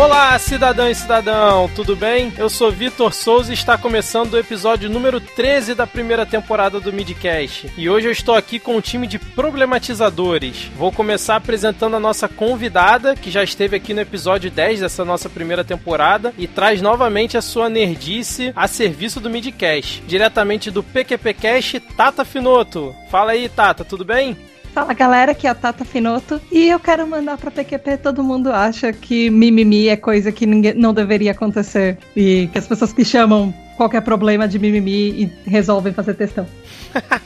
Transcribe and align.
Olá, 0.00 0.38
cidadão 0.38 0.88
e 0.88 0.94
cidadão, 0.94 1.70
tudo 1.76 1.94
bem? 1.94 2.32
Eu 2.38 2.48
sou 2.48 2.70
Vitor 2.70 3.12
Souza 3.12 3.50
e 3.50 3.54
está 3.54 3.76
começando 3.76 4.32
o 4.32 4.38
episódio 4.38 4.88
número 4.88 5.20
13 5.20 5.74
da 5.74 5.86
primeira 5.86 6.24
temporada 6.24 6.80
do 6.80 6.90
Midcast. 6.90 7.70
E 7.76 7.86
hoje 7.86 8.08
eu 8.08 8.10
estou 8.10 8.34
aqui 8.34 8.58
com 8.58 8.76
um 8.76 8.80
time 8.80 9.06
de 9.06 9.18
problematizadores. 9.18 10.70
Vou 10.74 10.90
começar 10.90 11.36
apresentando 11.36 11.96
a 11.96 12.00
nossa 12.00 12.26
convidada, 12.28 13.14
que 13.14 13.30
já 13.30 13.44
esteve 13.44 13.76
aqui 13.76 13.92
no 13.92 14.00
episódio 14.00 14.50
10 14.50 14.80
dessa 14.80 15.04
nossa 15.04 15.28
primeira 15.28 15.62
temporada 15.62 16.32
e 16.38 16.48
traz 16.48 16.80
novamente 16.80 17.36
a 17.36 17.42
sua 17.42 17.68
nerdice 17.68 18.54
a 18.56 18.66
serviço 18.66 19.20
do 19.20 19.28
Midcast. 19.28 20.02
Diretamente 20.06 20.70
do 20.70 20.82
PQPcast, 20.82 21.78
Tata 21.78 22.24
Finoto. 22.24 22.96
Fala 23.10 23.32
aí, 23.32 23.50
Tata, 23.50 23.84
tudo 23.84 24.02
bem? 24.02 24.34
Fala 24.72 24.94
galera, 24.94 25.32
aqui 25.32 25.46
é 25.46 25.50
a 25.50 25.54
Tata 25.54 25.84
Finoto 25.84 26.40
e 26.50 26.68
eu 26.68 26.78
quero 26.78 27.06
mandar 27.06 27.36
pra 27.36 27.50
PQP. 27.50 27.98
Todo 27.98 28.22
mundo 28.22 28.52
acha 28.52 28.92
que 28.92 29.28
mimimi 29.28 29.88
é 29.88 29.96
coisa 29.96 30.30
que 30.30 30.46
ninguém, 30.46 30.74
não 30.74 30.94
deveria 30.94 31.32
acontecer 31.32 31.98
e 32.14 32.48
que 32.52 32.58
as 32.58 32.68
pessoas 32.68 32.92
que 32.92 33.04
chamam 33.04 33.52
qualquer 33.76 34.02
problema 34.02 34.46
de 34.46 34.58
mimimi 34.58 35.22
e 35.22 35.32
resolvem 35.44 35.92
fazer 35.92 36.14
testão. 36.14 36.46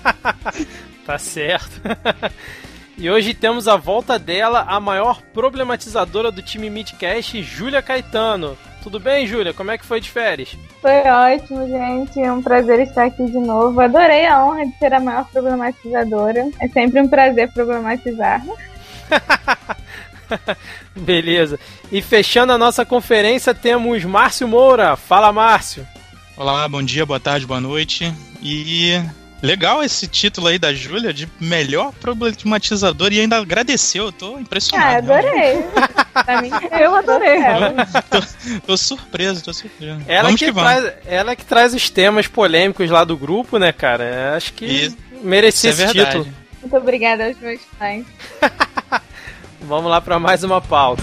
tá 1.04 1.18
certo. 1.18 1.80
E 2.96 3.10
hoje 3.10 3.34
temos 3.34 3.66
a 3.66 3.76
volta 3.76 4.20
dela, 4.20 4.66
a 4.68 4.78
maior 4.78 5.20
problematizadora 5.20 6.30
do 6.30 6.40
time 6.40 6.70
Midcast, 6.70 7.42
Júlia 7.42 7.82
Caetano. 7.82 8.56
Tudo 8.84 9.00
bem, 9.00 9.26
Júlia? 9.26 9.54
Como 9.54 9.70
é 9.70 9.78
que 9.78 9.86
foi 9.86 9.98
de 9.98 10.10
férias? 10.10 10.54
Foi 10.82 11.00
ótimo, 11.08 11.66
gente. 11.66 12.20
É 12.20 12.30
um 12.30 12.42
prazer 12.42 12.80
estar 12.80 13.06
aqui 13.06 13.24
de 13.24 13.38
novo. 13.38 13.80
Adorei 13.80 14.26
a 14.26 14.44
honra 14.44 14.66
de 14.66 14.78
ser 14.78 14.92
a 14.92 15.00
maior 15.00 15.24
problematizadora. 15.30 16.50
É 16.60 16.68
sempre 16.68 17.00
um 17.00 17.08
prazer 17.08 17.50
problematizar. 17.50 18.44
Beleza. 20.94 21.58
E 21.90 22.02
fechando 22.02 22.52
a 22.52 22.58
nossa 22.58 22.84
conferência, 22.84 23.54
temos 23.54 24.04
Márcio 24.04 24.46
Moura. 24.46 24.96
Fala, 24.96 25.32
Márcio. 25.32 25.88
Olá, 26.36 26.68
bom 26.68 26.82
dia, 26.82 27.06
boa 27.06 27.18
tarde, 27.18 27.46
boa 27.46 27.62
noite. 27.62 28.12
E 28.42 29.02
Legal 29.44 29.84
esse 29.84 30.06
título 30.06 30.46
aí 30.46 30.58
da 30.58 30.72
Júlia 30.72 31.12
de 31.12 31.28
melhor 31.38 31.92
problematizador 32.00 33.12
e 33.12 33.20
ainda 33.20 33.36
agradeceu. 33.36 34.06
Eu 34.06 34.12
tô 34.12 34.38
impressionado. 34.38 35.12
Ah, 35.12 35.16
adorei. 35.16 35.62
pra 36.24 36.40
mim, 36.40 36.50
eu 36.80 36.94
adorei. 36.94 37.40
tô, 38.08 38.60
tô, 38.66 38.76
surpreso, 38.78 39.44
tô 39.44 39.52
surpreso. 39.52 40.00
Ela 40.08 40.22
vamos 40.22 40.38
que, 40.38 40.46
que 40.46 40.50
vamos. 40.50 40.70
Traz, 40.70 40.94
ela 41.04 41.36
que 41.36 41.44
traz 41.44 41.74
os 41.74 41.90
temas 41.90 42.26
polêmicos 42.26 42.88
lá 42.88 43.04
do 43.04 43.18
grupo, 43.18 43.58
né, 43.58 43.70
cara? 43.70 44.34
Acho 44.34 44.54
que 44.54 44.64
Isso. 44.64 44.96
merecia 45.22 45.68
Isso 45.68 45.82
é 45.82 45.84
esse 45.84 45.92
título. 45.92 46.26
Muito 46.62 46.76
obrigada 46.78 47.26
aos 47.26 47.38
meus 47.38 47.60
fãs. 47.78 48.06
vamos 49.60 49.90
lá 49.90 50.00
para 50.00 50.18
mais 50.18 50.42
uma 50.42 50.62
pauta. 50.62 51.02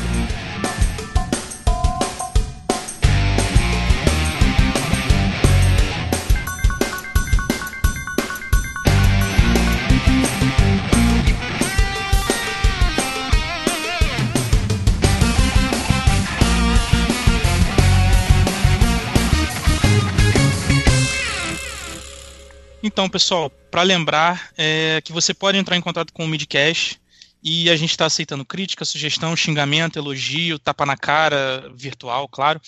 Então, 22.91 23.07
pessoal, 23.07 23.49
para 23.49 23.83
lembrar 23.83 24.51
é, 24.57 24.99
que 25.01 25.13
você 25.13 25.33
pode 25.33 25.57
entrar 25.57 25.77
em 25.77 25.81
contato 25.81 26.11
com 26.11 26.25
o 26.25 26.27
Midcast 26.27 26.99
e 27.41 27.69
a 27.69 27.77
gente 27.77 27.91
está 27.91 28.05
aceitando 28.05 28.43
crítica, 28.43 28.83
sugestão, 28.83 29.33
xingamento, 29.33 29.97
elogio, 29.97 30.59
tapa 30.59 30.85
na 30.85 30.97
cara, 30.97 31.71
virtual, 31.73 32.27
claro, 32.27 32.59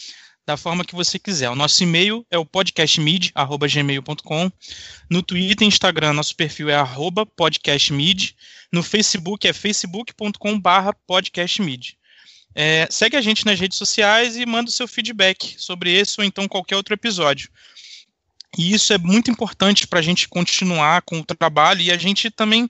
da 0.46 0.56
forma 0.56 0.86
que 0.86 0.96
você 0.96 1.20
quiser. 1.20 1.50
O 1.50 1.58
nosso 1.58 1.84
e-mail 1.84 2.26
é 2.32 2.38
o 2.38 2.46
podcastmid@gmail.com. 2.46 4.50
No 5.10 5.22
Twitter 5.22 5.66
e 5.66 5.68
Instagram, 5.68 6.14
nosso 6.14 6.38
perfil 6.38 6.70
é 6.70 6.78
podcastmid. 7.36 8.34
No 8.72 8.82
Facebook 8.82 9.46
é 9.46 9.52
facebook.com/podcastmid. 9.52 11.98
É, 12.56 12.88
segue 12.90 13.18
a 13.18 13.22
gente 13.22 13.46
nas 13.46 13.60
redes 13.60 13.78
sociais 13.78 14.38
e 14.38 14.46
manda 14.46 14.70
o 14.70 14.74
seu 14.74 14.88
feedback 14.88 15.56
sobre 15.58 15.92
esse 15.92 16.18
ou 16.18 16.24
então 16.24 16.48
qualquer 16.48 16.78
outro 16.78 16.94
episódio. 16.94 17.50
E 18.58 18.74
isso 18.74 18.94
é 18.94 18.98
muito 18.98 19.32
importante 19.32 19.88
para 19.88 20.00
a 20.00 20.02
gente 20.02 20.28
continuar 20.28 21.02
com 21.02 21.20
o 21.20 21.26
trabalho 21.26 21.82
e 21.82 21.92
a 21.92 21.98
gente 21.98 22.30
também 22.30 22.70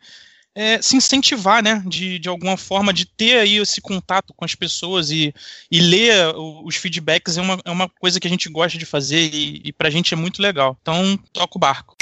é, 0.55 0.81
se 0.81 0.95
incentivar, 0.95 1.63
né, 1.63 1.83
de, 1.85 2.19
de 2.19 2.29
alguma 2.29 2.55
forma, 2.55 2.93
de 2.93 3.05
ter 3.05 3.39
aí 3.39 3.57
esse 3.57 3.81
contato 3.81 4.33
com 4.33 4.45
as 4.45 4.55
pessoas 4.55 5.09
e, 5.09 5.33
e 5.71 5.79
ler 5.79 6.33
os 6.63 6.75
feedbacks 6.75 7.37
é 7.37 7.41
uma, 7.41 7.59
é 7.65 7.71
uma 7.71 7.89
coisa 7.89 8.19
que 8.19 8.27
a 8.27 8.29
gente 8.29 8.49
gosta 8.49 8.77
de 8.77 8.85
fazer 8.85 9.29
e, 9.33 9.61
e 9.65 9.73
para 9.73 9.87
a 9.87 9.91
gente 9.91 10.13
é 10.13 10.17
muito 10.17 10.41
legal. 10.41 10.77
Então, 10.81 11.17
toca 11.31 11.57
o 11.57 11.59
barco. 11.59 11.95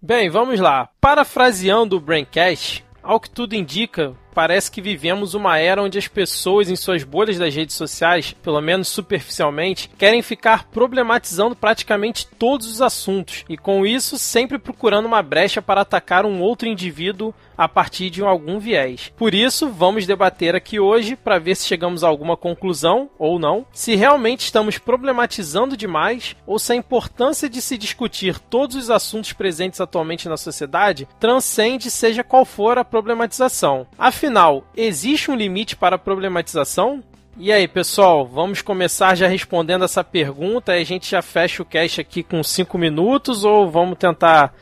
Bem, 0.00 0.30
vamos 0.30 0.60
lá. 0.60 0.88
Parafraseando 1.00 1.96
o 1.96 2.00
Braincast, 2.00 2.84
ao 3.02 3.18
que 3.18 3.30
tudo 3.30 3.54
indica, 3.54 4.14
parece 4.34 4.70
que 4.70 4.82
vivemos 4.82 5.34
uma 5.34 5.58
era 5.58 5.82
onde 5.82 5.96
as 5.96 6.08
pessoas 6.08 6.68
em 6.68 6.76
suas 6.76 7.04
bolhas 7.04 7.38
das 7.38 7.54
redes 7.54 7.76
sociais, 7.76 8.34
pelo 8.42 8.60
menos 8.60 8.88
superficialmente, 8.88 9.88
querem 9.96 10.20
ficar 10.20 10.64
problematizando 10.64 11.54
praticamente 11.54 12.26
todos 12.26 12.66
os 12.66 12.82
assuntos 12.82 13.44
e 13.48 13.56
com 13.56 13.86
isso 13.86 14.18
sempre 14.18 14.58
procurando 14.58 15.06
uma 15.06 15.22
brecha 15.22 15.62
para 15.62 15.82
atacar 15.82 16.26
um 16.26 16.40
outro 16.40 16.68
indivíduo 16.68 17.32
a 17.56 17.68
partir 17.68 18.10
de 18.10 18.22
algum 18.22 18.58
viés. 18.58 19.12
Por 19.16 19.32
isso, 19.32 19.68
vamos 19.68 20.06
debater 20.06 20.56
aqui 20.56 20.80
hoje 20.80 21.14
para 21.14 21.38
ver 21.38 21.54
se 21.54 21.66
chegamos 21.66 22.02
a 22.02 22.08
alguma 22.08 22.36
conclusão 22.36 23.08
ou 23.18 23.38
não, 23.38 23.64
se 23.72 23.94
realmente 23.94 24.40
estamos 24.40 24.76
problematizando 24.76 25.76
demais 25.76 26.34
ou 26.46 26.58
se 26.58 26.72
a 26.72 26.76
importância 26.76 27.48
de 27.48 27.62
se 27.62 27.78
discutir 27.78 28.38
todos 28.38 28.74
os 28.74 28.90
assuntos 28.90 29.32
presentes 29.32 29.80
atualmente 29.80 30.28
na 30.28 30.36
sociedade 30.36 31.08
transcende 31.20 31.90
seja 31.90 32.24
qual 32.24 32.44
for 32.44 32.76
a 32.76 32.84
problematização. 32.84 33.86
Afinal, 33.96 34.23
Afinal, 34.24 34.64
existe 34.74 35.30
um 35.30 35.36
limite 35.36 35.76
para 35.76 35.96
a 35.96 35.98
problematização? 35.98 37.04
E 37.36 37.52
aí, 37.52 37.68
pessoal, 37.68 38.26
vamos 38.26 38.62
começar 38.62 39.14
já 39.14 39.28
respondendo 39.28 39.84
essa 39.84 40.02
pergunta. 40.02 40.72
A 40.72 40.82
gente 40.82 41.10
já 41.10 41.20
fecha 41.20 41.62
o 41.62 41.66
cast 41.66 42.00
aqui 42.00 42.22
com 42.22 42.42
5 42.42 42.78
minutos 42.78 43.44
ou 43.44 43.70
vamos 43.70 43.98
tentar 43.98 44.54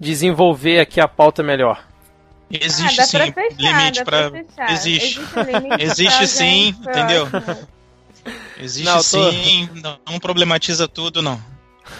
desenvolver 0.00 0.80
aqui 0.80 1.02
a 1.02 1.06
pauta 1.06 1.42
melhor? 1.42 1.86
Existe 2.50 2.98
ah, 2.98 3.04
sim 3.04 3.18
fechar, 3.18 3.52
limite 3.58 4.04
para 4.04 4.32
existe. 4.70 5.20
Existe, 5.20 5.20
existe 5.78 6.26
sim, 6.26 6.68
entendeu? 6.68 7.28
Existe 8.58 8.86
não, 8.86 8.96
tô... 8.96 9.32
sim, 9.32 9.68
não 10.10 10.18
problematiza 10.18 10.88
tudo 10.88 11.20
não. 11.20 11.38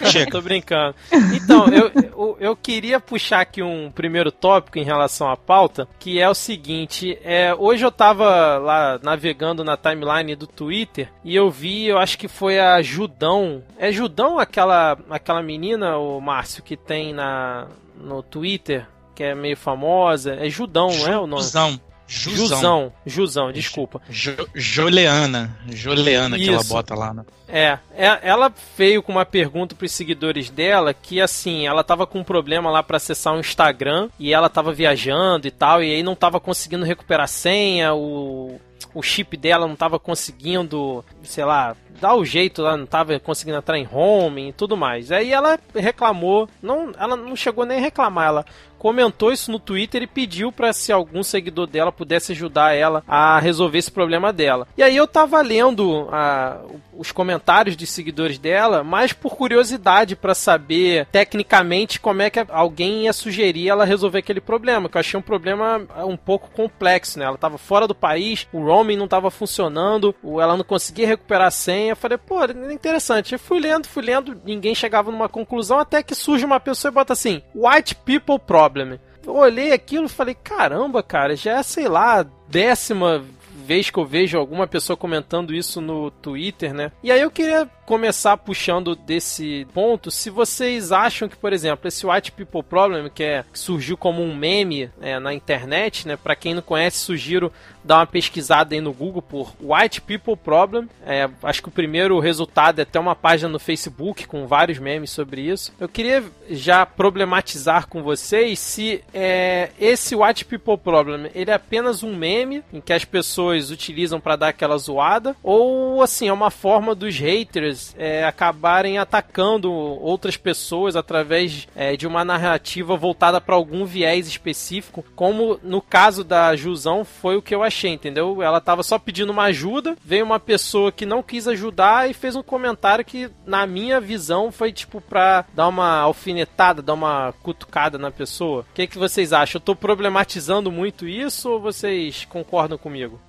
Chega. 0.05 0.31
Tô 0.31 0.41
brincando. 0.41 0.95
Então, 1.33 1.67
eu, 1.67 1.91
eu, 1.95 2.37
eu, 2.39 2.55
queria 2.55 2.99
puxar 2.99 3.41
aqui 3.41 3.61
um 3.61 3.91
primeiro 3.91 4.31
tópico 4.31 4.77
em 4.77 4.83
relação 4.83 5.29
à 5.29 5.37
pauta, 5.37 5.87
que 5.99 6.19
é 6.19 6.29
o 6.29 6.33
seguinte: 6.33 7.17
é, 7.23 7.53
hoje 7.53 7.85
eu 7.85 7.91
tava 7.91 8.57
lá 8.57 8.99
navegando 9.01 9.63
na 9.63 9.77
timeline 9.77 10.35
do 10.35 10.47
Twitter 10.47 11.09
e 11.23 11.35
eu 11.35 11.49
vi, 11.49 11.87
eu 11.87 11.97
acho 11.97 12.17
que 12.17 12.27
foi 12.27 12.59
a 12.59 12.81
Judão. 12.81 13.63
É 13.77 13.91
Judão 13.91 14.39
aquela, 14.39 14.97
aquela 15.09 15.41
menina, 15.41 15.97
o 15.97 16.19
Márcio, 16.19 16.63
que 16.63 16.77
tem 16.77 17.13
na, 17.13 17.67
no 17.99 18.21
Twitter? 18.21 18.87
Que 19.15 19.23
é 19.23 19.35
meio 19.35 19.57
famosa. 19.57 20.35
É 20.35 20.49
Judão, 20.49 20.89
não 20.89 21.07
é 21.07 21.17
o 21.17 21.27
nome? 21.27 21.43
Judão. 21.43 21.79
Jusão. 22.11 22.35
Jusão, 22.35 22.93
Jusão 23.05 23.51
desculpa. 23.53 24.01
Jo, 24.09 24.35
Joleana. 24.53 25.57
Joleana 25.69 26.35
Isso. 26.35 26.45
que 26.45 26.53
ela 26.53 26.63
bota 26.65 26.93
lá. 26.93 27.13
Né? 27.13 27.23
É, 27.47 27.79
é, 27.95 28.19
ela 28.21 28.53
veio 28.77 29.01
com 29.01 29.13
uma 29.13 29.25
pergunta 29.25 29.73
para 29.73 29.85
os 29.85 29.93
seguidores 29.93 30.49
dela 30.49 30.93
que 30.93 31.21
assim, 31.21 31.65
ela 31.65 31.85
tava 31.85 32.05
com 32.05 32.19
um 32.19 32.23
problema 32.23 32.69
lá 32.69 32.83
para 32.83 32.97
acessar 32.97 33.33
o 33.33 33.39
Instagram 33.39 34.09
e 34.19 34.33
ela 34.33 34.49
tava 34.49 34.73
viajando 34.73 35.47
e 35.47 35.51
tal, 35.51 35.81
e 35.81 35.89
aí 35.89 36.03
não 36.03 36.15
tava 36.15 36.39
conseguindo 36.39 36.83
recuperar 36.83 37.23
a 37.23 37.27
senha, 37.27 37.93
o, 37.93 38.59
o 38.93 39.01
chip 39.01 39.37
dela 39.37 39.65
não 39.65 39.75
tava 39.75 39.97
conseguindo, 39.97 41.05
sei 41.23 41.45
lá, 41.45 41.77
dar 41.99 42.15
o 42.15 42.25
jeito 42.25 42.61
lá, 42.61 42.77
não 42.77 42.85
tava 42.85 43.19
conseguindo 43.19 43.57
entrar 43.57 43.77
em 43.77 43.87
home 43.91 44.49
e 44.49 44.53
tudo 44.53 44.77
mais. 44.77 45.11
Aí 45.11 45.31
ela 45.31 45.59
reclamou, 45.75 46.47
não, 46.61 46.91
ela 46.97 47.15
não 47.15 47.35
chegou 47.35 47.65
nem 47.65 47.77
a 47.77 47.81
reclamar, 47.81 48.27
ela 48.27 48.45
comentou 48.81 49.31
isso 49.31 49.51
no 49.51 49.59
Twitter 49.59 50.01
e 50.01 50.07
pediu 50.07 50.51
para 50.51 50.73
se 50.73 50.91
algum 50.91 51.21
seguidor 51.21 51.67
dela 51.67 51.91
pudesse 51.91 52.31
ajudar 52.31 52.73
ela 52.73 53.03
a 53.07 53.37
resolver 53.37 53.77
esse 53.77 53.91
problema 53.91 54.33
dela. 54.33 54.67
E 54.75 54.81
aí 54.81 54.97
eu 54.97 55.05
tava 55.05 55.39
lendo 55.39 56.07
a, 56.11 56.57
os 56.97 57.11
comentários 57.11 57.77
de 57.77 57.85
seguidores 57.85 58.39
dela, 58.39 58.83
mais 58.83 59.13
por 59.13 59.35
curiosidade 59.35 60.15
para 60.15 60.33
saber 60.33 61.05
tecnicamente 61.11 61.99
como 61.99 62.23
é 62.23 62.31
que 62.31 62.43
alguém 62.49 63.03
ia 63.03 63.13
sugerir 63.13 63.69
ela 63.69 63.85
resolver 63.85 64.17
aquele 64.17 64.41
problema, 64.41 64.89
que 64.89 64.97
eu 64.97 64.99
achei 64.99 65.19
um 65.19 65.21
problema 65.21 65.83
um 66.03 66.17
pouco 66.17 66.49
complexo, 66.49 67.19
né? 67.19 67.25
Ela 67.25 67.37
tava 67.37 67.59
fora 67.59 67.87
do 67.87 67.93
país, 67.93 68.47
o 68.51 68.63
roaming 68.63 68.97
não 68.97 69.07
tava 69.07 69.29
funcionando, 69.29 70.15
ela 70.23 70.57
não 70.57 70.63
conseguia 70.63 71.05
recuperar 71.05 71.49
a 71.49 71.51
senha. 71.51 71.80
Eu 71.89 71.95
falei, 71.95 72.17
pô, 72.17 72.43
interessante. 72.71 73.33
Eu 73.33 73.39
fui 73.39 73.59
lendo, 73.59 73.87
fui 73.87 74.03
lendo, 74.03 74.39
ninguém 74.45 74.75
chegava 74.75 75.11
numa 75.11 75.29
conclusão 75.29 75.79
até 75.79 76.03
que 76.03 76.15
surge 76.15 76.45
uma 76.45 76.59
pessoa 76.59 76.91
e 76.91 76.93
bota 76.93 77.13
assim: 77.13 77.41
White 77.55 77.95
People 77.95 78.39
Problem. 78.39 78.99
Eu 79.25 79.35
olhei 79.35 79.71
aquilo 79.71 80.05
e 80.05 80.09
falei, 80.09 80.35
caramba, 80.35 81.03
cara, 81.03 81.35
já 81.35 81.59
é, 81.59 81.63
sei 81.63 81.87
lá, 81.87 82.25
décima 82.47 83.23
vez 83.61 83.89
que 83.89 83.97
eu 83.99 84.05
vejo 84.05 84.37
alguma 84.37 84.67
pessoa 84.67 84.97
comentando 84.97 85.53
isso 85.53 85.79
no 85.79 86.09
Twitter, 86.09 86.73
né? 86.73 86.91
E 87.03 87.11
aí 87.11 87.21
eu 87.21 87.31
queria 87.31 87.69
começar 87.91 88.37
puxando 88.37 88.95
desse 88.95 89.67
ponto, 89.73 90.09
se 90.09 90.29
vocês 90.29 90.93
acham 90.93 91.27
que, 91.27 91.35
por 91.35 91.51
exemplo, 91.51 91.89
esse 91.89 92.07
White 92.07 92.31
People 92.31 92.63
Problem, 92.63 93.09
que, 93.09 93.21
é, 93.21 93.43
que 93.51 93.59
surgiu 93.59 93.97
como 93.97 94.23
um 94.23 94.33
meme 94.33 94.89
é, 95.01 95.19
na 95.19 95.33
internet, 95.33 96.07
né? 96.07 96.15
Para 96.15 96.33
quem 96.33 96.53
não 96.53 96.61
conhece, 96.61 96.99
sugiro 96.99 97.51
dar 97.83 97.97
uma 97.97 98.07
pesquisada 98.07 98.75
aí 98.75 98.81
no 98.81 98.93
Google 98.93 99.21
por 99.21 99.53
White 99.59 100.01
People 100.01 100.35
Problem. 100.35 100.87
É, 101.05 101.29
acho 101.43 101.61
que 101.61 101.67
o 101.67 101.71
primeiro 101.71 102.17
resultado 102.19 102.79
é 102.79 102.83
até 102.83 102.99
uma 102.99 103.15
página 103.15 103.49
no 103.49 103.59
Facebook 103.59 104.25
com 104.27 104.47
vários 104.47 104.79
memes 104.79 105.11
sobre 105.11 105.41
isso. 105.41 105.73
Eu 105.79 105.89
queria 105.89 106.23
já 106.49 106.85
problematizar 106.85 107.87
com 107.87 108.03
vocês 108.03 108.59
se 108.59 109.03
é, 109.13 109.71
esse 109.79 110.15
White 110.15 110.45
People 110.45 110.77
Problem 110.77 111.29
ele 111.33 111.51
é 111.51 111.55
apenas 111.55 112.03
um 112.03 112.15
meme 112.15 112.63
em 112.71 112.79
que 112.79 112.93
as 112.93 113.03
pessoas 113.03 113.71
utilizam 113.71 114.19
para 114.19 114.35
dar 114.35 114.47
aquela 114.49 114.77
zoada 114.77 115.35
ou 115.43 116.01
assim 116.01 116.27
é 116.27 116.33
uma 116.33 116.51
forma 116.51 116.93
dos 116.93 117.17
haters 117.17 117.80
é, 117.97 118.23
acabarem 118.23 118.97
atacando 118.97 119.71
outras 119.71 120.37
pessoas 120.37 120.95
através 120.95 121.67
é, 121.75 121.95
de 121.95 122.07
uma 122.07 122.23
narrativa 122.23 122.95
voltada 122.95 123.39
para 123.39 123.55
algum 123.55 123.85
viés 123.85 124.27
específico, 124.27 125.03
como 125.15 125.59
no 125.63 125.81
caso 125.81 126.23
da 126.23 126.55
Jusão 126.55 127.03
foi 127.03 127.35
o 127.35 127.41
que 127.41 127.53
eu 127.53 127.63
achei, 127.63 127.91
entendeu? 127.91 128.41
Ela 128.41 128.57
estava 128.57 128.83
só 128.83 128.97
pedindo 128.97 129.31
uma 129.31 129.43
ajuda, 129.43 129.95
veio 130.03 130.25
uma 130.25 130.39
pessoa 130.39 130.91
que 130.91 131.05
não 131.05 131.23
quis 131.23 131.47
ajudar 131.47 132.09
e 132.09 132.13
fez 132.13 132.35
um 132.35 132.43
comentário 132.43 133.05
que, 133.05 133.29
na 133.45 133.65
minha 133.65 133.99
visão, 133.99 134.51
foi 134.51 134.71
tipo 134.71 135.01
pra 135.01 135.45
dar 135.53 135.67
uma 135.67 135.99
alfinetada, 135.99 136.81
dar 136.81 136.93
uma 136.93 137.33
cutucada 137.41 137.97
na 137.97 138.11
pessoa. 138.11 138.61
O 138.61 138.73
que, 138.73 138.87
que 138.87 138.97
vocês 138.97 139.33
acham? 139.33 139.59
Eu 139.59 139.63
tô 139.63 139.75
problematizando 139.75 140.71
muito 140.71 141.07
isso 141.07 141.49
ou 141.49 141.59
vocês 141.59 142.25
concordam 142.25 142.77
comigo? 142.77 143.19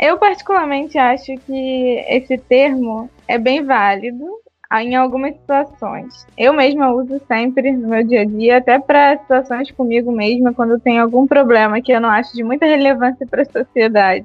Eu 0.00 0.16
particularmente 0.16 0.96
acho 0.96 1.36
que 1.46 2.04
esse 2.08 2.38
termo 2.38 3.10
é 3.28 3.36
bem 3.36 3.62
válido 3.62 4.24
em 4.72 4.96
algumas 4.96 5.34
situações. 5.34 6.26
Eu 6.38 6.54
mesma 6.54 6.90
uso 6.90 7.20
sempre 7.28 7.70
no 7.72 7.88
meu 7.88 8.02
dia 8.02 8.22
a 8.22 8.24
dia, 8.24 8.56
até 8.56 8.78
para 8.78 9.18
situações 9.18 9.70
comigo 9.70 10.10
mesma, 10.10 10.54
quando 10.54 10.80
tem 10.80 10.98
algum 10.98 11.26
problema 11.26 11.82
que 11.82 11.92
eu 11.92 12.00
não 12.00 12.08
acho 12.08 12.34
de 12.34 12.42
muita 12.42 12.64
relevância 12.64 13.26
para 13.26 13.42
a 13.42 13.44
sociedade, 13.44 14.24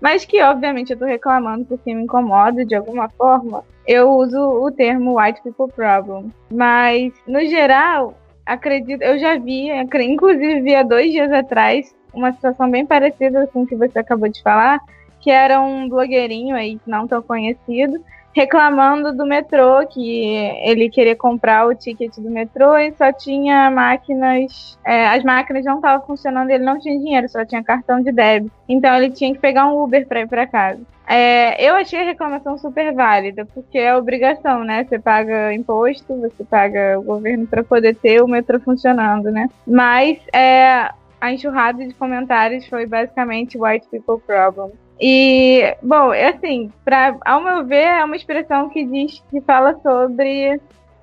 mas 0.00 0.24
que 0.24 0.40
obviamente 0.40 0.90
eu 0.90 0.94
estou 0.94 1.06
reclamando 1.06 1.66
porque 1.66 1.92
me 1.94 2.04
incomoda 2.04 2.64
de 2.64 2.74
alguma 2.74 3.10
forma. 3.10 3.62
Eu 3.86 4.08
uso 4.12 4.38
o 4.38 4.70
termo 4.70 5.20
white 5.20 5.42
people 5.42 5.70
problem. 5.70 6.32
Mas 6.50 7.12
no 7.26 7.44
geral, 7.46 8.14
acredito, 8.46 9.02
eu 9.02 9.18
já 9.18 9.36
vi, 9.36 9.68
inclusive 10.02 10.62
vi 10.62 10.74
há 10.74 10.82
dois 10.82 11.12
dias 11.12 11.30
atrás 11.30 11.94
uma 12.14 12.32
situação 12.32 12.70
bem 12.70 12.86
parecida 12.86 13.46
com 13.48 13.62
o 13.62 13.66
que 13.66 13.76
você 13.76 13.98
acabou 13.98 14.28
de 14.28 14.42
falar, 14.42 14.80
que 15.20 15.30
era 15.30 15.60
um 15.60 15.88
blogueirinho 15.88 16.56
aí, 16.56 16.80
não 16.86 17.06
tão 17.06 17.22
conhecido, 17.22 18.02
reclamando 18.32 19.12
do 19.12 19.26
metrô, 19.26 19.86
que 19.86 20.34
ele 20.64 20.88
queria 20.88 21.16
comprar 21.16 21.66
o 21.66 21.74
ticket 21.74 22.14
do 22.16 22.30
metrô 22.30 22.76
e 22.76 22.92
só 22.92 23.12
tinha 23.12 23.70
máquinas, 23.70 24.78
é, 24.84 25.08
as 25.08 25.24
máquinas 25.24 25.64
não 25.64 25.76
estavam 25.76 26.06
funcionando, 26.06 26.50
ele 26.50 26.64
não 26.64 26.78
tinha 26.78 26.98
dinheiro, 26.98 27.28
só 27.28 27.44
tinha 27.44 27.62
cartão 27.62 28.00
de 28.00 28.12
débito. 28.12 28.52
Então 28.68 28.94
ele 28.96 29.10
tinha 29.10 29.32
que 29.32 29.40
pegar 29.40 29.66
um 29.66 29.82
Uber 29.82 30.06
para 30.06 30.20
ir 30.20 30.28
para 30.28 30.46
casa. 30.46 30.80
É, 31.08 31.68
eu 31.68 31.74
achei 31.74 32.00
a 32.00 32.04
reclamação 32.04 32.56
super 32.56 32.94
válida, 32.94 33.44
porque 33.44 33.78
é 33.78 33.96
obrigação, 33.96 34.62
né? 34.62 34.84
Você 34.84 34.96
paga 34.96 35.52
imposto, 35.52 36.20
você 36.20 36.44
paga 36.44 37.00
o 37.00 37.02
governo 37.02 37.48
para 37.48 37.64
poder 37.64 37.96
ter 37.96 38.22
o 38.22 38.28
metrô 38.28 38.60
funcionando, 38.60 39.28
né? 39.32 39.48
Mas 39.66 40.18
é, 40.32 40.88
a 41.20 41.32
enxurrada 41.32 41.84
de 41.84 41.92
comentários 41.94 42.64
foi 42.66 42.86
basicamente 42.86 43.58
white 43.58 43.88
people 43.88 44.22
problem. 44.24 44.70
E, 45.00 45.76
bom, 45.82 46.12
é 46.12 46.28
assim, 46.28 46.70
pra, 46.84 47.16
ao 47.24 47.42
meu 47.42 47.64
ver, 47.64 47.86
é 47.86 48.04
uma 48.04 48.16
expressão 48.16 48.68
que 48.68 48.84
diz 48.84 49.22
que 49.30 49.40
fala 49.40 49.74
sobre 49.82 50.60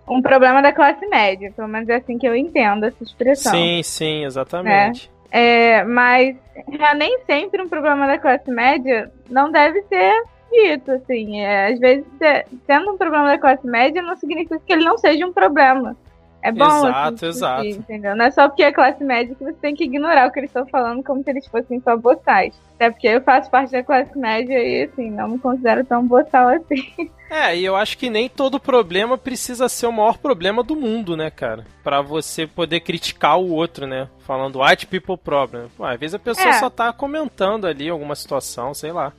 um 0.08 0.22
problema 0.22 0.62
da 0.62 0.72
classe 0.72 1.06
média. 1.08 1.52
Pelo 1.56 1.68
menos 1.68 1.90
é 1.90 1.96
assim 1.96 2.18
que 2.18 2.28
eu 2.28 2.36
entendo 2.36 2.86
essa 2.86 3.04
expressão. 3.04 3.52
Sim, 3.52 3.82
sim, 3.84 4.24
exatamente. 4.24 5.12
É, 5.32 5.80
é 5.80 5.84
mas 5.84 6.36
é, 6.56 6.96
nem 6.96 7.20
sempre 7.26 7.62
um 7.62 7.68
problema 7.68 8.06
da 8.06 8.20
classe 8.20 8.52
média 8.52 9.12
não 9.30 9.52
deve 9.52 9.82
ser 9.84 10.24
dito, 10.52 10.92
assim. 10.92 11.42
É, 11.42 11.74
às 11.74 11.80
vezes, 11.80 12.06
sendo 12.68 12.92
um 12.92 12.98
problema 12.98 13.28
da 13.28 13.40
classe 13.40 13.66
média, 13.66 14.02
não 14.02 14.16
significa 14.16 14.60
que 14.60 14.74
ele 14.74 14.86
não 14.86 14.98
seja 14.98 15.26
um 15.26 15.34
problema. 15.34 15.98
É 16.42 16.52
bom. 16.52 16.66
Exato, 16.66 17.14
assim, 17.16 17.26
exato. 17.26 17.68
Entendeu? 17.68 18.16
Não 18.16 18.26
é 18.26 18.32
só 18.32 18.48
porque 18.48 18.64
é 18.64 18.72
classe 18.72 19.04
média 19.04 19.36
que 19.36 19.44
você 19.44 19.58
tem 19.60 19.76
que 19.76 19.84
ignorar 19.84 20.28
o 20.28 20.32
que 20.32 20.40
eles 20.40 20.50
estão 20.50 20.66
falando 20.68 21.04
como 21.04 21.24
se 21.24 21.30
eles 21.30 21.48
fossem 21.48 21.80
só 21.82 21.98
boçais. 21.98 22.60
Até 22.76 22.92
porque 22.92 23.08
eu 23.08 23.22
faço 23.22 23.50
parte 23.50 23.72
da 23.72 23.84
classe 23.84 24.18
média 24.18 24.58
e, 24.58 24.84
assim, 24.84 25.10
não 25.10 25.30
me 25.30 25.40
considero 25.40 25.84
tão 25.84 26.06
boçal 26.06 26.50
assim. 26.50 27.10
É, 27.30 27.58
e 27.58 27.66
eu 27.66 27.76
acho 27.76 27.98
que 27.98 28.10
nem 28.10 28.30
todo 28.30 28.58
problema 28.58 29.18
precisa 29.18 29.68
ser 29.68 29.86
o 29.86 29.92
maior 29.92 30.18
problema 30.18 30.64
do 30.64 30.78
mundo, 30.78 31.18
né, 31.18 31.30
cara? 31.30 31.66
Para 31.84 32.02
você 32.02 32.48
poder 32.48 32.80
criticar 32.80 33.38
o 33.38 33.52
outro, 33.52 33.86
né? 33.86 34.08
Falando 34.20 34.62
white 34.62 34.88
people 34.88 35.18
problem. 35.18 35.68
Pô, 35.76 35.84
às 35.84 36.00
vezes 36.00 36.14
a 36.14 36.20
pessoa 36.20 36.48
é. 36.48 36.54
só 36.54 36.70
tá 36.70 36.94
comentando 36.94 37.68
ali 37.68 37.90
alguma 37.90 38.16
situação, 38.16 38.74
sei 38.74 38.94
lá. 38.94 39.12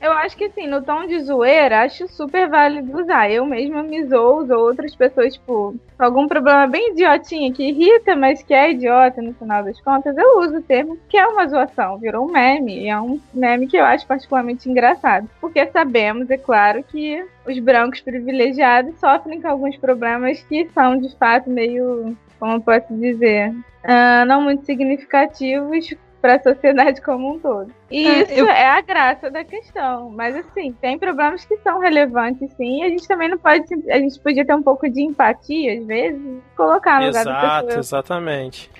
Eu 0.00 0.12
acho 0.12 0.34
que 0.34 0.44
assim, 0.44 0.66
no 0.66 0.82
tom 0.82 1.06
de 1.06 1.20
zoeira, 1.20 1.82
acho 1.82 2.08
super 2.08 2.48
válido 2.48 2.98
usar. 2.98 3.30
Eu 3.30 3.44
mesma 3.44 3.82
me 3.82 4.02
zoo, 4.06 4.50
ou 4.50 4.66
outras 4.66 4.96
pessoas, 4.96 5.34
tipo, 5.34 5.76
algum 5.98 6.26
problema 6.26 6.66
bem 6.66 6.92
idiotinho 6.92 7.52
que 7.52 7.68
irrita, 7.68 8.16
mas 8.16 8.42
que 8.42 8.54
é 8.54 8.70
idiota 8.70 9.20
no 9.20 9.34
final 9.34 9.62
das 9.62 9.78
contas, 9.82 10.16
eu 10.16 10.40
uso 10.40 10.56
o 10.56 10.62
termo 10.62 10.98
que 11.06 11.18
é 11.18 11.26
uma 11.26 11.46
zoação, 11.46 11.98
virou 11.98 12.26
um 12.26 12.32
meme. 12.32 12.84
E 12.84 12.88
é 12.88 12.98
um 12.98 13.20
meme 13.34 13.66
que 13.66 13.76
eu 13.76 13.84
acho 13.84 14.06
particularmente 14.06 14.70
engraçado. 14.70 15.28
Porque 15.38 15.66
sabemos, 15.66 16.30
é 16.30 16.38
claro, 16.38 16.82
que 16.82 17.22
os 17.46 17.58
brancos 17.58 18.00
privilegiados 18.00 18.98
sofrem 18.98 19.40
com 19.42 19.48
alguns 19.48 19.76
problemas 19.76 20.42
que 20.44 20.66
são 20.72 20.96
de 20.98 21.14
fato 21.16 21.50
meio, 21.50 22.16
como 22.38 22.54
eu 22.54 22.60
posso 22.62 22.94
dizer, 22.94 23.50
uh, 23.50 24.24
não 24.26 24.40
muito 24.40 24.64
significativos 24.64 25.94
para 26.20 26.36
a 26.36 26.42
sociedade 26.42 27.00
como 27.00 27.34
um 27.34 27.38
todo. 27.38 27.72
E 27.90 28.06
é, 28.06 28.22
isso 28.22 28.32
eu... 28.32 28.48
é 28.48 28.68
a 28.68 28.80
graça 28.80 29.30
da 29.30 29.44
questão. 29.44 30.10
Mas 30.10 30.36
assim, 30.36 30.72
tem 30.80 30.98
problemas 30.98 31.44
que 31.44 31.56
são 31.58 31.80
relevantes, 31.80 32.50
sim. 32.56 32.82
E 32.82 32.84
a 32.84 32.88
gente 32.88 33.06
também 33.08 33.28
não 33.28 33.38
pode. 33.38 33.64
A 33.90 33.98
gente 33.98 34.18
podia 34.20 34.44
ter 34.44 34.54
um 34.54 34.62
pouco 34.62 34.88
de 34.88 35.02
empatia, 35.02 35.78
às 35.78 35.86
vezes, 35.86 36.20
colocar 36.56 37.00
no 37.00 37.08
Exato, 37.08 37.28
lugar 37.28 37.42
da 37.42 37.66
pessoa. 37.66 37.80
Exatamente. 37.80 38.70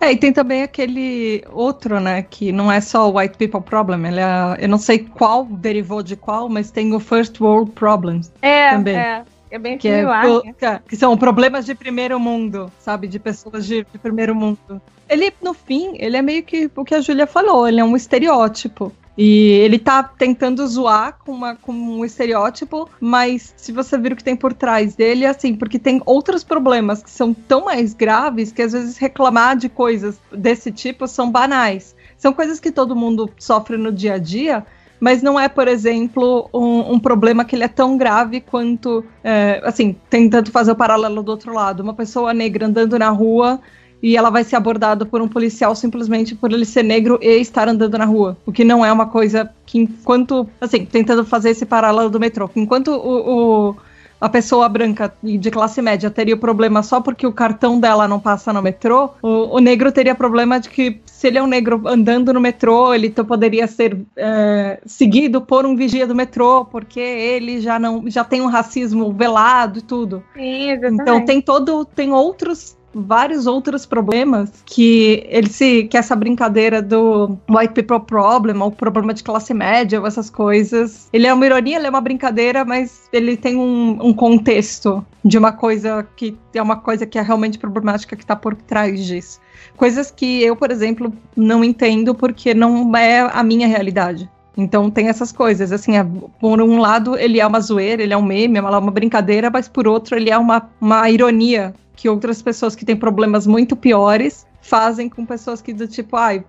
É, 0.00 0.12
e 0.12 0.16
tem 0.16 0.32
também 0.32 0.62
aquele 0.62 1.44
outro, 1.50 1.98
né, 1.98 2.22
que 2.22 2.52
não 2.52 2.70
é 2.70 2.80
só 2.80 3.10
o 3.10 3.18
White 3.18 3.36
People 3.36 3.60
Problem, 3.60 4.06
ele 4.06 4.20
é, 4.20 4.64
eu 4.64 4.68
não 4.68 4.78
sei 4.78 5.00
qual 5.00 5.44
derivou 5.44 6.04
de 6.04 6.14
qual, 6.14 6.48
mas 6.48 6.70
tem 6.70 6.94
o 6.94 7.00
First 7.00 7.40
World 7.40 7.72
Problems 7.72 8.32
é, 8.40 8.70
também. 8.70 8.96
É. 8.96 9.24
É 9.50 9.58
bem 9.58 9.78
que, 9.78 9.88
é, 9.88 10.04
né? 10.04 10.80
que 10.86 10.96
são 10.96 11.16
problemas 11.16 11.64
de 11.64 11.74
primeiro 11.74 12.18
mundo, 12.20 12.70
sabe? 12.78 13.06
De 13.06 13.18
pessoas 13.18 13.66
de, 13.66 13.84
de 13.90 13.98
primeiro 13.98 14.34
mundo. 14.34 14.80
Ele, 15.08 15.32
no 15.42 15.54
fim, 15.54 15.96
ele 15.98 16.16
é 16.16 16.22
meio 16.22 16.42
que 16.42 16.70
o 16.76 16.84
que 16.84 16.94
a 16.94 17.00
Júlia 17.00 17.26
falou, 17.26 17.66
ele 17.66 17.80
é 17.80 17.84
um 17.84 17.96
estereótipo. 17.96 18.92
E 19.20 19.50
ele 19.64 19.80
tá 19.80 20.00
tentando 20.00 20.64
zoar 20.64 21.18
com, 21.24 21.32
uma, 21.32 21.56
com 21.56 21.72
um 21.72 22.04
estereótipo, 22.04 22.88
mas 23.00 23.52
se 23.56 23.72
você 23.72 23.98
vir 23.98 24.12
o 24.12 24.16
que 24.16 24.22
tem 24.22 24.36
por 24.36 24.54
trás 24.54 24.94
dele, 24.94 25.24
é 25.24 25.28
assim, 25.28 25.56
porque 25.56 25.76
tem 25.76 26.00
outros 26.06 26.44
problemas 26.44 27.02
que 27.02 27.10
são 27.10 27.34
tão 27.34 27.64
mais 27.64 27.94
graves 27.94 28.52
que 28.52 28.62
às 28.62 28.72
vezes 28.72 28.96
reclamar 28.96 29.56
de 29.56 29.68
coisas 29.68 30.20
desse 30.30 30.70
tipo 30.70 31.08
são 31.08 31.32
banais. 31.32 31.96
São 32.16 32.32
coisas 32.32 32.60
que 32.60 32.70
todo 32.70 32.94
mundo 32.94 33.28
sofre 33.38 33.76
no 33.76 33.90
dia 33.90 34.14
a 34.14 34.18
dia, 34.18 34.64
mas 35.00 35.22
não 35.22 35.38
é, 35.38 35.48
por 35.48 35.68
exemplo, 35.68 36.48
um, 36.52 36.94
um, 36.94 36.98
problema 36.98 37.44
que 37.44 37.54
ele 37.54 37.64
é 37.64 37.68
tão 37.68 37.96
grave 37.96 38.40
quanto, 38.40 39.04
é, 39.22 39.60
assim, 39.64 39.96
tentando 40.10 40.50
fazer 40.50 40.72
o 40.72 40.76
paralelo 40.76 41.22
do 41.22 41.30
outro 41.30 41.52
lado, 41.52 41.82
uma 41.82 41.94
pessoa 41.94 42.34
negra 42.34 42.66
andando 42.66 42.98
na 42.98 43.10
rua 43.10 43.60
e 44.02 44.16
ela 44.16 44.30
vai 44.30 44.44
ser 44.44 44.56
abordada 44.56 45.04
por 45.04 45.20
um 45.20 45.28
policial 45.28 45.74
simplesmente 45.74 46.34
por 46.34 46.52
ele 46.52 46.64
ser 46.64 46.82
negro 46.82 47.18
e 47.20 47.40
estar 47.40 47.68
andando 47.68 47.98
na 47.98 48.04
rua. 48.04 48.36
O 48.46 48.52
que 48.52 48.64
não 48.64 48.84
é 48.84 48.92
uma 48.92 49.06
coisa 49.06 49.50
que, 49.66 49.78
enquanto. 49.78 50.48
Assim, 50.60 50.84
tentando 50.84 51.24
fazer 51.24 51.50
esse 51.50 51.66
paralelo 51.66 52.10
do 52.10 52.20
metrô, 52.20 52.48
enquanto 52.54 52.92
o, 52.92 53.70
o 53.70 53.76
a 54.20 54.28
pessoa 54.28 54.68
branca 54.68 55.12
de 55.22 55.50
classe 55.50 55.80
média 55.82 56.10
teria 56.10 56.34
o 56.34 56.38
problema 56.38 56.82
só 56.82 57.00
porque 57.00 57.26
o 57.26 57.32
cartão 57.32 57.78
dela 57.78 58.08
não 58.08 58.18
passa 58.18 58.52
no 58.52 58.62
metrô, 58.62 59.10
o, 59.22 59.56
o 59.56 59.58
negro 59.58 59.92
teria 59.92 60.14
problema 60.14 60.58
de 60.58 60.68
que 60.68 61.00
se 61.06 61.26
ele 61.26 61.38
é 61.38 61.42
um 61.42 61.46
negro 61.46 61.82
andando 61.86 62.32
no 62.32 62.40
metrô, 62.40 62.94
ele 62.94 63.10
poderia 63.10 63.66
ser 63.66 63.98
é, 64.16 64.80
seguido 64.86 65.40
por 65.40 65.66
um 65.66 65.74
vigia 65.74 66.06
do 66.06 66.14
metrô, 66.14 66.64
porque 66.64 67.00
ele 67.00 67.60
já 67.60 67.78
não 67.78 68.08
já 68.08 68.22
tem 68.22 68.40
um 68.40 68.46
racismo 68.46 69.12
velado 69.12 69.80
e 69.80 69.82
tudo. 69.82 70.22
Sim, 70.34 70.70
então 70.70 71.24
tem 71.24 71.40
todo 71.40 71.84
tem 71.84 72.12
outros 72.12 72.77
vários 72.94 73.46
outros 73.46 73.84
problemas 73.84 74.50
que 74.64 75.24
ele 75.28 75.48
se 75.48 75.84
que 75.84 75.96
essa 75.96 76.16
brincadeira 76.16 76.80
do 76.80 77.38
white 77.48 77.74
people 77.74 78.00
problem 78.00 78.60
ou 78.60 78.70
problema 78.70 79.12
de 79.12 79.22
classe 79.22 79.52
média 79.52 80.00
ou 80.00 80.06
essas 80.06 80.30
coisas. 80.30 81.08
Ele 81.12 81.26
é 81.26 81.34
uma 81.34 81.44
ironia 81.44 81.76
ele 81.76 81.86
é 81.86 81.90
uma 81.90 82.00
brincadeira 82.00 82.64
mas 82.64 83.08
ele 83.12 83.36
tem 83.36 83.56
um, 83.56 83.98
um 84.02 84.12
contexto 84.12 85.04
de 85.24 85.36
uma 85.36 85.52
coisa 85.52 86.06
que 86.16 86.36
é 86.54 86.62
uma 86.62 86.76
coisa 86.76 87.06
que 87.06 87.18
é 87.18 87.22
realmente 87.22 87.58
problemática 87.58 88.16
que 88.16 88.22
está 88.22 88.34
por 88.34 88.54
trás 88.54 89.04
disso. 89.04 89.40
Coisas 89.76 90.10
que 90.10 90.42
eu 90.42 90.56
por 90.56 90.70
exemplo 90.70 91.12
não 91.36 91.62
entendo 91.62 92.14
porque 92.14 92.54
não 92.54 92.96
é 92.96 93.20
a 93.20 93.42
minha 93.42 93.66
realidade. 93.66 94.28
Então 94.56 94.90
tem 94.90 95.08
essas 95.08 95.30
coisas, 95.30 95.70
assim, 95.70 95.96
é, 95.96 96.04
por 96.40 96.60
um 96.60 96.80
lado 96.80 97.16
ele 97.16 97.38
é 97.38 97.46
uma 97.46 97.60
zoeira, 97.60 98.02
ele 98.02 98.12
é 98.12 98.16
um 98.16 98.24
meme, 98.24 98.58
é 98.58 98.60
uma, 98.60 98.76
uma 98.76 98.90
brincadeira, 98.90 99.48
mas 99.48 99.68
por 99.68 99.86
outro 99.86 100.16
ele 100.16 100.30
é 100.30 100.36
uma, 100.36 100.68
uma 100.80 101.08
ironia 101.08 101.72
que 101.98 102.08
outras 102.08 102.40
pessoas 102.40 102.76
que 102.76 102.84
têm 102.84 102.96
problemas 102.96 103.44
muito 103.44 103.74
piores 103.74 104.46
fazem 104.62 105.08
com 105.08 105.26
pessoas 105.26 105.60
que 105.60 105.72
do 105.72 105.88
tipo, 105.88 106.16
ai, 106.16 106.44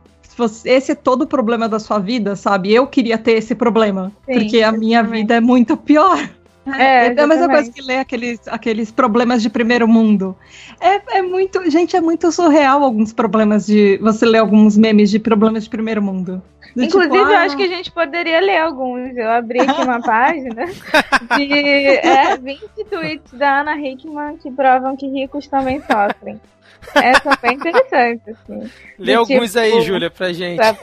esse 0.63 0.91
é 0.91 0.95
todo 0.95 1.23
o 1.23 1.27
problema 1.27 1.67
da 1.67 1.79
sua 1.79 1.97
vida, 1.97 2.35
sabe? 2.35 2.71
Eu 2.71 2.85
queria 2.85 3.17
ter 3.17 3.31
esse 3.31 3.55
problema, 3.55 4.13
Sim, 4.27 4.39
porque 4.39 4.61
a 4.61 4.71
minha 4.71 5.01
vida 5.01 5.35
é 5.35 5.41
muito 5.41 5.75
pior. 5.75 6.29
É, 6.65 7.07
é 7.07 7.21
a 7.21 7.27
mesma 7.27 7.47
coisa 7.47 7.71
que 7.71 7.81
ler 7.81 7.99
aqueles, 7.99 8.47
aqueles 8.47 8.91
problemas 8.91 9.41
de 9.41 9.49
primeiro 9.49 9.87
mundo. 9.87 10.35
É, 10.79 11.17
é 11.17 11.21
muito. 11.21 11.69
Gente, 11.69 11.95
é 11.95 12.01
muito 12.01 12.31
surreal 12.31 12.83
alguns 12.83 13.13
problemas 13.13 13.65
de. 13.65 13.97
Você 13.97 14.25
ler 14.25 14.39
alguns 14.39 14.77
memes 14.77 15.09
de 15.09 15.19
problemas 15.19 15.63
de 15.63 15.69
primeiro 15.69 16.01
mundo. 16.01 16.41
Do 16.75 16.83
Inclusive, 16.83 17.17
tipo, 17.17 17.25
ah, 17.25 17.31
eu 17.31 17.37
acho 17.39 17.57
que 17.57 17.63
a 17.63 17.67
gente 17.67 17.91
poderia 17.91 18.39
ler 18.39 18.57
alguns. 18.57 19.15
Eu 19.15 19.29
abri 19.29 19.61
aqui 19.61 19.81
uma 19.81 20.01
página 20.03 20.65
de 21.37 21.97
é, 21.97 22.37
20 22.37 22.61
tweets 22.89 23.33
da 23.33 23.61
Ana 23.61 23.79
Hickman 23.79 24.37
que 24.37 24.51
provam 24.51 24.95
que 24.95 25.07
ricos 25.07 25.47
também 25.47 25.81
sofrem. 25.81 26.39
Essa 26.95 27.35
foi 27.37 27.53
interessante, 27.53 28.21
assim. 28.29 28.71
Lê 28.97 29.13
alguns 29.13 29.51
tipo, 29.51 29.59
aí, 29.59 29.81
Júlia, 29.81 30.09
pra 30.09 30.31
gente. 30.31 30.57
Tá 30.57 30.75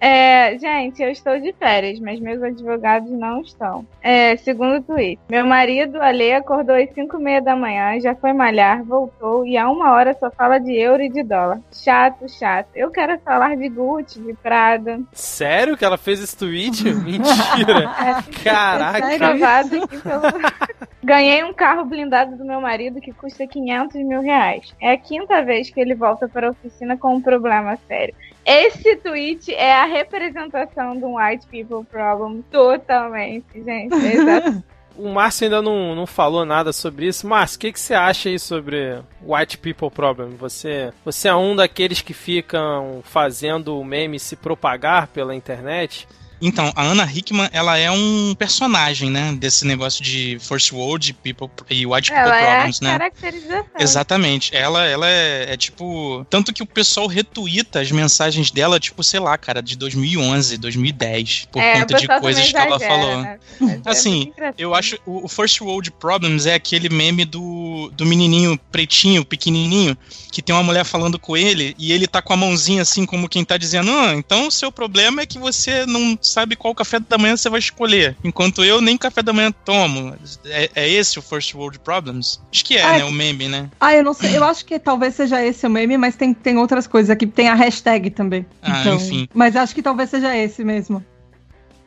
é, 0.00 0.58
gente, 0.58 1.02
eu 1.02 1.10
estou 1.10 1.38
de 1.40 1.52
férias, 1.52 1.98
mas 2.00 2.20
meus 2.20 2.42
advogados 2.42 3.10
não 3.10 3.40
estão. 3.40 3.86
É, 4.02 4.36
segundo 4.36 4.82
tweet. 4.82 5.18
Meu 5.28 5.46
marido, 5.46 6.00
Ale, 6.00 6.32
acordou 6.34 6.76
às 6.76 6.90
5 6.92 7.18
e 7.18 7.22
meia 7.22 7.42
da 7.42 7.56
manhã, 7.56 7.98
já 8.00 8.14
foi 8.14 8.32
malhar, 8.32 8.84
voltou 8.84 9.46
e 9.46 9.56
há 9.56 9.68
uma 9.68 9.92
hora 9.92 10.14
só 10.18 10.30
fala 10.30 10.58
de 10.58 10.72
euro 10.72 11.02
e 11.02 11.08
de 11.08 11.22
dólar. 11.22 11.60
Chato, 11.72 12.28
chato. 12.28 12.68
Eu 12.74 12.90
quero 12.90 13.18
falar 13.20 13.56
de 13.56 13.68
Gucci, 13.68 14.20
de 14.20 14.34
Prada. 14.34 15.00
Sério 15.12 15.76
que 15.76 15.84
ela 15.84 15.98
fez 15.98 16.22
esse 16.22 16.36
tweet? 16.36 16.84
Mentira. 16.92 17.90
É, 17.98 18.22
Caraca. 18.44 19.12
É 19.12 19.14
aqui 19.14 19.98
pelo... 19.98 20.22
Ganhei 21.02 21.44
um 21.44 21.54
carro 21.54 21.84
blindado 21.84 22.36
do 22.36 22.44
meu 22.44 22.60
marido 22.60 23.00
que 23.00 23.12
custa 23.12 23.46
500 23.46 23.94
mil 24.02 24.20
reais. 24.20 24.74
É 24.80 24.90
a 24.90 24.98
quinta 24.98 25.40
vez 25.40 25.70
que 25.70 25.80
ele 25.80 25.94
volta 25.94 26.28
para 26.28 26.48
a 26.48 26.50
oficina 26.50 26.96
com 26.96 27.14
um 27.14 27.20
problema 27.22 27.78
sério. 27.86 28.12
Esse 28.46 28.94
tweet 28.96 29.52
é 29.52 29.74
a 29.74 29.86
representação 29.86 30.96
do 30.96 31.16
white 31.16 31.48
people 31.48 31.84
problem 31.84 32.44
totalmente, 32.48 33.44
gente. 33.54 33.92
Exato. 34.06 34.62
o 34.96 35.08
Márcio 35.08 35.46
ainda 35.46 35.60
não, 35.60 35.96
não 35.96 36.06
falou 36.06 36.44
nada 36.44 36.72
sobre 36.72 37.08
isso. 37.08 37.26
Márcio, 37.26 37.56
o 37.56 37.60
que, 37.60 37.72
que 37.72 37.80
você 37.80 37.92
acha 37.92 38.28
aí 38.28 38.38
sobre 38.38 39.02
White 39.20 39.58
People 39.58 39.90
Problem? 39.90 40.36
Você, 40.36 40.92
você 41.04 41.26
é 41.26 41.34
um 41.34 41.56
daqueles 41.56 42.00
que 42.00 42.14
ficam 42.14 43.00
fazendo 43.02 43.80
o 43.80 43.84
meme 43.84 44.20
se 44.20 44.36
propagar 44.36 45.08
pela 45.08 45.34
internet? 45.34 46.06
Então, 46.40 46.70
a 46.76 46.82
Anna 46.82 47.10
Hickman, 47.10 47.48
ela 47.52 47.78
é 47.78 47.90
um 47.90 48.34
personagem, 48.38 49.10
né? 49.10 49.34
Desse 49.38 49.66
negócio 49.66 50.02
de 50.02 50.38
First 50.40 50.72
World 50.72 51.14
people, 51.14 51.48
e 51.70 51.86
White 51.86 52.10
People 52.10 52.30
ela 52.30 52.46
Problems, 52.46 52.80
é 52.80 52.84
né? 52.84 52.90
Caracterização. 52.92 53.66
Exatamente. 53.78 54.54
Ela, 54.54 54.84
ela 54.84 55.08
é, 55.08 55.52
é, 55.52 55.56
tipo. 55.56 56.26
Tanto 56.28 56.52
que 56.52 56.62
o 56.62 56.66
pessoal 56.66 57.06
retuita 57.06 57.80
as 57.80 57.90
mensagens 57.90 58.50
dela, 58.50 58.78
tipo, 58.78 59.02
sei 59.02 59.20
lá, 59.20 59.36
cara, 59.38 59.62
de 59.62 59.76
2011, 59.76 60.58
2010, 60.58 61.48
por 61.50 61.62
é, 61.62 61.80
conta 61.80 61.94
de 61.94 62.08
coisas 62.20 62.52
que 62.52 62.56
ela 62.56 62.78
falou. 62.78 63.22
Né? 63.22 63.38
Assim, 63.84 64.32
eu 64.58 64.74
acho. 64.74 64.98
O, 65.06 65.24
o 65.24 65.28
First 65.28 65.60
World 65.60 65.90
Problems 65.92 66.46
é 66.46 66.54
aquele 66.54 66.88
meme 66.88 67.24
do, 67.24 67.90
do 67.94 68.04
menininho 68.04 68.58
pretinho, 68.70 69.24
pequenininho, 69.24 69.96
que 70.30 70.42
tem 70.42 70.54
uma 70.54 70.62
mulher 70.62 70.84
falando 70.84 71.18
com 71.18 71.36
ele 71.36 71.74
e 71.78 71.92
ele 71.92 72.06
tá 72.06 72.20
com 72.20 72.32
a 72.32 72.36
mãozinha 72.36 72.82
assim, 72.82 73.06
como 73.06 73.28
quem 73.28 73.44
tá 73.44 73.56
dizendo: 73.56 73.90
Ah, 73.90 74.14
então 74.14 74.48
o 74.48 74.50
seu 74.50 74.70
problema 74.70 75.22
é 75.22 75.26
que 75.26 75.38
você 75.38 75.86
não 75.86 76.18
sabe 76.28 76.56
qual 76.56 76.74
café 76.74 76.98
da 77.00 77.18
manhã 77.18 77.36
você 77.36 77.48
vai 77.48 77.58
escolher. 77.58 78.16
Enquanto 78.22 78.64
eu 78.64 78.80
nem 78.80 78.96
café 78.96 79.22
da 79.22 79.32
manhã 79.32 79.52
tomo. 79.64 80.14
É, 80.46 80.70
é 80.74 80.88
esse 80.88 81.18
o 81.18 81.22
First 81.22 81.54
World 81.54 81.78
Problems? 81.78 82.40
Acho 82.52 82.64
que 82.64 82.76
é, 82.76 82.82
ah, 82.82 82.98
né? 82.98 83.04
O 83.04 83.12
meme, 83.12 83.48
né? 83.48 83.70
Ah, 83.80 83.94
eu 83.94 84.04
não 84.04 84.14
sei. 84.14 84.36
Eu 84.36 84.44
acho 84.44 84.64
que 84.64 84.78
talvez 84.78 85.14
seja 85.14 85.44
esse 85.44 85.66
o 85.66 85.70
meme, 85.70 85.96
mas 85.96 86.16
tem, 86.16 86.32
tem 86.34 86.56
outras 86.58 86.86
coisas 86.86 87.10
aqui. 87.10 87.26
Tem 87.26 87.48
a 87.48 87.54
hashtag 87.54 88.10
também. 88.10 88.46
Ah, 88.62 88.80
então, 88.80 88.96
enfim. 88.96 89.28
Mas 89.34 89.56
acho 89.56 89.74
que 89.74 89.82
talvez 89.82 90.10
seja 90.10 90.36
esse 90.36 90.64
mesmo. 90.64 91.04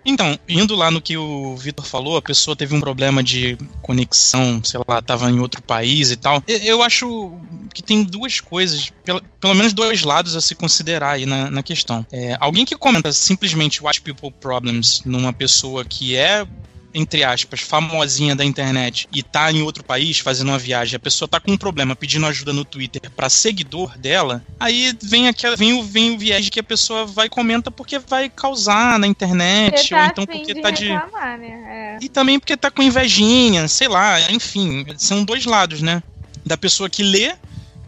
Então, 0.06 0.39
indo 0.48 0.75
lá 0.75 0.89
no 0.89 1.01
que 1.01 1.18
o 1.18 1.56
Vitor 1.56 1.86
falou, 1.86 2.18
a 2.18 2.22
pessoa 2.22 2.56
teve 2.56 2.74
um 2.74 2.79
problema 2.79 3.22
de 3.22 3.58
conexão, 3.82 4.63
sei 4.63 4.79
lá, 4.88 5.01
tava 5.01 5.29
em 5.29 5.39
outro 5.39 5.62
país 5.62 6.12
e 6.12 6.15
tal. 6.15 6.44
Eu 6.48 6.82
acho 6.82 7.34
que 7.74 7.84
tem 7.84 8.03
duas 8.03 8.39
coisas, 8.39 8.91
pelo, 9.03 9.22
pelo 9.39 9.53
menos 9.53 9.74
dois 9.74 10.03
lados 10.03 10.36
a 10.36 10.41
se 10.41 10.56
considerar 10.56 11.12
aí 11.12 11.25
na, 11.25 11.51
na 11.51 11.63
questão. 11.63 12.06
É, 12.12 12.38
alguém 12.39 12.65
que 12.65 12.75
comenta 12.75 13.12
simplesmente 13.12 13.86
White 13.86 14.01
People 14.01 14.32
Problems 14.32 15.01
numa 15.06 15.34
pessoa 15.34 15.84
que 15.84 16.15
é 16.15 16.46
entre 16.93 17.24
aspas, 17.24 17.62
famosinha 17.62 18.36
da 18.36 18.43
internet 18.43 19.08
e 19.13 19.22
tá 19.22 19.51
em 19.51 19.62
outro 19.62 19.84
país 19.84 20.19
fazendo 20.19 20.50
uma 20.50 20.58
viagem, 20.58 20.96
a 20.96 21.00
pessoa 21.00 21.27
tá 21.27 21.39
com 21.39 21.51
um 21.51 21.58
problema 21.58 21.96
pedindo 21.96 22.25
ajuda 22.25 22.53
no 22.53 22.65
Twitter 22.65 23.10
para 23.12 23.29
seguidor 23.29 23.98
dela, 23.98 24.43
aí 24.60 24.96
vem 25.01 25.27
aquela 25.27 25.55
vem 25.55 25.74
o 25.74 25.84
vem 25.84 26.15
o 26.15 26.17
viés 26.17 26.50
que 26.50 26.60
a 26.60 26.63
pessoa 26.63 27.05
vai 27.05 27.27
e 27.27 27.29
comenta 27.29 27.69
porque 27.69 28.00
vai 28.00 28.29
causar 28.29 28.98
na 28.98 29.08
internet 29.08 29.89
tá 29.89 30.01
ou 30.01 30.05
então 30.05 30.25
porque 30.25 30.53
de 30.53 30.62
tá 30.62 30.72
de 30.72 30.89
né? 30.89 31.98
é. 32.00 32.03
E 32.03 32.10
também 32.10 32.39
porque 32.39 32.58
tá 32.58 32.72
com 32.72 32.81
invejinha, 32.81 33.67
sei 33.67 33.88
lá, 33.88 34.19
enfim, 34.31 34.86
são 34.98 35.24
dois 35.24 35.46
lados, 35.46 35.81
né? 35.81 36.01
Da 36.46 36.58
pessoa 36.58 36.89
que 36.89 37.03
lê 37.03 37.36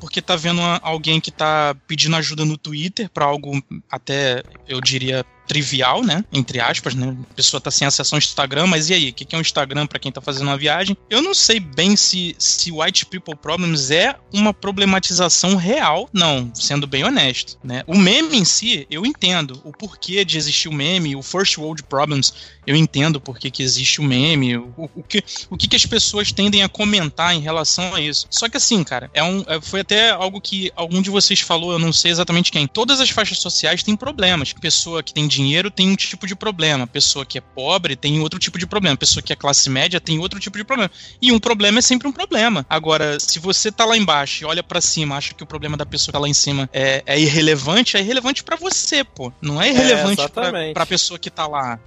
porque 0.01 0.19
tá 0.19 0.35
vendo 0.35 0.61
alguém 0.81 1.21
que 1.21 1.29
tá 1.29 1.75
pedindo 1.87 2.15
ajuda 2.15 2.43
no 2.43 2.57
Twitter 2.57 3.07
para 3.09 3.25
algo 3.25 3.61
até 3.89 4.41
eu 4.67 4.81
diria 4.81 5.23
trivial, 5.51 6.01
né? 6.01 6.23
Entre 6.31 6.61
aspas, 6.61 6.95
né? 6.95 7.13
A 7.29 7.33
pessoa 7.33 7.59
tá 7.59 7.69
sem 7.69 7.85
acesso 7.85 8.15
ao 8.15 8.19
Instagram, 8.19 8.67
mas 8.67 8.89
e 8.89 8.93
aí? 8.93 9.09
O 9.09 9.13
que 9.13 9.35
é 9.35 9.37
um 9.37 9.41
Instagram 9.41 9.85
para 9.85 9.99
quem 9.99 10.09
tá 10.09 10.21
fazendo 10.21 10.47
uma 10.47 10.55
viagem? 10.55 10.95
Eu 11.09 11.21
não 11.21 11.33
sei 11.33 11.59
bem 11.59 11.97
se, 11.97 12.33
se 12.39 12.71
White 12.71 13.05
People 13.07 13.35
Problems 13.35 13.91
é 13.91 14.15
uma 14.33 14.53
problematização 14.53 15.57
real, 15.57 16.09
não, 16.13 16.49
sendo 16.55 16.87
bem 16.87 17.03
honesto, 17.03 17.57
né? 17.61 17.83
O 17.85 17.97
meme 17.97 18.37
em 18.37 18.45
si, 18.45 18.87
eu 18.89 19.05
entendo 19.05 19.59
o 19.65 19.73
porquê 19.73 20.23
de 20.23 20.37
existir 20.37 20.69
o 20.69 20.73
meme, 20.73 21.17
o 21.17 21.21
First 21.21 21.57
World 21.57 21.83
Problems, 21.83 22.33
eu 22.65 22.75
entendo 22.75 23.19
por 23.19 23.37
que, 23.37 23.51
que 23.51 23.61
existe 23.61 23.99
o 23.99 24.03
meme, 24.05 24.55
o, 24.55 24.89
o, 24.95 25.03
que, 25.03 25.21
o 25.49 25.57
que, 25.57 25.67
que 25.67 25.75
as 25.75 25.85
pessoas 25.85 26.31
tendem 26.31 26.63
a 26.63 26.69
comentar 26.69 27.35
em 27.35 27.41
relação 27.41 27.93
a 27.93 27.99
isso. 27.99 28.25
Só 28.29 28.47
que 28.47 28.55
assim, 28.55 28.85
cara, 28.85 29.11
é 29.13 29.21
um, 29.21 29.43
é, 29.47 29.59
foi 29.59 29.81
até 29.81 30.11
algo 30.11 30.39
que 30.39 30.71
algum 30.77 31.01
de 31.01 31.09
vocês 31.09 31.41
falou, 31.41 31.73
eu 31.73 31.79
não 31.79 31.91
sei 31.91 32.11
exatamente 32.11 32.53
quem. 32.53 32.67
Todas 32.67 33.01
as 33.01 33.09
faixas 33.09 33.39
sociais 33.39 33.83
têm 33.83 33.97
problemas. 33.97 34.53
Pessoa 34.53 35.03
que 35.03 35.13
tem 35.13 35.27
dinheiro 35.27 35.40
dinheiro 35.41 35.71
tem 35.71 35.89
um 35.89 35.95
tipo 35.95 36.27
de 36.27 36.35
problema, 36.35 36.83
a 36.83 36.87
pessoa 36.87 37.25
que 37.25 37.37
é 37.37 37.41
pobre 37.41 37.95
tem 37.95 38.19
outro 38.19 38.39
tipo 38.39 38.57
de 38.57 38.67
problema, 38.67 38.93
a 38.93 38.97
pessoa 38.97 39.23
que 39.23 39.33
é 39.33 39.35
classe 39.35 39.69
média 39.69 39.99
tem 39.99 40.19
outro 40.19 40.39
tipo 40.39 40.57
de 40.57 40.63
problema. 40.63 40.91
E 41.21 41.31
um 41.31 41.39
problema 41.39 41.79
é 41.79 41.81
sempre 41.81 42.07
um 42.07 42.11
problema. 42.11 42.65
Agora, 42.69 43.19
se 43.19 43.39
você 43.39 43.71
tá 43.71 43.85
lá 43.85 43.97
embaixo 43.97 44.43
e 44.43 44.45
olha 44.45 44.63
para 44.63 44.79
cima, 44.79 45.17
acha 45.17 45.33
que 45.33 45.43
o 45.43 45.47
problema 45.47 45.75
da 45.75 45.85
pessoa 45.85 46.07
que 46.07 46.13
tá 46.13 46.19
lá 46.19 46.27
em 46.27 46.33
cima 46.33 46.69
é, 46.71 47.03
é 47.05 47.19
irrelevante, 47.19 47.97
é 47.97 48.01
irrelevante 48.01 48.43
para 48.43 48.55
você, 48.55 49.03
pô. 49.03 49.31
Não 49.41 49.61
é 49.61 49.69
irrelevante 49.69 50.21
é, 50.21 50.27
pra, 50.27 50.51
pra 50.73 50.85
pessoa 50.85 51.17
que 51.17 51.29
tá 51.29 51.47
lá. 51.47 51.79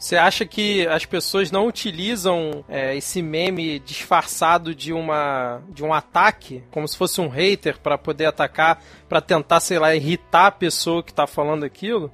Você 0.00 0.16
acha 0.16 0.46
que 0.46 0.86
as 0.86 1.04
pessoas 1.04 1.50
não 1.50 1.66
utilizam 1.66 2.64
é, 2.70 2.96
esse 2.96 3.20
meme 3.20 3.78
disfarçado 3.80 4.74
de 4.74 4.94
uma 4.94 5.60
de 5.68 5.84
um 5.84 5.92
ataque, 5.92 6.64
como 6.70 6.88
se 6.88 6.96
fosse 6.96 7.20
um 7.20 7.28
hater 7.28 7.78
para 7.78 7.98
poder 7.98 8.24
atacar, 8.24 8.82
para 9.06 9.20
tentar, 9.20 9.60
sei 9.60 9.78
lá, 9.78 9.94
irritar 9.94 10.46
a 10.46 10.50
pessoa 10.50 11.02
que 11.02 11.12
tá 11.12 11.26
falando 11.26 11.64
aquilo? 11.64 12.10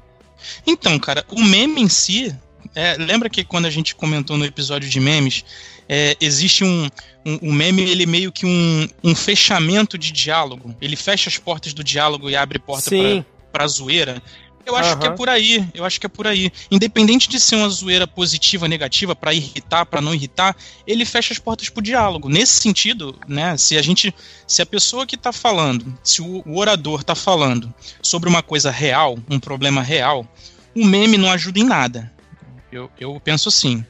Então, 0.67 0.99
cara, 0.99 1.25
o 1.31 1.43
meme 1.43 1.81
em 1.81 1.89
si. 1.89 2.35
É, 2.75 2.97
lembra 2.99 3.31
que 3.31 3.43
quando 3.43 3.67
a 3.67 3.71
gente 3.71 3.95
comentou 3.95 4.37
no 4.37 4.45
episódio 4.45 4.89
de 4.89 5.01
memes, 5.01 5.45
é, 5.89 6.17
existe 6.21 6.63
um, 6.63 6.89
um, 7.25 7.39
um, 7.43 7.53
meme, 7.53 7.83
ele 7.83 8.03
é 8.03 8.07
meio 8.07 8.31
que 8.31 8.45
um, 8.45 8.89
um 9.03 9.15
fechamento 9.15 9.97
de 9.97 10.13
diálogo. 10.13 10.77
Ele 10.81 10.97
fecha 10.97 11.31
as 11.31 11.39
portas 11.39 11.73
do 11.73 11.83
diálogo 11.83 12.29
e 12.29 12.37
abre 12.37 12.59
porta 12.59 12.91
para 12.91 13.25
pra 13.53 13.67
zoeira. 13.67 14.23
Eu 14.67 14.75
acho 14.75 14.95
uhum. 14.95 14.99
que 14.99 15.07
é 15.07 15.11
por 15.11 15.29
aí. 15.29 15.69
Eu 15.73 15.85
acho 15.85 16.01
que 16.01 16.07
é 16.07 16.09
por 16.09 16.27
aí. 16.27 16.51
Independente 16.69 17.29
de 17.29 17.39
ser 17.39 17.55
uma 17.55 17.69
zoeira 17.69 18.05
positiva, 18.05 18.67
negativa, 18.67 19.15
para 19.15 19.33
irritar, 19.33 19.87
para 19.87 20.01
não 20.01 20.13
irritar, 20.13 20.57
ele 20.85 21.05
fecha 21.05 21.33
as 21.33 21.39
portas 21.39 21.69
pro 21.69 21.81
diálogo. 21.81 22.29
Nesse 22.29 22.61
sentido, 22.61 23.17
né, 23.29 23.57
se 23.57 23.79
a 23.79 23.83
gente, 23.83 24.13
se 24.45 24.61
a 24.61 24.67
pessoa 24.67 25.07
que 25.07 25.17
tá 25.17 25.33
falando, 25.33 25.97
se 26.03 26.21
o, 26.21 26.43
o 26.45 26.59
orador 26.59 27.05
tá 27.05 27.15
falando 27.15 27.73
sobre 28.03 28.29
uma 28.29 28.43
coisa 28.43 28.73
real, 28.73 29.17
um 29.31 29.39
problema 29.39 29.83
real, 29.83 30.27
o 30.75 30.85
meme 30.85 31.17
não 31.17 31.31
ajuda 31.31 31.61
em 31.61 31.65
nada. 31.65 32.13
Eu, 32.73 32.91
eu 32.99 33.21
penso 33.21 33.49
assim, 33.49 33.87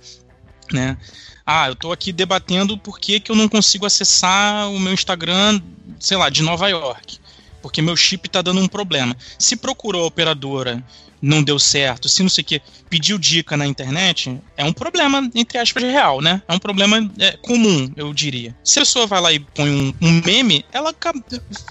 né? 0.70 0.98
Ah, 1.46 1.68
eu 1.68 1.74
tô 1.74 1.90
aqui 1.90 2.12
debatendo 2.12 2.76
por 2.76 3.00
que, 3.00 3.18
que 3.18 3.30
eu 3.30 3.36
não 3.36 3.48
consigo 3.48 3.86
acessar 3.86 4.68
o 4.68 4.78
meu 4.78 4.92
Instagram, 4.92 5.62
sei 5.98 6.18
lá, 6.18 6.28
de 6.28 6.42
Nova 6.42 6.68
York 6.68 7.18
porque 7.66 7.82
meu 7.82 7.96
chip 7.96 8.28
tá 8.28 8.40
dando 8.40 8.60
um 8.60 8.68
problema. 8.68 9.16
Se 9.36 9.56
procurou 9.56 10.04
a 10.04 10.06
operadora, 10.06 10.80
não 11.20 11.42
deu 11.42 11.58
certo, 11.58 12.08
se 12.08 12.22
não 12.22 12.30
sei 12.30 12.42
o 12.42 12.44
que, 12.44 12.62
pediu 12.88 13.18
dica 13.18 13.56
na 13.56 13.66
internet, 13.66 14.40
é 14.56 14.64
um 14.64 14.72
problema, 14.72 15.28
entre 15.34 15.58
aspas, 15.58 15.82
real, 15.82 16.20
né? 16.20 16.40
É 16.46 16.54
um 16.54 16.60
problema 16.60 17.10
é, 17.18 17.36
comum, 17.38 17.90
eu 17.96 18.14
diria. 18.14 18.54
Se 18.62 18.78
a 18.78 18.82
pessoa 18.82 19.04
vai 19.04 19.20
lá 19.20 19.32
e 19.32 19.40
põe 19.40 19.68
um, 19.68 19.92
um 20.00 20.22
meme, 20.24 20.64
ela 20.72 20.94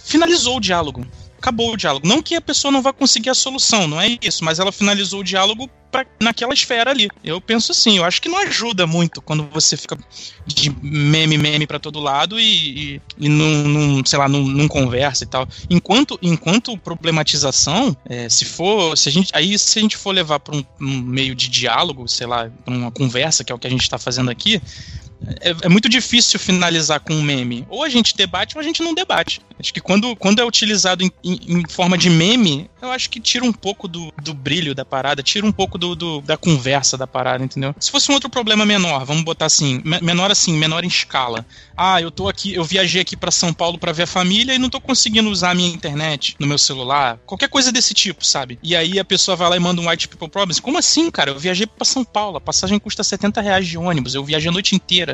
finalizou 0.04 0.58
o 0.58 0.60
diálogo 0.60 1.08
acabou 1.46 1.74
o 1.74 1.78
diálogo. 1.78 2.08
Não 2.08 2.24
que 2.24 2.36
a 2.36 2.42
pessoa 2.42 2.72
não 2.72 2.82
vá 2.82 2.92
conseguir 2.92 3.30
a 3.30 3.36
solução, 3.36 3.88
não 3.88 4.02
é 4.02 4.18
isso, 4.22 4.44
mas 4.44 4.58
ela 4.58 4.72
finalizou 4.72 5.20
o 5.20 5.24
diálogo 5.24 5.70
pra, 5.92 6.04
naquela 6.20 6.54
esfera 6.54 6.90
ali. 6.90 7.08
Eu 7.24 7.40
penso 7.40 7.72
assim, 7.72 7.98
eu 7.98 8.04
acho 8.04 8.20
que 8.20 8.28
não 8.28 8.40
ajuda 8.40 8.88
muito 8.88 9.22
quando 9.22 9.48
você 9.52 9.78
fica 9.78 9.96
de 10.46 10.76
meme, 10.82 11.38
meme 11.38 11.68
para 11.68 11.80
todo 11.80 12.00
lado 12.00 12.40
e, 12.40 12.96
e, 12.96 13.02
e 13.20 13.30
não, 13.30 14.04
sei 14.04 14.18
lá, 14.18 14.28
não, 14.28 14.68
conversa 14.68 15.24
e 15.24 15.28
tal. 15.28 15.48
Enquanto, 15.70 16.18
enquanto 16.22 16.76
problematização, 16.78 17.96
é, 18.06 18.28
se 18.28 18.46
for, 18.46 18.98
se 18.98 19.10
a 19.10 19.12
gente, 19.12 19.32
aí 19.34 19.58
se 19.60 19.78
a 19.78 19.82
gente 19.82 19.98
for 19.98 20.12
levar 20.12 20.40
para 20.40 20.56
um, 20.56 20.64
um, 20.82 21.02
meio 21.02 21.36
de 21.36 21.48
diálogo, 21.48 22.08
sei 22.08 22.26
lá, 22.26 22.50
pra 22.64 22.74
uma 22.74 22.92
conversa, 22.92 23.44
que 23.44 23.52
é 23.52 23.56
o 23.56 23.60
que 23.60 23.68
a 23.68 23.70
gente 23.70 23.84
está 23.84 24.00
fazendo 24.00 24.32
aqui, 24.32 24.60
é, 25.42 25.56
é, 25.64 25.70
muito 25.70 25.90
difícil 25.90 26.40
finalizar 26.40 27.00
com 27.00 27.14
um 27.14 27.22
meme. 27.22 27.66
Ou 27.70 27.84
a 27.84 27.90
gente 27.90 28.16
debate 28.16 28.56
ou 28.56 28.62
a 28.62 28.64
gente 28.64 28.84
não 28.84 28.94
debate. 28.94 29.42
Acho 29.58 29.74
que 29.74 29.80
quando, 29.80 30.16
quando 30.16 30.40
é 30.40 30.46
utilizado 30.46 31.04
em, 31.04 31.12
em, 31.24 31.60
em 31.60 31.64
forma 31.70 31.98
de 31.98 32.10
meme, 32.10 32.70
eu 32.82 32.92
acho 32.92 33.10
que 33.10 33.20
tira 33.20 33.46
um 33.46 33.54
pouco 33.54 33.88
do, 33.88 34.14
do 34.22 34.34
brilho 34.34 34.76
da 34.76 34.84
parada, 34.84 35.24
tira 35.24 35.46
um 35.46 35.52
pouco 35.52 35.78
do, 35.78 35.96
do, 35.96 36.22
da 36.22 36.38
conversa 36.38 36.98
da 36.98 37.08
parada, 37.08 37.44
entendeu? 37.44 37.74
Se 37.80 37.90
fosse 37.90 38.12
um 38.12 38.14
outro 38.14 38.30
problema 38.30 38.66
menor, 38.66 39.06
vamos 39.06 39.24
botar 39.24 39.46
assim, 39.46 39.82
menor 40.02 40.30
assim, 40.30 40.54
menor 40.54 40.84
em 40.84 40.88
escala. 40.88 41.46
Ah, 41.76 42.02
eu 42.02 42.12
tô 42.12 42.28
aqui, 42.28 42.54
eu 42.54 42.64
viajei 42.64 43.02
aqui 43.02 43.16
para 43.16 43.32
São 43.32 43.54
Paulo 43.54 43.78
para 43.78 43.92
ver 43.92 44.04
a 44.04 44.08
família 44.08 44.54
e 44.54 44.60
não 44.60 44.70
tô 44.70 44.82
conseguindo 44.82 45.30
usar 45.30 45.52
a 45.52 45.56
minha 45.56 45.70
internet 45.70 46.36
no 46.40 46.48
meu 46.48 46.58
celular. 46.58 47.18
Qualquer 47.26 47.48
coisa 47.48 47.72
desse 47.72 47.94
tipo, 47.94 48.26
sabe? 48.26 48.60
E 48.62 48.76
aí 48.76 49.00
a 49.00 49.06
pessoa 49.06 49.36
vai 49.36 49.50
lá 49.50 49.56
e 49.56 49.60
manda 49.60 49.82
um 49.82 49.90
White 49.90 50.10
People 50.10 50.30
Problems. 50.30 50.60
Como 50.60 50.78
assim, 50.78 51.10
cara? 51.10 51.32
Eu 51.32 51.40
viajei 51.40 51.66
para 51.66 51.86
São 51.86 52.04
Paulo, 52.04 52.38
a 52.38 52.42
passagem 52.42 52.78
custa 52.78 53.04
70 53.04 53.42
reais 53.42 53.68
de 53.68 53.78
ônibus, 53.78 54.16
eu 54.16 54.24
viajei 54.24 54.50
a 54.50 54.54
noite 54.54 54.76
inteira 54.76 55.05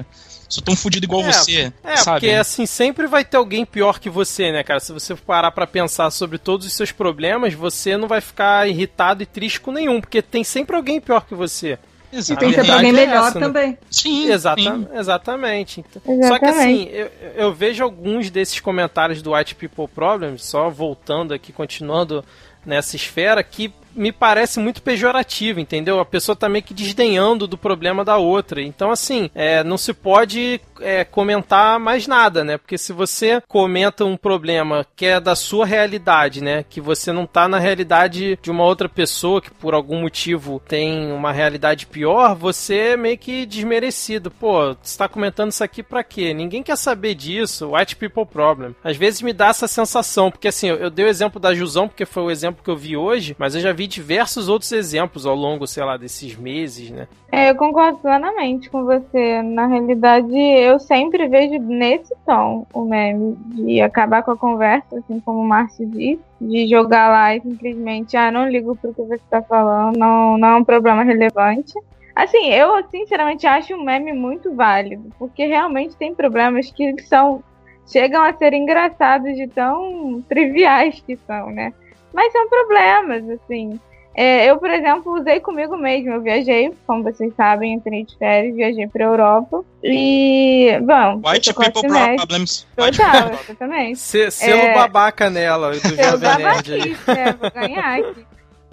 sou 0.51 0.63
tão 0.63 0.75
fodido 0.75 1.05
igual 1.05 1.21
é, 1.21 1.31
você. 1.31 1.73
É, 1.83 1.97
sabe? 1.97 2.19
porque 2.19 2.35
assim, 2.35 2.65
sempre 2.65 3.07
vai 3.07 3.23
ter 3.23 3.37
alguém 3.37 3.65
pior 3.65 3.99
que 3.99 4.09
você, 4.09 4.51
né, 4.51 4.63
cara? 4.63 4.79
Se 4.79 4.91
você 4.91 5.15
parar 5.15 5.51
para 5.51 5.65
pensar 5.65 6.11
sobre 6.11 6.37
todos 6.37 6.67
os 6.67 6.73
seus 6.73 6.91
problemas, 6.91 7.53
você 7.53 7.95
não 7.95 8.07
vai 8.07 8.21
ficar 8.21 8.67
irritado 8.67 9.23
e 9.23 9.25
triste 9.25 9.61
com 9.61 9.71
nenhum, 9.71 10.01
porque 10.01 10.21
tem 10.21 10.43
sempre 10.43 10.75
alguém 10.75 10.99
pior 10.99 11.25
que 11.25 11.33
você. 11.33 11.79
Exatamente. 12.11 12.33
E 12.33 12.55
tem 12.55 12.65
sempre 12.65 12.71
alguém 12.71 12.89
é 12.89 12.93
melhor 12.93 13.27
essa, 13.29 13.39
né? 13.39 13.45
também. 13.45 13.77
Sim, 13.89 14.29
Exata 14.29 14.61
sim. 14.61 14.87
Exatamente. 14.93 15.85
exatamente. 15.93 16.27
Só 16.27 16.39
que 16.39 16.45
assim, 16.45 16.89
eu, 16.91 17.11
eu, 17.35 17.53
vejo 17.53 17.83
alguns 17.83 18.29
desses 18.29 18.59
comentários 18.59 19.21
do 19.21 19.33
White 19.33 19.55
People 19.55 19.87
Problems, 19.87 20.43
só 20.43 20.69
voltando 20.69 21.33
aqui, 21.33 21.53
continuando 21.53 22.23
nessa 22.65 22.97
esfera, 22.97 23.41
que 23.41 23.73
me 23.95 24.11
parece 24.11 24.59
muito 24.59 24.81
pejorativo, 24.81 25.59
entendeu? 25.59 25.99
A 25.99 26.05
pessoa 26.05 26.35
tá 26.35 26.47
meio 26.47 26.63
que 26.63 26.73
desdenhando 26.73 27.47
do 27.47 27.57
problema 27.57 28.03
da 28.03 28.17
outra. 28.17 28.61
Então, 28.61 28.91
assim, 28.91 29.29
é, 29.33 29.63
não 29.63 29.77
se 29.77 29.93
pode 29.93 30.59
é, 30.81 31.03
comentar 31.03 31.79
mais 31.79 32.07
nada, 32.07 32.43
né? 32.43 32.57
Porque 32.57 32.77
se 32.77 32.93
você 32.93 33.41
comenta 33.47 34.05
um 34.05 34.17
problema 34.17 34.85
que 34.95 35.05
é 35.05 35.19
da 35.19 35.35
sua 35.35 35.65
realidade, 35.65 36.43
né? 36.43 36.63
Que 36.69 36.81
você 36.81 37.11
não 37.11 37.25
tá 37.25 37.47
na 37.47 37.59
realidade 37.59 38.37
de 38.41 38.51
uma 38.51 38.63
outra 38.63 38.89
pessoa 38.89 39.41
que 39.41 39.51
por 39.51 39.73
algum 39.73 40.01
motivo 40.01 40.61
tem 40.67 41.11
uma 41.11 41.31
realidade 41.31 41.87
pior, 41.87 42.35
você 42.35 42.75
é 42.75 42.97
meio 42.97 43.17
que 43.17 43.45
desmerecido. 43.45 44.31
Pô, 44.31 44.75
você 44.81 44.97
tá 44.97 45.07
comentando 45.07 45.51
isso 45.51 45.63
aqui 45.63 45.83
pra 45.83 46.03
quê? 46.03 46.33
Ninguém 46.33 46.63
quer 46.63 46.77
saber 46.77 47.15
disso. 47.15 47.71
White 47.73 47.95
people 47.95 48.25
problem. 48.25 48.75
Às 48.83 48.97
vezes 48.97 49.21
me 49.21 49.33
dá 49.33 49.47
essa 49.47 49.67
sensação, 49.67 50.31
porque 50.31 50.47
assim, 50.47 50.67
eu, 50.67 50.77
eu 50.77 50.89
dei 50.89 51.05
o 51.05 51.09
exemplo 51.09 51.39
da 51.39 51.53
Jusão, 51.53 51.87
porque 51.87 52.05
foi 52.05 52.23
o 52.23 52.31
exemplo 52.31 52.63
que 52.63 52.69
eu 52.69 52.77
vi 52.77 52.95
hoje, 52.97 53.35
mas 53.37 53.55
eu 53.55 53.61
já 53.61 53.71
vi 53.71 53.87
diversos 53.87 54.49
outros 54.49 54.71
exemplos 54.71 55.25
ao 55.25 55.35
longo, 55.35 55.67
sei 55.67 55.83
lá, 55.83 55.97
desses 55.97 56.35
meses, 56.35 56.89
né? 56.89 57.07
É, 57.31 57.49
eu 57.49 57.55
concordo 57.55 57.97
plenamente 57.99 58.69
com 58.69 58.83
você. 58.83 59.41
Na 59.41 59.65
realidade, 59.65 60.35
eu 60.35 60.70
sempre 60.79 61.27
vejo 61.27 61.59
nesse 61.59 62.13
tom 62.25 62.65
o 62.73 62.85
meme 62.85 63.35
de 63.47 63.81
acabar 63.81 64.23
com 64.23 64.31
a 64.31 64.37
conversa, 64.37 64.97
assim 64.97 65.19
como 65.19 65.39
o 65.39 65.47
Márcio 65.47 65.85
disse, 65.87 66.21
de 66.39 66.67
jogar 66.67 67.09
lá 67.09 67.35
e 67.35 67.41
simplesmente, 67.41 68.17
ah, 68.17 68.31
não 68.31 68.49
ligo 68.49 68.75
pro 68.75 68.93
que 68.93 69.01
você 69.01 69.15
está 69.15 69.41
falando, 69.41 69.97
não, 69.97 70.37
não 70.37 70.47
é 70.47 70.55
um 70.55 70.63
problema 70.63 71.03
relevante. 71.03 71.73
Assim, 72.15 72.51
eu 72.51 72.83
sinceramente 72.89 73.47
acho 73.47 73.73
um 73.73 73.83
meme 73.83 74.13
muito 74.13 74.53
válido, 74.53 75.09
porque 75.17 75.45
realmente 75.45 75.95
tem 75.95 76.13
problemas 76.13 76.69
que 76.71 77.01
são 77.03 77.43
chegam 77.87 78.23
a 78.23 78.33
ser 78.33 78.53
engraçados 78.53 79.35
de 79.35 79.47
tão 79.47 80.23
triviais 80.27 81.01
que 81.05 81.17
são, 81.27 81.49
né? 81.51 81.73
Mas 82.13 82.31
são 82.31 82.47
problemas, 82.47 83.29
assim. 83.29 83.79
É, 84.13 84.49
eu, 84.49 84.57
por 84.57 84.69
exemplo, 84.69 85.19
usei 85.19 85.39
comigo 85.39 85.77
mesmo. 85.77 86.11
Eu 86.11 86.21
viajei, 86.21 86.73
como 86.85 87.03
vocês 87.03 87.33
sabem, 87.35 87.73
entrei 87.73 88.03
de 88.03 88.17
férias, 88.17 88.55
viajei 88.55 88.87
para 88.87 89.05
Europa. 89.05 89.63
E, 89.83 90.77
bom. 90.81 91.21
White 91.25 91.53
people 91.53 91.87
problems. 92.17 92.67
Total, 92.75 93.31
exatamente. 93.41 93.99
Selo 93.99 94.61
é, 94.61 94.73
babaca 94.73 95.29
nela, 95.29 95.71
do 95.71 95.79
Selo 95.79 96.17
babaquice, 96.19 97.11
é, 97.11 97.33
vou 97.33 97.51
ganhar 97.51 97.99
aqui. 97.99 98.25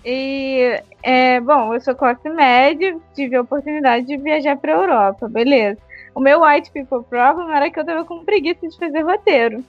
E, 0.04 0.82
é, 1.02 1.40
bom, 1.40 1.74
eu 1.74 1.80
sou 1.80 1.94
classe 1.94 2.28
média, 2.28 2.96
tive 3.14 3.36
a 3.36 3.42
oportunidade 3.42 4.06
de 4.06 4.16
viajar 4.16 4.56
para 4.56 4.72
Europa, 4.72 5.28
beleza. 5.28 5.78
O 6.14 6.20
meu 6.20 6.42
white 6.42 6.70
people 6.72 7.04
problem 7.08 7.50
era 7.54 7.70
que 7.70 7.78
eu 7.78 7.84
tava 7.84 8.04
com 8.04 8.24
preguiça 8.24 8.66
de 8.66 8.76
fazer 8.76 9.02
roteiro. 9.02 9.64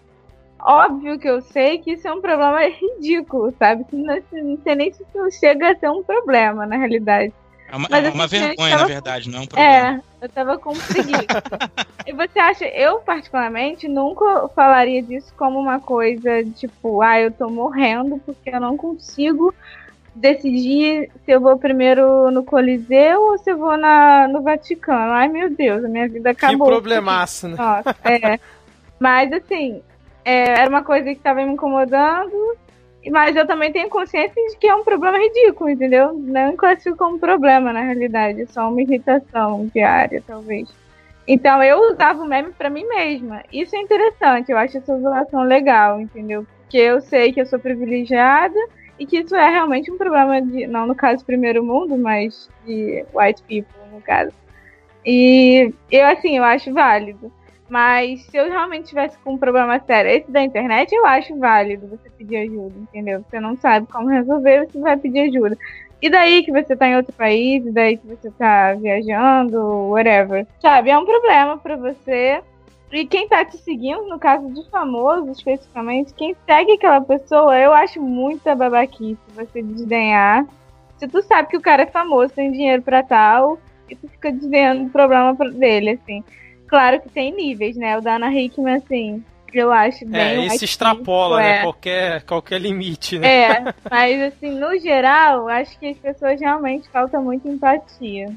Óbvio 0.62 1.18
que 1.18 1.30
eu 1.30 1.42
sei 1.42 1.80
que 1.80 1.92
isso 1.92 2.08
é 2.08 2.14
um 2.14 2.22
problema 2.22 2.60
ridículo, 2.68 3.54
sabe? 3.58 3.86
Não, 3.92 4.16
não 4.32 4.58
sei 4.64 4.76
nem 4.76 4.92
se 4.92 5.04
isso 5.04 5.40
chega 5.40 5.72
a 5.72 5.76
ser 5.76 5.90
um 5.90 6.04
problema, 6.04 6.66
na 6.66 6.78
realidade. 6.78 7.34
É 7.72 7.76
uma, 7.76 7.88
Mas, 7.90 8.06
é 8.06 8.10
uma 8.10 8.26
assim, 8.26 8.40
vergonha, 8.40 8.72
tava... 8.72 8.82
na 8.82 8.88
verdade, 8.88 9.30
não 9.30 9.40
é 9.40 9.42
um 9.44 9.46
problema. 9.46 9.72
É, 9.72 10.02
eu 10.22 10.30
tava 10.30 10.58
com 10.58 10.74
preguiça. 10.74 11.44
e 12.06 12.14
você 12.14 12.40
acha, 12.40 12.66
eu 12.66 13.00
particularmente 13.00 13.88
nunca 13.88 14.48
falaria 14.50 15.04
disso 15.04 15.32
como 15.38 15.60
uma 15.60 15.80
coisa 15.80 16.44
tipo, 16.56 17.02
ah, 17.02 17.20
eu 17.20 17.32
tô 17.32 17.48
morrendo 17.48 18.20
porque 18.26 18.50
eu 18.50 18.60
não 18.60 18.76
consigo 18.76 19.54
decidir 20.16 21.12
se 21.24 21.32
eu 21.32 21.40
vou 21.40 21.58
primeiro 21.58 22.32
no 22.32 22.44
Coliseu 22.44 23.22
ou 23.22 23.38
se 23.38 23.52
eu 23.52 23.58
vou 23.58 23.78
na, 23.78 24.28
no 24.28 24.42
Vaticano. 24.42 25.14
Ai, 25.14 25.28
meu 25.28 25.50
Deus, 25.50 25.86
a 25.86 25.88
minha 25.88 26.10
vida 26.10 26.32
acabou. 26.32 26.68
Que 26.68 26.74
problemaço, 26.74 27.48
né? 27.48 27.56
Nossa, 27.56 27.96
é. 28.04 28.40
Mas 29.00 29.32
assim, 29.32 29.82
é, 30.24 30.60
era 30.62 30.70
uma 30.70 30.84
coisa 30.84 31.06
que 31.06 31.18
estava 31.18 31.44
me 31.44 31.54
incomodando, 31.54 32.58
mas 33.12 33.36
eu 33.36 33.48
também 33.48 33.72
tenho 33.72 33.90
consciência 33.90 34.42
de 34.50 34.58
que 34.58 34.68
é 34.68 34.76
um 34.76 34.84
problema 34.84 35.18
ridículo, 35.18 35.70
entendeu? 35.70 36.14
Não 36.14 36.56
classifico 36.56 36.98
como 36.98 37.20
problema, 37.20 37.72
na 37.72 37.82
realidade, 37.82 38.42
é 38.42 38.46
só 38.46 38.70
uma 38.70 38.82
irritação 38.82 39.70
diária, 39.74 40.24
talvez. 40.26 40.70
Então 41.28 41.64
eu 41.64 41.92
usava 41.92 42.22
o 42.24 42.28
meme 42.28 42.52
para 42.52 42.70
mim 42.70 42.86
mesma. 42.88 43.44
Isso 43.54 43.76
é 43.76 43.80
interessante, 43.80 44.52
eu 44.52 44.58
acho 44.58 44.78
essa 44.78 44.96
usulação 44.96 45.44
legal, 45.44 46.02
entendeu? 46.02 46.46
Porque 46.62 46.78
eu 46.78 47.00
sei 47.02 47.32
que 47.32 47.40
eu 47.40 47.46
sou 47.46 47.60
privilegiada 47.60 48.60
e 48.98 49.06
que 49.06 49.20
isso 49.20 49.36
é 49.36 49.50
realmente 49.50 49.92
um 49.92 49.98
problema 49.98 50.42
de, 50.42 50.68
não 50.68 50.86
no 50.86 50.96
caso 50.96 51.26
primeiro 51.26 51.64
mundo, 51.64 51.98
mas 51.98 52.50
de 52.66 53.06
white 53.14 53.42
people, 53.44 53.90
no 53.94 54.02
caso. 54.02 54.34
E 55.06 55.74
eu 55.90 56.06
assim, 56.08 56.38
eu 56.38 56.44
acho 56.44 56.74
válido. 56.74 57.32
Mas 57.70 58.24
se 58.24 58.36
eu 58.36 58.50
realmente 58.50 58.90
tivesse 58.90 59.18
com 59.20 59.34
um 59.34 59.38
problema 59.38 59.80
sério, 59.80 60.12
esse 60.12 60.32
da 60.32 60.42
internet, 60.42 60.92
eu 60.92 61.06
acho 61.06 61.38
válido 61.38 61.88
você 61.88 62.10
pedir 62.10 62.38
ajuda, 62.38 62.74
entendeu? 62.80 63.24
Você 63.30 63.40
não 63.40 63.56
sabe 63.58 63.86
como 63.88 64.08
resolver, 64.08 64.66
você 64.66 64.80
vai 64.80 64.98
pedir 64.98 65.30
ajuda. 65.30 65.56
E 66.02 66.10
daí 66.10 66.44
que 66.44 66.52
você 66.52 66.76
tá 66.76 66.88
em 66.88 66.96
outro 66.96 67.14
país, 67.14 67.64
e 67.66 67.72
daí 67.72 67.98
que 67.98 68.08
você 68.08 68.32
tá 68.32 68.74
viajando, 68.74 69.60
whatever. 69.90 70.48
Sabe, 70.60 70.90
é 70.90 70.98
um 70.98 71.06
problema 71.06 71.58
para 71.58 71.76
você. 71.76 72.42
E 72.92 73.06
quem 73.06 73.28
tá 73.28 73.46
te 73.46 73.58
seguindo, 73.58 74.08
no 74.08 74.18
caso 74.18 74.52
de 74.52 74.68
famoso 74.72 75.30
especificamente, 75.30 76.14
quem 76.14 76.36
segue 76.46 76.72
aquela 76.72 77.02
pessoa, 77.02 77.56
eu 77.56 77.72
acho 77.72 78.02
muita 78.02 78.56
babaquice 78.56 79.20
você 79.36 79.62
desdenhar. 79.62 80.44
Se 80.98 81.08
tu 81.08 81.22
sabe 81.22 81.50
que 81.50 81.58
o 81.58 81.62
cara 81.62 81.84
é 81.84 81.88
famoso, 81.88 82.34
tem 82.34 82.52
dinheiro 82.52 82.82
para 82.82 83.04
tal, 83.04 83.60
e 83.88 83.96
tu 83.96 84.08
fica 84.08 84.32
desdenhando 84.32 84.86
o 84.86 84.90
problema 84.90 85.34
dele, 85.52 86.00
assim. 86.02 86.24
Claro 86.70 87.02
que 87.02 87.10
tem 87.10 87.36
níveis, 87.36 87.76
né? 87.76 87.98
O 87.98 88.02
Dana 88.02 88.32
Hickman, 88.32 88.76
assim, 88.76 89.24
eu 89.54 89.72
acho 89.72 90.06
bem. 90.06 90.22
É, 90.22 90.46
isso 90.46 90.64
extrapola, 90.64 91.38
né? 91.38 91.58
É. 91.58 91.62
Qualquer, 91.64 92.22
qualquer 92.24 92.62
limite, 92.62 93.18
né? 93.18 93.28
É, 93.28 93.74
mas 93.90 94.22
assim, 94.22 94.52
no 94.52 94.78
geral, 94.80 95.48
acho 95.48 95.78
que 95.80 95.88
as 95.88 95.98
pessoas 95.98 96.40
realmente 96.40 96.88
faltam 96.90 97.24
muito 97.24 97.48
empatia. 97.48 98.28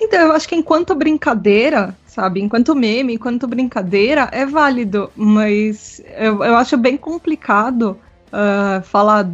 Então, 0.00 0.20
eu 0.20 0.32
acho 0.32 0.48
que 0.48 0.54
enquanto 0.54 0.94
brincadeira, 0.94 1.96
sabe? 2.06 2.40
Enquanto 2.40 2.74
meme, 2.74 3.14
enquanto 3.14 3.48
brincadeira, 3.48 4.28
é 4.30 4.46
válido, 4.46 5.10
mas 5.16 6.00
eu, 6.16 6.44
eu 6.44 6.56
acho 6.56 6.76
bem 6.76 6.96
complicado 6.96 7.98
uh, 8.28 8.82
falar, 8.82 9.28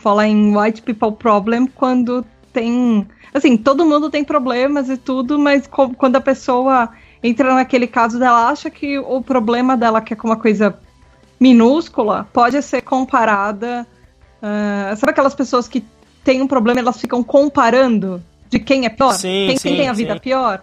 falar 0.00 0.28
em 0.28 0.56
white 0.56 0.82
people 0.82 1.12
problem 1.12 1.66
quando 1.66 2.24
tem. 2.52 3.06
Assim, 3.32 3.56
todo 3.56 3.84
mundo 3.84 4.08
tem 4.08 4.22
problemas 4.22 4.88
e 4.88 4.96
tudo, 4.96 5.36
mas 5.36 5.66
quando 5.66 6.14
a 6.14 6.20
pessoa 6.20 6.90
entra 7.24 7.54
naquele 7.54 7.86
caso 7.86 8.18
dela 8.18 8.48
acha 8.48 8.68
que 8.68 8.98
o 8.98 9.22
problema 9.22 9.78
dela, 9.78 10.02
que 10.02 10.12
é 10.12 10.16
com 10.16 10.28
uma 10.28 10.36
coisa 10.36 10.78
minúscula, 11.40 12.28
pode 12.34 12.60
ser 12.60 12.82
comparada. 12.82 13.86
Uh, 14.42 14.94
sabe 14.94 15.10
aquelas 15.10 15.34
pessoas 15.34 15.66
que 15.66 15.82
têm 16.22 16.42
um 16.42 16.46
problema 16.46 16.80
elas 16.80 17.00
ficam 17.00 17.24
comparando 17.24 18.22
de 18.50 18.58
quem 18.58 18.84
é 18.84 18.90
pior? 18.90 19.14
Sim, 19.14 19.46
quem, 19.48 19.56
sim, 19.56 19.68
quem 19.68 19.76
tem 19.78 19.88
a 19.88 19.94
vida 19.94 20.12
sim. 20.12 20.20
pior? 20.20 20.60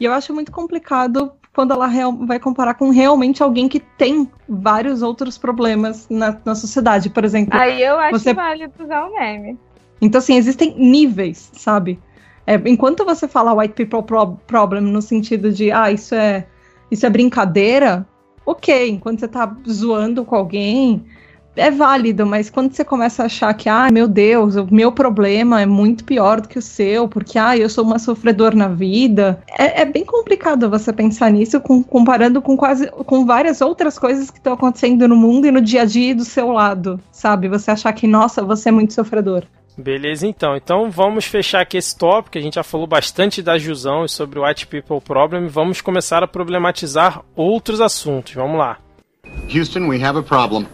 E 0.00 0.04
eu 0.04 0.12
acho 0.12 0.34
muito 0.34 0.50
complicado 0.50 1.30
quando 1.52 1.72
ela 1.72 1.86
real, 1.86 2.12
vai 2.12 2.40
comparar 2.40 2.74
com 2.74 2.90
realmente 2.90 3.40
alguém 3.40 3.68
que 3.68 3.78
tem 3.78 4.28
vários 4.48 5.02
outros 5.02 5.38
problemas 5.38 6.08
na, 6.08 6.36
na 6.44 6.54
sociedade, 6.56 7.08
por 7.08 7.24
exemplo. 7.24 7.56
Aí 7.56 7.82
eu 7.82 7.98
acho 7.98 8.18
você... 8.18 8.34
válido 8.34 8.72
usar 8.82 9.06
o 9.06 9.14
meme. 9.14 9.56
Então, 10.00 10.18
assim, 10.18 10.36
existem 10.36 10.74
níveis, 10.76 11.50
sabe? 11.52 12.00
É, 12.46 12.54
enquanto 12.66 13.04
você 13.04 13.28
fala 13.28 13.54
white 13.54 13.74
people 13.74 14.02
pro 14.02 14.36
problem 14.46 14.82
no 14.82 15.02
sentido 15.02 15.52
de, 15.52 15.70
ah, 15.70 15.90
isso 15.90 16.14
é, 16.14 16.46
isso 16.90 17.06
é 17.06 17.10
brincadeira, 17.10 18.06
ok. 18.44 18.90
Enquanto 18.90 19.20
você 19.20 19.28
tá 19.28 19.54
zoando 19.68 20.24
com 20.24 20.34
alguém, 20.34 21.04
é 21.56 21.70
válido, 21.70 22.24
mas 22.24 22.48
quando 22.48 22.72
você 22.72 22.84
começa 22.84 23.22
a 23.22 23.26
achar 23.26 23.52
que, 23.54 23.68
ah, 23.68 23.88
meu 23.90 24.06
Deus, 24.06 24.56
o 24.56 24.66
meu 24.72 24.92
problema 24.92 25.60
é 25.60 25.66
muito 25.66 26.04
pior 26.04 26.40
do 26.40 26.48
que 26.48 26.58
o 26.58 26.62
seu, 26.62 27.08
porque, 27.08 27.38
ah, 27.38 27.56
eu 27.56 27.68
sou 27.68 27.84
uma 27.84 27.98
sofredor 27.98 28.54
na 28.54 28.68
vida, 28.68 29.42
é, 29.58 29.82
é 29.82 29.84
bem 29.84 30.04
complicado 30.04 30.70
você 30.70 30.92
pensar 30.92 31.30
nisso, 31.30 31.60
com, 31.60 31.82
comparando 31.82 32.40
com 32.40 32.56
quase, 32.56 32.88
com 32.90 33.26
várias 33.26 33.60
outras 33.60 33.98
coisas 33.98 34.30
que 34.30 34.38
estão 34.38 34.52
acontecendo 34.52 35.08
no 35.08 35.16
mundo 35.16 35.46
e 35.46 35.50
no 35.50 35.60
dia 35.60 35.82
a 35.82 35.84
dia 35.84 36.14
do 36.14 36.24
seu 36.24 36.52
lado, 36.52 37.00
sabe? 37.10 37.48
Você 37.48 37.70
achar 37.70 37.92
que, 37.92 38.06
nossa, 38.06 38.42
você 38.42 38.68
é 38.68 38.72
muito 38.72 38.94
sofredor. 38.94 39.44
Beleza, 39.76 40.26
então. 40.26 40.56
Então 40.56 40.90
vamos 40.90 41.24
fechar 41.24 41.60
aqui 41.60 41.76
esse 41.76 41.96
tópico. 41.96 42.36
A 42.36 42.40
gente 42.40 42.54
já 42.54 42.62
falou 42.62 42.86
bastante 42.86 43.42
da 43.42 43.58
Jusão 43.58 44.04
e 44.04 44.08
sobre 44.08 44.38
o 44.38 44.46
White 44.46 44.66
People 44.66 45.00
Problem. 45.00 45.46
Vamos 45.46 45.80
começar 45.80 46.22
a 46.22 46.28
problematizar 46.28 47.22
outros 47.34 47.80
assuntos. 47.80 48.34
Vamos 48.34 48.58
lá. 48.58 48.78
Houston, 49.54 49.88
we 49.88 50.02
have 50.02 50.18
a 50.18 50.22
problem. 50.22 50.66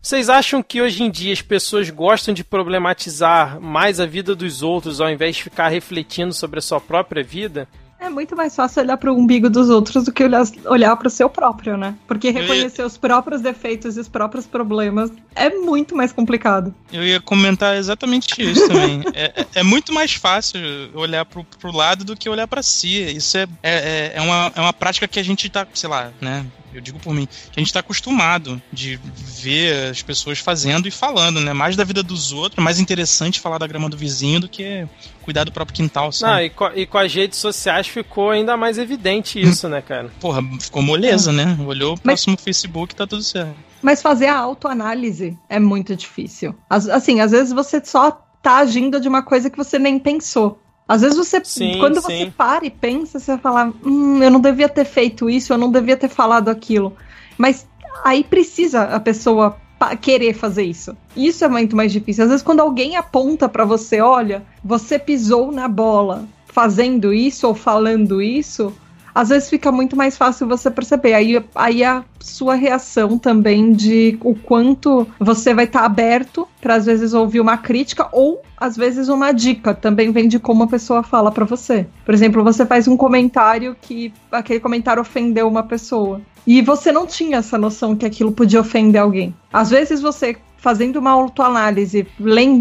Vocês 0.00 0.28
acham 0.28 0.62
que 0.62 0.82
hoje 0.82 1.04
em 1.04 1.10
dia 1.10 1.32
as 1.32 1.42
pessoas 1.42 1.88
gostam 1.88 2.34
de 2.34 2.42
problematizar 2.42 3.60
mais 3.60 4.00
a 4.00 4.06
vida 4.06 4.34
dos 4.34 4.60
outros 4.60 5.00
ao 5.00 5.08
invés 5.08 5.36
de 5.36 5.44
ficar 5.44 5.68
refletindo 5.68 6.32
sobre 6.32 6.58
a 6.58 6.62
sua 6.62 6.80
própria 6.80 7.22
vida? 7.22 7.68
É 8.02 8.10
muito 8.10 8.34
mais 8.34 8.56
fácil 8.56 8.82
olhar 8.82 8.96
para 8.96 9.12
o 9.12 9.16
umbigo 9.16 9.48
dos 9.48 9.70
outros 9.70 10.04
do 10.04 10.12
que 10.12 10.24
olhar, 10.24 10.42
olhar 10.64 10.96
para 10.96 11.06
o 11.06 11.10
seu 11.10 11.30
próprio, 11.30 11.76
né? 11.76 11.94
Porque 12.08 12.30
reconhecer 12.30 12.82
ia... 12.82 12.86
os 12.86 12.98
próprios 12.98 13.40
defeitos 13.40 13.96
e 13.96 14.00
os 14.00 14.08
próprios 14.08 14.44
problemas 14.44 15.12
é 15.36 15.50
muito 15.50 15.94
mais 15.94 16.12
complicado. 16.12 16.74
Eu 16.92 17.06
ia 17.06 17.20
comentar 17.20 17.76
exatamente 17.76 18.42
isso 18.42 18.66
também. 18.66 19.04
é, 19.14 19.42
é, 19.42 19.46
é 19.54 19.62
muito 19.62 19.92
mais 19.92 20.14
fácil 20.14 20.60
olhar 20.94 21.24
para 21.24 21.44
o 21.62 21.76
lado 21.76 22.04
do 22.04 22.16
que 22.16 22.28
olhar 22.28 22.48
para 22.48 22.60
si. 22.60 23.00
Isso 23.02 23.38
é, 23.38 23.46
é, 23.62 23.72
é, 23.72 24.12
é, 24.16 24.20
uma, 24.20 24.52
é 24.56 24.60
uma 24.60 24.72
prática 24.72 25.06
que 25.06 25.20
a 25.20 25.22
gente 25.22 25.48
tá, 25.48 25.64
sei 25.72 25.88
lá, 25.88 26.10
né? 26.20 26.44
Eu 26.74 26.80
digo 26.80 26.98
por 26.98 27.14
mim, 27.14 27.26
que 27.26 27.58
a 27.58 27.60
gente 27.60 27.68
está 27.68 27.80
acostumado 27.80 28.60
de 28.72 28.98
ver 29.14 29.90
as 29.90 30.02
pessoas 30.02 30.38
fazendo 30.38 30.88
e 30.88 30.90
falando, 30.90 31.40
né? 31.40 31.52
Mais 31.52 31.76
da 31.76 31.84
vida 31.84 32.02
dos 32.02 32.32
outros, 32.32 32.58
é 32.58 32.60
mais 32.60 32.78
interessante 32.78 33.40
falar 33.40 33.58
da 33.58 33.66
grama 33.66 33.88
do 33.88 33.96
vizinho 33.96 34.40
do 34.40 34.48
que 34.48 34.86
cuidar 35.22 35.44
do 35.44 35.52
próprio 35.52 35.74
quintal, 35.76 36.12
sabe? 36.12 36.32
Não, 36.32 36.42
e, 36.42 36.50
com, 36.50 36.70
e 36.74 36.86
com 36.86 36.98
as 36.98 37.12
redes 37.12 37.38
sociais 37.38 37.86
ficou 37.86 38.30
ainda 38.30 38.56
mais 38.56 38.78
evidente 38.78 39.40
isso, 39.40 39.68
né, 39.68 39.80
cara? 39.80 40.10
Porra, 40.20 40.42
ficou 40.60 40.82
moleza, 40.82 41.30
é. 41.30 41.34
né? 41.34 41.58
Olhou 41.66 41.94
o 41.94 42.00
próximo 42.00 42.34
Mas... 42.36 42.44
Facebook 42.44 42.94
tá 42.94 43.06
tudo 43.06 43.22
certo. 43.22 43.54
Mas 43.80 44.00
fazer 44.00 44.26
a 44.26 44.38
autoanálise 44.38 45.36
é 45.48 45.58
muito 45.58 45.96
difícil. 45.96 46.54
Assim, 46.70 47.20
às 47.20 47.32
vezes 47.32 47.52
você 47.52 47.84
só 47.84 48.12
tá 48.40 48.58
agindo 48.58 49.00
de 49.00 49.08
uma 49.08 49.22
coisa 49.22 49.50
que 49.50 49.56
você 49.56 49.78
nem 49.78 49.98
pensou. 49.98 50.61
Às 50.86 51.02
vezes 51.02 51.16
você, 51.16 51.42
sim, 51.44 51.78
quando 51.78 51.96
sim. 51.96 52.02
você 52.02 52.32
para 52.36 52.66
e 52.66 52.70
pensa, 52.70 53.18
você 53.18 53.32
vai 53.32 53.40
falar, 53.40 53.72
hum, 53.84 54.22
eu 54.22 54.30
não 54.30 54.40
devia 54.40 54.68
ter 54.68 54.84
feito 54.84 55.30
isso, 55.30 55.52
eu 55.52 55.58
não 55.58 55.70
devia 55.70 55.96
ter 55.96 56.08
falado 56.08 56.48
aquilo. 56.48 56.94
Mas 57.38 57.66
aí 58.04 58.24
precisa 58.24 58.82
a 58.84 59.00
pessoa 59.00 59.56
querer 60.00 60.34
fazer 60.34 60.62
isso. 60.62 60.96
Isso 61.16 61.44
é 61.44 61.48
muito 61.48 61.74
mais 61.74 61.92
difícil. 61.92 62.24
Às 62.24 62.30
vezes 62.30 62.44
quando 62.44 62.60
alguém 62.60 62.96
aponta 62.96 63.48
para 63.48 63.64
você, 63.64 64.00
olha, 64.00 64.44
você 64.62 64.98
pisou 64.98 65.50
na 65.50 65.68
bola 65.68 66.26
fazendo 66.46 67.12
isso 67.12 67.48
ou 67.48 67.54
falando 67.54 68.20
isso, 68.20 68.72
às 69.14 69.28
vezes 69.28 69.50
fica 69.50 69.70
muito 69.70 69.96
mais 69.96 70.16
fácil 70.16 70.46
você 70.46 70.70
perceber. 70.70 71.14
Aí, 71.14 71.44
aí 71.54 71.84
a 71.84 72.04
sua 72.20 72.54
reação 72.54 73.18
também 73.18 73.72
de 73.72 74.18
o 74.22 74.34
quanto 74.34 75.06
você 75.18 75.54
vai 75.54 75.64
estar 75.64 75.80
tá 75.80 75.86
aberto 75.86 76.48
para 76.60 76.76
às 76.76 76.86
vezes 76.86 77.12
ouvir 77.12 77.40
uma 77.40 77.56
crítica 77.56 78.08
ou 78.12 78.42
às 78.56 78.76
vezes 78.76 79.08
uma 79.08 79.32
dica 79.32 79.74
também 79.74 80.12
vem 80.12 80.28
de 80.28 80.38
como 80.38 80.62
a 80.62 80.68
pessoa 80.68 81.02
fala 81.02 81.30
para 81.30 81.44
você. 81.44 81.86
Por 82.04 82.14
exemplo, 82.14 82.44
você 82.44 82.64
faz 82.64 82.86
um 82.88 82.96
comentário 82.96 83.76
que 83.80 84.12
aquele 84.30 84.60
comentário 84.60 85.02
ofendeu 85.02 85.48
uma 85.48 85.62
pessoa 85.62 86.20
e 86.46 86.60
você 86.62 86.90
não 86.90 87.06
tinha 87.06 87.38
essa 87.38 87.56
noção 87.58 87.94
que 87.94 88.06
aquilo 88.06 88.32
podia 88.32 88.60
ofender 88.60 89.00
alguém. 89.00 89.34
Às 89.52 89.70
vezes 89.70 90.00
você 90.00 90.36
fazendo 90.56 90.96
uma 90.96 91.10
autoanálise, 91.10 92.06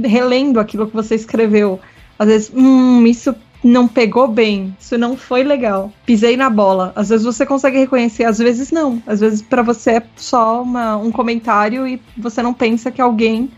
relendo 0.04 0.60
aquilo 0.60 0.88
que 0.88 0.94
você 0.94 1.14
escreveu, 1.14 1.80
às 2.18 2.28
vezes, 2.28 2.52
hum, 2.54 3.06
isso 3.06 3.36
não 3.64 3.88
pegou 3.88 4.28
bem, 4.28 4.76
isso 4.80 4.98
não 4.98 5.16
foi 5.16 5.44
legal, 5.44 5.92
pisei 6.06 6.36
na 6.36 6.50
bola. 6.50 6.92
Às 6.96 7.10
vezes 7.10 7.26
você 7.26 7.46
consegue 7.46 7.78
reconhecer, 7.78 8.24
às 8.24 8.40
vezes 8.40 8.72
não. 8.72 9.02
Às 9.06 9.20
vezes 9.20 9.42
para 9.42 9.62
você 9.62 9.92
é 9.92 10.04
só 10.16 10.64
uma, 10.64 10.98
um 10.98 11.12
comentário 11.12 11.88
e 11.88 12.02
você 12.18 12.42
não 12.42 12.54
pensa 12.54 12.92
que 12.92 13.02
alguém 13.02 13.50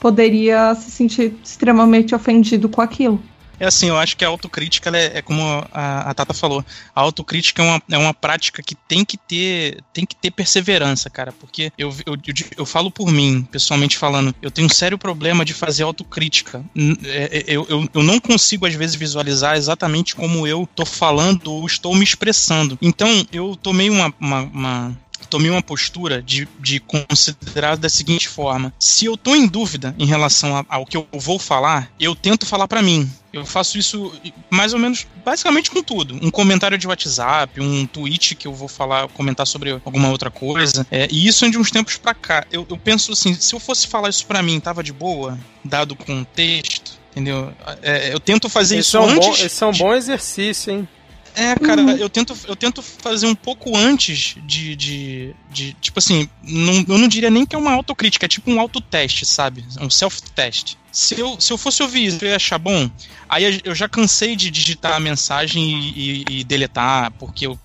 poderia 0.00 0.74
se 0.74 0.90
sentir 0.90 1.34
extremamente 1.42 2.14
ofendido 2.14 2.68
com 2.68 2.80
aquilo. 2.80 3.20
É 3.60 3.66
assim, 3.66 3.88
eu 3.88 3.96
acho 3.96 4.16
que 4.16 4.24
a 4.24 4.28
autocrítica 4.28 4.90
é, 4.96 5.18
é, 5.18 5.22
como 5.22 5.42
a, 5.72 6.10
a, 6.10 6.14
Tata 6.14 6.32
falou. 6.32 6.64
A 6.94 7.00
autocrítica 7.00 7.62
é 7.62 7.64
uma, 7.64 7.82
é 7.90 7.98
uma 7.98 8.14
prática 8.14 8.62
que 8.62 8.74
tem 8.74 9.04
que 9.04 9.16
ter 9.16 9.82
tem 9.92 10.06
que 10.06 10.14
ter 10.14 10.30
perseverança, 10.30 11.10
cara. 11.10 11.32
Porque 11.32 11.72
eu, 11.76 11.94
eu, 12.06 12.14
eu, 12.14 12.34
eu 12.58 12.66
falo 12.66 12.90
por 12.90 13.10
mim, 13.10 13.46
pessoalmente 13.50 13.98
falando, 13.98 14.34
eu 14.40 14.50
tenho 14.50 14.66
um 14.66 14.70
sério 14.70 14.98
problema 14.98 15.44
de 15.44 15.54
fazer 15.54 15.82
autocrítica. 15.82 16.64
É, 17.04 17.38
é, 17.38 17.44
eu, 17.48 17.66
eu, 17.68 17.88
eu 17.92 18.02
não 18.02 18.20
consigo, 18.20 18.66
às 18.66 18.74
vezes, 18.74 18.96
visualizar 18.96 19.56
exatamente 19.56 20.14
como 20.14 20.46
eu 20.46 20.68
tô 20.74 20.84
falando 20.84 21.52
ou 21.52 21.66
estou 21.66 21.94
me 21.94 22.04
expressando. 22.04 22.78
Então, 22.80 23.26
eu 23.32 23.56
tomei 23.56 23.90
uma, 23.90 24.12
uma, 24.20 24.40
uma 24.42 24.98
tomei 25.28 25.50
uma 25.50 25.62
postura 25.62 26.22
de, 26.22 26.48
de 26.58 26.80
considerar 26.80 27.76
da 27.76 27.88
seguinte 27.88 28.28
forma: 28.28 28.72
se 28.78 29.04
eu 29.04 29.16
tô 29.16 29.34
em 29.34 29.46
dúvida 29.46 29.94
em 29.98 30.06
relação 30.06 30.64
ao 30.68 30.86
que 30.86 30.96
eu 30.96 31.06
vou 31.12 31.38
falar, 31.38 31.90
eu 31.98 32.14
tento 32.14 32.46
falar 32.46 32.66
para 32.66 32.82
mim. 32.82 33.08
Eu 33.30 33.44
faço 33.44 33.76
isso 33.76 34.10
mais 34.50 34.72
ou 34.72 34.78
menos, 34.78 35.06
basicamente 35.24 35.70
com 35.70 35.82
tudo. 35.82 36.18
Um 36.22 36.30
comentário 36.30 36.78
de 36.78 36.88
WhatsApp, 36.88 37.60
um 37.60 37.86
tweet 37.86 38.34
que 38.34 38.46
eu 38.46 38.54
vou 38.54 38.68
falar, 38.68 39.06
comentar 39.08 39.46
sobre 39.46 39.70
alguma 39.84 40.08
outra 40.08 40.30
coisa. 40.30 40.86
É, 40.90 41.06
e 41.10 41.26
isso 41.26 41.44
é 41.44 41.50
de 41.50 41.58
uns 41.58 41.70
tempos 41.70 41.98
pra 41.98 42.14
cá. 42.14 42.46
Eu, 42.50 42.66
eu 42.68 42.78
penso 42.78 43.12
assim, 43.12 43.34
se 43.34 43.54
eu 43.54 43.60
fosse 43.60 43.86
falar 43.86 44.08
isso 44.08 44.26
pra 44.26 44.42
mim, 44.42 44.58
tava 44.58 44.82
de 44.82 44.94
boa, 44.94 45.38
dado 45.62 45.92
o 45.92 45.96
contexto, 45.96 46.92
entendeu? 47.10 47.52
É, 47.82 48.12
eu 48.12 48.18
tento 48.18 48.48
fazer 48.48 48.78
esse 48.78 48.88
isso 48.88 48.96
é 48.96 49.00
um 49.00 49.08
antes. 49.10 49.26
Bom, 49.26 49.34
esse 49.34 49.64
é 49.64 49.66
um 49.66 49.72
bom 49.72 49.94
exercício, 49.94 50.72
hein? 50.72 50.88
É, 51.34 51.54
cara, 51.54 51.82
uhum. 51.82 51.90
eu, 51.90 52.08
tento, 52.08 52.36
eu 52.46 52.56
tento 52.56 52.82
fazer 52.82 53.26
um 53.26 53.34
pouco 53.34 53.76
antes 53.76 54.36
de. 54.44 54.74
de, 54.74 55.34
de 55.50 55.72
tipo 55.74 55.98
assim, 55.98 56.28
não, 56.42 56.84
eu 56.88 56.98
não 56.98 57.08
diria 57.08 57.30
nem 57.30 57.46
que 57.46 57.54
é 57.54 57.58
uma 57.58 57.72
autocrítica, 57.72 58.26
é 58.26 58.28
tipo 58.28 58.50
um 58.50 58.60
autoteste, 58.60 59.24
sabe? 59.24 59.64
Um 59.80 59.90
self-test. 59.90 60.76
Se 60.90 61.18
eu, 61.18 61.40
se 61.40 61.52
eu 61.52 61.58
fosse 61.58 61.82
ouvir 61.82 62.06
isso, 62.06 62.24
eu 62.24 62.30
ia 62.30 62.36
achar 62.36 62.58
bom. 62.58 62.90
Aí 63.28 63.60
eu 63.64 63.74
já 63.74 63.88
cansei 63.88 64.34
de 64.34 64.50
digitar 64.50 64.94
a 64.94 65.00
mensagem 65.00 65.62
e, 65.62 66.24
e, 66.28 66.40
e 66.40 66.44
deletar, 66.44 67.12
porque 67.12 67.46
eu 67.46 67.58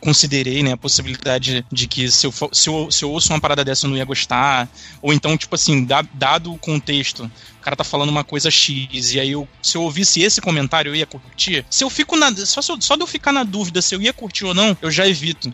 considerei, 0.00 0.62
né, 0.62 0.72
a 0.72 0.76
possibilidade 0.76 1.64
de 1.70 1.86
que 1.86 2.10
se 2.10 2.26
eu, 2.26 2.32
se 2.52 2.68
eu, 2.68 2.90
se 2.90 3.04
eu 3.04 3.10
ouço 3.10 3.32
uma 3.32 3.40
parada 3.40 3.64
dessa 3.64 3.86
eu 3.86 3.90
não 3.90 3.96
ia 3.96 4.04
gostar, 4.04 4.68
ou 5.02 5.12
então, 5.12 5.36
tipo 5.36 5.54
assim, 5.54 5.86
dado 6.14 6.52
o 6.52 6.58
contexto, 6.58 7.30
o 7.58 7.60
cara 7.60 7.76
tá 7.76 7.84
falando 7.84 8.08
uma 8.08 8.24
coisa 8.24 8.50
X, 8.50 9.12
e 9.12 9.20
aí 9.20 9.32
eu, 9.32 9.46
se 9.62 9.76
eu 9.76 9.82
ouvisse 9.82 10.22
esse 10.22 10.40
comentário 10.40 10.90
eu 10.90 10.96
ia 10.96 11.06
curtir, 11.06 11.64
se 11.70 11.84
eu 11.84 11.90
fico 11.90 12.16
na, 12.16 12.34
só, 12.34 12.60
só 12.62 12.96
de 12.96 13.02
eu 13.02 13.06
ficar 13.06 13.32
na 13.32 13.44
dúvida 13.44 13.82
se 13.82 13.94
eu 13.94 14.00
ia 14.00 14.12
curtir 14.12 14.44
ou 14.44 14.54
não, 14.54 14.76
eu 14.80 14.90
já 14.90 15.06
evito. 15.06 15.52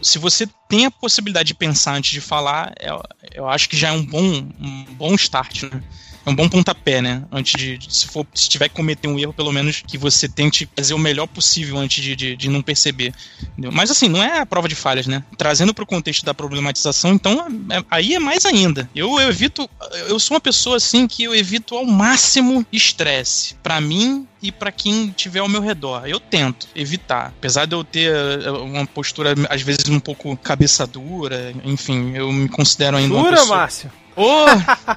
Se 0.00 0.18
você 0.18 0.48
tem 0.68 0.86
a 0.86 0.90
possibilidade 0.90 1.48
de 1.48 1.54
pensar 1.54 1.94
antes 1.94 2.10
de 2.10 2.22
falar, 2.22 2.72
eu, 2.80 3.02
eu 3.34 3.48
acho 3.48 3.68
que 3.68 3.76
já 3.76 3.88
é 3.88 3.92
um 3.92 4.04
bom, 4.04 4.22
um 4.58 4.84
bom 4.94 5.14
start, 5.14 5.64
né? 5.64 5.82
É 6.30 6.32
um 6.32 6.36
bom 6.36 6.48
pontapé, 6.48 7.02
né? 7.02 7.24
Antes 7.30 7.58
de, 7.58 7.76
de, 7.76 7.94
se 7.94 8.06
for, 8.06 8.26
se 8.34 8.48
tiver 8.48 8.68
que 8.68 8.74
cometer 8.74 9.08
um 9.08 9.18
erro, 9.18 9.32
pelo 9.32 9.52
menos 9.52 9.82
que 9.86 9.98
você 9.98 10.28
tente 10.28 10.68
fazer 10.76 10.94
o 10.94 10.98
melhor 10.98 11.26
possível 11.26 11.76
antes 11.76 12.02
de, 12.02 12.14
de, 12.14 12.36
de 12.36 12.48
não 12.48 12.62
perceber. 12.62 13.12
Entendeu? 13.52 13.72
Mas 13.72 13.90
assim, 13.90 14.08
não 14.08 14.22
é 14.22 14.38
a 14.38 14.46
prova 14.46 14.68
de 14.68 14.74
falhas, 14.74 15.06
né? 15.06 15.22
Trazendo 15.36 15.74
para 15.74 15.84
o 15.84 15.86
contexto 15.86 16.24
da 16.24 16.32
problematização, 16.32 17.12
então 17.12 17.46
é, 17.70 17.84
aí 17.90 18.14
é 18.14 18.18
mais 18.18 18.46
ainda. 18.46 18.88
Eu, 18.94 19.20
eu 19.20 19.28
evito, 19.28 19.68
eu 20.08 20.18
sou 20.18 20.36
uma 20.36 20.40
pessoa 20.40 20.76
assim 20.76 21.06
que 21.06 21.24
eu 21.24 21.34
evito 21.34 21.74
ao 21.76 21.84
máximo 21.84 22.64
estresse 22.72 23.54
para 23.62 23.80
mim 23.80 24.26
e 24.42 24.50
para 24.50 24.72
quem 24.72 25.10
tiver 25.10 25.40
ao 25.40 25.48
meu 25.48 25.60
redor. 25.60 26.06
Eu 26.06 26.20
tento 26.20 26.68
evitar, 26.74 27.32
apesar 27.38 27.66
de 27.66 27.74
eu 27.74 27.84
ter 27.84 28.12
eh, 28.12 28.50
uma 28.50 28.86
postura 28.86 29.34
às 29.50 29.60
vezes 29.60 29.88
um 29.88 30.00
pouco 30.00 30.36
cabeça 30.36 30.86
dura, 30.86 31.52
enfim, 31.64 32.12
eu 32.14 32.32
me 32.32 32.48
considero 32.48 32.96
ainda 32.96 33.14
pessoa... 33.30 33.56
Márcio? 33.56 33.92
Oh, 34.16 34.46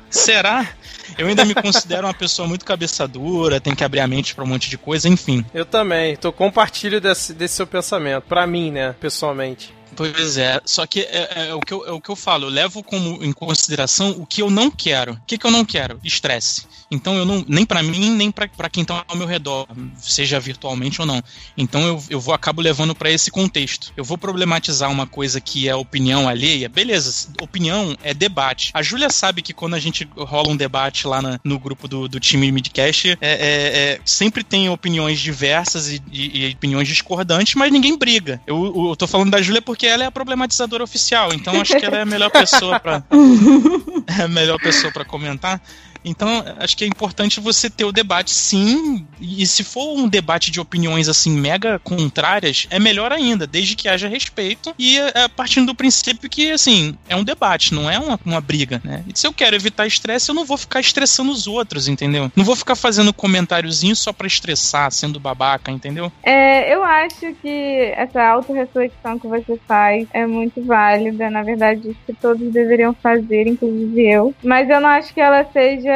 será? 0.09 0.67
Eu 1.17 1.27
ainda 1.27 1.45
me 1.45 1.53
considero 1.53 2.07
uma 2.07 2.13
pessoa 2.13 2.47
muito 2.47 2.65
cabeça 2.65 3.07
dura, 3.07 3.59
tem 3.59 3.75
que 3.75 3.83
abrir 3.83 3.99
a 3.99 4.07
mente 4.07 4.33
para 4.33 4.43
um 4.43 4.47
monte 4.47 4.69
de 4.69 4.77
coisa, 4.77 5.07
enfim. 5.07 5.45
Eu 5.53 5.65
também, 5.65 6.15
tô 6.15 6.31
compartilho 6.31 6.99
desse, 6.99 7.33
desse 7.33 7.55
seu 7.55 7.67
pensamento, 7.67 8.23
para 8.23 8.45
mim, 8.47 8.71
né, 8.71 8.95
pessoalmente. 8.99 9.73
Pois 9.95 10.37
é, 10.37 10.61
só 10.65 10.85
que 10.85 11.01
é, 11.01 11.29
é, 11.35 11.47
é, 11.49 11.53
o, 11.53 11.59
que 11.59 11.73
eu, 11.73 11.85
é 11.87 11.91
o 11.91 12.01
que 12.01 12.09
eu 12.09 12.15
falo, 12.15 12.45
eu 12.45 12.49
levo 12.49 12.83
como 12.83 13.23
em 13.23 13.31
consideração 13.31 14.11
o 14.11 14.25
que 14.25 14.41
eu 14.41 14.49
não 14.49 14.69
quero. 14.69 15.13
O 15.13 15.21
que, 15.25 15.37
que 15.37 15.45
eu 15.45 15.51
não 15.51 15.63
quero? 15.65 15.99
Estresse. 16.03 16.65
Então 16.89 17.15
eu 17.15 17.25
não, 17.25 17.43
nem 17.47 17.65
para 17.65 17.81
mim, 17.81 18.11
nem 18.11 18.31
para 18.31 18.69
quem 18.69 18.85
tá 18.85 19.03
ao 19.07 19.15
meu 19.15 19.27
redor, 19.27 19.67
seja 19.97 20.39
virtualmente 20.39 21.01
ou 21.01 21.07
não. 21.07 21.21
Então 21.57 21.81
eu, 21.81 22.03
eu 22.09 22.19
vou 22.19 22.33
acabo 22.33 22.61
levando 22.61 22.93
para 22.93 23.09
esse 23.09 23.31
contexto. 23.31 23.91
Eu 23.97 24.03
vou 24.03 24.17
problematizar 24.17 24.91
uma 24.91 25.07
coisa 25.07 25.41
que 25.41 25.67
é 25.67 25.75
opinião 25.75 26.29
alheia. 26.29 26.69
Beleza, 26.69 27.29
opinião 27.41 27.95
é 28.03 28.13
debate. 28.13 28.71
A 28.73 28.83
Júlia 28.83 29.09
sabe 29.09 29.41
que 29.41 29.53
quando 29.53 29.73
a 29.73 29.79
gente 29.79 30.07
rola 30.15 30.49
um 30.49 30.55
debate 30.55 31.07
lá 31.07 31.21
na, 31.21 31.39
no 31.43 31.57
grupo 31.57 31.87
do, 31.87 32.07
do 32.07 32.19
time 32.19 32.51
Midcast, 32.51 33.09
é, 33.09 33.17
é, 33.21 33.37
é, 33.93 33.99
sempre 34.05 34.43
tem 34.43 34.69
opiniões 34.69 35.19
diversas 35.19 35.89
e, 35.89 36.01
e, 36.11 36.45
e, 36.45 36.51
opiniões 36.51 36.87
discordantes, 36.87 37.55
mas 37.55 37.71
ninguém 37.71 37.97
briga. 37.97 38.41
Eu, 38.45 38.89
eu 38.89 38.95
tô 38.95 39.07
falando 39.07 39.31
da 39.31 39.41
Júlia 39.41 39.61
porque 39.61 39.82
ela 39.85 40.03
é 40.03 40.07
a 40.07 40.11
problematizadora 40.11 40.83
oficial, 40.83 41.33
então 41.33 41.59
acho 41.59 41.77
que 41.77 41.85
ela 41.85 41.97
é 41.97 42.01
a 42.01 42.05
melhor 42.05 42.29
pessoa 42.29 42.79
para 42.79 43.03
é 44.19 44.23
a 44.23 44.27
melhor 44.27 44.59
pessoa 44.59 44.91
para 44.91 45.05
comentar. 45.05 45.61
Então, 46.03 46.43
acho 46.59 46.75
que 46.75 46.83
é 46.83 46.87
importante 46.87 47.39
você 47.39 47.69
ter 47.69 47.85
o 47.85 47.91
debate, 47.91 48.31
sim, 48.31 49.05
e 49.19 49.45
se 49.45 49.63
for 49.63 49.97
um 49.97 50.07
debate 50.07 50.51
de 50.51 50.59
opiniões 50.59 51.07
assim 51.07 51.31
mega 51.31 51.79
contrárias, 51.79 52.67
é 52.69 52.79
melhor 52.79 53.11
ainda, 53.11 53.47
desde 53.47 53.75
que 53.75 53.87
haja 53.87 54.07
respeito 54.07 54.73
e 54.77 54.97
é, 54.99 55.27
partindo 55.27 55.67
do 55.67 55.75
princípio 55.75 56.29
que, 56.29 56.51
assim, 56.51 56.97
é 57.07 57.15
um 57.15 57.23
debate, 57.23 57.73
não 57.73 57.89
é 57.89 57.97
uma, 57.97 58.19
uma 58.25 58.41
briga, 58.41 58.81
né? 58.83 59.03
E 59.07 59.17
se 59.17 59.25
eu 59.25 59.33
quero 59.33 59.55
evitar 59.55 59.87
estresse, 59.87 60.29
eu 60.29 60.35
não 60.35 60.45
vou 60.45 60.57
ficar 60.57 60.79
estressando 60.79 61.31
os 61.31 61.47
outros, 61.47 61.87
entendeu? 61.87 62.31
Não 62.35 62.43
vou 62.43 62.55
ficar 62.55 62.75
fazendo 62.75 63.13
comentáriozinho 63.13 63.95
só 63.95 64.11
para 64.11 64.27
estressar, 64.27 64.91
sendo 64.91 65.19
babaca, 65.19 65.71
entendeu? 65.71 66.11
É, 66.21 66.73
eu 66.73 66.83
acho 66.83 67.33
que 67.41 67.93
essa 67.95 68.21
autorreflexão 68.23 69.19
que 69.19 69.27
você 69.27 69.59
faz 69.67 70.07
é 70.13 70.25
muito 70.25 70.63
válida, 70.63 71.29
na 71.29 71.43
verdade, 71.43 71.95
que 72.05 72.13
todos 72.13 72.51
deveriam 72.51 72.93
fazer, 72.93 73.47
inclusive 73.47 74.09
eu. 74.09 74.33
Mas 74.43 74.69
eu 74.69 74.81
não 74.81 74.89
acho 74.89 75.13
que 75.13 75.21
ela 75.21 75.45
seja 75.51 75.92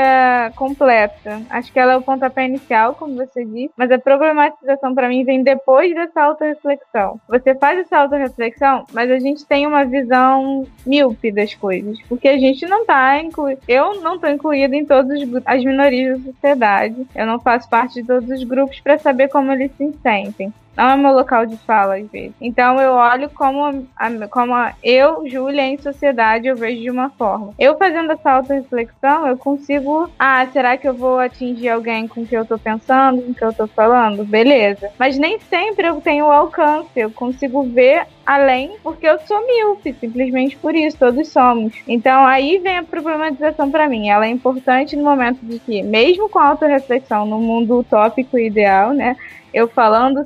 completa. 0.56 1.42
Acho 1.50 1.72
que 1.72 1.80
ela 1.80 1.94
é 1.94 1.98
o 1.98 2.02
pontapé 2.02 2.46
inicial, 2.46 2.96
como 2.96 3.16
você 3.16 3.44
disse, 3.46 3.72
mas 3.76 3.92
a 3.92 4.00
problematização 4.00 4.94
para 4.94 5.10
mim 5.10 5.24
vem 5.24 5.44
depois 5.44 5.94
dessa 5.94 6.22
autorreflexão. 6.24 7.20
Você 7.28 7.56
faz 7.56 7.80
essa 7.80 7.98
autorreflexão, 7.98 8.86
mas 8.94 9.10
a 9.12 9.20
gente 9.20 9.46
tem 9.46 9.68
uma 9.68 9.86
visão 9.86 10.66
míope 10.86 11.32
das 11.32 11.54
coisas, 11.54 12.00
porque 12.08 12.28
a 12.28 12.38
gente 12.38 12.66
não 12.66 12.86
tá 12.86 13.20
incluído. 13.22 13.62
Eu 13.68 14.02
não 14.02 14.20
tô 14.20 14.28
incluída 14.28 14.76
em 14.76 14.86
todas 14.86 15.20
as 15.46 15.64
minorias 15.64 16.20
da 16.20 16.32
sociedade. 16.32 17.08
Eu 17.16 17.26
não 17.26 17.40
faço 17.40 17.70
parte 17.70 18.02
de 18.02 18.08
todos 18.08 18.30
os 18.30 18.44
grupos 18.44 18.80
para 18.80 18.98
saber 18.98 19.28
como 19.30 19.52
eles 19.52 19.72
se 19.78 19.94
sentem 20.02 20.54
não 20.78 20.90
é 20.90 20.96
meu 20.96 21.12
local 21.12 21.46
de 21.48 21.58
fala, 21.58 21.98
às 21.98 22.08
vezes. 22.12 22.34
Então 22.40 22.80
eu 22.80 22.92
olho 22.94 23.30
como, 23.32 23.88
a, 23.98 24.28
como 24.28 24.54
a, 24.54 24.74
eu, 24.84 25.28
Júlia, 25.28 25.63
em 25.63 25.78
sociedade, 25.78 26.48
eu 26.48 26.56
vejo 26.56 26.82
de 26.82 26.92
uma 26.92 27.10
forma. 27.10 27.54
Eu 27.58 27.76
fazendo 27.78 28.12
essa 28.12 28.32
auto-reflexão, 28.32 29.28
eu 29.28 29.38
consigo. 29.38 30.08
Ah, 30.20 30.46
será 30.54 30.78
que 30.78 30.88
eu 30.88 30.94
vou 30.94 31.20
atingir 31.20 31.70
alguém 31.70 32.08
com 32.08 32.22
o 32.22 32.28
que 32.28 32.38
eu 32.38 32.46
tô 32.46 32.60
pensando, 32.60 33.24
com 33.24 33.32
o 33.32 33.34
que 33.34 33.44
eu 33.44 33.54
tô 33.54 33.66
falando? 33.66 34.24
Beleza. 34.24 34.92
Mas 35.00 35.18
nem 35.18 35.40
sempre 35.40 35.88
eu 35.88 36.00
tenho 36.00 36.26
alcance, 36.26 36.92
eu 36.96 37.10
consigo 37.10 37.63
ver 37.63 38.06
além, 38.24 38.76
porque 38.84 39.08
eu 39.08 39.18
sou 39.20 39.48
míope, 39.48 39.96
simplesmente 40.00 40.58
por 40.58 40.76
isso, 40.76 40.98
todos 40.98 41.30
somos. 41.30 41.74
Então 41.88 42.26
aí 42.26 42.60
vem 42.60 42.78
a 42.78 42.84
problematização 42.84 43.72
para 43.72 43.88
mim. 43.88 44.10
Ela 44.10 44.28
é 44.28 44.30
importante 44.30 44.96
no 44.96 45.04
momento 45.04 45.40
de 45.42 45.58
que, 45.60 45.82
mesmo 45.82 46.30
com 46.30 46.38
auto-reflexão 46.38 47.26
no 47.26 47.40
mundo 47.40 47.80
utópico 47.80 48.38
e 48.38 48.48
ideal, 48.48 48.94
né? 48.94 49.16
Eu 49.58 49.67
falando, 49.67 50.26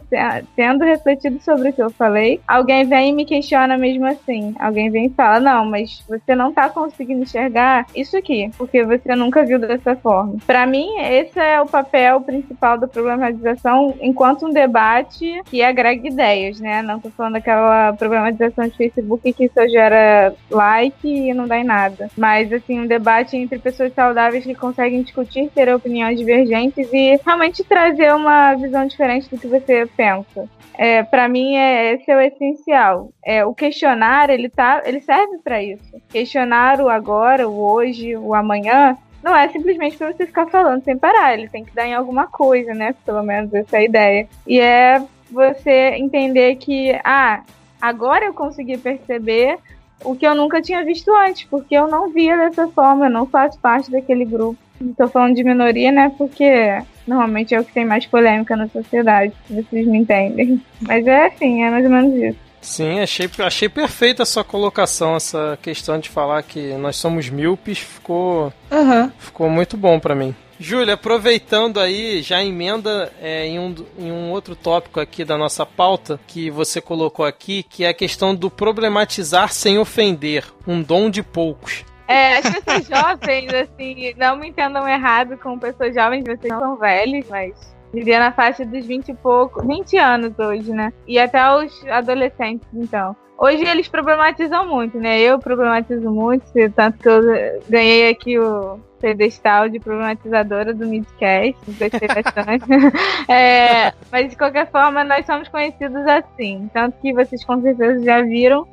tendo 0.56 0.84
refletido 0.84 1.42
sobre 1.42 1.70
o 1.70 1.74
que 1.74 1.82
eu 1.82 1.90
falei, 1.90 2.42
alguém 2.48 2.86
vem 2.86 3.10
e 3.10 3.14
me 3.14 3.26
questiona 3.26 3.78
mesmo 3.78 4.06
assim. 4.06 4.54
Alguém 4.60 4.90
vem 4.90 5.06
e 5.06 5.10
fala: 5.10 5.40
Não, 5.40 5.66
mas 5.66 6.04
você 6.08 6.36
não 6.36 6.52
tá 6.52 6.70
conseguindo 6.70 7.24
enxergar 7.24 7.86
isso 7.96 8.18
aqui, 8.18 8.52
porque 8.58 8.84
você 8.84 9.16
nunca 9.16 9.46
viu 9.46 9.58
dessa 9.58 9.96
forma. 9.96 10.36
Para 10.46 10.66
mim, 10.66 10.98
esse 11.00 11.40
é 11.40 11.62
o 11.62 11.66
papel 11.66 12.20
principal 12.22 12.78
da 12.78 12.88
problematização 12.88 13.96
enquanto 14.02 14.46
um 14.46 14.52
debate 14.52 15.42
que 15.46 15.64
agrega 15.64 16.08
ideias, 16.08 16.60
né? 16.60 16.82
Não 16.82 17.00
tô 17.00 17.10
falando 17.10 17.34
daquela 17.34 17.94
problematização 17.94 18.68
de 18.68 18.76
Facebook 18.76 19.32
que 19.32 19.50
só 19.50 19.66
gera 19.68 20.34
like 20.50 21.08
e 21.08 21.34
não 21.34 21.48
dá 21.48 21.58
em 21.58 21.64
nada. 21.64 22.10
Mas, 22.18 22.52
assim, 22.52 22.80
um 22.80 22.88
debate 22.88 23.38
entre 23.38 23.60
pessoas 23.60 23.94
saudáveis 23.94 24.44
que 24.44 24.56
conseguem 24.56 25.04
discutir, 25.04 25.50
ter 25.54 25.74
opiniões 25.74 26.20
divergentes 26.20 26.92
e 26.92 27.20
realmente 27.26 27.64
trazer 27.64 28.14
uma 28.14 28.56
visão 28.56 28.86
diferente 28.86 29.21
diferente 29.22 29.30
do 29.30 29.38
que 29.38 29.48
você 29.48 29.86
pensa. 29.86 30.50
É, 30.78 31.04
para 31.04 31.28
mim 31.28 31.56
é 31.56 31.94
esse 31.94 32.10
é 32.10 32.16
o 32.16 32.22
essencial. 32.22 33.12
É 33.24 33.46
o 33.46 33.54
questionar 33.54 34.30
ele 34.30 34.50
tá, 34.50 34.82
ele 34.86 35.02
serve 35.02 35.38
para 35.44 35.62
isso. 35.62 36.02
Questionar 36.10 36.80
o 36.82 36.90
agora, 36.90 37.48
o 37.48 37.62
hoje, 37.62 38.16
o 38.16 38.34
amanhã 38.34 38.98
não 39.24 39.36
é 39.36 39.48
simplesmente 39.50 39.98
para 39.98 40.12
você 40.12 40.26
ficar 40.26 40.48
falando 40.48 40.84
sem 40.84 40.98
parar. 40.98 41.34
Ele 41.34 41.48
tem 41.48 41.64
que 41.64 41.76
dar 41.76 41.86
em 41.86 41.94
alguma 41.94 42.28
coisa, 42.28 42.74
né? 42.74 42.96
Pelo 43.06 43.22
menos 43.22 43.54
essa 43.54 43.78
é 43.78 43.80
a 43.80 43.86
ideia. 43.86 44.28
E 44.48 44.60
é 44.60 45.04
você 45.30 45.96
entender 45.96 46.56
que 46.56 47.00
ah, 47.04 47.44
agora 47.80 48.26
eu 48.26 48.34
consegui 48.34 48.78
perceber 48.78 49.58
o 50.04 50.16
que 50.16 50.26
eu 50.26 50.36
nunca 50.36 50.62
tinha 50.62 50.84
visto 50.84 51.14
antes, 51.16 51.46
porque 51.50 51.76
eu 51.76 51.88
não 51.88 52.12
via 52.12 52.38
dessa 52.38 52.68
forma, 52.68 53.08
eu 53.08 53.12
não 53.12 53.26
faço 53.26 53.60
parte 53.60 53.92
daquele 53.92 54.26
grupo. 54.26 54.58
Estou 54.80 55.08
falando 55.08 55.36
de 55.36 55.44
minoria, 55.44 55.92
né? 55.92 56.12
Porque 56.18 56.82
normalmente 57.06 57.54
é 57.54 57.60
o 57.60 57.66
que 57.66 57.74
tem 57.74 57.86
mais 57.86 58.06
polêmica 58.06 58.56
na 58.56 58.68
sociedade, 58.68 59.34
se 59.48 59.54
vocês 59.54 59.86
me 59.86 60.00
entendem. 60.00 60.62
Mas 60.82 61.06
é 61.06 61.28
assim, 61.28 61.64
é 61.64 61.70
mais 61.70 61.86
ou 61.86 61.92
menos 61.92 62.16
isso. 62.16 62.52
Sim, 62.62 63.00
achei, 63.00 63.30
achei 63.40 63.68
perfeita 63.68 64.22
a 64.22 64.26
sua 64.26 64.44
colocação, 64.44 65.16
essa 65.16 65.58
questão 65.62 66.00
de 66.00 66.10
falar 66.10 66.44
que 66.44 66.74
nós 66.74 66.96
somos 66.96 67.28
míopes, 67.28 67.80
ficou, 67.80 68.54
uhum. 68.72 69.10
ficou 69.18 69.50
muito 69.50 69.76
bom 69.76 70.00
para 70.00 70.14
mim. 70.14 70.36
Júlia, 70.62 70.94
aproveitando 70.94 71.80
aí, 71.80 72.22
já 72.22 72.44
emenda 72.44 73.12
é, 73.20 73.48
em, 73.48 73.58
um, 73.58 73.74
em 73.98 74.12
um 74.12 74.30
outro 74.30 74.56
tópico 74.56 75.00
aqui 75.00 75.26
da 75.26 75.36
nossa 75.36 75.66
pauta 75.66 76.20
que 76.28 76.52
você 76.52 76.80
colocou 76.80 77.26
aqui, 77.26 77.64
que 77.64 77.84
é 77.84 77.90
a 77.90 77.94
questão 77.96 78.36
do 78.36 78.48
problematizar 78.48 79.52
sem 79.52 79.80
ofender, 79.80 80.46
um 80.68 80.84
dom 80.84 81.10
de 81.10 81.24
poucos. 81.24 81.84
É, 82.08 82.38
as 82.38 82.50
pessoas 82.60 82.88
jovens, 82.88 83.52
assim, 83.52 84.14
não 84.16 84.36
me 84.36 84.50
entendam 84.50 84.88
errado 84.88 85.36
com 85.36 85.58
pessoas 85.58 85.96
jovens, 85.96 86.24
vocês 86.24 86.54
são 86.54 86.78
velhos, 86.78 87.26
mas 87.28 87.76
vivia 87.92 88.20
na 88.20 88.32
faixa 88.32 88.64
dos 88.64 88.86
20 88.86 89.10
e 89.10 89.14
pouco, 89.16 89.66
20 89.66 89.98
anos 89.98 90.38
hoje, 90.38 90.72
né? 90.72 90.94
E 91.08 91.18
até 91.18 91.42
os 91.56 91.84
adolescentes, 91.88 92.68
então. 92.72 93.16
Hoje 93.44 93.66
eles 93.66 93.88
problematizam 93.88 94.68
muito, 94.68 95.00
né? 95.00 95.20
Eu 95.20 95.40
problematizo 95.40 96.12
muito, 96.12 96.46
tanto 96.76 97.00
que 97.00 97.10
eu 97.10 97.24
ganhei 97.68 98.08
aqui 98.12 98.38
o 98.38 98.80
pedestal 99.00 99.68
de 99.68 99.80
problematizadora 99.80 100.76
do 100.76 100.86
Midcast, 100.86 101.58
gostei 101.66 102.08
bastante. 102.08 102.66
é, 103.28 103.94
mas 104.12 104.30
de 104.30 104.38
qualquer 104.38 104.70
forma, 104.70 105.04
nós 105.04 105.26
somos 105.26 105.48
conhecidos 105.48 106.06
assim. 106.06 106.70
Tanto 106.72 107.00
que 107.02 107.12
vocês 107.14 107.44
com 107.44 107.60
certeza 107.64 108.06
já 108.06 108.22
viram 108.22 108.68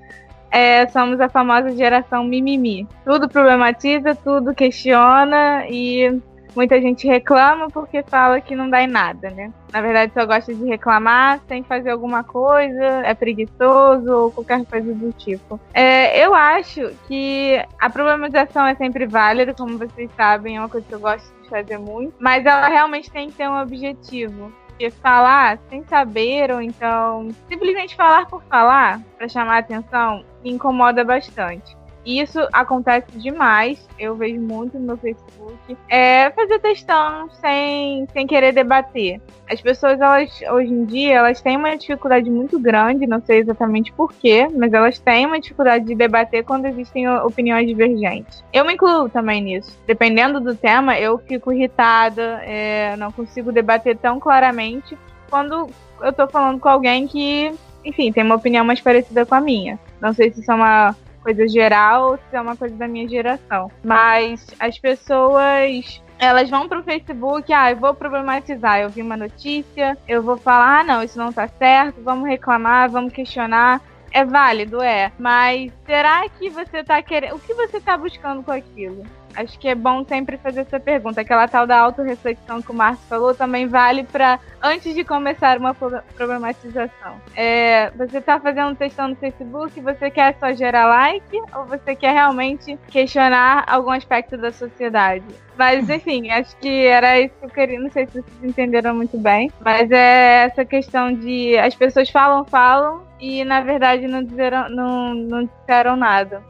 é, 0.50 0.86
somos 0.88 1.20
a 1.20 1.28
famosa 1.28 1.74
geração 1.76 2.24
mimimi. 2.24 2.86
Tudo 3.04 3.28
problematiza, 3.28 4.14
tudo 4.14 4.54
questiona 4.54 5.66
e 5.68 6.20
muita 6.54 6.80
gente 6.80 7.06
reclama 7.06 7.68
porque 7.68 8.02
fala 8.02 8.40
que 8.40 8.54
não 8.54 8.68
dá 8.68 8.82
em 8.82 8.86
nada, 8.86 9.30
né? 9.30 9.52
Na 9.72 9.80
verdade, 9.80 10.12
só 10.12 10.24
gosta 10.24 10.54
de 10.54 10.64
reclamar 10.64 11.40
sem 11.46 11.62
fazer 11.62 11.90
alguma 11.90 12.24
coisa, 12.24 12.84
é 13.04 13.14
preguiçoso 13.14 14.10
ou 14.10 14.30
qualquer 14.30 14.64
coisa 14.64 14.94
do 14.94 15.12
tipo. 15.12 15.60
É, 15.74 16.24
eu 16.24 16.34
acho 16.34 16.90
que 17.06 17.62
a 17.78 17.90
problematização 17.90 18.66
é 18.66 18.74
sempre 18.74 19.06
válida, 19.06 19.54
como 19.54 19.78
vocês 19.78 20.10
sabem, 20.16 20.56
é 20.56 20.60
uma 20.60 20.68
coisa 20.68 20.86
que 20.86 20.94
eu 20.94 21.00
gosto 21.00 21.32
de 21.42 21.48
fazer 21.48 21.78
muito, 21.78 22.14
mas 22.18 22.44
ela 22.44 22.68
realmente 22.68 23.10
tem 23.10 23.30
que 23.30 23.36
ter 23.36 23.48
um 23.48 23.60
objetivo. 23.60 24.52
Porque 24.68 24.90
falar 24.90 25.58
sem 25.68 25.82
saber, 25.86 26.52
ou 26.52 26.62
então 26.62 27.30
simplesmente 27.48 27.96
falar 27.96 28.26
por 28.26 28.40
falar, 28.44 29.00
para 29.16 29.28
chamar 29.28 29.58
atenção, 29.58 30.24
incomoda 30.44 31.04
bastante. 31.04 31.76
Isso 32.08 32.38
acontece 32.54 33.18
demais, 33.18 33.86
eu 33.98 34.16
vejo 34.16 34.40
muito 34.40 34.78
no 34.78 34.86
meu 34.86 34.96
Facebook. 34.96 35.76
É 35.90 36.30
fazer 36.30 36.58
textão 36.58 37.28
sem, 37.32 38.08
sem 38.14 38.26
querer 38.26 38.54
debater. 38.54 39.20
As 39.46 39.60
pessoas, 39.60 40.00
elas, 40.00 40.40
hoje 40.50 40.72
em 40.72 40.86
dia, 40.86 41.16
elas 41.16 41.42
têm 41.42 41.58
uma 41.58 41.76
dificuldade 41.76 42.30
muito 42.30 42.58
grande, 42.58 43.06
não 43.06 43.20
sei 43.20 43.40
exatamente 43.40 43.92
porquê, 43.92 44.48
mas 44.56 44.72
elas 44.72 44.98
têm 44.98 45.26
uma 45.26 45.38
dificuldade 45.38 45.84
de 45.84 45.94
debater 45.94 46.44
quando 46.44 46.64
existem 46.64 47.06
opiniões 47.10 47.66
divergentes. 47.66 48.42
Eu 48.54 48.64
me 48.64 48.72
incluo 48.72 49.10
também 49.10 49.42
nisso. 49.42 49.78
Dependendo 49.86 50.40
do 50.40 50.54
tema, 50.54 50.98
eu 50.98 51.18
fico 51.18 51.52
irritada, 51.52 52.40
é, 52.42 52.96
não 52.96 53.12
consigo 53.12 53.52
debater 53.52 53.98
tão 53.98 54.18
claramente 54.18 54.96
quando 55.28 55.68
eu 56.00 56.12
tô 56.14 56.26
falando 56.26 56.58
com 56.58 56.70
alguém 56.70 57.06
que, 57.06 57.52
enfim, 57.84 58.10
tem 58.10 58.24
uma 58.24 58.36
opinião 58.36 58.64
mais 58.64 58.80
parecida 58.80 59.26
com 59.26 59.34
a 59.34 59.42
minha. 59.42 59.78
Não 60.00 60.14
sei 60.14 60.32
se 60.32 60.40
isso 60.40 60.50
é 60.50 60.54
uma 60.54 60.96
coisa 61.28 61.46
geral 61.46 62.18
se 62.30 62.36
é 62.36 62.40
uma 62.40 62.56
coisa 62.56 62.74
da 62.74 62.88
minha 62.88 63.06
geração. 63.06 63.70
Mas 63.84 64.46
as 64.58 64.78
pessoas 64.78 66.02
elas 66.18 66.50
vão 66.50 66.66
pro 66.66 66.82
Facebook, 66.82 67.52
ah, 67.52 67.70
eu 67.70 67.76
vou 67.76 67.94
problematizar, 67.94 68.80
eu 68.80 68.88
vi 68.88 69.02
uma 69.02 69.16
notícia, 69.16 69.96
eu 70.08 70.20
vou 70.20 70.36
falar, 70.36 70.80
ah, 70.80 70.84
não, 70.84 71.02
isso 71.02 71.16
não 71.16 71.32
tá 71.32 71.46
certo, 71.46 72.02
vamos 72.02 72.28
reclamar, 72.28 72.90
vamos 72.90 73.12
questionar. 73.12 73.80
é 74.10 74.24
válido, 74.24 74.82
é. 74.82 75.12
Mas 75.18 75.70
será 75.84 76.26
que 76.30 76.48
você 76.48 76.82
tá 76.82 77.00
querendo. 77.02 77.36
O 77.36 77.38
que 77.38 77.52
você 77.52 77.78
tá 77.78 77.96
buscando 77.96 78.42
com 78.42 78.50
aquilo? 78.50 79.04
Acho 79.38 79.56
que 79.56 79.68
é 79.68 79.74
bom 79.76 80.04
sempre 80.04 80.36
fazer 80.36 80.62
essa 80.62 80.80
pergunta. 80.80 81.20
Aquela 81.20 81.46
tal 81.46 81.64
da 81.64 81.78
autorreflexão 81.78 82.60
que 82.60 82.72
o 82.72 82.74
Márcio 82.74 83.06
falou 83.08 83.32
também 83.32 83.68
vale 83.68 84.02
para 84.02 84.40
antes 84.60 84.92
de 84.96 85.04
começar 85.04 85.58
uma 85.58 85.72
problematização. 85.72 87.20
É, 87.36 87.92
você 87.92 88.18
está 88.18 88.40
fazendo 88.40 88.70
um 88.70 88.74
textão 88.74 89.06
no 89.06 89.14
Facebook, 89.14 89.80
você 89.80 90.10
quer 90.10 90.36
só 90.40 90.52
gerar 90.52 90.86
like 90.86 91.40
ou 91.54 91.66
você 91.66 91.94
quer 91.94 92.14
realmente 92.14 92.76
questionar 92.88 93.64
algum 93.68 93.92
aspecto 93.92 94.36
da 94.36 94.50
sociedade? 94.50 95.24
Mas 95.56 95.86
enfim, 95.90 96.30
acho 96.30 96.56
que 96.56 96.86
era 96.86 97.20
isso 97.20 97.34
que 97.38 97.46
eu 97.46 97.50
queria. 97.50 97.78
Não 97.78 97.92
sei 97.92 98.06
se 98.06 98.14
vocês 98.14 98.42
entenderam 98.42 98.92
muito 98.92 99.16
bem, 99.18 99.52
mas 99.60 99.88
é 99.92 100.46
essa 100.46 100.64
questão 100.64 101.14
de 101.14 101.56
as 101.58 101.76
pessoas 101.76 102.10
falam, 102.10 102.44
falam 102.44 103.06
e 103.20 103.44
na 103.44 103.60
verdade 103.60 104.08
não 104.08 104.24
disseram, 104.24 104.68
não, 104.68 105.14
não 105.14 105.44
disseram 105.44 105.94
nada. 105.94 106.42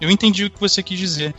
Eu 0.00 0.10
entendi 0.10 0.44
o 0.44 0.50
que 0.50 0.60
você 0.60 0.82
quis 0.82 0.98
dizer 0.98 1.34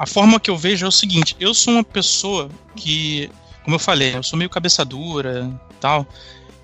a 0.00 0.06
forma 0.06 0.40
que 0.40 0.50
eu 0.50 0.56
vejo 0.56 0.86
é 0.86 0.88
o 0.88 0.92
seguinte: 0.92 1.36
eu 1.38 1.52
sou 1.52 1.74
uma 1.74 1.84
pessoa 1.84 2.48
que, 2.74 3.30
como 3.62 3.74
eu 3.76 3.78
falei, 3.78 4.16
eu 4.16 4.22
sou 4.22 4.38
meio 4.38 4.48
cabeça 4.48 4.82
dura 4.82 5.52
tal. 5.78 6.06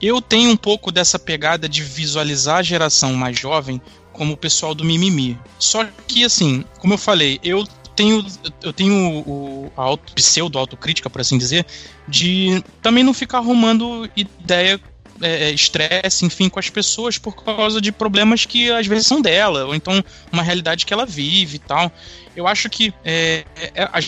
Eu 0.01 0.23
tenho 0.23 0.51
um 0.51 0.57
pouco 0.57 0.91
dessa 0.91 1.19
pegada 1.19 1.69
de 1.69 1.83
visualizar 1.83 2.59
a 2.59 2.63
geração 2.63 3.13
mais 3.13 3.39
jovem 3.39 3.81
como 4.11 4.33
o 4.33 4.37
pessoal 4.39 4.75
do 4.75 4.85
mimimi. 4.85 5.39
Só 5.59 5.87
que, 6.09 6.25
assim, 6.25 6.65
como 6.79 6.95
eu 6.95 6.99
falei, 6.99 7.39
eu 7.43 7.67
tenho, 7.95 8.25
eu 8.63 8.73
tenho 8.73 8.95
o, 9.27 9.71
a 9.77 9.83
auto, 9.83 10.15
pseudo 10.15 10.59
autocrítica, 10.59 11.11
por 11.11 11.21
assim 11.21 11.37
dizer, 11.37 11.67
de 12.09 12.63
também 12.81 13.05
não 13.05 13.13
ficar 13.13 13.39
arrumando 13.39 14.09
ideia 14.17 14.81
é, 15.21 15.49
é, 15.49 15.51
estresse, 15.51 16.25
enfim, 16.25 16.49
com 16.49 16.59
as 16.59 16.71
pessoas 16.71 17.19
por 17.19 17.37
causa 17.37 17.81
de 17.81 17.93
problemas 17.93 18.45
que 18.45 18.71
às 18.71 18.87
vezes 18.87 19.07
são 19.07 19.21
dela, 19.21 19.67
ou 19.67 19.75
então 19.75 20.05
uma 20.33 20.43
realidade 20.43 20.85
que 20.85 20.93
ela 20.93 21.07
vive 21.07 21.57
e 21.57 21.61
tal. 21.61 21.91
Eu 22.35 22.47
acho 22.47 22.69
que 22.69 22.93
é, 23.05 23.45
é, 23.75 23.89
a 23.93 24.01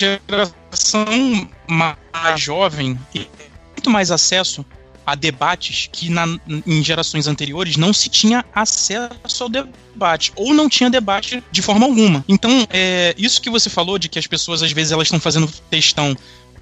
geração 0.00 1.48
mais 1.68 2.40
jovem 2.40 2.98
tem 3.12 3.28
muito 3.76 3.90
mais 3.90 4.10
acesso 4.10 4.64
a 5.06 5.14
debates 5.14 5.88
que 5.92 6.08
na, 6.08 6.26
em 6.66 6.82
gerações 6.82 7.26
anteriores 7.26 7.76
não 7.76 7.92
se 7.92 8.08
tinha 8.08 8.44
acesso 8.54 9.42
ao 9.42 9.48
debate 9.48 10.32
ou 10.34 10.54
não 10.54 10.68
tinha 10.68 10.88
debate 10.88 11.42
de 11.52 11.60
forma 11.60 11.84
alguma. 11.84 12.24
Então, 12.26 12.66
é, 12.70 13.14
isso 13.18 13.40
que 13.40 13.50
você 13.50 13.68
falou 13.68 13.98
de 13.98 14.08
que 14.08 14.18
as 14.18 14.26
pessoas 14.26 14.62
às 14.62 14.72
vezes 14.72 14.92
elas 14.92 15.06
estão 15.06 15.20
fazendo 15.20 15.46
textão 15.68 16.16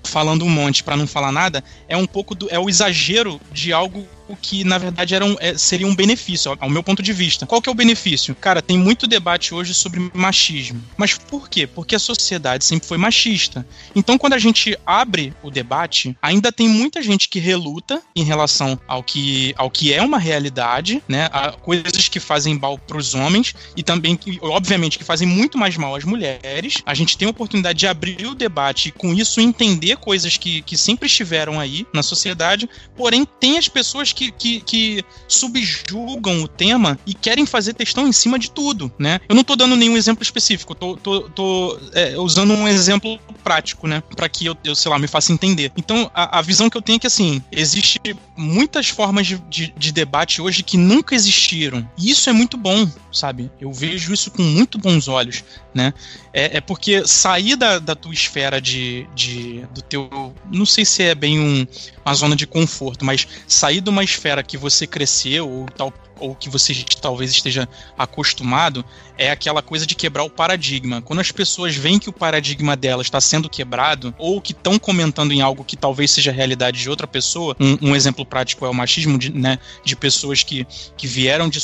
falando 0.05 0.45
um 0.45 0.51
monte 0.51 0.83
para 0.83 0.97
não 0.97 1.07
falar 1.07 1.33
nada 1.33 1.63
é 1.89 1.97
um 1.97 2.07
pouco 2.07 2.35
do, 2.35 2.49
é 2.51 2.59
o 2.59 2.69
exagero 2.69 3.41
de 3.53 3.73
algo 3.73 4.07
que 4.41 4.65
na 4.65 4.79
verdade 4.79 5.15
era 5.15 5.25
um, 5.25 5.37
é, 5.41 5.57
seria 5.57 5.87
um 5.87 5.95
benefício, 5.95 6.57
ao 6.61 6.71
meu 6.71 6.83
ponto 6.83 7.03
de 7.03 7.13
vista. 7.13 7.47
Qual 7.47 7.61
que 7.61 7.69
é 7.69 7.73
o 7.73 7.75
benefício? 7.75 8.35
Cara, 8.35 8.63
tem 8.63 8.79
muito 8.79 9.07
debate 9.07 9.55
hoje 9.55 9.75
sobre 9.75 10.11
machismo. 10.15 10.83
Mas 10.97 11.15
por 11.17 11.49
quê? 11.49 11.67
Porque 11.67 11.95
a 11.95 11.99
sociedade 11.99 12.65
sempre 12.65 12.87
foi 12.87 12.99
machista. 12.99 13.67
Então, 13.95 14.19
quando 14.19 14.35
a 14.35 14.39
gente 14.39 14.77
abre 14.87 15.35
o 15.43 15.51
debate, 15.51 16.17
ainda 16.21 16.53
tem 16.53 16.69
muita 16.69 17.03
gente 17.03 17.29
que 17.29 17.39
reluta 17.39 18.03
em 18.15 18.25
relação 18.25 18.79
ao 18.87 19.03
que, 19.03 19.55
ao 19.57 19.71
que 19.71 19.93
é 19.93 20.03
uma 20.03 20.19
realidade, 20.19 21.03
né? 21.09 21.29
A 21.33 21.53
coisas 21.53 22.09
que 22.09 22.21
fazem 22.21 22.59
mal 22.59 22.79
para 22.79 22.97
os 22.97 23.15
homens 23.15 23.55
e 23.77 23.83
também, 23.83 24.19
obviamente, 24.41 24.99
que 24.99 25.05
fazem 25.05 25.27
muito 25.27 25.59
mais 25.59 25.77
mal 25.77 25.95
às 25.95 26.05
mulheres. 26.05 26.83
A 26.85 26.95
gente 26.95 27.17
tem 27.17 27.27
a 27.27 27.31
oportunidade 27.31 27.79
de 27.79 27.87
abrir 27.87 28.27
o 28.27 28.35
debate 28.35 28.89
e, 28.89 28.93
com 28.93 29.13
isso, 29.13 29.41
entender 29.41 29.97
coisas 29.97 30.37
que, 30.37 30.63
que 30.63 30.77
sempre 30.77 31.07
estiveram 31.07 31.59
aí 31.59 31.87
na 31.93 32.03
sociedade. 32.03 32.69
Porém, 32.97 33.27
tem 33.41 33.59
as 33.59 33.69
pessoas 33.69 34.12
que, 34.15 34.31
que, 34.31 34.61
que 34.61 35.05
subjugam 35.29 36.43
o 36.43 36.49
tema 36.49 36.99
e 37.07 37.15
querem 37.15 37.47
fazer 37.47 37.75
textão 37.75 38.07
em 38.07 38.13
cima 38.13 38.39
de 38.39 38.51
tudo, 38.51 38.93
né? 38.99 39.21
Eu 39.29 39.35
não 39.35 39.45
tô 39.45 39.57
dando 39.57 39.77
nenhum 39.77 39.97
exemplo 39.97 40.23
específico, 40.23 40.75
tô, 40.75 40.97
tô, 40.97 41.23
tô 41.31 41.79
é, 41.93 42.19
usando 42.19 42.53
um 42.53 42.67
exemplo 42.67 43.19
prático, 43.43 43.87
né? 43.87 44.03
Para 44.15 44.29
que 44.29 44.47
eu, 44.47 44.57
eu, 44.65 44.75
sei 44.75 44.91
lá, 44.91 44.99
me 44.99 45.07
faça 45.07 45.33
entender. 45.33 45.73
Então, 45.77 46.11
a, 46.15 46.39
a, 46.39 46.43
visão 46.43 46.71
que 46.71 46.77
eu 46.77 46.83
tenho 46.83 46.97
é 46.97 47.01
que, 47.01 47.07
assim, 47.07 47.43
existe 47.51 48.01
muitas 48.37 48.89
formas 48.89 49.27
de, 49.27 49.39
de, 49.49 49.75
de 49.77 49.93
debate 49.93 50.41
hoje 50.41 50.63
que 50.63 50.77
nunca 50.77 51.15
existiram. 51.15 51.89
E 51.99 52.11
isso 52.11 52.29
é 52.31 52.33
muito 52.33 52.57
bom, 52.57 52.89
sabe? 53.13 53.51
Eu 53.61 53.73
vejo 53.73 54.13
isso 54.13 54.31
com 54.31 54.43
muito 54.43 54.79
bons 54.79 55.09
olhos, 55.09 55.45
né? 55.75 55.93
É, 56.33 56.59
é 56.59 56.61
porque 56.61 57.07
sair 57.07 57.57
da, 57.57 57.79
da 57.79 57.95
tua 57.95 58.13
esfera 58.13 58.61
de, 58.61 59.07
de 59.15 59.65
do 59.75 59.83
teu, 59.83 60.35
não 60.51 60.65
sei 60.65 60.85
se 60.85 61.03
é 61.03 61.15
bem 61.15 61.39
um, 61.39 61.67
uma 62.05 62.15
zona 62.15 62.37
de 62.37 62.47
conforto, 62.47 63.05
mas 63.05 63.27
sair 63.47 63.81
de 63.81 63.91
uma 63.91 64.02
esfera 64.03 64.43
que 64.43 64.57
você 64.57 64.87
cresceu 64.87 65.49
ou 65.49 65.67
tal 65.67 65.93
ou 66.23 66.35
que 66.35 66.49
você 66.49 66.73
talvez 67.01 67.31
esteja 67.31 67.69
acostumado, 67.99 68.85
é 69.19 69.31
aquela 69.31 69.61
coisa 69.61 69.85
de 69.85 69.95
quebrar 69.95 70.23
o 70.23 70.31
paradigma. 70.31 71.03
Quando 71.03 71.21
as 71.21 71.33
pessoas 71.33 71.75
veem 71.75 71.99
que 71.99 72.09
o 72.09 72.13
paradigma 72.13 72.77
delas 72.77 73.07
está 73.07 73.21
sendo 73.21 73.51
quebrado, 73.51 74.15
ou 74.19 74.41
que 74.41 74.53
estão 74.53 74.79
comentando 74.79 75.33
em 75.33 75.41
algo 75.41 75.65
que 75.65 75.77
talvez 75.77 76.11
seja 76.11 76.31
a 76.31 76.35
realidade 76.35 76.81
de 76.81 76.89
outra 76.89 77.07
pessoa, 77.07 77.57
um, 77.61 77.91
um 77.91 77.97
exemplo 77.97 78.25
prático 78.25 78.65
é 78.65 78.69
o 78.69 78.75
machismo, 78.75 79.19
de, 79.19 79.33
né, 79.33 79.59
de 79.85 79.97
pessoas 79.97 80.43
que, 80.43 80.67
que 80.97 81.07
vieram 81.07 81.49
de, 81.49 81.61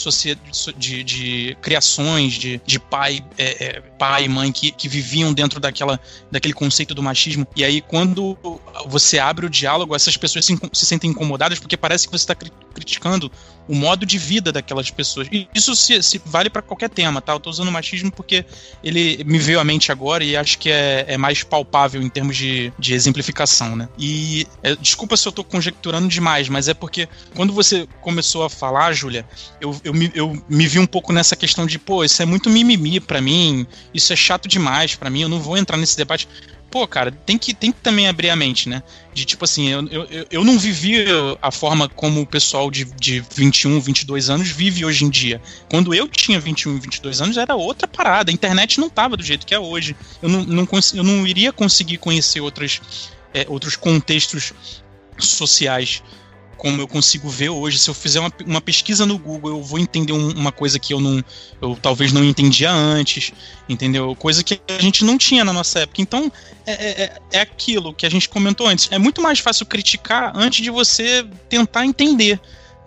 de, 0.76 1.04
de 1.04 1.56
criações, 1.62 2.34
de, 2.34 2.60
de 2.66 2.78
pai, 2.78 3.24
é, 3.36 3.64
é, 3.64 3.80
pai 3.98 4.24
e 4.24 4.28
mãe 4.28 4.50
que, 4.50 4.72
que 4.72 4.88
viviam 4.88 5.32
dentro 5.32 5.60
daquela, 5.60 6.00
daquele 6.30 6.54
conceito 6.54 6.94
do 6.94 7.02
machismo. 7.02 7.46
E 7.54 7.64
aí, 7.64 7.80
quando 7.80 8.36
você 8.86 9.18
abre 9.18 9.46
o 9.46 9.50
diálogo, 9.50 9.94
essas 9.94 10.16
pessoas 10.16 10.44
se, 10.44 10.58
se 10.72 10.86
sentem 10.86 11.10
incomodadas 11.10 11.58
porque 11.58 11.76
parece 11.76 12.06
que 12.06 12.12
você 12.12 12.24
está 12.24 12.34
criticando 12.34 13.30
o 13.68 13.74
modo 13.74 14.06
de 14.06 14.18
vida 14.18 14.50
daquelas 14.50 14.90
pessoas. 14.90 15.28
E 15.30 15.46
isso 15.54 15.76
se, 15.76 16.02
se 16.02 16.20
vale 16.24 16.48
para 16.48 16.62
qualquer 16.62 16.88
tema, 16.88 17.20
tá? 17.20 17.34
Eu 17.34 17.40
tô 17.40 17.50
usando 17.50 17.70
machismo 17.70 18.10
porque 18.10 18.44
ele 18.82 19.22
me 19.24 19.38
veio 19.38 19.60
à 19.60 19.64
mente 19.64 19.92
agora 19.92 20.24
e 20.24 20.36
acho 20.36 20.58
que 20.58 20.70
é, 20.70 21.04
é 21.06 21.18
mais 21.18 21.42
palpável 21.42 22.00
em 22.00 22.08
termos 22.08 22.36
de, 22.36 22.72
de 22.78 22.94
exemplificação, 22.94 23.76
né? 23.76 23.88
E 23.98 24.46
é, 24.62 24.74
desculpa 24.76 25.16
se 25.16 25.28
eu 25.28 25.32
tô 25.32 25.44
conjecturando 25.44 26.08
demais, 26.08 26.48
mas 26.48 26.68
é 26.68 26.74
porque 26.74 27.08
quando 27.34 27.52
você 27.52 27.86
começou 28.00 28.44
a 28.44 28.50
falar, 28.50 28.92
Júlia, 28.92 29.26
eu, 29.60 29.78
eu, 29.84 29.92
me, 29.92 30.10
eu 30.14 30.42
me 30.48 30.66
vi 30.66 30.78
um 30.78 30.86
pouco 30.86 31.12
nessa 31.12 31.36
questão 31.36 31.66
de, 31.66 31.78
pô, 31.78 32.02
isso 32.02 32.22
é 32.22 32.26
muito 32.26 32.48
mimimi 32.48 33.00
para 33.00 33.20
mim, 33.20 33.66
isso 33.92 34.12
é 34.12 34.16
chato 34.16 34.48
demais 34.48 34.94
para 34.94 35.10
mim, 35.10 35.22
eu 35.22 35.28
não 35.28 35.40
vou 35.40 35.56
entrar 35.56 35.76
nesse 35.76 35.96
debate 35.96 36.26
pô, 36.70 36.86
cara, 36.86 37.10
tem 37.10 37.38
que, 37.38 37.54
tem 37.54 37.72
que 37.72 37.80
também 37.80 38.08
abrir 38.08 38.30
a 38.30 38.36
mente, 38.36 38.68
né? 38.68 38.82
De 39.14 39.24
tipo 39.24 39.44
assim, 39.44 39.68
eu, 39.68 39.86
eu, 39.88 40.26
eu 40.30 40.44
não 40.44 40.58
vivi 40.58 41.04
a 41.40 41.50
forma 41.50 41.88
como 41.88 42.20
o 42.20 42.26
pessoal 42.26 42.70
de, 42.70 42.84
de 42.84 43.24
21, 43.34 43.80
22 43.80 44.30
anos 44.30 44.48
vive 44.48 44.84
hoje 44.84 45.04
em 45.04 45.10
dia. 45.10 45.40
Quando 45.70 45.94
eu 45.94 46.06
tinha 46.06 46.38
21, 46.38 46.78
22 46.78 47.20
anos 47.20 47.36
era 47.36 47.54
outra 47.54 47.88
parada. 47.88 48.30
A 48.30 48.34
internet 48.34 48.78
não 48.78 48.90
tava 48.90 49.16
do 49.16 49.22
jeito 49.22 49.46
que 49.46 49.54
é 49.54 49.58
hoje. 49.58 49.96
Eu 50.22 50.28
não, 50.28 50.44
não, 50.44 50.68
eu 50.94 51.02
não 51.02 51.26
iria 51.26 51.52
conseguir 51.52 51.98
conhecer 51.98 52.40
outras, 52.40 52.80
é, 53.32 53.46
outros 53.48 53.76
contextos 53.76 54.52
sociais 55.18 56.02
como 56.58 56.82
eu 56.82 56.88
consigo 56.88 57.28
ver 57.30 57.48
hoje. 57.48 57.78
Se 57.78 57.88
eu 57.88 57.94
fizer 57.94 58.20
uma, 58.20 58.32
uma 58.44 58.60
pesquisa 58.60 59.06
no 59.06 59.16
Google, 59.16 59.52
eu 59.52 59.62
vou 59.62 59.78
entender 59.78 60.12
um, 60.12 60.30
uma 60.32 60.52
coisa 60.52 60.78
que 60.78 60.92
eu 60.92 61.00
não, 61.00 61.24
eu 61.62 61.78
talvez 61.80 62.12
não 62.12 62.22
entendia 62.22 62.70
antes, 62.70 63.32
entendeu? 63.68 64.14
Coisa 64.16 64.42
que 64.42 64.60
a 64.68 64.82
gente 64.82 65.04
não 65.04 65.16
tinha 65.16 65.44
na 65.44 65.52
nossa 65.52 65.78
época. 65.78 66.02
Então 66.02 66.30
é, 66.66 66.72
é, 66.72 67.02
é, 67.04 67.18
é 67.32 67.40
aquilo 67.40 67.94
que 67.94 68.04
a 68.04 68.10
gente 68.10 68.28
comentou 68.28 68.66
antes. 68.66 68.88
É 68.90 68.98
muito 68.98 69.22
mais 69.22 69.38
fácil 69.38 69.64
criticar 69.64 70.32
antes 70.34 70.62
de 70.62 70.70
você 70.70 71.24
tentar 71.48 71.86
entender 71.86 72.38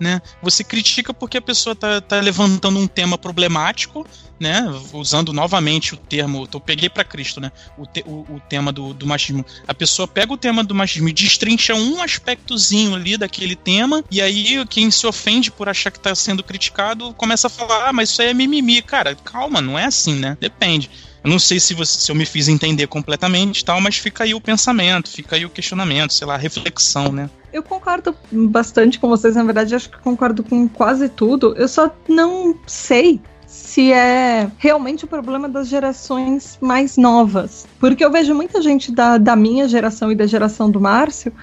né? 0.01 0.19
Você 0.41 0.63
critica 0.63 1.13
porque 1.13 1.37
a 1.37 1.41
pessoa 1.41 1.75
tá, 1.75 2.01
tá 2.01 2.19
levantando 2.19 2.79
um 2.79 2.87
tema 2.87 3.19
problemático, 3.19 4.03
né? 4.39 4.65
Usando 4.91 5.31
novamente 5.31 5.93
o 5.93 5.97
termo, 5.97 6.49
eu 6.51 6.59
peguei 6.59 6.89
para 6.89 7.03
Cristo, 7.03 7.39
né? 7.39 7.51
O, 7.77 7.85
te, 7.85 8.03
o, 8.07 8.25
o, 8.27 8.41
tema 8.49 8.71
do, 8.71 8.95
do 8.95 9.05
machismo. 9.05 9.45
A 9.67 9.75
pessoa 9.75 10.07
pega 10.07 10.33
o 10.33 10.37
tema 10.37 10.63
do 10.63 10.73
machismo 10.73 11.07
e 11.07 11.13
destrincha 11.13 11.75
um 11.75 12.01
aspectozinho 12.01 12.95
ali 12.95 13.15
daquele 13.15 13.55
tema, 13.55 14.03
e 14.09 14.19
aí 14.19 14.65
quem 14.65 14.89
se 14.89 15.05
ofende 15.05 15.51
por 15.51 15.69
achar 15.69 15.91
que 15.91 15.99
tá 15.99 16.15
sendo 16.15 16.43
criticado 16.43 17.13
começa 17.13 17.45
a 17.45 17.49
falar: 17.51 17.89
ah, 17.89 17.93
mas 17.93 18.09
isso 18.09 18.23
aí 18.23 18.29
é 18.29 18.33
mimimi. 18.33 18.81
Cara, 18.81 19.13
calma, 19.13 19.61
não 19.61 19.77
é 19.77 19.85
assim, 19.85 20.15
né? 20.15 20.35
Depende. 20.41 20.89
Eu 21.23 21.29
não 21.29 21.39
sei 21.39 21.60
se, 21.60 21.73
você, 21.73 21.99
se 21.99 22.12
eu 22.12 22.15
me 22.15 22.25
fiz 22.25 22.47
entender 22.47 22.88
completamente 22.88 23.63
tal, 23.63 23.79
mas 23.79 23.97
fica 23.97 24.23
aí 24.23 24.34
o 24.34 24.41
pensamento, 24.41 25.10
fica 25.10 25.36
aí 25.36 25.45
o 25.45 25.49
questionamento, 25.49 26.13
sei 26.13 26.25
lá, 26.25 26.34
a 26.34 26.38
reflexão, 26.38 27.12
né? 27.12 27.29
Eu 27.53 27.62
concordo 27.62 28.15
bastante 28.32 28.99
com 28.99 29.07
vocês, 29.07 29.36
na 29.36 29.43
verdade, 29.43 29.76
acho 29.76 29.89
que 29.89 29.99
concordo 29.99 30.43
com 30.43 30.67
quase 30.67 31.09
tudo. 31.09 31.53
Eu 31.55 31.67
só 31.67 31.93
não 32.07 32.57
sei 32.65 33.22
se 33.45 33.91
é 33.91 34.49
realmente 34.57 35.03
o 35.03 35.07
problema 35.07 35.49
das 35.49 35.67
gerações 35.67 36.57
mais 36.61 36.95
novas. 36.95 37.67
Porque 37.80 38.03
eu 38.03 38.11
vejo 38.11 38.34
muita 38.34 38.61
gente 38.61 38.91
da, 38.91 39.17
da 39.17 39.36
minha 39.36 39.67
geração 39.67 40.11
e 40.11 40.15
da 40.15 40.26
geração 40.26 40.72
do 40.72 40.80
Márcio 40.80 41.34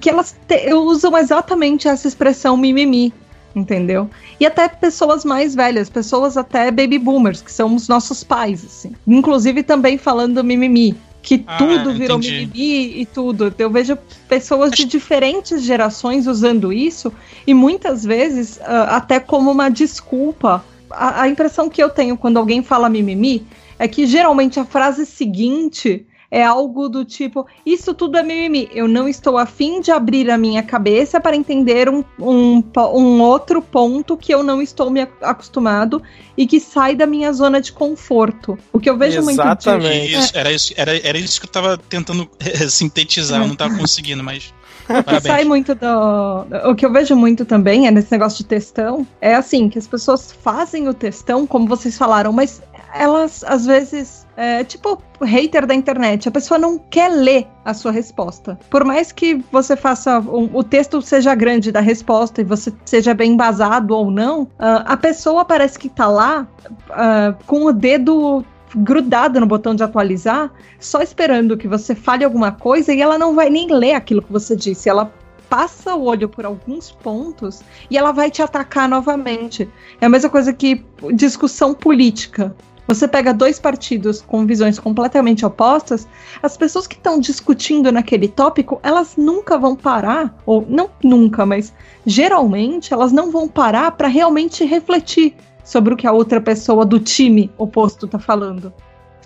que 0.00 0.10
elas 0.10 0.36
te, 0.46 0.72
usam 0.74 1.16
exatamente 1.16 1.88
essa 1.88 2.06
expressão 2.06 2.56
mimimi 2.56 3.12
entendeu? 3.54 4.08
E 4.38 4.46
até 4.46 4.68
pessoas 4.68 5.24
mais 5.24 5.54
velhas, 5.54 5.88
pessoas 5.88 6.36
até 6.36 6.70
baby 6.70 6.98
boomers, 6.98 7.42
que 7.42 7.52
são 7.52 7.74
os 7.74 7.88
nossos 7.88 8.22
pais, 8.22 8.64
assim. 8.64 8.92
Inclusive 9.06 9.62
também 9.62 9.98
falando 9.98 10.42
mimimi, 10.44 10.96
que 11.22 11.44
ah, 11.46 11.56
tudo 11.58 11.92
virou 11.94 12.18
entendi. 12.18 12.46
mimimi 12.46 13.00
e 13.00 13.06
tudo. 13.06 13.52
Eu 13.58 13.70
vejo 13.70 13.98
pessoas 14.28 14.70
de 14.70 14.84
diferentes 14.84 15.62
gerações 15.62 16.26
usando 16.26 16.72
isso 16.72 17.12
e 17.46 17.54
muitas 17.54 18.04
vezes 18.04 18.56
uh, 18.58 18.88
até 18.88 19.18
como 19.20 19.50
uma 19.50 19.68
desculpa 19.68 20.64
a, 20.90 21.22
a 21.22 21.28
impressão 21.28 21.68
que 21.68 21.82
eu 21.82 21.90
tenho 21.90 22.16
quando 22.16 22.38
alguém 22.38 22.62
fala 22.62 22.88
mimimi 22.88 23.46
é 23.78 23.86
que 23.86 24.06
geralmente 24.06 24.58
a 24.58 24.64
frase 24.64 25.06
seguinte 25.06 26.06
é 26.30 26.44
algo 26.44 26.88
do 26.88 27.04
tipo: 27.04 27.46
Isso 27.64 27.94
tudo 27.94 28.18
é 28.18 28.22
mimimi. 28.22 28.68
Eu 28.72 28.86
não 28.86 29.08
estou 29.08 29.38
afim 29.38 29.80
de 29.80 29.90
abrir 29.90 30.30
a 30.30 30.36
minha 30.36 30.62
cabeça 30.62 31.20
para 31.20 31.34
entender 31.34 31.88
um, 31.88 32.04
um, 32.18 32.62
um 32.94 33.20
outro 33.22 33.62
ponto 33.62 34.16
que 34.16 34.32
eu 34.32 34.42
não 34.42 34.60
estou 34.60 34.90
me 34.90 35.08
acostumado 35.22 36.02
e 36.36 36.46
que 36.46 36.60
sai 36.60 36.94
da 36.94 37.06
minha 37.06 37.32
zona 37.32 37.60
de 37.60 37.72
conforto. 37.72 38.58
O 38.72 38.78
que 38.78 38.90
eu 38.90 38.96
vejo 38.96 39.18
Exatamente. 39.20 39.88
muito 39.88 40.06
disso. 40.06 40.20
Isso, 40.20 40.38
era, 40.38 40.52
isso, 40.52 40.74
era, 40.76 41.08
era 41.08 41.18
isso 41.18 41.40
que 41.40 41.46
eu 41.46 41.50
estava 41.50 41.78
tentando 41.78 42.28
sintetizar, 42.68 43.40
eu 43.40 43.46
não 43.46 43.54
estava 43.54 43.76
conseguindo, 43.78 44.22
mas. 44.22 44.52
Parabéns. 44.86 45.22
Sai 45.22 45.44
muito 45.44 45.74
do. 45.74 46.70
O 46.70 46.74
que 46.74 46.84
eu 46.84 46.92
vejo 46.92 47.14
muito 47.14 47.44
também 47.44 47.86
é 47.86 47.90
nesse 47.90 48.10
negócio 48.10 48.38
de 48.38 48.44
textão. 48.44 49.06
É 49.20 49.34
assim, 49.34 49.68
que 49.68 49.78
as 49.78 49.86
pessoas 49.86 50.32
fazem 50.32 50.88
o 50.88 50.94
textão, 50.94 51.46
como 51.46 51.66
vocês 51.66 51.96
falaram, 51.96 52.32
mas 52.32 52.62
elas 52.94 53.44
às 53.44 53.66
vezes 53.66 54.26
é, 54.38 54.62
tipo 54.62 55.02
hater 55.20 55.66
da 55.66 55.74
internet. 55.74 56.28
A 56.28 56.30
pessoa 56.30 56.58
não 56.58 56.78
quer 56.78 57.08
ler 57.08 57.48
a 57.64 57.74
sua 57.74 57.90
resposta. 57.90 58.56
Por 58.70 58.84
mais 58.84 59.10
que 59.10 59.42
você 59.50 59.76
faça 59.76 60.20
um, 60.20 60.48
o 60.52 60.62
texto 60.62 61.02
seja 61.02 61.34
grande 61.34 61.72
da 61.72 61.80
resposta 61.80 62.40
e 62.40 62.44
você 62.44 62.72
seja 62.84 63.12
bem 63.12 63.32
embasado 63.32 63.96
ou 63.96 64.12
não, 64.12 64.42
uh, 64.42 64.86
a 64.86 64.96
pessoa 64.96 65.44
parece 65.44 65.76
que 65.76 65.88
tá 65.88 66.06
lá 66.06 66.46
uh, 66.70 67.44
com 67.46 67.64
o 67.64 67.72
dedo 67.72 68.44
grudada 68.76 69.40
no 69.40 69.46
botão 69.46 69.74
de 69.74 69.82
atualizar, 69.82 70.52
só 70.78 71.02
esperando 71.02 71.56
que 71.56 71.66
você 71.66 71.94
fale 71.94 72.24
alguma 72.24 72.52
coisa 72.52 72.94
e 72.94 73.00
ela 73.02 73.18
não 73.18 73.34
vai 73.34 73.50
nem 73.50 73.66
ler 73.72 73.94
aquilo 73.94 74.22
que 74.22 74.32
você 74.32 74.54
disse. 74.54 74.88
Ela 74.88 75.12
passa 75.48 75.94
o 75.94 76.04
olho 76.04 76.28
por 76.28 76.44
alguns 76.44 76.92
pontos 76.92 77.62
e 77.90 77.96
ela 77.96 78.12
vai 78.12 78.30
te 78.30 78.42
atacar 78.42 78.88
novamente. 78.88 79.68
É 80.00 80.06
a 80.06 80.08
mesma 80.08 80.30
coisa 80.30 80.52
que 80.52 80.84
discussão 81.14 81.74
política. 81.74 82.54
Você 82.88 83.06
pega 83.06 83.34
dois 83.34 83.60
partidos 83.60 84.22
com 84.22 84.46
visões 84.46 84.78
completamente 84.78 85.44
opostas, 85.44 86.08
as 86.42 86.56
pessoas 86.56 86.86
que 86.86 86.96
estão 86.96 87.20
discutindo 87.20 87.92
naquele 87.92 88.26
tópico, 88.28 88.80
elas 88.82 89.14
nunca 89.14 89.58
vão 89.58 89.76
parar, 89.76 90.34
ou 90.46 90.64
não 90.66 90.88
nunca, 91.04 91.44
mas 91.44 91.70
geralmente 92.06 92.94
elas 92.94 93.12
não 93.12 93.30
vão 93.30 93.46
parar 93.46 93.92
para 93.92 94.08
realmente 94.08 94.64
refletir 94.64 95.34
sobre 95.62 95.92
o 95.92 95.96
que 95.98 96.06
a 96.06 96.12
outra 96.12 96.40
pessoa 96.40 96.86
do 96.86 96.98
time 96.98 97.50
oposto 97.58 98.06
está 98.06 98.18
falando. 98.18 98.72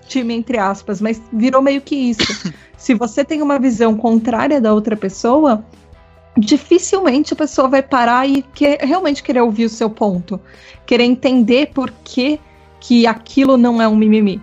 Time 0.08 0.34
entre 0.34 0.58
aspas, 0.58 1.00
mas 1.00 1.22
virou 1.32 1.62
meio 1.62 1.80
que 1.80 1.94
isso. 1.94 2.52
Se 2.76 2.94
você 2.94 3.24
tem 3.24 3.42
uma 3.42 3.60
visão 3.60 3.96
contrária 3.96 4.60
da 4.60 4.74
outra 4.74 4.96
pessoa, 4.96 5.64
dificilmente 6.36 7.32
a 7.32 7.36
pessoa 7.36 7.68
vai 7.68 7.80
parar 7.80 8.28
e 8.28 8.42
que, 8.42 8.76
realmente 8.80 9.22
querer 9.22 9.42
ouvir 9.42 9.66
o 9.66 9.70
seu 9.70 9.88
ponto, 9.88 10.40
querer 10.84 11.04
entender 11.04 11.70
por 11.72 11.92
que 12.02 12.40
que 12.82 13.06
aquilo 13.06 13.56
não 13.56 13.80
é 13.80 13.86
um 13.86 13.94
mimimi. 13.94 14.42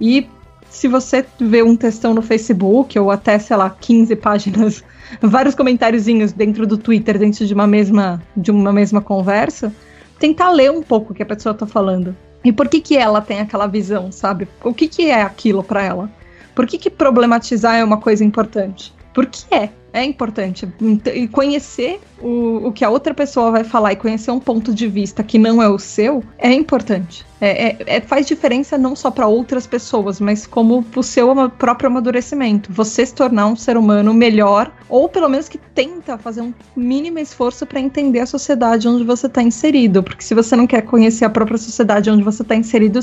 E 0.00 0.26
se 0.70 0.86
você 0.86 1.26
vê 1.40 1.60
um 1.62 1.76
textão 1.76 2.14
no 2.14 2.22
Facebook, 2.22 2.96
ou 2.96 3.10
até, 3.10 3.36
sei 3.38 3.56
lá, 3.56 3.68
15 3.68 4.14
páginas, 4.16 4.84
vários 5.20 5.56
comentáriozinhos 5.56 6.32
dentro 6.32 6.66
do 6.68 6.78
Twitter, 6.78 7.18
dentro 7.18 7.44
de 7.44 7.52
uma 7.52 7.66
mesma, 7.66 8.22
de 8.36 8.52
uma 8.52 8.72
mesma 8.72 9.00
conversa, 9.00 9.74
tentar 10.20 10.50
ler 10.50 10.70
um 10.70 10.82
pouco 10.82 11.12
o 11.12 11.14
que 11.14 11.22
a 11.24 11.26
pessoa 11.26 11.52
tá 11.52 11.66
falando. 11.66 12.16
E 12.44 12.52
por 12.52 12.68
que 12.68 12.80
que 12.80 12.96
ela 12.96 13.20
tem 13.20 13.40
aquela 13.40 13.66
visão, 13.66 14.12
sabe? 14.12 14.46
O 14.62 14.72
que 14.72 14.86
que 14.86 15.10
é 15.10 15.22
aquilo 15.22 15.62
para 15.62 15.82
ela? 15.82 16.08
Por 16.54 16.66
que 16.66 16.78
que 16.78 16.88
problematizar 16.88 17.74
é 17.74 17.84
uma 17.84 17.98
coisa 17.98 18.24
importante? 18.24 18.94
Porque 19.12 19.54
é 19.54 19.70
é 19.92 20.04
importante. 20.04 20.68
E 21.14 21.28
conhecer 21.28 22.00
o, 22.20 22.68
o 22.68 22.72
que 22.72 22.84
a 22.84 22.90
outra 22.90 23.12
pessoa 23.12 23.50
vai 23.50 23.64
falar 23.64 23.92
e 23.92 23.96
conhecer 23.96 24.30
um 24.30 24.38
ponto 24.38 24.72
de 24.72 24.86
vista 24.86 25.22
que 25.22 25.38
não 25.38 25.62
é 25.62 25.68
o 25.68 25.78
seu 25.78 26.22
é 26.38 26.52
importante. 26.52 27.26
É, 27.40 27.68
é, 27.68 27.76
é 27.86 28.00
faz 28.00 28.26
diferença 28.26 28.76
não 28.76 28.94
só 28.94 29.10
para 29.10 29.26
outras 29.26 29.66
pessoas, 29.66 30.20
mas 30.20 30.46
como 30.46 30.84
o 30.94 31.02
seu 31.02 31.34
próprio 31.50 31.88
amadurecimento. 31.88 32.72
Você 32.72 33.04
se 33.04 33.14
tornar 33.14 33.46
um 33.46 33.56
ser 33.56 33.76
humano 33.76 34.12
melhor, 34.14 34.72
ou 34.88 35.08
pelo 35.08 35.28
menos 35.28 35.48
que 35.48 35.58
tenta 35.58 36.18
fazer 36.18 36.42
um 36.42 36.54
mínimo 36.76 37.18
esforço 37.18 37.66
para 37.66 37.80
entender 37.80 38.20
a 38.20 38.26
sociedade 38.26 38.88
onde 38.88 39.04
você 39.04 39.26
está 39.26 39.42
inserido. 39.42 40.02
Porque 40.02 40.22
se 40.22 40.34
você 40.34 40.54
não 40.54 40.66
quer 40.66 40.82
conhecer 40.82 41.24
a 41.24 41.30
própria 41.30 41.58
sociedade 41.58 42.10
onde 42.10 42.22
você 42.22 42.42
está 42.42 42.54
inserido, 42.54 43.00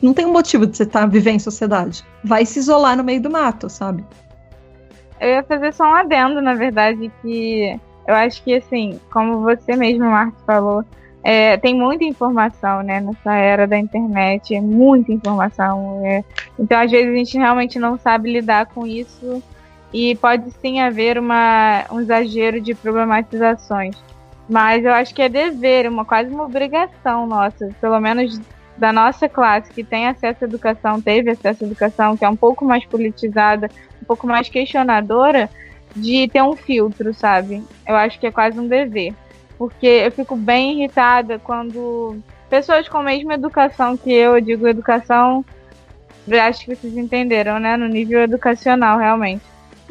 não 0.00 0.14
tem 0.14 0.24
um 0.24 0.32
motivo 0.32 0.66
de 0.66 0.76
você 0.76 0.84
estar 0.84 1.00
tá, 1.00 1.06
viver 1.06 1.32
em 1.32 1.38
sociedade. 1.38 2.02
Vai 2.24 2.46
se 2.46 2.58
isolar 2.58 2.96
no 2.96 3.04
meio 3.04 3.20
do 3.20 3.30
mato, 3.30 3.68
sabe? 3.68 4.02
Eu 5.20 5.28
ia 5.28 5.42
fazer 5.42 5.72
só 5.72 5.84
um 5.84 5.94
adendo, 5.94 6.40
na 6.40 6.54
verdade, 6.54 7.10
que 7.20 7.78
eu 8.06 8.14
acho 8.14 8.42
que, 8.42 8.54
assim, 8.54 8.98
como 9.12 9.42
você 9.42 9.76
mesmo, 9.76 10.06
Marcos, 10.06 10.42
falou, 10.44 10.84
é, 11.22 11.56
tem 11.58 11.74
muita 11.74 12.04
informação, 12.04 12.82
né, 12.82 13.00
nessa 13.00 13.34
era 13.34 13.66
da 13.66 13.78
internet, 13.78 14.54
é 14.54 14.60
muita 14.60 15.12
informação. 15.12 16.00
É. 16.04 16.24
Então, 16.58 16.80
às 16.80 16.90
vezes, 16.90 17.12
a 17.12 17.16
gente 17.16 17.38
realmente 17.38 17.78
não 17.78 17.98
sabe 17.98 18.32
lidar 18.32 18.66
com 18.66 18.86
isso 18.86 19.42
e 19.92 20.14
pode 20.16 20.50
sim 20.62 20.80
haver 20.80 21.18
uma, 21.18 21.84
um 21.90 22.00
exagero 22.00 22.60
de 22.60 22.74
problematizações. 22.74 23.96
Mas 24.48 24.84
eu 24.84 24.92
acho 24.92 25.14
que 25.14 25.22
é 25.22 25.28
dever, 25.28 25.88
uma 25.88 26.04
quase 26.04 26.32
uma 26.32 26.44
obrigação 26.44 27.26
nossa, 27.26 27.70
pelo 27.80 28.00
menos 28.00 28.40
da 28.76 28.92
nossa 28.92 29.28
classe 29.28 29.70
que 29.70 29.84
tem 29.84 30.08
acesso 30.08 30.44
à 30.44 30.48
educação, 30.48 31.00
teve 31.00 31.30
acesso 31.30 31.62
à 31.62 31.66
educação, 31.66 32.16
que 32.16 32.24
é 32.24 32.28
um 32.28 32.36
pouco 32.36 32.64
mais 32.64 32.84
politizada, 32.86 33.70
pouco 34.10 34.26
mais 34.26 34.48
questionadora 34.48 35.48
de 35.94 36.26
ter 36.26 36.42
um 36.42 36.56
filtro, 36.56 37.14
sabe? 37.14 37.62
Eu 37.86 37.94
acho 37.94 38.18
que 38.18 38.26
é 38.26 38.32
quase 38.32 38.58
um 38.58 38.66
dever. 38.66 39.14
Porque 39.56 39.86
eu 39.86 40.10
fico 40.10 40.34
bem 40.34 40.80
irritada 40.80 41.38
quando 41.38 42.18
pessoas 42.48 42.88
com 42.88 42.98
a 42.98 43.02
mesma 43.04 43.34
educação 43.34 43.96
que 43.96 44.12
eu, 44.12 44.34
eu 44.34 44.40
digo 44.40 44.66
educação, 44.66 45.44
acho 46.44 46.64
que 46.64 46.74
vocês 46.74 46.96
entenderam, 46.96 47.60
né? 47.60 47.76
No 47.76 47.86
nível 47.86 48.20
educacional, 48.20 48.98
realmente. 48.98 49.42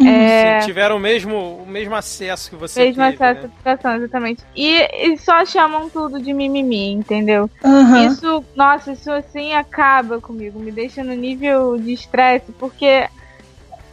É... 0.05 0.59
Sim, 0.59 0.67
tiveram 0.67 0.97
o 0.97 0.99
mesmo, 0.99 1.61
o 1.63 1.65
mesmo 1.65 1.95
acesso 1.95 2.49
que 2.49 2.55
você 2.57 2.85
mesmo 2.85 3.03
teve. 3.03 3.23
acesso 3.23 3.41
né? 3.41 3.41
à 3.41 3.45
educação, 3.45 3.95
exatamente. 3.95 4.43
E, 4.53 5.11
e, 5.11 5.17
só 5.17 5.45
chamam 5.45 5.89
tudo 5.89 6.21
de 6.21 6.33
mimimi, 6.33 6.91
entendeu? 6.91 7.49
Uhum. 7.63 8.07
Isso, 8.07 8.43
nossa, 8.55 8.91
isso 8.91 9.11
assim 9.11 9.53
acaba 9.53 10.19
comigo, 10.19 10.59
me 10.59 10.71
deixa 10.71 11.03
no 11.03 11.13
nível 11.13 11.77
de 11.77 11.93
estresse, 11.93 12.51
porque 12.53 13.07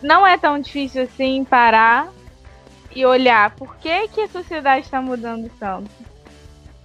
não 0.03 0.27
é 0.27 0.37
tão 0.37 0.59
difícil 0.59 1.03
assim 1.03 1.45
parar 1.45 2.09
e 2.95 3.05
olhar 3.05 3.55
por 3.57 3.77
que, 3.77 4.09
que 4.09 4.23
a 4.23 4.29
sociedade 4.29 4.87
está 4.87 5.01
mudando 5.01 5.51
tanto. 5.59 5.91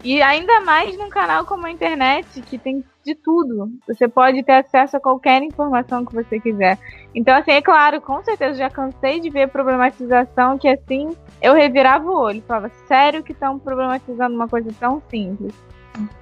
E 0.03 0.22
ainda 0.22 0.62
mais 0.62 0.97
num 0.97 1.09
canal 1.09 1.45
como 1.45 1.68
a 1.68 1.72
internet, 1.72 2.41
que 2.41 2.57
tem 2.57 2.84
de 3.03 3.16
tudo. 3.16 3.72
Você 3.88 4.07
pode 4.07 4.43
ter 4.43 4.53
acesso 4.53 4.97
a 4.97 4.99
qualquer 4.99 5.41
informação 5.41 6.05
que 6.05 6.14
você 6.14 6.39
quiser. 6.39 6.78
Então, 7.14 7.36
assim, 7.36 7.51
é 7.51 7.62
claro, 7.62 8.01
com 8.01 8.24
certeza 8.24 8.57
já 8.57 8.70
cansei 8.70 9.20
de 9.20 9.30
ver 9.30 9.49
problematização 9.49 10.57
que 10.57 10.68
assim 10.68 11.16
eu 11.41 11.53
revirava 11.53 12.07
o 12.09 12.16
olho, 12.16 12.43
falava, 12.47 12.70
sério 12.88 13.24
que 13.24 13.32
estão 13.32 13.57
problematizando 13.57 14.36
uma 14.36 14.47
coisa 14.47 14.70
tão 14.80 15.01
simples. 15.09 15.53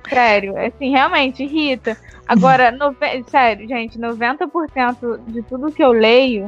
Sério, 0.08 0.58
assim, 0.58 0.92
realmente 0.92 1.44
irrita. 1.44 1.98
Agora, 2.28 2.72
no, 2.72 2.96
sério, 3.28 3.68
gente, 3.68 4.00
90% 4.00 5.20
de 5.28 5.42
tudo 5.44 5.72
que 5.72 5.84
eu 5.84 5.92
leio 5.92 6.46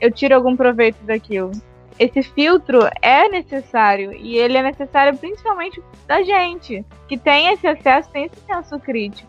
eu 0.00 0.10
tiro 0.10 0.34
algum 0.34 0.56
proveito 0.56 1.02
daquilo. 1.04 1.52
Esse 1.98 2.22
filtro 2.22 2.80
é 3.00 3.28
necessário 3.28 4.12
e 4.12 4.36
ele 4.36 4.56
é 4.56 4.62
necessário 4.62 5.16
principalmente 5.16 5.80
da 6.08 6.22
gente 6.22 6.84
que 7.08 7.16
tem 7.16 7.52
esse 7.52 7.66
acesso, 7.66 8.10
tem 8.10 8.24
esse 8.24 8.40
senso 8.46 8.78
crítico. 8.80 9.28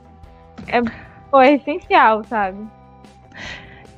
É, 0.68 0.82
pô, 1.30 1.40
é 1.42 1.54
essencial, 1.54 2.24
sabe? 2.24 2.58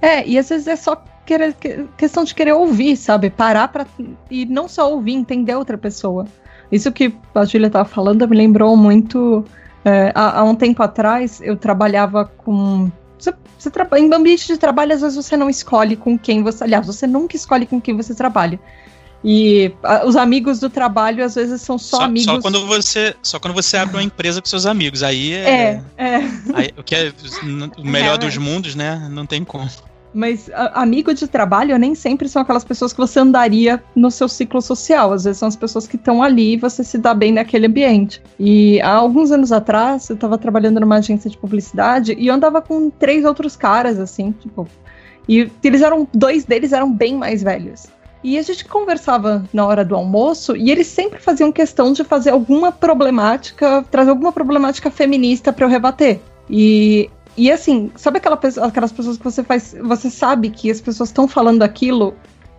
É, 0.01 0.27
e 0.27 0.37
às 0.37 0.49
vezes 0.49 0.67
é 0.67 0.75
só 0.75 1.01
querer, 1.25 1.55
questão 1.97 2.23
de 2.23 2.35
querer 2.35 2.53
ouvir, 2.53 2.95
sabe? 2.95 3.29
Parar 3.29 3.67
pra. 3.67 3.85
E 4.29 4.45
não 4.45 4.67
só 4.67 4.91
ouvir, 4.91 5.13
entender 5.13 5.55
outra 5.55 5.77
pessoa. 5.77 6.25
Isso 6.71 6.91
que 6.91 7.13
a 7.33 7.45
Julia 7.45 7.67
estava 7.67 7.87
falando 7.87 8.27
me 8.27 8.35
lembrou 8.35 8.75
muito. 8.75 9.45
É, 9.85 10.11
há, 10.13 10.39
há, 10.39 10.43
um 10.43 10.55
tempo 10.55 10.83
atrás, 10.83 11.39
eu 11.41 11.55
trabalhava 11.55 12.25
com 12.25 12.91
você, 13.17 13.33
você 13.57 13.71
em 13.97 14.13
ambiente 14.13 14.47
de 14.47 14.57
trabalho, 14.57 14.93
às 14.93 15.01
vezes 15.01 15.15
você 15.15 15.35
não 15.35 15.49
escolhe 15.49 15.95
com 15.95 16.17
quem 16.17 16.43
você. 16.43 16.63
Aliás, 16.63 16.85
você 16.85 17.07
nunca 17.07 17.35
escolhe 17.35 17.65
com 17.65 17.81
quem 17.81 17.95
você 17.95 18.13
trabalha. 18.13 18.59
E 19.23 19.73
a, 19.83 20.05
os 20.05 20.15
amigos 20.15 20.59
do 20.59 20.69
trabalho, 20.69 21.23
às 21.25 21.35
vezes, 21.35 21.61
são 21.61 21.77
só, 21.77 21.97
só, 21.97 22.03
amigos. 22.03 22.25
Só 22.25 22.39
quando, 22.39 22.65
você, 22.67 23.15
só 23.21 23.39
quando 23.39 23.53
você 23.53 23.77
abre 23.77 23.97
uma 23.97 24.03
empresa 24.03 24.41
com 24.41 24.47
seus 24.47 24.65
amigos. 24.65 25.01
Aí 25.03 25.33
é. 25.33 25.81
É, 25.97 26.05
é. 26.05 26.17
Aí, 26.53 26.73
o 26.77 26.83
que 26.83 26.95
é 26.95 27.11
o 27.77 27.85
melhor 27.85 28.15
é, 28.15 28.17
dos 28.17 28.37
mundos, 28.37 28.75
né? 28.75 29.07
Não 29.09 29.25
tem 29.25 29.43
como. 29.43 29.67
Mas 30.13 30.49
amigo 30.73 31.13
de 31.13 31.27
trabalho 31.27 31.77
nem 31.77 31.93
sempre 31.93 32.27
são 32.27 32.41
aquelas 32.41 32.63
pessoas 32.63 32.91
que 32.91 32.97
você 32.97 33.19
andaria 33.19 33.83
no 33.95 34.09
seu 34.09 34.27
ciclo 34.27 34.61
social. 34.61 35.13
Às 35.13 35.25
vezes 35.25 35.37
são 35.37 35.47
as 35.47 35.55
pessoas 35.55 35.87
que 35.87 35.95
estão 35.95 36.23
ali 36.23 36.53
e 36.53 36.57
você 36.57 36.83
se 36.83 36.97
dá 36.97 37.13
bem 37.13 37.31
naquele 37.31 37.67
ambiente. 37.67 38.21
E 38.39 38.81
há 38.81 38.93
alguns 38.93 39.31
anos 39.31 39.51
atrás, 39.51 40.09
eu 40.09 40.15
estava 40.15 40.37
trabalhando 40.37 40.79
numa 40.79 40.97
agência 40.97 41.29
de 41.29 41.37
publicidade 41.37 42.15
e 42.17 42.27
eu 42.27 42.33
andava 42.33 42.61
com 42.61 42.89
três 42.89 43.25
outros 43.25 43.55
caras, 43.55 43.99
assim, 43.99 44.31
tipo. 44.31 44.67
E 45.27 45.51
eles 45.63 45.81
eram. 45.81 46.07
Dois 46.13 46.45
deles 46.45 46.71
eram 46.71 46.91
bem 46.91 47.15
mais 47.15 47.43
velhos. 47.43 47.87
E 48.23 48.37
a 48.37 48.41
gente 48.41 48.65
conversava 48.65 49.45
na 49.53 49.65
hora 49.65 49.85
do 49.85 49.95
almoço 49.95 50.55
e 50.55 50.71
eles 50.71 50.87
sempre 50.87 51.19
faziam 51.19 51.51
questão 51.51 51.93
de 51.93 52.03
fazer 52.03 52.31
alguma 52.31 52.71
problemática, 52.71 53.85
trazer 53.91 54.09
alguma 54.09 54.31
problemática 54.31 54.89
feminista 54.89 55.53
para 55.53 55.65
eu 55.65 55.69
rebater. 55.69 56.19
E, 56.49 57.09
e 57.37 57.51
assim, 57.51 57.91
sabe 57.95 58.17
aquela 58.17 58.39
aquelas 58.63 58.91
pessoas 58.91 59.17
que 59.17 59.23
você 59.23 59.43
faz. 59.43 59.75
Você 59.83 60.09
sabe 60.09 60.49
que 60.49 60.69
as 60.71 60.81
pessoas 60.81 61.09
estão 61.09 61.27
falando 61.27 61.61
aquilo 61.63 62.15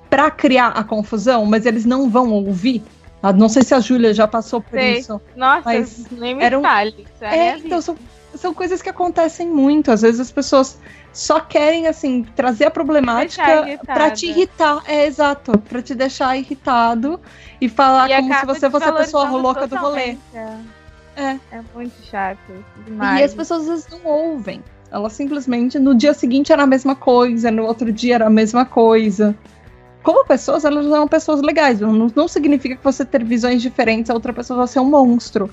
para 0.09 0.31
criar 0.31 0.68
a 0.68 0.85
confusão, 0.85 1.45
mas 1.45 1.66
eles 1.66 1.85
não 1.85 2.09
vão 2.09 2.31
ouvir? 2.33 2.83
Ah, 3.22 3.33
não 3.33 3.49
sei 3.49 3.62
se 3.62 3.74
a 3.74 3.81
Júlia 3.81 4.14
já 4.14 4.29
passou 4.29 4.61
por 4.61 4.79
Sei. 4.79 4.99
isso. 4.99 5.20
Nossa, 5.37 5.62
Mas 5.64 6.07
nem 6.12 6.37
me 6.37 6.45
era 6.45 6.59
um- 6.59 6.62
fale. 6.62 7.05
É, 7.20 7.55
minha 7.57 7.66
então 7.66 7.83
são, 7.83 7.97
são 8.35 8.55
coisas 8.55 8.81
que 8.81 8.89
acontecem 8.89 9.49
muito. 9.49 9.91
Às 9.91 10.03
vezes 10.03 10.20
as 10.20 10.31
pessoas 10.31 10.79
só 11.12 11.41
querem, 11.41 11.89
assim, 11.89 12.24
trazer 12.37 12.66
a 12.66 12.70
problemática 12.70 13.81
pra 13.85 14.12
te 14.12 14.26
irritar. 14.26 14.83
É, 14.87 15.07
exato. 15.07 15.59
Pra 15.59 15.83
te 15.83 15.97
deixar 15.97 16.37
irritado 16.37 17.20
e 17.61 17.68
falar 17.68 18.09
E 18.09 18.16
como 18.16 18.33
se 18.33 18.47
você 18.47 18.70
fosse 18.70 18.85
a 18.85 18.93
pessoa 18.93 19.29
louca 19.31 19.66
do 19.66 19.76
rolê. 19.76 20.16
É. 20.33 20.57
É. 21.19 21.39
é 21.57 21.62
muito 21.75 21.95
chato. 22.05 22.39
Demais. 22.87 23.21
E 23.21 23.25
as 23.25 23.35
pessoas 23.35 23.62
às 23.62 23.69
vezes 23.69 23.89
não 23.91 24.05
ouvem. 24.11 24.62
Elas 24.91 25.12
simplesmente, 25.12 25.79
no 25.79 25.95
dia 25.95 26.14
seguinte 26.14 26.53
era 26.53 26.62
a 26.62 26.66
mesma 26.66 26.95
coisa, 26.95 27.51
no 27.51 27.64
outro 27.64 27.93
dia 27.93 28.14
era 28.14 28.27
a 28.27 28.31
mesma 28.31 28.64
coisa. 28.64 29.37
Como 30.03 30.25
pessoas, 30.25 30.64
elas 30.64 30.87
são 30.87 31.07
pessoas 31.09 31.43
legais. 31.43 31.81
Não, 31.81 31.93
não 32.14 32.29
significa 32.29 32.77
que 32.77 32.85
você 32.85 33.05
ter 33.05 33.23
visões 33.25 33.61
diferentes, 33.61 34.11
a 34.11 34.14
outra 34.14 34.33
pessoa 34.33 34.59
vai 34.59 34.66
ser 34.69 34.81
um 34.81 34.85
monstro. 34.89 35.51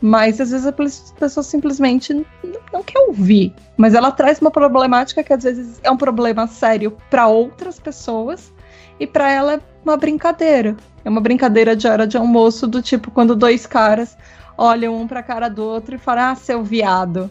Mas 0.00 0.40
às 0.40 0.50
vezes 0.50 0.66
a 0.66 0.72
pe- 0.72 0.86
pessoa 1.18 1.44
simplesmente 1.44 2.14
n- 2.14 2.24
não 2.72 2.82
quer 2.82 2.98
ouvir. 3.00 3.52
Mas 3.76 3.92
ela 3.94 4.10
traz 4.10 4.40
uma 4.40 4.50
problemática 4.50 5.22
que 5.22 5.32
às 5.32 5.42
vezes 5.42 5.78
é 5.82 5.90
um 5.90 5.96
problema 5.96 6.46
sério 6.46 6.96
para 7.10 7.26
outras 7.26 7.78
pessoas 7.78 8.50
e 8.98 9.06
para 9.06 9.30
ela 9.30 9.54
é 9.54 9.60
uma 9.84 9.98
brincadeira. 9.98 10.74
É 11.04 11.10
uma 11.10 11.20
brincadeira 11.20 11.76
de 11.76 11.86
hora 11.86 12.06
de 12.06 12.16
almoço 12.16 12.66
do 12.66 12.80
tipo 12.80 13.10
quando 13.10 13.36
dois 13.36 13.66
caras 13.66 14.16
olham 14.60 14.94
um 14.94 15.08
pra 15.08 15.22
cara 15.22 15.48
do 15.48 15.64
outro 15.64 15.94
e 15.94 15.98
falam: 15.98 16.24
"Ah, 16.24 16.34
seu 16.34 16.62
viado". 16.62 17.30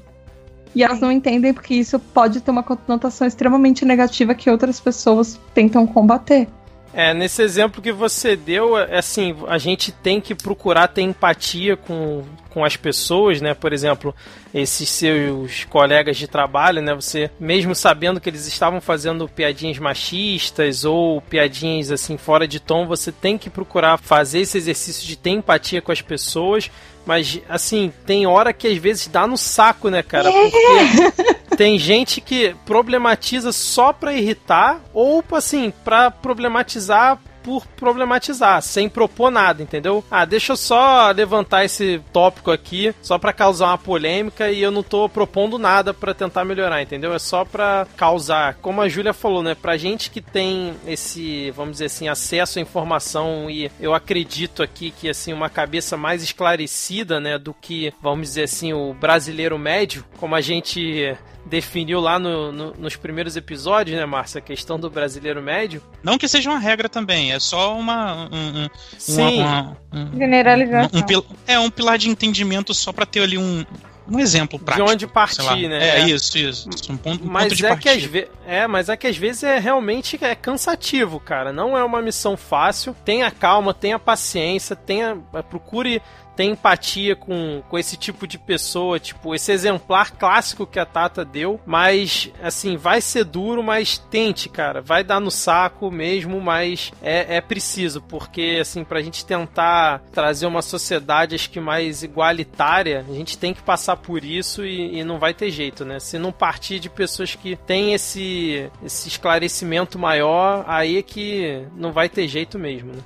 E 0.75 0.83
elas 0.83 0.99
não 0.99 1.11
entendem 1.11 1.53
porque 1.53 1.73
isso 1.73 1.99
pode 1.99 2.41
ter 2.41 2.51
uma 2.51 2.63
conotação 2.63 3.27
extremamente 3.27 3.85
negativa 3.85 4.35
que 4.35 4.49
outras 4.49 4.79
pessoas 4.79 5.39
tentam 5.53 5.85
combater. 5.85 6.47
É, 6.91 7.13
nesse 7.13 7.43
exemplo 7.43 7.81
que 7.83 7.91
você 7.91 8.35
deu, 8.35 8.77
é 8.77 8.97
assim, 8.97 9.35
a 9.47 9.59
gente 9.59 9.91
tem 9.91 10.19
que 10.19 10.33
procurar 10.33 10.87
ter 10.87 11.03
empatia 11.03 11.77
com, 11.77 12.23
com 12.49 12.65
as 12.65 12.75
pessoas, 12.75 13.39
né? 13.39 13.53
Por 13.53 13.73
exemplo, 13.73 14.13
esses 14.51 14.89
seus 14.89 15.65
colegas 15.65 16.17
de 16.17 16.27
trabalho, 16.27 16.81
né? 16.81 16.95
Você, 16.95 17.29
mesmo 17.39 17.75
sabendo 17.75 18.19
que 18.19 18.27
eles 18.27 18.47
estavam 18.47 18.81
fazendo 18.81 19.29
piadinhas 19.29 19.77
machistas 19.77 20.83
ou 20.83 21.21
piadinhas 21.21 21.91
assim 21.91 22.17
fora 22.17 22.47
de 22.47 22.59
tom, 22.59 22.87
você 22.87 23.11
tem 23.11 23.37
que 23.37 23.51
procurar 23.51 23.99
fazer 23.99 24.39
esse 24.39 24.57
exercício 24.57 25.07
de 25.07 25.15
ter 25.15 25.29
empatia 25.29 25.83
com 25.83 25.91
as 25.91 26.01
pessoas. 26.01 26.71
Mas, 27.09 27.41
assim, 27.49 27.91
tem 28.05 28.27
hora 28.27 28.53
que 28.53 28.67
às 28.67 28.77
vezes 28.77 29.07
dá 29.07 29.25
no 29.25 29.35
saco, 29.35 29.89
né, 29.89 30.03
cara? 30.03 30.31
Porque 30.31 31.55
tem 31.57 31.79
gente 31.79 32.21
que 32.21 32.55
problematiza 32.67 33.51
só 33.51 33.91
pra 33.91 34.13
irritar 34.13 34.79
ou, 34.93 35.23
assim, 35.31 35.73
pra 35.83 36.11
problematizar 36.11 37.17
por 37.43 37.65
problematizar, 37.67 38.61
sem 38.61 38.87
propor 38.89 39.29
nada, 39.31 39.61
entendeu? 39.63 40.03
Ah, 40.09 40.25
deixa 40.25 40.53
eu 40.53 40.57
só 40.57 41.11
levantar 41.11 41.65
esse 41.65 42.01
tópico 42.13 42.51
aqui, 42.51 42.93
só 43.01 43.17
pra 43.17 43.33
causar 43.33 43.67
uma 43.67 43.77
polêmica 43.77 44.51
e 44.51 44.61
eu 44.61 44.71
não 44.71 44.83
tô 44.83 45.07
propondo 45.09 45.57
nada 45.57 45.93
pra 45.93 46.13
tentar 46.13 46.45
melhorar, 46.45 46.81
entendeu? 46.81 47.13
É 47.13 47.19
só 47.19 47.43
pra 47.45 47.87
causar. 47.97 48.55
Como 48.55 48.81
a 48.81 48.89
Júlia 48.89 49.13
falou, 49.13 49.41
né? 49.43 49.55
Pra 49.55 49.77
gente 49.77 50.09
que 50.11 50.21
tem 50.21 50.73
esse, 50.87 51.51
vamos 51.51 51.73
dizer 51.73 51.85
assim, 51.85 52.07
acesso 52.07 52.59
à 52.59 52.61
informação 52.61 53.49
e 53.49 53.71
eu 53.79 53.93
acredito 53.93 54.61
aqui 54.63 54.91
que, 54.91 55.09
assim, 55.09 55.33
uma 55.33 55.49
cabeça 55.49 55.97
mais 55.97 56.21
esclarecida, 56.23 57.19
né, 57.19 57.37
do 57.37 57.53
que, 57.53 57.93
vamos 58.01 58.27
dizer 58.29 58.43
assim, 58.43 58.73
o 58.73 58.93
brasileiro 58.93 59.57
médio, 59.57 60.03
como 60.19 60.35
a 60.35 60.41
gente 60.41 61.15
definiu 61.45 61.99
lá 61.99 62.19
no- 62.19 62.51
no- 62.51 62.73
nos 62.77 62.95
primeiros 62.95 63.35
episódios, 63.35 63.97
né, 63.97 64.05
Márcia? 64.05 64.37
A 64.39 64.41
questão 64.41 64.79
do 64.79 64.89
brasileiro 64.89 65.41
médio. 65.41 65.81
Não 66.03 66.17
que 66.17 66.27
seja 66.27 66.49
uma 66.49 66.59
regra 66.59 66.87
também, 66.87 67.28
é 67.31 67.39
só 67.39 67.77
uma. 67.77 68.29
um- 68.31 68.63
um- 68.65 68.69
Sim. 68.97 69.41
uma- 69.41 69.77
uma- 69.91 70.11
um- 70.13 70.17
Generalização. 70.17 70.89
um 70.93 71.23
é 71.47 71.59
um 71.59 71.69
pilar 71.69 71.97
de 71.97 72.09
entendimento 72.09 72.73
só 72.73 72.91
pra 72.91 73.05
ter 73.05 73.21
ali 73.21 73.37
um, 73.37 73.65
um 74.07 74.19
exemplo 74.19 74.57
prático. 74.57 74.85
de 74.87 74.91
onde 74.93 74.99
sei 75.01 75.07
lá. 75.07 75.49
partir, 75.51 75.67
né? 75.67 75.99
É, 76.01 76.09
isso, 76.09 76.37
isso. 76.37 76.67
Um 76.89 76.97
ponto, 76.97 77.15
um 77.15 77.17
ponto 77.19 77.27
Mas 77.31 77.53
de 77.53 77.65
é 77.65 77.75
que 77.75 77.89
às 77.89 78.03
vezes. 78.03 78.29
É, 78.47 78.65
mas 78.67 78.89
é 78.89 78.97
que 78.97 79.07
às 79.07 79.17
vezes 79.17 79.43
é 79.43 79.59
realmente 79.59 80.17
é 80.21 80.33
cansativo, 80.35 81.19
cara. 81.19 81.53
Não 81.53 81.77
é 81.77 81.83
uma 81.83 82.01
missão 82.01 82.35
fácil. 82.35 82.95
Tenha 83.05 83.29
calma, 83.29 83.73
tenha 83.73 83.99
paciência, 83.99 84.75
tenha. 84.75 85.17
Procure 85.49 86.01
ter 86.39 86.45
empatia 86.45 87.17
com, 87.17 87.61
com 87.67 87.77
esse 87.77 87.97
tipo 87.97 88.25
de 88.25 88.39
pessoa, 88.39 88.97
tipo, 88.97 89.35
esse 89.35 89.51
exemplar 89.51 90.13
clássico 90.13 90.65
que 90.65 90.79
a 90.79 90.85
Tata 90.85 91.25
deu. 91.25 91.59
Mas, 91.65 92.31
assim, 92.41 92.77
vai 92.77 93.01
ser 93.01 93.25
duro, 93.25 93.61
mas 93.61 93.97
tente, 93.97 94.47
cara. 94.47 94.81
Vai 94.81 95.03
dar 95.03 95.19
no 95.19 95.29
saco 95.29 95.91
mesmo, 95.91 96.39
mas 96.39 96.93
é, 97.01 97.35
é 97.35 97.41
preciso, 97.41 98.01
porque, 98.01 98.57
assim, 98.61 98.85
pra 98.85 99.01
gente 99.01 99.25
tentar 99.25 100.01
trazer 100.13 100.45
uma 100.45 100.61
sociedade, 100.61 101.35
acho 101.35 101.49
que 101.49 101.59
mais 101.59 102.03
igualitária, 102.03 103.05
a 103.09 103.13
gente 103.13 103.37
tem 103.37 103.53
que 103.53 103.61
passar 103.61 103.97
por 103.97 104.23
isso 104.23 104.65
e, 104.65 104.97
e 104.97 105.03
não 105.03 105.19
vai 105.19 105.33
ter 105.33 105.51
jeito, 105.51 105.83
né? 105.83 105.99
Se 105.99 106.17
não 106.17 106.31
partir 106.31 106.79
de 106.79 106.89
pessoas 106.89 107.35
que 107.35 107.57
têm 107.57 107.93
esse, 107.93 108.71
esse 108.81 109.09
esclarecimento 109.09 109.99
maior, 109.99 110.63
aí 110.69 110.99
é 110.99 111.01
que 111.01 111.65
não 111.75 111.91
vai 111.91 112.07
ter 112.07 112.29
jeito 112.29 112.57
mesmo, 112.57 112.93
né? 112.93 113.01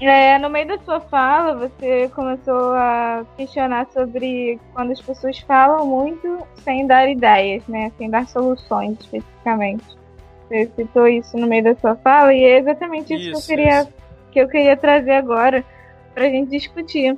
É, 0.00 0.38
no 0.38 0.50
meio 0.50 0.66
da 0.66 0.78
sua 0.78 1.00
fala, 1.00 1.54
você 1.68 2.08
começou 2.14 2.74
a 2.74 3.24
questionar 3.36 3.86
sobre 3.92 4.58
quando 4.72 4.90
as 4.90 5.00
pessoas 5.00 5.38
falam 5.40 5.86
muito 5.86 6.44
sem 6.56 6.86
dar 6.86 7.08
ideias, 7.08 7.66
né? 7.68 7.92
Sem 7.96 8.10
dar 8.10 8.26
soluções 8.26 8.98
especificamente. 9.00 9.84
Você 10.48 10.70
citou 10.76 11.06
isso 11.06 11.36
no 11.36 11.46
meio 11.46 11.64
da 11.64 11.74
sua 11.76 11.94
fala 11.96 12.34
e 12.34 12.42
é 12.42 12.58
exatamente 12.58 13.14
isso, 13.14 13.30
Isso, 13.30 13.46
que, 13.46 13.52
eu 13.52 13.56
queria, 13.56 13.80
isso. 13.80 13.92
que 14.32 14.38
eu 14.40 14.48
queria 14.48 14.76
trazer 14.76 15.12
agora 15.12 15.64
pra 16.12 16.28
gente 16.28 16.50
discutir. 16.50 17.16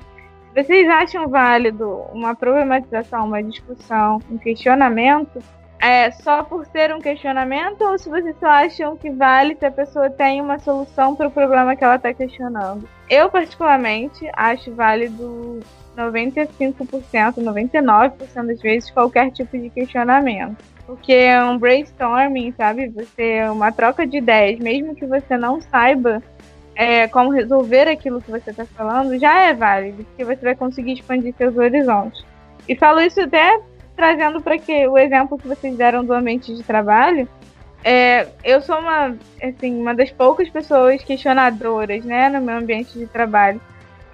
Vocês 0.55 0.89
acham 0.89 1.29
válido 1.29 2.03
uma 2.13 2.35
problematização, 2.35 3.27
uma 3.27 3.43
discussão, 3.43 4.21
um 4.31 4.39
questionamento 4.39 5.39
é 5.79 6.11
só 6.11 6.43
por 6.43 6.67
ser 6.67 6.95
um 6.95 7.01
questionamento 7.01 7.83
ou 7.83 7.99
se 7.99 8.09
vocês 8.09 8.35
só 8.39 8.47
acham 8.47 8.97
que 8.97 9.11
vale 9.11 9.57
se 9.57 9.67
a 9.67 9.71
pessoa 9.71 10.11
tem 10.11 10.41
uma 10.41 10.59
solução 10.59 11.15
para 11.15 11.29
o 11.29 11.31
problema 11.31 11.77
que 11.77 11.85
ela 11.85 11.97
está 11.97 12.13
questionando? 12.13 12.89
Eu, 13.09 13.29
particularmente, 13.29 14.29
acho 14.33 14.73
válido 14.75 15.61
95%, 15.97 17.37
99% 17.37 18.47
das 18.47 18.61
vezes 18.61 18.91
qualquer 18.91 19.31
tipo 19.31 19.57
de 19.59 19.71
questionamento. 19.71 20.57
Porque 20.87 21.13
é 21.13 21.43
um 21.43 21.59
brainstorming, 21.59 22.53
sabe? 22.57 22.89
Você 22.89 23.49
uma 23.51 23.73
troca 23.73 24.07
de 24.07 24.19
ideias, 24.19 24.59
mesmo 24.61 24.95
que 24.95 25.05
você 25.05 25.37
não 25.37 25.61
saiba 25.61 26.23
é, 26.77 27.09
como 27.09 27.31
resolver 27.31 27.89
aquilo 27.89 28.21
que 28.21 28.31
você 28.31 28.51
está 28.51 28.65
falando, 28.67 29.19
já 29.19 29.41
é 29.41 29.55
válido, 29.55 30.05
porque 30.05 30.25
você 30.25 30.43
vai 30.43 30.55
conseguir 30.55 30.93
expandir 30.93 31.35
seus 31.37 31.57
horizontes. 31.57 32.25
E 32.69 32.77
falo 32.77 33.01
isso 33.01 33.21
até 33.21 33.59
trazendo 33.97 34.41
para 34.41 34.59
que 34.59 34.87
o 34.87 34.99
exemplo 34.99 35.39
que 35.39 35.49
vocês 35.49 35.77
deram 35.77 36.05
do 36.05 36.13
ambiente 36.13 36.55
de 36.55 36.63
trabalho. 36.63 37.29
É, 37.83 38.29
eu 38.45 38.61
sou 38.61 38.79
uma, 38.79 39.17
assim, 39.43 39.81
uma 39.81 39.95
das 39.95 40.11
poucas 40.11 40.49
pessoas 40.51 41.03
questionadoras, 41.03 42.05
né, 42.05 42.29
no 42.29 42.41
meu 42.41 42.57
ambiente 42.57 42.99
de 42.99 43.07
trabalho. 43.07 43.61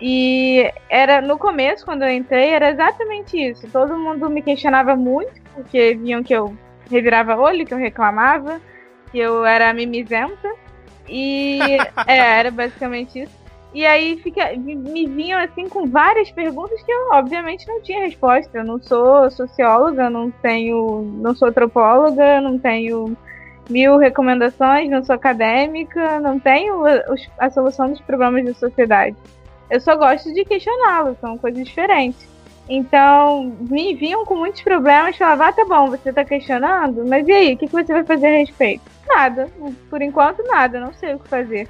E 0.00 0.70
era 0.90 1.20
no 1.20 1.38
começo, 1.38 1.84
quando 1.84 2.02
eu 2.02 2.10
entrei, 2.10 2.50
era 2.50 2.70
exatamente 2.70 3.36
isso. 3.36 3.68
Todo 3.70 3.98
mundo 3.98 4.28
me 4.28 4.42
questionava 4.42 4.96
muito, 4.96 5.32
porque 5.54 5.94
viam 5.94 6.22
que 6.22 6.34
eu 6.34 6.56
revirava 6.90 7.36
olho, 7.36 7.64
que 7.64 7.72
eu 7.72 7.78
reclamava, 7.78 8.60
que 9.10 9.18
eu 9.18 9.44
era 9.44 9.72
mimizenta. 9.72 10.52
E 11.08 11.60
é, 12.06 12.16
era 12.38 12.50
basicamente 12.50 13.22
isso. 13.22 13.41
E 13.74 13.86
aí 13.86 14.18
fica, 14.18 14.54
me, 14.56 15.06
vinham 15.06 15.40
assim 15.40 15.68
com 15.68 15.86
várias 15.86 16.30
perguntas 16.30 16.82
que 16.82 16.92
eu 16.92 17.10
obviamente 17.12 17.66
não 17.66 17.80
tinha 17.80 18.00
resposta. 18.00 18.58
Eu 18.58 18.64
não 18.64 18.78
sou 18.80 19.30
socióloga, 19.30 20.10
não 20.10 20.30
tenho, 20.30 21.02
não 21.14 21.34
sou 21.34 21.48
antropóloga, 21.48 22.40
não 22.40 22.58
tenho 22.58 23.16
mil 23.70 23.96
recomendações, 23.96 24.90
não 24.90 25.02
sou 25.02 25.14
acadêmica, 25.14 26.20
não 26.20 26.38
tenho 26.38 26.84
a, 26.84 27.02
a 27.38 27.50
solução 27.50 27.88
dos 27.88 28.00
problemas 28.02 28.44
da 28.44 28.54
sociedade. 28.54 29.16
Eu 29.70 29.80
só 29.80 29.96
gosto 29.96 30.32
de 30.34 30.44
questioná-los, 30.44 31.18
são 31.18 31.38
coisas 31.38 31.64
diferentes. 31.64 32.28
Então, 32.68 33.56
me 33.60 33.94
vinham 33.94 34.24
com 34.24 34.36
muitos 34.36 34.62
problemas, 34.62 35.16
falavam, 35.16 35.46
ah, 35.46 35.52
tá 35.52 35.64
bom, 35.64 35.90
você 35.90 36.12
tá 36.12 36.24
questionando, 36.24 37.04
mas 37.06 37.26
e 37.26 37.32
aí, 37.32 37.54
o 37.54 37.56
que, 37.56 37.66
que 37.66 37.72
você 37.72 37.92
vai 37.92 38.04
fazer 38.04 38.26
a 38.26 38.38
respeito? 38.38 38.82
Nada, 39.06 39.48
por 39.90 40.00
enquanto 40.00 40.42
nada, 40.44 40.78
não 40.78 40.92
sei 40.92 41.14
o 41.14 41.18
que 41.18 41.28
fazer. 41.28 41.68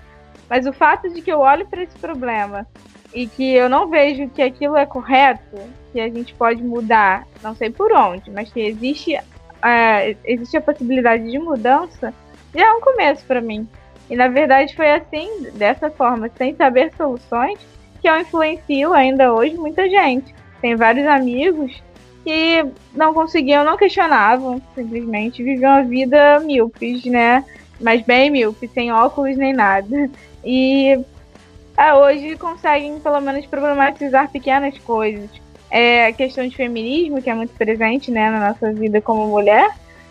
Mas 0.53 0.67
o 0.67 0.73
fato 0.75 1.09
de 1.09 1.23
que 1.23 1.33
eu 1.33 1.39
olho 1.39 1.67
para 1.67 1.83
esse 1.83 1.99
problema 1.99 2.67
e 3.15 3.27
que 3.27 3.55
eu 3.55 3.71
não 3.71 3.89
vejo 3.89 4.29
que 4.29 4.43
aquilo 4.43 4.77
é 4.77 4.85
correto, 4.85 5.59
que 5.91 5.99
a 5.99 6.11
gente 6.11 6.35
pode 6.35 6.63
mudar, 6.63 7.27
não 7.43 7.57
sei 7.57 7.71
por 7.71 7.91
onde, 7.91 8.31
mas 8.31 8.53
que 8.53 8.61
existe, 8.61 9.17
uh, 9.17 10.17
existe 10.23 10.59
a 10.59 10.61
possibilidade 10.61 11.31
de 11.31 11.39
mudança, 11.39 12.13
já 12.55 12.67
é 12.67 12.73
um 12.75 12.83
começo 12.83 13.25
para 13.25 13.41
mim. 13.41 13.67
E 14.11 14.15
na 14.15 14.29
verdade 14.29 14.77
foi 14.77 14.93
assim, 14.93 15.49
dessa 15.55 15.91
forma, 15.91 16.31
sem 16.37 16.55
saber 16.55 16.93
soluções, 16.99 17.59
que 18.03 18.07
eu 18.07 18.21
influencio 18.21 18.93
ainda 18.93 19.33
hoje 19.33 19.57
muita 19.57 19.89
gente. 19.89 20.35
Tem 20.61 20.77
vários 20.77 21.07
amigos 21.07 21.83
que 22.25 22.63
não 22.95 23.15
conseguiam, 23.15 23.65
não 23.65 23.79
questionavam, 23.79 24.61
simplesmente 24.75 25.43
viviam 25.43 25.73
a 25.73 25.81
vida 25.81 26.41
míopes, 26.41 27.07
né? 27.07 27.43
Mas 27.81 28.03
bem 28.03 28.29
míopes, 28.29 28.71
sem 28.73 28.93
óculos 28.93 29.39
nem 29.39 29.55
nada. 29.55 30.11
E 30.45 30.99
é, 31.77 31.95
hoje 31.95 32.37
conseguem 32.37 32.99
pelo 33.01 33.21
menos 33.21 33.47
problematizar 33.47 34.31
pequenas 34.31 34.77
coisas. 34.79 35.31
É, 35.71 36.07
a 36.07 36.13
questão 36.13 36.47
de 36.47 36.55
feminismo, 36.55 37.23
que 37.23 37.31
é 37.31 37.35
muito 37.35 37.55
presente 37.55 38.11
né, 38.11 38.31
na 38.31 38.49
nossa 38.49 38.73
vida 38.73 39.01
como 39.01 39.27
mulher. 39.27 39.71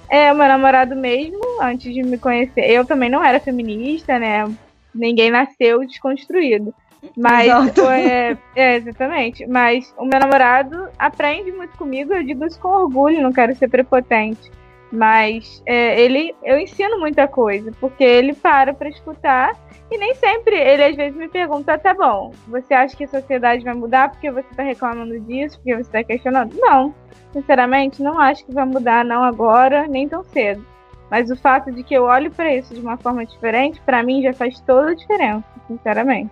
É, 0.09 0.31
o 0.31 0.35
meu 0.35 0.47
namorado 0.47 0.95
mesmo, 0.95 1.39
antes 1.61 1.93
de 1.93 2.03
me 2.03 2.17
conhecer, 2.17 2.69
eu 2.69 2.83
também 2.83 3.09
não 3.09 3.23
era 3.23 3.39
feminista, 3.39 4.19
né? 4.19 4.51
Ninguém 4.93 5.29
nasceu 5.31 5.85
desconstruído. 5.85 6.73
Mas 7.15 7.47
é, 7.77 8.37
é, 8.55 8.75
exatamente. 8.75 9.45
Mas 9.45 9.93
o 9.97 10.05
meu 10.05 10.19
namorado 10.19 10.89
aprende 10.99 11.51
muito 11.51 11.77
comigo, 11.77 12.13
eu 12.13 12.23
digo 12.23 12.45
isso 12.45 12.59
com 12.59 12.67
orgulho, 12.69 13.21
não 13.21 13.31
quero 13.31 13.55
ser 13.55 13.69
prepotente. 13.69 14.51
Mas 14.91 15.61
é, 15.65 15.99
ele, 16.01 16.35
eu 16.43 16.59
ensino 16.59 16.99
muita 16.99 17.27
coisa, 17.27 17.71
porque 17.79 18.03
ele 18.03 18.33
para 18.33 18.73
para 18.73 18.89
escutar 18.89 19.55
e 19.91 19.97
nem 19.97 20.15
sempre, 20.15 20.55
ele 20.55 20.85
às 20.85 20.95
vezes 20.95 21.17
me 21.17 21.27
pergunta, 21.27 21.77
tá 21.77 21.93
bom, 21.93 22.31
você 22.47 22.73
acha 22.73 22.95
que 22.95 23.03
a 23.03 23.07
sociedade 23.09 23.63
vai 23.63 23.73
mudar 23.73 24.09
porque 24.09 24.31
você 24.31 24.47
tá 24.55 24.63
reclamando 24.63 25.19
disso, 25.19 25.57
porque 25.57 25.75
você 25.75 25.91
tá 25.91 26.01
questionando? 26.01 26.55
Não, 26.55 26.95
sinceramente, 27.33 28.01
não 28.01 28.17
acho 28.17 28.45
que 28.45 28.53
vai 28.53 28.65
mudar, 28.65 29.03
não 29.03 29.21
agora, 29.21 29.87
nem 29.87 30.07
tão 30.07 30.23
cedo. 30.23 30.65
Mas 31.09 31.29
o 31.29 31.35
fato 31.35 31.73
de 31.73 31.83
que 31.83 31.93
eu 31.93 32.03
olho 32.03 32.31
para 32.31 32.55
isso 32.55 32.73
de 32.73 32.79
uma 32.79 32.95
forma 32.95 33.25
diferente, 33.25 33.81
para 33.81 34.01
mim 34.01 34.23
já 34.23 34.31
faz 34.31 34.61
toda 34.61 34.91
a 34.91 34.95
diferença, 34.95 35.43
sinceramente. 35.67 36.31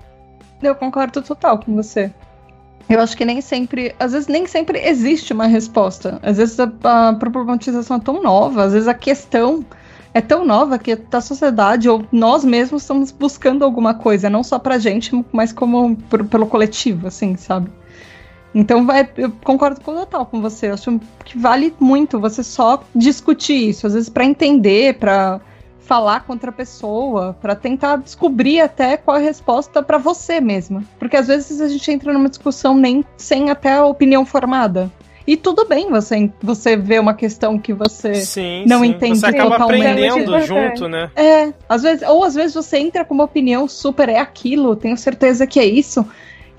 Eu 0.64 0.74
concordo 0.74 1.22
total 1.22 1.60
com 1.60 1.76
você. 1.76 2.14
Eu 2.90 3.00
acho 3.00 3.16
que 3.16 3.24
nem 3.24 3.40
sempre, 3.40 3.94
às 4.00 4.14
vezes 4.14 4.28
nem 4.28 4.48
sempre 4.48 4.80
existe 4.80 5.32
uma 5.32 5.46
resposta. 5.46 6.20
Às 6.24 6.38
vezes 6.38 6.60
a, 6.60 6.72
a 7.10 7.14
problematização 7.14 7.98
é 7.98 8.00
tão 8.00 8.22
nova, 8.22 8.64
às 8.64 8.74
vezes 8.74 8.88
a 8.88 8.96
questão 8.96 9.64
é 10.12 10.22
tão 10.22 10.44
nova 10.44 10.80
que 10.80 10.98
a 11.12 11.22
sociedade 11.22 11.88
ou 11.88 12.04
nós 12.12 12.44
mesmos 12.44 12.82
estamos 12.82 13.12
buscando 13.12 13.64
alguma 13.64 13.94
coisa, 13.94 14.28
não 14.28 14.44
só 14.44 14.58
pra 14.58 14.80
gente, 14.80 15.12
mas 15.32 15.54
como 15.54 15.96
por, 16.10 16.26
pelo 16.26 16.48
coletivo, 16.48 17.08
assim, 17.08 17.38
sabe? 17.38 17.70
Então 18.56 18.86
vai, 18.88 19.08
eu 19.18 19.32
concordo 19.44 19.80
com 19.82 19.94
total 19.94 20.26
com 20.26 20.42
você. 20.42 20.70
Eu 20.70 20.74
acho 20.74 21.00
que 21.24 21.38
vale 21.38 21.72
muito 21.80 22.20
você 22.20 22.44
só 22.44 22.84
discutir 22.96 23.70
isso, 23.70 23.86
às 23.86 23.94
vezes 23.94 24.10
para 24.10 24.26
entender, 24.26 24.96
para 24.96 25.40
falar 25.90 26.20
com 26.20 26.34
outra 26.34 26.52
pessoa, 26.52 27.36
para 27.42 27.56
tentar 27.56 27.96
descobrir 27.96 28.62
até 28.62 28.96
qual 28.96 29.18
é 29.18 29.22
a 29.22 29.24
resposta 29.24 29.82
para 29.82 29.98
você 29.98 30.40
mesma. 30.40 30.84
Porque 31.00 31.18
às 31.18 31.26
vezes 31.26 31.60
a 31.60 31.68
gente 31.68 31.92
entra 31.92 32.14
numa 32.14 32.30
discussão 32.30 32.78
nem 32.78 33.04
sem 33.18 33.50
até 33.50 33.74
a 33.74 33.86
opinião 33.86 34.24
formada. 34.24 34.92
E 35.26 35.36
tudo 35.36 35.66
bem 35.66 35.90
você, 35.90 36.32
você 36.42 36.78
vê 36.78 37.00
uma 37.00 37.16
questão 37.16 37.58
que 37.58 37.74
você 37.74 38.14
sim, 38.16 38.66
não 38.68 38.82
sim. 38.82 38.88
entende 38.88 39.20
você 39.20 39.26
acaba 39.26 39.58
totalmente. 39.58 39.82
aprendendo 39.88 40.40
junto, 40.42 40.88
né? 40.88 41.10
É, 41.16 41.52
às 41.68 41.82
vezes, 41.82 42.08
ou 42.08 42.24
às 42.24 42.36
vezes 42.36 42.54
você 42.54 42.78
entra 42.78 43.04
com 43.04 43.16
uma 43.16 43.24
opinião 43.24 43.68
super 43.68 44.10
é 44.10 44.20
aquilo, 44.20 44.76
tenho 44.76 44.96
certeza 44.96 45.48
que 45.48 45.60
é 45.60 45.66
isso. 45.66 46.06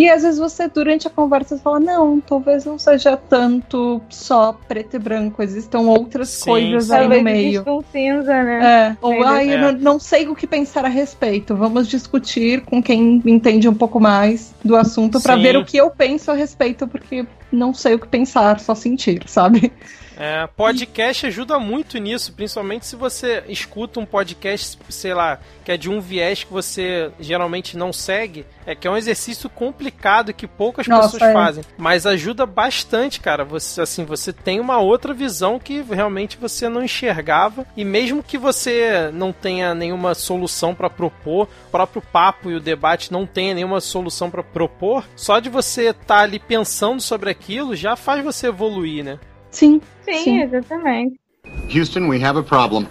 E 0.01 0.09
às 0.09 0.23
vezes 0.23 0.39
você, 0.39 0.67
durante 0.67 1.07
a 1.07 1.11
conversa, 1.11 1.59
fala: 1.59 1.79
não, 1.79 2.23
talvez 2.23 2.65
não 2.65 2.79
seja 2.79 3.19
tanto 3.19 4.01
só 4.09 4.59
preto 4.67 4.97
e 4.97 4.99
branco, 4.99 5.43
existam 5.43 5.81
outras 5.81 6.31
Sim, 6.31 6.47
coisas 6.47 6.91
aí 6.91 7.07
no 7.07 7.23
meio. 7.23 7.63
Um 7.67 7.83
cinza, 7.93 8.43
né? 8.43 8.65
É. 8.65 8.97
Ou, 9.03 9.23
ai, 9.23 9.51
é. 9.51 9.61
não, 9.61 9.73
não 9.73 10.01
sei 10.01 10.27
o 10.27 10.35
que 10.35 10.47
pensar 10.47 10.87
a 10.87 10.89
respeito. 10.89 11.55
Vamos 11.55 11.87
discutir 11.87 12.63
com 12.63 12.83
quem 12.83 13.21
entende 13.27 13.69
um 13.69 13.75
pouco 13.75 14.01
mais 14.01 14.55
do 14.65 14.75
assunto 14.75 15.21
para 15.21 15.37
ver 15.37 15.59
o 15.59 15.67
que 15.67 15.77
eu 15.77 15.91
penso 15.91 16.31
a 16.31 16.35
respeito, 16.35 16.89
porque 16.89 17.27
não 17.53 17.75
sei 17.75 17.93
o 17.93 17.99
que 17.99 18.09
pensar, 18.09 18.59
só 18.59 18.75
sentir, 18.75 19.25
sabe? 19.27 19.71
É, 20.23 20.47
podcast 20.47 21.27
ajuda 21.27 21.59
muito 21.59 21.97
nisso, 21.97 22.35
principalmente 22.35 22.85
se 22.85 22.95
você 22.95 23.43
escuta 23.49 23.99
um 23.99 24.05
podcast, 24.05 24.79
sei 24.91 25.15
lá, 25.15 25.39
que 25.65 25.73
é 25.73 25.79
de 25.79 25.89
um 25.89 25.99
viés 25.99 26.45
que 26.45 26.53
você 26.53 27.11
geralmente 27.19 27.75
não 27.75 27.91
segue, 27.91 28.45
é 28.67 28.75
que 28.75 28.87
é 28.87 28.91
um 28.91 28.99
exercício 28.99 29.49
complicado 29.49 30.35
que 30.35 30.47
poucas 30.47 30.87
Nossa, 30.87 31.13
pessoas 31.13 31.23
é. 31.23 31.33
fazem, 31.33 31.65
mas 31.79 32.05
ajuda 32.05 32.45
bastante, 32.45 33.19
cara. 33.19 33.47
Você 33.47 33.81
assim, 33.81 34.05
você 34.05 34.31
tem 34.31 34.61
uma 34.61 34.79
outra 34.79 35.15
visão 35.15 35.59
que 35.59 35.81
realmente 35.81 36.37
você 36.37 36.69
não 36.69 36.85
enxergava 36.85 37.65
e 37.75 37.83
mesmo 37.83 38.23
que 38.23 38.37
você 38.37 39.11
não 39.15 39.33
tenha 39.33 39.75
nenhuma 39.75 40.15
solução 40.15 40.75
para 40.75 40.91
propor, 40.91 41.49
o 41.69 41.71
próprio 41.71 42.03
papo 42.03 42.51
e 42.51 42.57
o 42.57 42.61
debate 42.61 43.11
não 43.11 43.25
tenha 43.25 43.55
nenhuma 43.55 43.81
solução 43.81 44.31
para 44.31 44.43
propor, 44.43 45.03
só 45.17 45.41
de 45.41 45.49
você 45.49 45.89
estar 45.89 46.05
tá 46.05 46.19
ali 46.19 46.39
pensando 46.39 47.01
sobre 47.01 47.31
aquilo 47.31 47.75
já 47.75 47.97
faz 47.97 48.23
você 48.23 48.49
evoluir, 48.49 49.03
né? 49.03 49.19
Sim. 49.51 49.81
Sim, 50.03 50.15
sim. 50.15 50.43
exatamente. 50.43 51.19
Houston, 51.75 52.09
we 52.09 52.23
have 52.23 52.39
a 52.39 52.43
problem. 52.43 52.87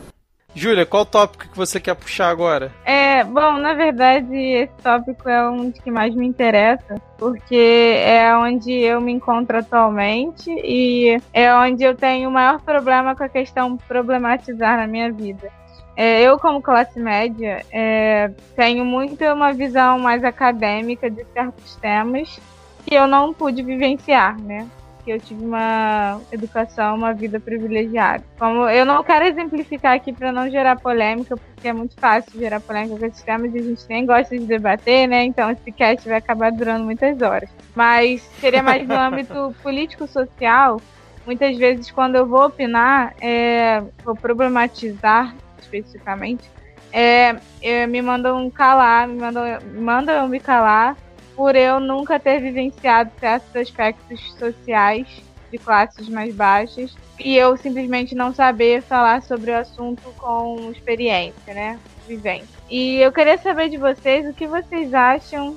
Júlia, 0.56 0.86
qual 0.86 1.06
tópico 1.06 1.48
que 1.48 1.56
você 1.56 1.80
quer 1.80 1.96
puxar 1.96 2.30
agora? 2.30 2.72
É, 2.84 3.24
bom, 3.24 3.58
na 3.58 3.74
verdade, 3.74 4.36
esse 4.36 4.74
tópico 4.82 5.30
é 5.30 5.48
um 5.50 5.70
dos 5.70 5.80
que 5.80 5.92
mais 5.92 6.14
me 6.16 6.28
interessa, 6.28 6.96
porque 7.18 7.56
é 8.04 8.36
onde 8.36 8.72
eu 8.72 9.00
me 9.00 9.12
encontro 9.12 9.60
atualmente 9.60 10.50
e 10.50 11.22
é 11.32 11.54
onde 11.54 11.84
eu 11.84 11.96
tenho 11.96 12.30
o 12.30 12.32
maior 12.32 12.60
problema 12.62 13.16
com 13.16 13.24
a 13.24 13.30
questão 13.30 13.78
problematizar 13.78 14.78
na 14.78 14.88
minha 14.88 15.12
vida. 15.12 15.52
É, 15.96 16.22
eu, 16.22 16.40
como 16.40 16.62
classe 16.62 17.00
média, 17.00 17.64
é, 17.72 18.32
tenho 18.56 18.84
muito 18.84 19.24
uma 19.26 19.54
visão 19.54 20.00
mais 20.00 20.24
acadêmica 20.24 21.12
de 21.12 21.26
certos 21.34 21.76
temas 21.76 22.40
que 22.86 22.96
eu 22.96 23.06
não 23.06 23.34
pude 23.34 23.62
vivenciar, 23.62 24.40
né? 24.42 24.66
Que 25.10 25.14
eu 25.14 25.20
tive 25.20 25.44
uma 25.44 26.22
educação, 26.32 26.96
uma 26.96 27.14
vida 27.14 27.40
privilegiada. 27.40 28.24
Como 28.38 28.70
eu 28.70 28.86
não 28.86 29.04
quero 29.04 29.26
exemplificar 29.26 29.96
aqui 29.96 30.14
para 30.14 30.32
não 30.32 30.48
gerar 30.48 30.76
polêmica, 30.76 31.36
porque 31.36 31.68
é 31.68 31.74
muito 31.74 31.96
fácil 32.00 32.40
gerar 32.40 32.60
polêmica 32.60 32.96
com 32.96 33.06
esses 33.08 33.24
temas 33.24 33.54
e 33.56 33.58
a 33.58 33.64
gente 33.64 33.84
nem 33.90 34.06
gosta 34.06 34.38
de 34.38 34.46
debater, 34.46 35.08
né? 35.08 35.24
Então 35.24 35.50
esse 35.50 35.72
cast 35.72 36.08
vai 36.08 36.20
acabar 36.20 36.52
durando 36.52 36.86
muitas 36.86 37.20
horas. 37.24 37.50
Mas 37.76 38.22
seria 38.40 38.62
mais 38.62 38.88
no 38.88 38.94
âmbito 38.94 39.56
político-social. 39.64 40.80
Muitas 41.26 41.58
vezes, 41.58 41.90
quando 41.90 42.16
eu 42.16 42.28
vou 42.28 42.46
opinar, 42.46 43.16
é, 43.20 43.82
vou 44.04 44.16
problematizar 44.16 45.36
especificamente, 45.60 46.50
é, 46.94 47.36
é, 47.64 47.88
me 47.88 48.02
mandam 48.02 48.48
calar, 48.52 49.08
me 49.08 49.20
mandam, 49.20 49.44
mandam 49.74 50.16
eu 50.16 50.28
me 50.28 50.40
calar 50.40 50.96
por 51.40 51.56
eu 51.56 51.80
nunca 51.80 52.20
ter 52.20 52.42
vivenciado 52.42 53.10
certos 53.18 53.56
aspectos 53.56 54.34
sociais 54.34 55.08
de 55.50 55.58
classes 55.58 56.10
mais 56.10 56.36
baixas 56.36 56.94
e 57.18 57.38
eu 57.38 57.56
simplesmente 57.56 58.14
não 58.14 58.34
saber 58.34 58.82
falar 58.82 59.22
sobre 59.22 59.52
o 59.52 59.58
assunto 59.58 60.14
com 60.18 60.70
experiência, 60.70 61.54
né? 61.54 61.80
Vivência. 62.06 62.60
E 62.70 62.98
eu 62.98 63.10
queria 63.14 63.38
saber 63.38 63.70
de 63.70 63.78
vocês 63.78 64.28
o 64.28 64.34
que 64.34 64.46
vocês 64.48 64.94
acham 64.94 65.56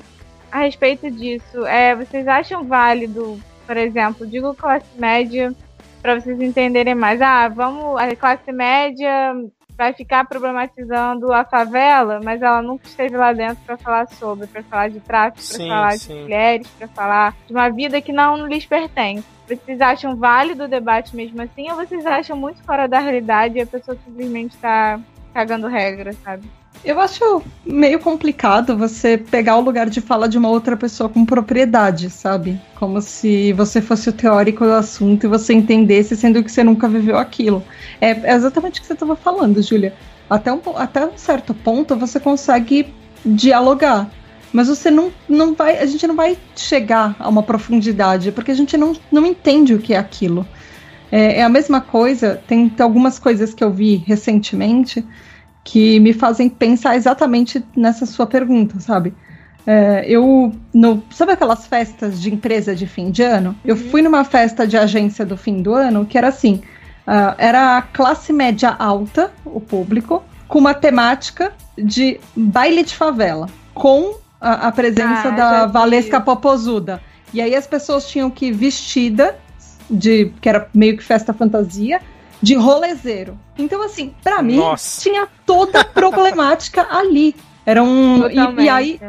a 0.52 0.60
respeito 0.60 1.10
disso. 1.10 1.66
É, 1.66 1.96
vocês 1.96 2.28
acham 2.28 2.62
válido, 2.62 3.40
por 3.66 3.76
exemplo, 3.76 4.24
digo 4.24 4.54
classe 4.54 4.86
média, 4.96 5.52
para 6.00 6.14
vocês 6.14 6.40
entenderem 6.40 6.94
mais. 6.94 7.20
Ah, 7.20 7.48
vamos, 7.48 8.00
a 8.00 8.14
classe 8.14 8.52
média 8.52 9.34
vai 9.76 9.92
ficar 9.92 10.26
problematizando 10.26 11.32
a 11.32 11.44
favela, 11.44 12.20
mas 12.22 12.42
ela 12.42 12.62
nunca 12.62 12.86
esteve 12.86 13.16
lá 13.16 13.32
dentro 13.32 13.62
para 13.64 13.76
falar 13.76 14.06
sobre, 14.08 14.46
para 14.46 14.62
falar 14.62 14.88
de 14.88 15.00
tráfico, 15.00 15.56
para 15.56 15.66
falar 15.66 15.92
sim. 15.98 16.14
de 16.14 16.20
mulheres, 16.22 16.66
para 16.78 16.88
falar 16.88 17.36
de 17.46 17.52
uma 17.52 17.68
vida 17.70 18.00
que 18.00 18.12
não 18.12 18.46
lhes 18.46 18.66
pertence. 18.66 19.26
Vocês 19.48 19.80
acham 19.80 20.16
válido 20.16 20.64
o 20.64 20.68
debate 20.68 21.14
mesmo 21.14 21.42
assim, 21.42 21.70
ou 21.70 21.76
vocês 21.76 22.06
acham 22.06 22.36
muito 22.36 22.62
fora 22.62 22.86
da 22.86 22.98
realidade 22.98 23.58
e 23.58 23.60
a 23.60 23.66
pessoa 23.66 23.96
simplesmente 24.04 24.54
está 24.54 25.00
cagando 25.34 25.66
regra, 25.66 26.12
sabe? 26.12 26.48
Eu 26.84 26.98
acho 26.98 27.42
meio 27.64 28.00
complicado 28.00 28.76
você 28.76 29.16
pegar 29.16 29.56
o 29.56 29.60
lugar 29.60 29.88
de 29.88 30.00
fala 30.00 30.28
de 30.28 30.36
uma 30.36 30.48
outra 30.48 30.76
pessoa 30.76 31.08
com 31.08 31.24
propriedade, 31.24 32.10
sabe? 32.10 32.60
Como 32.74 33.00
se 33.00 33.52
você 33.52 33.80
fosse 33.80 34.08
o 34.08 34.12
teórico 34.12 34.64
do 34.64 34.72
assunto 34.72 35.24
e 35.24 35.28
você 35.28 35.52
entendesse, 35.52 36.16
sendo 36.16 36.42
que 36.42 36.50
você 36.50 36.64
nunca 36.64 36.88
viveu 36.88 37.16
aquilo. 37.16 37.62
É, 38.00 38.34
exatamente 38.34 38.78
o 38.78 38.82
que 38.82 38.86
você 38.88 38.94
estava 38.94 39.14
falando, 39.14 39.62
Júlia. 39.62 39.94
Até 40.28 40.52
um, 40.52 40.60
até 40.74 41.06
um 41.06 41.16
certo 41.16 41.54
ponto 41.54 41.94
você 41.94 42.18
consegue 42.18 42.92
dialogar. 43.24 44.10
Mas 44.52 44.66
você 44.66 44.90
não, 44.90 45.12
não 45.28 45.54
vai. 45.54 45.78
A 45.78 45.86
gente 45.86 46.06
não 46.06 46.16
vai 46.16 46.36
chegar 46.56 47.14
a 47.18 47.28
uma 47.28 47.44
profundidade, 47.44 48.32
porque 48.32 48.50
a 48.50 48.54
gente 48.54 48.76
não, 48.76 48.92
não 49.10 49.24
entende 49.24 49.72
o 49.72 49.78
que 49.78 49.94
é 49.94 49.98
aquilo. 49.98 50.46
É, 51.12 51.38
é 51.38 51.42
a 51.42 51.48
mesma 51.48 51.80
coisa, 51.80 52.42
tem, 52.46 52.68
tem 52.68 52.82
algumas 52.82 53.18
coisas 53.18 53.54
que 53.54 53.62
eu 53.62 53.70
vi 53.70 54.02
recentemente 54.06 55.04
que 55.64 56.00
me 56.00 56.12
fazem 56.12 56.48
pensar 56.48 56.96
exatamente 56.96 57.64
nessa 57.76 58.04
sua 58.06 58.26
pergunta, 58.26 58.80
sabe? 58.80 59.14
É, 59.66 60.04
eu, 60.08 60.52
no, 60.74 61.02
sabe 61.10 61.32
aquelas 61.32 61.66
festas 61.66 62.20
de 62.20 62.32
empresa 62.32 62.74
de 62.74 62.86
fim 62.86 63.10
de 63.10 63.22
ano? 63.22 63.56
Eu 63.64 63.76
uhum. 63.76 63.90
fui 63.90 64.02
numa 64.02 64.24
festa 64.24 64.66
de 64.66 64.76
agência 64.76 65.24
do 65.24 65.36
fim 65.36 65.62
do 65.62 65.72
ano 65.72 66.04
que 66.04 66.18
era 66.18 66.28
assim: 66.28 66.62
uh, 67.06 67.34
era 67.38 67.78
a 67.78 67.82
classe 67.82 68.32
média 68.32 68.74
alta, 68.76 69.32
o 69.44 69.60
público, 69.60 70.22
com 70.48 70.58
uma 70.58 70.74
temática 70.74 71.52
de 71.78 72.18
baile 72.34 72.82
de 72.82 72.94
favela, 72.94 73.48
com 73.72 74.16
a, 74.40 74.68
a 74.68 74.72
presença 74.72 75.28
Ah, 75.28 75.30
da. 75.30 75.66
Valesca 75.66 76.20
Popozuda. 76.20 77.00
E 77.32 77.40
aí 77.40 77.54
as 77.54 77.66
pessoas 77.66 78.08
tinham 78.08 78.28
que 78.30 78.46
ir 78.46 78.52
vestida 78.52 79.36
de 79.88 80.32
que 80.40 80.48
era 80.48 80.68
meio 80.74 80.96
que 80.96 81.04
festa 81.04 81.32
fantasia 81.32 82.00
de 82.42 82.54
rolezeiro. 82.54 83.38
Então 83.56 83.82
assim, 83.82 84.12
pra 84.22 84.42
mim 84.42 84.56
Nossa. 84.56 85.00
tinha 85.00 85.28
toda 85.46 85.80
a 85.80 85.84
problemática 85.84 86.86
ali. 86.90 87.34
Era 87.64 87.82
um 87.82 88.26
e- 88.28 88.64
e 88.64 88.68
aí 88.68 89.00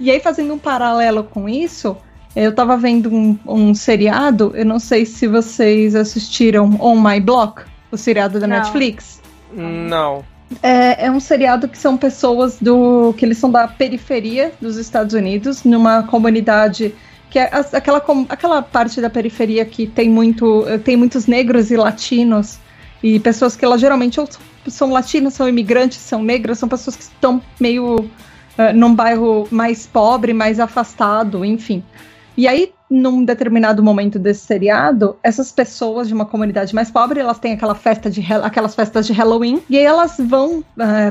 e 0.00 0.10
aí, 0.10 0.18
fazendo 0.18 0.52
um 0.54 0.58
paralelo 0.58 1.22
com 1.22 1.48
isso, 1.48 1.96
eu 2.34 2.52
tava 2.52 2.76
vendo 2.76 3.08
um, 3.14 3.38
um 3.46 3.72
seriado, 3.72 4.50
eu 4.54 4.64
não 4.66 4.80
sei 4.80 5.06
se 5.06 5.28
vocês 5.28 5.94
assistiram 5.94 6.76
On 6.80 7.00
My 7.00 7.20
Block, 7.20 7.62
o 7.90 7.96
seriado 7.96 8.40
da 8.40 8.48
Não. 8.48 8.56
Netflix. 8.56 9.20
Não. 9.52 10.24
É, 10.60 11.06
é 11.06 11.10
um 11.10 11.20
seriado 11.20 11.68
que 11.68 11.78
são 11.78 11.96
pessoas 11.96 12.58
do. 12.60 13.14
que 13.16 13.24
eles 13.24 13.38
são 13.38 13.48
da 13.50 13.68
periferia 13.68 14.52
dos 14.60 14.76
Estados 14.76 15.14
Unidos, 15.14 15.62
numa 15.62 16.02
comunidade 16.02 16.92
que 17.30 17.38
é 17.38 17.48
aquela, 17.72 18.02
aquela 18.28 18.60
parte 18.60 19.00
da 19.00 19.08
periferia 19.08 19.64
que 19.64 19.86
tem, 19.86 20.10
muito, 20.10 20.64
tem 20.84 20.96
muitos 20.96 21.26
negros 21.26 21.70
e 21.70 21.76
latinos, 21.76 22.58
e 23.02 23.18
pessoas 23.18 23.56
que 23.56 23.64
elas 23.64 23.80
geralmente 23.80 24.20
ou 24.20 24.28
são- 24.68 24.90
latinos, 24.90 25.34
são 25.34 25.48
imigrantes, 25.48 25.98
são 25.98 26.22
negras, 26.22 26.58
são 26.58 26.68
pessoas 26.68 26.96
que 26.96 27.02
estão 27.02 27.42
meio 27.60 28.08
eh, 28.58 28.72
num 28.72 28.94
bairro 28.94 29.48
mais 29.50 29.86
pobre, 29.86 30.32
mais 30.32 30.60
afastado, 30.60 31.44
enfim. 31.44 31.82
E 32.36 32.48
aí, 32.48 32.72
num 32.88 33.24
determinado 33.24 33.82
momento 33.82 34.18
desse 34.18 34.46
seriado, 34.46 35.16
essas 35.22 35.52
pessoas 35.52 36.08
de 36.08 36.14
uma 36.14 36.24
comunidade 36.24 36.74
mais 36.74 36.90
pobre, 36.90 37.20
elas 37.20 37.38
têm 37.38 37.52
aquela 37.52 37.74
festa 37.74 38.10
de 38.10 38.22
aquelas 38.42 38.74
festas 38.74 39.06
de 39.06 39.12
Halloween, 39.12 39.62
e 39.68 39.76
aí 39.76 39.84
elas 39.84 40.16
vão 40.18 40.64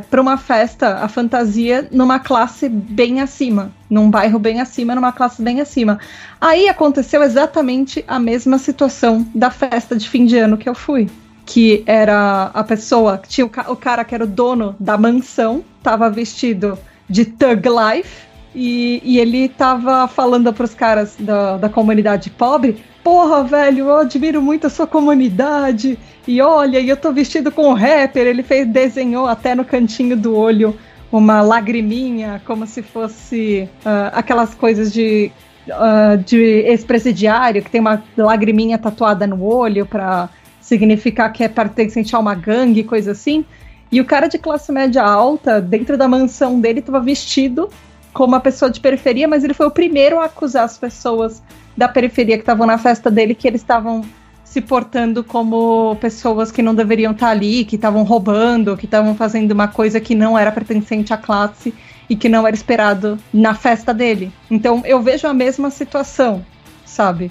para 0.10 0.22
uma 0.22 0.38
festa, 0.38 0.96
a 0.96 1.08
fantasia, 1.08 1.88
numa 1.92 2.20
classe 2.20 2.68
bem 2.68 3.22
acima, 3.22 3.72
num 3.90 4.10
bairro 4.10 4.40
bem 4.40 4.62
acima, 4.62 4.96
numa 4.96 5.12
classe 5.12 5.42
bem 5.42 5.62
acima. 5.62 6.00
Aí 6.40 6.68
aconteceu 6.68 7.22
exatamente 7.22 8.04
a 8.08 8.20
mesma 8.20 8.58
situação 8.58 9.26
da 9.34 9.52
festa 9.52 9.96
de 9.96 10.10
fim 10.10 10.26
de 10.26 10.38
ano 10.40 10.58
que 10.58 10.70
eu 10.70 10.76
fui. 10.76 11.08
Que 11.52 11.84
era 11.86 12.50
a 12.54 12.64
pessoa, 12.64 13.18
que 13.18 13.28
tinha 13.28 13.46
o, 13.46 13.50
o 13.72 13.76
cara 13.76 14.06
que 14.06 14.16
era 14.16 14.24
o 14.24 14.28
dono 14.28 14.74
da 14.80 14.98
mansão, 14.98 15.64
tava 15.84 16.10
vestido 16.10 16.80
de 17.10 17.26
Thug 17.26 17.68
Life, 17.68 18.32
e, 18.54 19.02
e 19.04 19.20
ele 19.20 19.50
tava 19.50 20.08
falando 20.08 20.52
pros 20.54 20.74
caras 20.74 21.16
da, 21.20 21.58
da 21.58 21.70
comunidade 21.70 22.30
pobre: 22.30 22.82
Porra, 23.04 23.44
velho, 23.44 23.88
eu 23.88 23.98
admiro 23.98 24.42
muito 24.42 24.68
a 24.68 24.70
sua 24.70 24.86
comunidade. 24.86 25.98
E 26.28 26.42
olha, 26.42 26.80
eu 26.80 26.98
tô 26.98 27.12
vestido 27.12 27.52
com 27.52 27.70
um 27.70 27.74
rapper. 27.74 28.28
Ele 28.28 28.44
fez, 28.44 28.68
desenhou 28.68 29.26
até 29.26 29.56
no 29.56 29.66
cantinho 29.66 30.16
do 30.18 30.36
olho 30.36 30.76
uma 31.12 31.42
lagriminha, 31.42 32.42
como 32.46 32.66
se 32.66 32.82
fosse 32.82 33.68
ah, 33.86 34.12
aquelas 34.14 34.54
coisas 34.54 34.94
de, 34.94 35.32
ah, 35.70 36.18
de 36.26 36.38
ex-presidiário, 36.38 37.62
que 37.62 37.70
tem 37.70 37.82
uma 37.82 38.02
lagriminha 38.18 38.78
tatuada 38.78 39.26
no 39.28 39.44
olho 39.44 39.86
pra 39.86 40.30
significar 40.72 41.34
que 41.34 41.44
é 41.44 41.50
pertencente 41.50 42.16
a 42.16 42.20
uma 42.20 42.34
gangue, 42.34 42.82
coisa 42.82 43.12
assim. 43.12 43.44
E 43.92 44.00
o 44.00 44.06
cara 44.06 44.28
de 44.28 44.38
classe 44.38 44.72
média 44.72 45.04
alta, 45.04 45.60
dentro 45.60 45.98
da 45.98 46.08
mansão 46.08 46.62
dele, 46.62 46.80
estava 46.80 47.02
vestido 47.02 47.70
como 48.14 48.30
uma 48.30 48.40
pessoa 48.40 48.72
de 48.72 48.80
periferia, 48.80 49.28
mas 49.28 49.44
ele 49.44 49.54
foi 49.54 49.66
o 49.66 49.72
primeiro 49.72 50.18
a 50.18 50.26
acusar 50.26 50.64
as 50.64 50.78
pessoas 50.78 51.44
da 51.76 51.90
periferia 51.90 52.38
que 52.38 52.44
estavam 52.44 52.66
na 52.66 52.78
festa 52.78 53.12
dele 53.12 53.36
que 53.36 53.48
eles 53.48 53.60
estavam 53.60 54.02
se 54.46 54.62
portando 54.62 55.26
como 55.26 55.98
pessoas 55.98 56.52
que 56.52 56.62
não 56.62 56.74
deveriam 56.74 57.12
estar 57.12 57.30
ali, 57.30 57.66
que 57.66 57.76
estavam 57.76 58.04
roubando, 58.04 58.78
que 58.78 58.86
estavam 58.86 59.14
fazendo 59.14 59.52
uma 59.52 59.68
coisa 59.68 60.00
que 60.00 60.16
não 60.16 60.40
era 60.40 60.54
pertencente 60.54 61.14
à 61.14 61.18
classe 61.18 61.74
e 62.10 62.16
que 62.16 62.30
não 62.30 62.48
era 62.48 62.56
esperado 62.56 63.20
na 63.34 63.54
festa 63.54 63.94
dele. 63.94 64.32
Então 64.50 64.84
eu 64.86 65.02
vejo 65.02 65.28
a 65.28 65.34
mesma 65.34 65.70
situação, 65.70 66.46
sabe? 66.86 67.30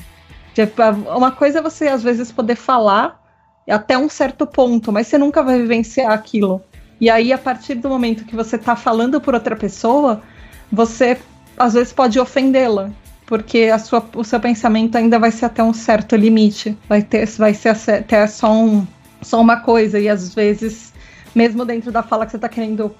Tipo, 0.54 0.82
uma 1.16 1.30
coisa 1.30 1.60
é 1.60 1.62
você 1.62 1.88
às 1.88 2.02
vezes 2.02 2.32
poder 2.32 2.56
falar 2.56 3.19
até 3.68 3.96
um 3.96 4.08
certo 4.08 4.46
ponto, 4.46 4.92
mas 4.92 5.06
você 5.06 5.18
nunca 5.18 5.42
vai 5.42 5.58
vivenciar 5.58 6.12
aquilo. 6.12 6.62
E 7.00 7.08
aí, 7.08 7.32
a 7.32 7.38
partir 7.38 7.74
do 7.76 7.88
momento 7.88 8.24
que 8.24 8.36
você 8.36 8.58
tá 8.58 8.76
falando 8.76 9.20
por 9.20 9.34
outra 9.34 9.56
pessoa, 9.56 10.22
você 10.70 11.18
às 11.58 11.74
vezes 11.74 11.92
pode 11.92 12.18
ofendê-la. 12.18 12.90
Porque 13.26 13.70
a 13.72 13.78
sua, 13.78 14.04
o 14.16 14.24
seu 14.24 14.40
pensamento 14.40 14.96
ainda 14.96 15.18
vai 15.18 15.30
ser 15.30 15.46
até 15.46 15.62
um 15.62 15.72
certo 15.72 16.16
limite. 16.16 16.76
Vai 16.88 17.00
ter, 17.00 17.26
vai 17.38 17.54
ser 17.54 17.68
até 17.68 18.26
só, 18.26 18.52
um, 18.52 18.86
só 19.22 19.40
uma 19.40 19.60
coisa. 19.60 20.00
E 20.00 20.08
às 20.08 20.34
vezes, 20.34 20.92
mesmo 21.34 21.64
dentro 21.64 21.92
da 21.92 22.02
fala 22.02 22.26
que 22.26 22.32
você 22.32 22.38
tá 22.38 22.48
querendo 22.48 22.94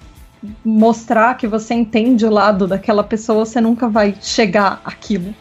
mostrar 0.63 1.35
que 1.35 1.47
você 1.47 1.73
entende 1.73 2.25
o 2.25 2.31
lado 2.31 2.65
daquela 2.65 3.03
pessoa, 3.03 3.45
você 3.45 3.61
nunca 3.61 3.87
vai 3.87 4.15
chegar 4.21 4.81
àquilo. 4.83 5.35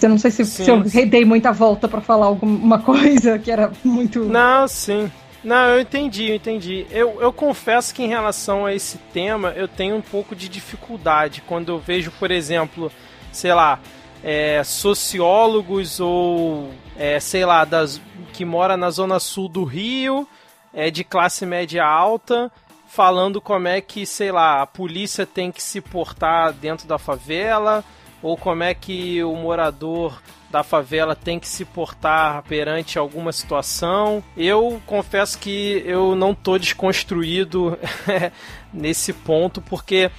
Eu 0.00 0.08
não 0.08 0.18
sei 0.18 0.30
se, 0.30 0.44
Sim, 0.44 0.64
se 0.64 0.70
eu 0.70 0.88
sim. 0.88 1.06
dei 1.06 1.24
muita 1.24 1.52
volta 1.52 1.88
pra 1.88 2.00
falar 2.00 2.26
alguma 2.26 2.78
coisa 2.80 3.38
que 3.38 3.50
era 3.50 3.72
muito. 3.84 4.20
Não, 4.20 4.66
sim. 4.68 5.10
Não, 5.42 5.70
eu 5.70 5.80
entendi, 5.80 6.28
eu 6.30 6.36
entendi. 6.36 6.86
Eu, 6.90 7.20
eu 7.20 7.32
confesso 7.32 7.92
que 7.92 8.02
em 8.02 8.08
relação 8.08 8.64
a 8.64 8.72
esse 8.72 8.96
tema 9.12 9.50
eu 9.50 9.66
tenho 9.66 9.96
um 9.96 10.00
pouco 10.00 10.36
de 10.36 10.48
dificuldade 10.48 11.42
quando 11.46 11.70
eu 11.72 11.78
vejo, 11.78 12.12
por 12.12 12.30
exemplo, 12.30 12.92
sei 13.32 13.52
lá, 13.52 13.80
é, 14.22 14.62
sociólogos 14.62 15.98
ou 15.98 16.70
é, 16.96 17.18
sei 17.18 17.44
lá, 17.44 17.64
das, 17.64 18.00
que 18.32 18.44
mora 18.44 18.76
na 18.76 18.90
zona 18.90 19.18
sul 19.18 19.48
do 19.48 19.64
Rio, 19.64 20.28
é 20.72 20.90
de 20.90 21.02
classe 21.02 21.44
média 21.44 21.84
alta, 21.84 22.50
falando 22.86 23.40
como 23.40 23.66
é 23.66 23.80
que, 23.80 24.06
sei 24.06 24.30
lá, 24.30 24.62
a 24.62 24.66
polícia 24.66 25.26
tem 25.26 25.50
que 25.50 25.62
se 25.62 25.80
portar 25.80 26.52
dentro 26.52 26.86
da 26.86 26.98
favela, 26.98 27.84
ou 28.22 28.36
como 28.36 28.62
é 28.62 28.72
que 28.72 29.22
o 29.24 29.34
morador 29.34 30.22
da 30.50 30.62
favela 30.62 31.16
tem 31.16 31.40
que 31.40 31.48
se 31.48 31.64
portar 31.64 32.42
perante 32.42 32.98
alguma 32.98 33.32
situação. 33.32 34.22
Eu 34.36 34.80
confesso 34.86 35.38
que 35.38 35.82
eu 35.86 36.14
não 36.14 36.34
tô 36.34 36.58
desconstruído 36.58 37.78
nesse 38.72 39.14
ponto, 39.14 39.62
porque 39.62 40.10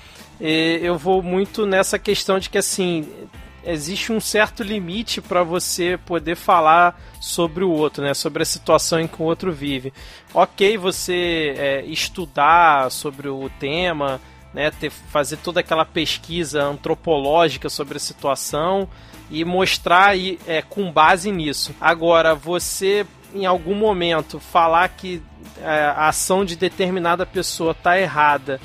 eh, 0.42 0.80
eu 0.82 0.98
vou 0.98 1.22
muito 1.22 1.68
nessa 1.68 2.00
questão 2.00 2.40
de 2.40 2.50
que 2.50 2.58
assim 2.58 3.08
existe 3.66 4.12
um 4.12 4.20
certo 4.20 4.62
limite 4.62 5.22
para 5.22 5.44
você 5.44 5.98
poder 5.98 6.36
falar 6.36 7.00
sobre 7.20 7.64
o 7.64 7.70
outro, 7.70 8.04
né? 8.04 8.14
Sobre 8.14 8.44
a 8.44 8.46
situação 8.46 9.00
em 9.00 9.08
que 9.08 9.22
o 9.22 9.26
outro 9.26 9.52
vive. 9.52 9.94
Ok, 10.34 10.78
você 10.78 11.56
é, 11.58 11.86
estudar 11.86 12.92
sobre 12.92 13.30
o 13.30 13.50
tema, 13.60 14.20
né? 14.54 14.72
Ter, 14.72 14.90
fazer 14.90 15.38
toda 15.38 15.60
aquela 15.60 15.86
pesquisa 15.86 16.64
antropológica 16.64 17.70
sobre 17.70 17.98
a 17.98 18.00
situação 18.00 18.88
e 19.32 19.44
mostrar 19.44 20.10
aí, 20.10 20.40
é, 20.46 20.62
com 20.62 20.92
base 20.92 21.32
nisso. 21.32 21.74
Agora, 21.82 22.36
você 22.36 23.06
em 23.34 23.46
algum 23.46 23.74
momento 23.74 24.40
falar 24.40 24.88
que 24.90 25.22
é, 25.60 25.86
a 25.86 26.10
ação 26.10 26.46
de 26.46 26.56
determinada 26.56 27.26
pessoa 27.26 27.72
está 27.72 28.00
errada 28.00 28.60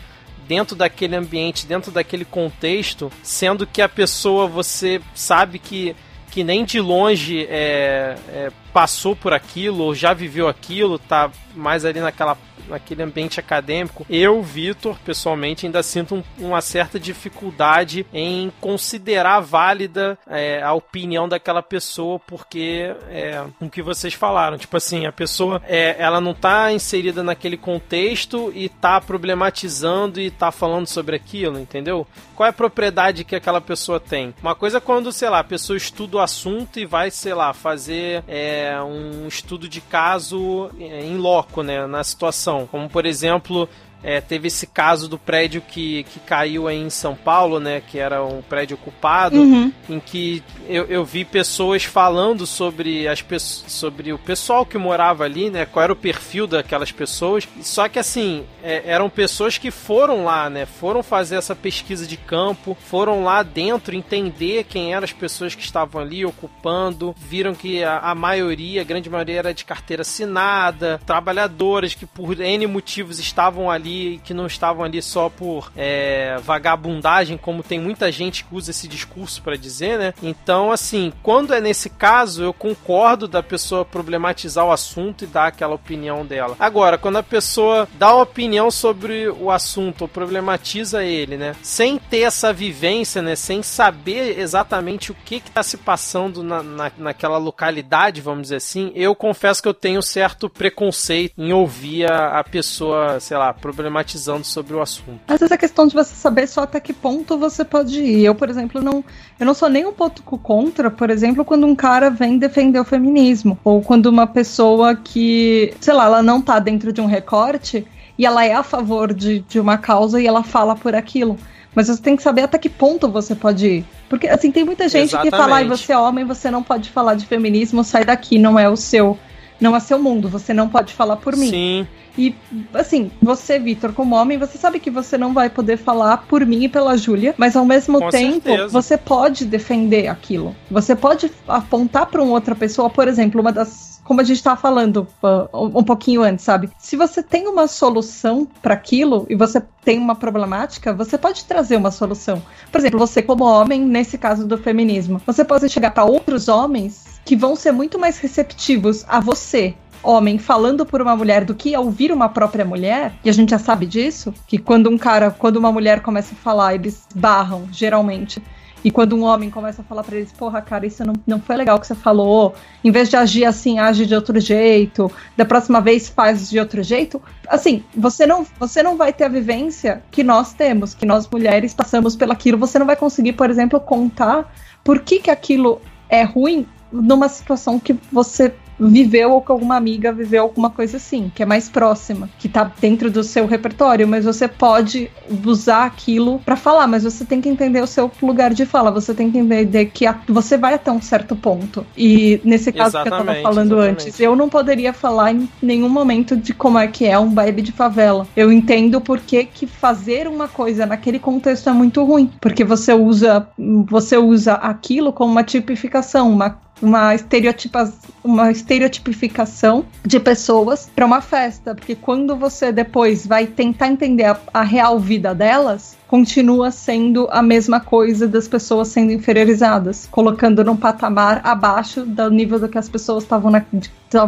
dentro 0.46 0.76
daquele 0.76 1.16
ambiente, 1.16 1.66
dentro 1.66 1.90
daquele 1.90 2.24
contexto, 2.24 3.10
sendo 3.22 3.66
que 3.66 3.82
a 3.82 3.88
pessoa 3.88 4.46
você 4.46 5.00
sabe 5.14 5.58
que, 5.58 5.94
que 6.30 6.42
nem 6.42 6.64
de 6.64 6.80
longe 6.80 7.46
é, 7.48 8.16
é, 8.28 8.52
passou 8.72 9.14
por 9.14 9.32
aquilo 9.32 9.84
ou 9.84 9.94
já 9.94 10.14
viveu 10.14 10.48
aquilo, 10.48 10.98
tá 10.98 11.30
mais 11.54 11.84
ali 11.84 12.00
naquela 12.00 12.36
naquele 12.68 13.02
ambiente 13.02 13.40
acadêmico, 13.40 14.06
eu, 14.08 14.42
Vitor, 14.42 14.98
pessoalmente, 15.04 15.66
ainda 15.66 15.82
sinto 15.82 16.14
um, 16.14 16.22
uma 16.38 16.60
certa 16.60 16.98
dificuldade 16.98 18.06
em 18.12 18.52
considerar 18.60 19.40
válida 19.40 20.18
é, 20.26 20.62
a 20.62 20.72
opinião 20.72 21.28
daquela 21.28 21.62
pessoa, 21.62 22.18
porque 22.18 22.94
é 23.10 23.42
o 23.60 23.68
que 23.68 23.82
vocês 23.82 24.14
falaram. 24.14 24.58
Tipo 24.58 24.76
assim, 24.76 25.06
a 25.06 25.12
pessoa 25.12 25.62
é, 25.66 25.96
ela 25.98 26.20
não 26.20 26.34
tá 26.34 26.72
inserida 26.72 27.22
naquele 27.22 27.56
contexto 27.56 28.52
e 28.54 28.68
tá 28.68 29.00
problematizando 29.00 30.20
e 30.20 30.30
tá 30.30 30.50
falando 30.50 30.86
sobre 30.86 31.16
aquilo, 31.16 31.58
entendeu? 31.58 32.06
Qual 32.34 32.46
é 32.46 32.50
a 32.50 32.52
propriedade 32.52 33.24
que 33.24 33.34
aquela 33.34 33.60
pessoa 33.60 33.98
tem? 33.98 34.34
Uma 34.40 34.54
coisa 34.54 34.78
é 34.78 34.80
quando, 34.80 35.12
sei 35.12 35.28
lá, 35.28 35.40
a 35.40 35.44
pessoa 35.44 35.76
estuda 35.76 36.18
o 36.18 36.20
assunto 36.20 36.78
e 36.78 36.86
vai, 36.86 37.10
sei 37.10 37.34
lá, 37.34 37.52
fazer 37.52 38.22
é, 38.28 38.80
um 38.80 39.26
estudo 39.26 39.68
de 39.68 39.80
caso 39.80 40.70
em 40.78 41.16
loco, 41.16 41.62
né, 41.62 41.86
na 41.86 42.02
situação. 42.04 42.57
Como, 42.66 42.88
por 42.88 43.06
exemplo, 43.06 43.68
é, 44.02 44.20
teve 44.20 44.48
esse 44.48 44.66
caso 44.66 45.08
do 45.08 45.18
prédio 45.18 45.60
que, 45.60 46.04
que 46.04 46.20
caiu 46.20 46.68
aí 46.68 46.78
em 46.78 46.90
São 46.90 47.14
Paulo, 47.14 47.58
né? 47.58 47.82
Que 47.86 47.98
era 47.98 48.24
um 48.24 48.40
prédio 48.42 48.76
ocupado, 48.76 49.38
Uhum. 49.38 49.72
em 49.88 49.98
que 50.00 50.42
eu, 50.68 50.84
eu 50.84 51.04
vi 51.04 51.24
pessoas 51.24 51.84
falando 51.84 52.46
sobre, 52.46 53.08
as, 53.08 53.24
sobre 53.66 54.12
o 54.12 54.18
pessoal 54.18 54.64
que 54.64 54.78
morava 54.78 55.24
ali, 55.24 55.50
né? 55.50 55.66
Qual 55.66 55.82
era 55.82 55.92
o 55.92 55.96
perfil 55.96 56.46
daquelas 56.46 56.92
pessoas. 56.92 57.48
Só 57.62 57.88
que 57.88 57.98
assim, 57.98 58.44
é, 58.62 58.82
eram 58.86 59.10
pessoas 59.10 59.58
que 59.58 59.70
foram 59.70 60.24
lá, 60.24 60.48
né? 60.48 60.64
Foram 60.66 61.02
fazer 61.02 61.36
essa 61.36 61.54
pesquisa 61.56 62.06
de 62.06 62.16
campo, 62.16 62.76
foram 62.88 63.24
lá 63.24 63.42
dentro 63.42 63.94
entender 63.96 64.64
quem 64.64 64.94
eram 64.94 65.04
as 65.04 65.12
pessoas 65.12 65.54
que 65.54 65.62
estavam 65.62 66.00
ali 66.00 66.24
ocupando, 66.24 67.14
viram 67.18 67.54
que 67.54 67.82
a, 67.82 67.98
a 67.98 68.14
maioria, 68.14 68.80
a 68.80 68.84
grande 68.84 69.10
maioria 69.10 69.38
era 69.38 69.54
de 69.54 69.64
carteira 69.64 70.02
assinada, 70.02 71.00
trabalhadoras 71.04 71.94
que 71.94 72.06
por 72.06 72.40
N 72.40 72.66
motivos 72.66 73.18
estavam 73.18 73.70
ali 73.70 73.87
ali, 73.88 74.20
que 74.22 74.34
não 74.34 74.46
estavam 74.46 74.84
ali 74.84 75.00
só 75.00 75.28
por 75.28 75.72
é, 75.74 76.36
vagabundagem, 76.42 77.38
como 77.38 77.62
tem 77.62 77.80
muita 77.80 78.12
gente 78.12 78.44
que 78.44 78.54
usa 78.54 78.70
esse 78.70 78.86
discurso 78.86 79.42
para 79.42 79.56
dizer, 79.56 79.98
né? 79.98 80.14
Então, 80.22 80.70
assim, 80.70 81.12
quando 81.22 81.54
é 81.54 81.60
nesse 81.60 81.88
caso, 81.88 82.42
eu 82.42 82.52
concordo 82.52 83.26
da 83.26 83.42
pessoa 83.42 83.84
problematizar 83.84 84.64
o 84.64 84.72
assunto 84.72 85.24
e 85.24 85.26
dar 85.26 85.46
aquela 85.46 85.74
opinião 85.74 86.24
dela. 86.24 86.54
Agora, 86.58 86.98
quando 86.98 87.16
a 87.16 87.22
pessoa 87.22 87.88
dá 87.94 88.14
uma 88.14 88.22
opinião 88.22 88.70
sobre 88.70 89.28
o 89.28 89.50
assunto 89.50 90.02
ou 90.02 90.08
problematiza 90.08 91.02
ele, 91.02 91.36
né? 91.36 91.56
Sem 91.62 91.98
ter 91.98 92.20
essa 92.20 92.52
vivência, 92.52 93.22
né? 93.22 93.34
Sem 93.34 93.62
saber 93.62 94.38
exatamente 94.38 95.10
o 95.10 95.14
que 95.14 95.36
está 95.36 95.62
se 95.62 95.78
passando 95.78 96.42
na, 96.42 96.62
na, 96.62 96.92
naquela 96.98 97.38
localidade, 97.38 98.20
vamos 98.20 98.42
dizer 98.42 98.56
assim, 98.56 98.92
eu 98.94 99.14
confesso 99.14 99.62
que 99.62 99.68
eu 99.68 99.74
tenho 99.74 100.02
certo 100.02 100.50
preconceito 100.50 101.34
em 101.38 101.52
ouvir 101.52 102.10
a, 102.10 102.40
a 102.40 102.44
pessoa, 102.44 103.20
sei 103.20 103.36
lá, 103.36 103.52
problematizando 103.78 104.44
sobre 104.44 104.74
o 104.74 104.82
assunto. 104.82 105.20
Às 105.28 105.38
vezes 105.38 105.52
é 105.52 105.56
questão 105.56 105.86
de 105.86 105.94
você 105.94 106.12
saber 106.12 106.48
só 106.48 106.62
até 106.62 106.80
que 106.80 106.92
ponto 106.92 107.38
você 107.38 107.64
pode 107.64 108.02
ir. 108.02 108.24
Eu, 108.24 108.34
por 108.34 108.50
exemplo, 108.50 108.82
não, 108.82 109.04
eu 109.38 109.46
não 109.46 109.54
sou 109.54 109.68
nem 109.68 109.86
um 109.86 109.92
pouco 109.92 110.36
contra, 110.36 110.90
por 110.90 111.10
exemplo, 111.10 111.44
quando 111.44 111.64
um 111.64 111.76
cara 111.76 112.10
vem 112.10 112.38
defender 112.38 112.80
o 112.80 112.84
feminismo, 112.84 113.56
ou 113.62 113.80
quando 113.80 114.06
uma 114.06 114.26
pessoa 114.26 114.96
que, 114.96 115.72
sei 115.80 115.94
lá, 115.94 116.06
ela 116.06 116.22
não 116.22 116.42
tá 116.42 116.58
dentro 116.58 116.92
de 116.92 117.00
um 117.00 117.06
recorte 117.06 117.86
e 118.18 118.26
ela 118.26 118.44
é 118.44 118.52
a 118.52 118.64
favor 118.64 119.14
de, 119.14 119.40
de 119.40 119.60
uma 119.60 119.78
causa 119.78 120.20
e 120.20 120.26
ela 120.26 120.42
fala 120.42 120.74
por 120.74 120.96
aquilo. 120.96 121.38
Mas 121.72 121.86
você 121.86 122.02
tem 122.02 122.16
que 122.16 122.22
saber 122.24 122.42
até 122.42 122.58
que 122.58 122.68
ponto 122.68 123.08
você 123.08 123.36
pode 123.36 123.64
ir. 123.64 123.84
Porque, 124.08 124.26
assim, 124.26 124.50
tem 124.50 124.64
muita 124.64 124.88
gente 124.88 125.10
Exatamente. 125.10 125.30
que 125.30 125.36
fala, 125.36 125.60
ah, 125.60 125.64
você 125.64 125.92
é 125.92 125.98
homem, 125.98 126.24
você 126.24 126.50
não 126.50 126.64
pode 126.64 126.90
falar 126.90 127.14
de 127.14 127.26
feminismo, 127.26 127.84
sai 127.84 128.04
daqui, 128.04 128.38
não 128.38 128.58
é 128.58 128.68
o 128.68 128.76
seu. 128.76 129.16
Não 129.60 129.74
é 129.74 129.80
seu 129.80 129.98
mundo, 129.98 130.28
você 130.28 130.54
não 130.54 130.68
pode 130.68 130.92
falar 130.92 131.16
por 131.16 131.36
mim. 131.36 131.50
Sim. 131.50 131.86
E, 132.16 132.34
assim, 132.74 133.12
você, 133.22 133.60
Vitor, 133.60 133.92
como 133.92 134.16
homem, 134.16 134.38
você 134.38 134.58
sabe 134.58 134.80
que 134.80 134.90
você 134.90 135.16
não 135.16 135.32
vai 135.32 135.48
poder 135.48 135.76
falar 135.76 136.16
por 136.28 136.44
mim 136.44 136.64
e 136.64 136.68
pela 136.68 136.96
Júlia, 136.96 137.32
mas 137.38 137.54
ao 137.54 137.64
mesmo 137.64 138.00
Com 138.00 138.08
tempo, 138.08 138.42
certeza. 138.48 138.68
você 138.68 138.96
pode 138.96 139.44
defender 139.44 140.08
aquilo. 140.08 140.54
Você 140.68 140.96
pode 140.96 141.30
apontar 141.46 142.06
para 142.06 142.20
uma 142.20 142.32
outra 142.32 142.56
pessoa, 142.56 142.90
por 142.90 143.06
exemplo, 143.06 143.40
uma 143.40 143.52
das 143.52 143.97
como 144.08 144.22
a 144.22 144.24
gente 144.24 144.38
estava 144.38 144.58
falando 144.58 145.06
um 145.52 145.84
pouquinho 145.84 146.22
antes, 146.22 146.42
sabe? 146.42 146.70
Se 146.78 146.96
você 146.96 147.22
tem 147.22 147.46
uma 147.46 147.68
solução 147.68 148.48
para 148.62 148.72
aquilo 148.72 149.26
e 149.28 149.34
você 149.34 149.62
tem 149.84 149.98
uma 149.98 150.16
problemática, 150.16 150.94
você 150.94 151.18
pode 151.18 151.44
trazer 151.44 151.76
uma 151.76 151.90
solução. 151.90 152.42
Por 152.72 152.78
exemplo, 152.78 152.98
você 152.98 153.20
como 153.20 153.44
homem, 153.44 153.82
nesse 153.82 154.16
caso 154.16 154.46
do 154.46 154.56
feminismo, 154.56 155.20
você 155.26 155.44
pode 155.44 155.68
chegar 155.68 155.90
para 155.90 156.06
outros 156.06 156.48
homens 156.48 157.20
que 157.22 157.36
vão 157.36 157.54
ser 157.54 157.70
muito 157.70 157.98
mais 157.98 158.18
receptivos 158.18 159.04
a 159.06 159.20
você 159.20 159.74
homem 160.02 160.38
falando 160.38 160.86
por 160.86 161.02
uma 161.02 161.14
mulher 161.14 161.44
do 161.44 161.54
que 161.54 161.76
ouvir 161.76 162.12
uma 162.12 162.28
própria 162.28 162.64
mulher, 162.64 163.12
e 163.24 163.28
a 163.28 163.32
gente 163.32 163.50
já 163.50 163.58
sabe 163.58 163.84
disso, 163.84 164.32
que 164.46 164.56
quando 164.56 164.88
um 164.88 164.96
cara, 164.96 165.30
quando 165.30 165.56
uma 165.56 165.72
mulher 165.72 166.00
começa 166.00 166.34
a 166.34 166.36
falar, 166.36 166.76
eles 166.76 167.02
barram, 167.14 167.68
geralmente. 167.72 168.40
E 168.84 168.90
quando 168.90 169.16
um 169.16 169.24
homem 169.24 169.50
começa 169.50 169.82
a 169.82 169.84
falar 169.84 170.04
para 170.04 170.16
eles, 170.16 170.32
porra, 170.32 170.62
cara, 170.62 170.86
isso 170.86 171.04
não, 171.04 171.14
não 171.26 171.40
foi 171.40 171.56
legal 171.56 171.78
que 171.80 171.86
você 171.86 171.94
falou, 171.94 172.54
em 172.84 172.90
vez 172.90 173.08
de 173.08 173.16
agir 173.16 173.44
assim, 173.44 173.78
age 173.78 174.06
de 174.06 174.14
outro 174.14 174.38
jeito, 174.38 175.10
da 175.36 175.44
próxima 175.44 175.80
vez 175.80 176.08
faz 176.08 176.48
de 176.48 176.58
outro 176.58 176.82
jeito, 176.82 177.20
assim, 177.48 177.82
você 177.94 178.26
não, 178.26 178.46
você 178.58 178.82
não 178.82 178.96
vai 178.96 179.12
ter 179.12 179.24
a 179.24 179.28
vivência 179.28 180.02
que 180.10 180.22
nós 180.22 180.52
temos, 180.52 180.94
que 180.94 181.04
nós 181.04 181.28
mulheres 181.28 181.74
passamos 181.74 182.14
pelaquilo, 182.14 182.56
você 182.56 182.78
não 182.78 182.86
vai 182.86 182.96
conseguir, 182.96 183.32
por 183.32 183.50
exemplo, 183.50 183.80
contar 183.80 184.52
por 184.84 185.00
que, 185.00 185.18
que 185.18 185.30
aquilo 185.30 185.80
é 186.08 186.22
ruim 186.22 186.66
numa 186.92 187.28
situação 187.28 187.78
que 187.78 187.94
você 188.10 188.54
viveu 188.78 189.32
ou 189.32 189.40
que 189.40 189.50
alguma 189.50 189.76
amiga 189.76 190.12
viveu 190.12 190.42
alguma 190.42 190.70
coisa 190.70 190.96
assim, 190.96 191.30
que 191.34 191.42
é 191.42 191.46
mais 191.46 191.68
próxima, 191.68 192.28
que 192.38 192.48
tá 192.48 192.70
dentro 192.80 193.10
do 193.10 193.22
seu 193.22 193.46
repertório, 193.46 194.06
mas 194.06 194.24
você 194.24 194.46
pode 194.46 195.10
usar 195.44 195.84
aquilo 195.84 196.38
para 196.40 196.56
falar, 196.56 196.86
mas 196.86 197.04
você 197.04 197.24
tem 197.24 197.40
que 197.40 197.48
entender 197.48 197.82
o 197.82 197.86
seu 197.86 198.10
lugar 198.22 198.52
de 198.54 198.64
fala, 198.64 198.90
você 198.90 199.14
tem 199.14 199.30
que 199.30 199.38
entender 199.38 199.86
que 199.86 200.06
a, 200.06 200.18
você 200.28 200.56
vai 200.56 200.74
até 200.74 200.90
um 200.90 201.00
certo 201.00 201.34
ponto. 201.34 201.86
E 201.96 202.40
nesse 202.44 202.72
caso 202.72 202.90
exatamente, 202.90 203.24
que 203.24 203.30
eu 203.30 203.34
tava 203.34 203.42
falando 203.42 203.72
exatamente. 203.74 204.02
antes, 204.04 204.20
eu 204.20 204.36
não 204.36 204.48
poderia 204.48 204.92
falar 204.92 205.32
em 205.32 205.48
nenhum 205.62 205.88
momento 205.88 206.36
de 206.36 206.52
como 206.54 206.78
é 206.78 206.86
que 206.86 207.04
é 207.04 207.18
um 207.18 207.30
baby 207.30 207.62
de 207.62 207.72
favela. 207.72 208.26
Eu 208.36 208.52
entendo 208.52 209.00
porque 209.00 209.44
que 209.44 209.66
fazer 209.66 210.26
uma 210.26 210.48
coisa 210.48 210.86
naquele 210.86 211.18
contexto 211.18 211.68
é 211.68 211.72
muito 211.72 212.04
ruim, 212.04 212.30
porque 212.40 212.64
você 212.64 212.92
usa 212.92 213.48
você 213.88 214.16
usa 214.16 214.54
aquilo 214.54 215.12
como 215.12 215.32
uma 215.32 215.42
tipificação, 215.42 216.30
uma 216.30 216.50
uma, 216.80 217.14
estereotipa, 217.14 217.92
uma 218.22 218.50
estereotipificação 218.50 219.84
de 220.04 220.20
pessoas 220.20 220.88
para 220.94 221.04
uma 221.04 221.20
festa, 221.20 221.74
porque 221.74 221.94
quando 221.94 222.36
você 222.36 222.72
depois 222.72 223.26
vai 223.26 223.46
tentar 223.46 223.88
entender 223.88 224.24
a, 224.24 224.40
a, 224.54 224.62
real 224.62 224.98
vida 224.98 225.34
delas, 225.34 225.97
continua 226.08 226.70
sendo 226.70 227.28
a 227.30 227.42
mesma 227.42 227.78
coisa 227.78 228.26
das 228.26 228.48
pessoas 228.48 228.88
sendo 228.88 229.12
inferiorizadas, 229.12 230.08
colocando 230.10 230.64
num 230.64 230.76
patamar 230.76 231.40
abaixo 231.44 232.04
do 232.04 232.30
nível 232.30 232.58
do 232.58 232.68
que 232.68 232.78
as 232.78 232.88
pessoas 232.88 233.22
estavam 233.22 233.50
na, 233.50 233.62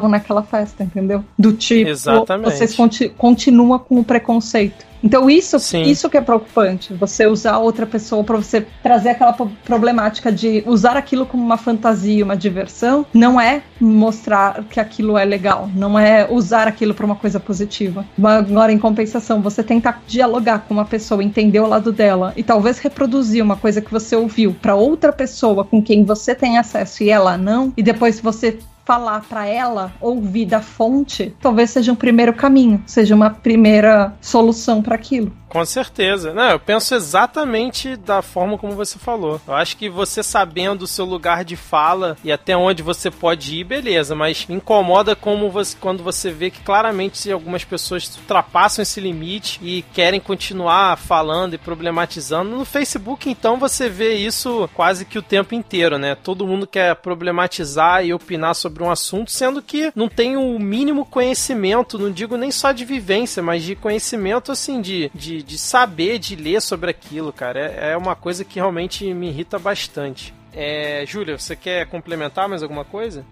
naquela 0.08 0.42
festa, 0.42 0.84
entendeu? 0.84 1.24
Do 1.38 1.52
tipo, 1.52 1.90
Exatamente. 1.90 2.50
vocês 2.50 2.74
conti 2.74 3.08
continuam 3.08 3.78
com 3.78 3.98
o 3.98 4.04
preconceito. 4.04 4.90
Então 5.02 5.30
isso, 5.30 5.56
isso 5.56 6.10
que 6.10 6.16
é 6.16 6.20
preocupante, 6.20 6.92
você 6.92 7.26
usar 7.26 7.58
outra 7.58 7.86
pessoa 7.86 8.22
para 8.22 8.36
você 8.36 8.66
trazer 8.82 9.10
aquela 9.10 9.32
problemática 9.64 10.30
de 10.30 10.62
usar 10.66 10.96
aquilo 10.96 11.24
como 11.24 11.42
uma 11.42 11.56
fantasia, 11.56 12.24
uma 12.24 12.36
diversão, 12.36 13.06
não 13.12 13.40
é 13.40 13.62
mostrar 13.80 14.62
que 14.64 14.78
aquilo 14.78 15.16
é 15.16 15.24
legal, 15.24 15.70
não 15.74 15.98
é 15.98 16.28
usar 16.30 16.68
aquilo 16.68 16.92
para 16.92 17.06
uma 17.06 17.16
coisa 17.16 17.40
positiva. 17.40 18.04
Agora 18.22 18.72
em 18.72 18.78
compensação, 18.78 19.40
você 19.40 19.62
tentar 19.62 20.02
dialogar 20.06 20.60
com 20.68 20.74
uma 20.74 20.84
pessoa, 20.84 21.24
entender 21.24 21.60
o 21.60 21.66
lado 21.70 21.92
dela 21.92 22.32
e 22.36 22.42
talvez 22.42 22.78
reproduzir 22.78 23.42
uma 23.42 23.56
coisa 23.56 23.80
que 23.80 23.90
você 23.90 24.14
ouviu 24.14 24.54
para 24.60 24.74
outra 24.74 25.12
pessoa 25.12 25.64
com 25.64 25.82
quem 25.82 26.04
você 26.04 26.34
tem 26.34 26.58
acesso 26.58 27.02
e 27.02 27.10
ela 27.10 27.38
não, 27.38 27.72
e 27.76 27.82
depois 27.82 28.20
você 28.20 28.58
falar 28.84 29.20
para 29.28 29.46
ela, 29.46 29.92
ouvir 30.00 30.46
da 30.46 30.60
fonte, 30.60 31.32
talvez 31.40 31.70
seja 31.70 31.92
um 31.92 31.96
primeiro 31.96 32.32
caminho, 32.32 32.82
seja 32.86 33.14
uma 33.14 33.30
primeira 33.30 34.12
solução 34.20 34.82
para 34.82 34.96
aquilo. 34.96 35.32
Com 35.50 35.64
certeza. 35.64 36.32
Não, 36.32 36.48
eu 36.48 36.60
penso 36.60 36.94
exatamente 36.94 37.96
da 37.96 38.22
forma 38.22 38.56
como 38.56 38.76
você 38.76 38.98
falou. 39.00 39.40
Eu 39.48 39.54
acho 39.54 39.76
que 39.76 39.90
você 39.90 40.22
sabendo 40.22 40.82
o 40.82 40.86
seu 40.86 41.04
lugar 41.04 41.44
de 41.44 41.56
fala 41.56 42.16
e 42.22 42.30
até 42.30 42.56
onde 42.56 42.84
você 42.84 43.10
pode 43.10 43.56
ir, 43.56 43.64
beleza, 43.64 44.14
mas 44.14 44.46
incomoda 44.48 45.16
como 45.16 45.50
você, 45.50 45.76
quando 45.78 46.04
você 46.04 46.30
vê 46.30 46.50
que 46.50 46.60
claramente 46.60 47.30
algumas 47.30 47.64
pessoas 47.64 48.16
ultrapassam 48.16 48.82
esse 48.82 49.00
limite 49.00 49.58
e 49.60 49.82
querem 49.92 50.20
continuar 50.20 50.96
falando 50.96 51.54
e 51.54 51.58
problematizando. 51.58 52.56
No 52.56 52.64
Facebook, 52.64 53.28
então, 53.28 53.58
você 53.58 53.88
vê 53.88 54.14
isso 54.14 54.70
quase 54.72 55.04
que 55.04 55.18
o 55.18 55.22
tempo 55.22 55.54
inteiro, 55.54 55.98
né? 55.98 56.14
Todo 56.14 56.46
mundo 56.46 56.64
quer 56.64 56.94
problematizar 56.94 58.04
e 58.04 58.14
opinar 58.14 58.54
sobre 58.54 58.84
um 58.84 58.90
assunto, 58.90 59.32
sendo 59.32 59.60
que 59.60 59.90
não 59.96 60.08
tem 60.08 60.36
o 60.36 60.58
mínimo 60.60 61.04
conhecimento, 61.04 61.98
não 61.98 62.12
digo 62.12 62.36
nem 62.36 62.52
só 62.52 62.70
de 62.70 62.84
vivência, 62.84 63.42
mas 63.42 63.64
de 63.64 63.74
conhecimento, 63.74 64.52
assim, 64.52 64.80
de, 64.80 65.10
de 65.12 65.39
de, 65.42 65.58
saber, 65.58 66.18
de 66.18 66.36
ler 66.36 66.60
sobre 66.60 66.90
aquilo, 66.90 67.32
cara. 67.32 67.60
É, 67.60 67.92
é 67.92 67.96
uma 67.96 68.14
coisa 68.14 68.44
que 68.44 68.56
realmente 68.58 69.12
me 69.12 69.28
irrita 69.28 69.58
bastante. 69.58 70.34
É, 70.52 71.04
Júlia, 71.06 71.38
você 71.38 71.54
quer 71.54 71.86
complementar 71.86 72.48
mais 72.48 72.62
alguma 72.62 72.84
coisa? 72.84 73.24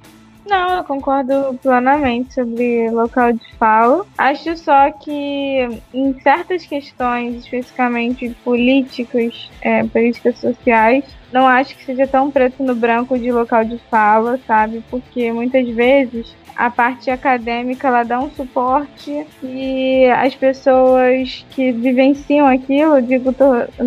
Não, 0.48 0.76
eu 0.78 0.84
concordo 0.84 1.58
plenamente 1.62 2.32
sobre 2.34 2.90
local 2.90 3.32
de 3.34 3.54
fala. 3.56 4.06
Acho 4.16 4.56
só 4.56 4.90
que 4.90 5.68
em 5.92 6.20
certas 6.22 6.64
questões, 6.64 7.44
especificamente 7.44 8.30
políticas, 8.42 9.50
é, 9.60 9.84
políticas 9.84 10.38
sociais, 10.38 11.04
não 11.30 11.46
acho 11.46 11.76
que 11.76 11.84
seja 11.84 12.06
tão 12.06 12.30
preto 12.30 12.62
no 12.62 12.74
branco 12.74 13.18
de 13.18 13.30
local 13.30 13.62
de 13.62 13.78
fala, 13.90 14.40
sabe? 14.46 14.82
Porque 14.90 15.30
muitas 15.32 15.68
vezes 15.68 16.34
a 16.58 16.68
parte 16.68 17.08
acadêmica 17.08 17.86
ela 17.86 18.02
dá 18.02 18.18
um 18.18 18.28
suporte 18.30 19.24
e 19.44 20.06
as 20.06 20.34
pessoas 20.34 21.46
que 21.50 21.70
vivenciam 21.70 22.48
aquilo, 22.48 23.00
digo, 23.00 23.32
tô, 23.32 23.44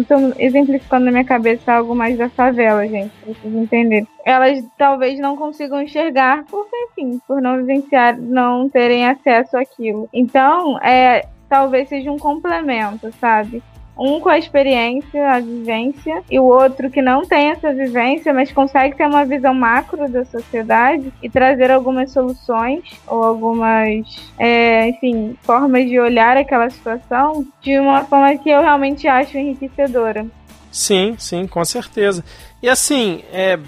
tô 0.07 0.33
exemplificando 0.39 1.03
na 1.03 1.11
minha 1.11 1.25
cabeça 1.25 1.73
algo 1.73 1.93
mais 1.93 2.17
da 2.17 2.29
favela, 2.29 2.87
gente, 2.87 3.11
pra 3.21 3.33
vocês 3.33 3.53
entenderem. 3.53 4.07
Elas 4.25 4.63
talvez 4.77 5.19
não 5.19 5.35
consigam 5.35 5.81
enxergar, 5.81 6.45
porque, 6.49 6.75
enfim, 6.91 7.19
por 7.27 7.41
não 7.41 7.57
vivenciar, 7.57 8.17
não 8.17 8.69
terem 8.69 9.05
acesso 9.05 9.57
àquilo. 9.57 10.07
Então, 10.13 10.79
é, 10.79 11.27
talvez 11.49 11.89
seja 11.89 12.09
um 12.09 12.17
complemento, 12.17 13.11
sabe? 13.19 13.61
Um 14.01 14.19
com 14.19 14.29
a 14.29 14.37
experiência, 14.39 15.29
a 15.29 15.39
vivência, 15.39 16.23
e 16.29 16.39
o 16.39 16.45
outro 16.45 16.89
que 16.89 17.03
não 17.03 17.21
tem 17.21 17.51
essa 17.51 17.71
vivência, 17.71 18.33
mas 18.33 18.51
consegue 18.51 18.95
ter 18.95 19.05
uma 19.05 19.23
visão 19.23 19.53
macro 19.53 20.09
da 20.09 20.25
sociedade 20.25 21.13
e 21.21 21.29
trazer 21.29 21.69
algumas 21.69 22.11
soluções 22.11 22.83
ou 23.07 23.23
algumas, 23.23 24.03
é, 24.39 24.89
enfim, 24.89 25.37
formas 25.43 25.87
de 25.87 25.99
olhar 25.99 26.35
aquela 26.35 26.67
situação 26.71 27.45
de 27.61 27.77
uma 27.77 28.03
forma 28.05 28.35
que 28.39 28.49
eu 28.49 28.61
realmente 28.61 29.07
acho 29.07 29.37
enriquecedora. 29.37 30.25
Sim, 30.71 31.15
sim, 31.19 31.45
com 31.45 31.63
certeza. 31.63 32.23
E 32.63 32.67
assim, 32.67 33.21
é, 33.31 33.59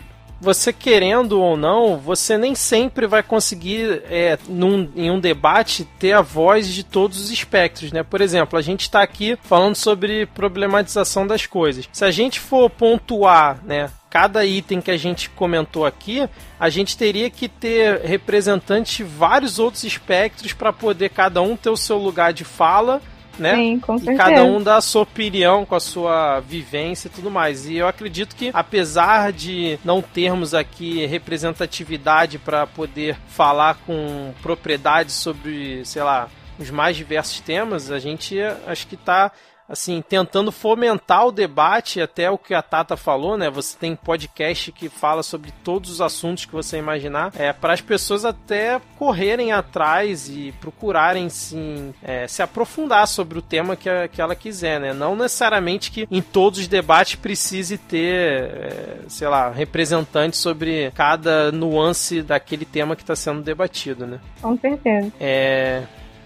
você 0.44 0.74
querendo 0.74 1.40
ou 1.40 1.56
não, 1.56 1.98
você 1.98 2.38
nem 2.38 2.54
sempre 2.54 3.08
vai 3.08 3.24
conseguir, 3.24 4.04
é, 4.10 4.38
num, 4.50 4.92
em 4.94 5.10
um 5.10 5.20
debate, 5.20 5.88
ter 5.98 6.12
a 6.12 6.22
voz 6.22 6.68
de 6.68 6.84
todos 6.84 7.18
os 7.18 7.32
espectros, 7.32 7.94
né? 7.94 8.04
Por 8.04 8.20
exemplo, 8.20 8.60
a 8.60 8.62
gente 8.62 8.82
está 8.82 9.02
aqui 9.02 9.38
falando 9.42 9.76
sobre 9.76 10.26
problematização 10.26 11.26
das 11.26 11.46
coisas. 11.46 11.88
Se 11.94 12.04
a 12.04 12.12
gente 12.12 12.42
for 12.42 12.70
pontuar, 12.70 13.64
né, 13.64 13.90
cada 14.10 14.46
item 14.46 14.82
que 14.82 14.92
a 14.92 14.98
gente 14.98 15.30
comentou 15.30 15.86
aqui, 15.86 16.28
a 16.60 16.70
gente 16.70 16.98
teria 16.98 17.30
que 17.30 17.48
ter 17.48 18.02
representantes 18.02 18.98
de 18.98 19.04
vários 19.04 19.60
outros 19.60 19.86
espectros 19.86 20.52
para 20.52 20.74
poder 20.74 21.10
cada 21.10 21.42
um 21.42 21.56
ter 21.56 21.70
o 21.70 21.78
seu 21.78 21.98
lugar 21.98 22.34
de 22.34 22.44
fala 22.44 23.02
né? 23.38 23.56
Sim, 23.56 23.80
com 23.80 23.98
certeza. 23.98 24.14
E 24.14 24.18
cada 24.18 24.44
um 24.44 24.62
dá 24.62 24.78
a 24.78 24.82
sua 24.82 25.04
opinião 25.04 25.66
com 25.66 25.76
a 25.76 25.80
sua 25.80 26.40
vivência 26.40 27.08
e 27.08 27.12
tudo 27.12 27.32
mais. 27.32 27.68
E 27.68 27.78
eu 27.78 27.88
acredito 27.88 28.36
que, 28.36 28.52
apesar 28.54 29.32
de 29.32 29.80
não 29.84 30.02
termos 30.02 30.54
aqui 30.54 31.06
representatividade 31.06 32.38
para 32.38 32.68
poder 32.68 33.18
falar 33.28 33.76
com 33.86 34.34
propriedade 34.42 35.12
sobre, 35.12 35.84
sei 35.86 36.04
lá, 36.04 36.30
os 36.60 36.70
mais 36.70 36.96
diversos 36.96 37.40
temas, 37.40 37.92
a 37.92 38.00
gente 38.00 38.38
acho 38.68 38.88
que 38.88 38.96
está 38.96 39.32
assim, 39.74 40.04
tentando 40.08 40.52
fomentar 40.52 41.28
o 41.28 41.32
debate, 41.32 42.02
até 42.02 42.30
o 42.30 42.38
que 42.38 42.54
a 42.54 42.62
Tata 42.62 42.96
falou, 42.96 43.38
né? 43.38 43.50
Você 43.50 43.78
tem 43.78 43.96
podcast 43.96 44.72
que 44.72 44.88
fala 44.88 45.22
sobre 45.22 45.52
todos 45.64 45.90
os 45.90 46.02
assuntos 46.02 46.46
que 46.46 46.54
você 46.54 46.78
imaginar, 46.78 47.32
é 47.36 47.52
para 47.52 47.74
as 47.74 47.82
pessoas 47.82 48.24
até 48.24 48.80
correrem 48.98 49.52
atrás 49.52 50.30
e 50.30 50.54
procurarem 50.62 51.28
sim, 51.30 51.94
é, 52.02 52.28
se 52.28 52.42
aprofundar 52.42 53.08
sobre 53.08 53.38
o 53.38 53.42
tema 53.42 53.76
que, 53.76 53.90
a, 53.90 54.08
que 54.08 54.22
ela 54.22 54.36
quiser, 54.36 54.80
né? 54.80 54.94
Não 54.94 55.16
necessariamente 55.16 55.92
que 55.92 56.08
em 56.10 56.22
todos 56.22 56.60
os 56.60 56.68
debates 56.68 57.16
precise 57.16 57.78
ter, 57.78 58.14
é, 58.14 58.98
sei 59.08 59.28
lá, 59.28 59.50
representantes 59.50 60.40
sobre 60.40 60.92
cada 60.92 61.52
nuance 61.52 62.22
daquele 62.22 62.66
tema 62.66 62.96
que 62.96 63.04
está 63.04 63.16
sendo 63.16 63.42
debatido, 63.42 64.06
né? 64.06 64.20
Com 64.42 64.58
certeza. 64.58 65.12
É, 65.20 65.84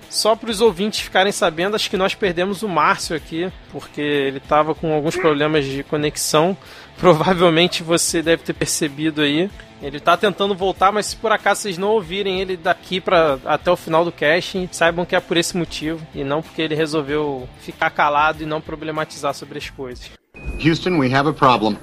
só 0.10 0.36
para 0.36 0.50
os 0.50 0.62
ouvintes 0.62 1.02
ficarem 1.02 1.32
sabendo, 1.32 1.76
acho 1.76 1.90
que 1.90 1.98
nós 1.98 2.16
perdemos 2.16 2.64
o 2.64 2.70
Márcio 2.70 3.16
aqui, 3.16 3.52
porque 3.72 4.02
ele 4.02 4.38
estava 4.38 4.74
com 4.74 4.94
alguns 4.94 5.16
problemas 5.16 5.66
de 5.66 5.84
conexão. 5.84 6.58
Provavelmente 6.98 7.84
você 7.84 8.22
deve 8.22 8.44
ter 8.44 8.54
percebido 8.54 9.22
aí. 9.22 9.50
Ele 9.82 9.98
está 9.98 10.18
tentando 10.18 10.56
voltar, 10.56 10.92
mas 10.92 11.08
se 11.08 11.16
por 11.16 11.32
acaso 11.32 11.62
vocês 11.62 11.78
não 11.78 11.90
ouvirem 11.90 12.42
ele 12.42 12.58
daqui 12.58 13.00
para 13.00 13.38
até 13.46 13.70
o 13.70 13.76
final 13.76 14.04
do 14.04 14.12
casting, 14.12 14.68
saibam 14.72 15.06
que 15.06 15.16
é 15.16 15.20
por 15.20 15.38
esse 15.38 15.56
motivo 15.56 16.06
e 16.16 16.24
não 16.24 16.42
porque 16.42 16.64
ele 16.64 16.74
resolveu 16.74 17.48
ficar 17.60 17.92
calado 17.92 18.42
e 18.42 18.46
não 18.46 18.60
problematizar 18.60 19.36
sobre 19.36 19.60
as 19.60 19.70
coisas. 19.70 20.10
Houston, 20.64 20.98
we 20.98 21.14
have 21.14 21.30
a 21.30 21.34
problem. 21.34 21.78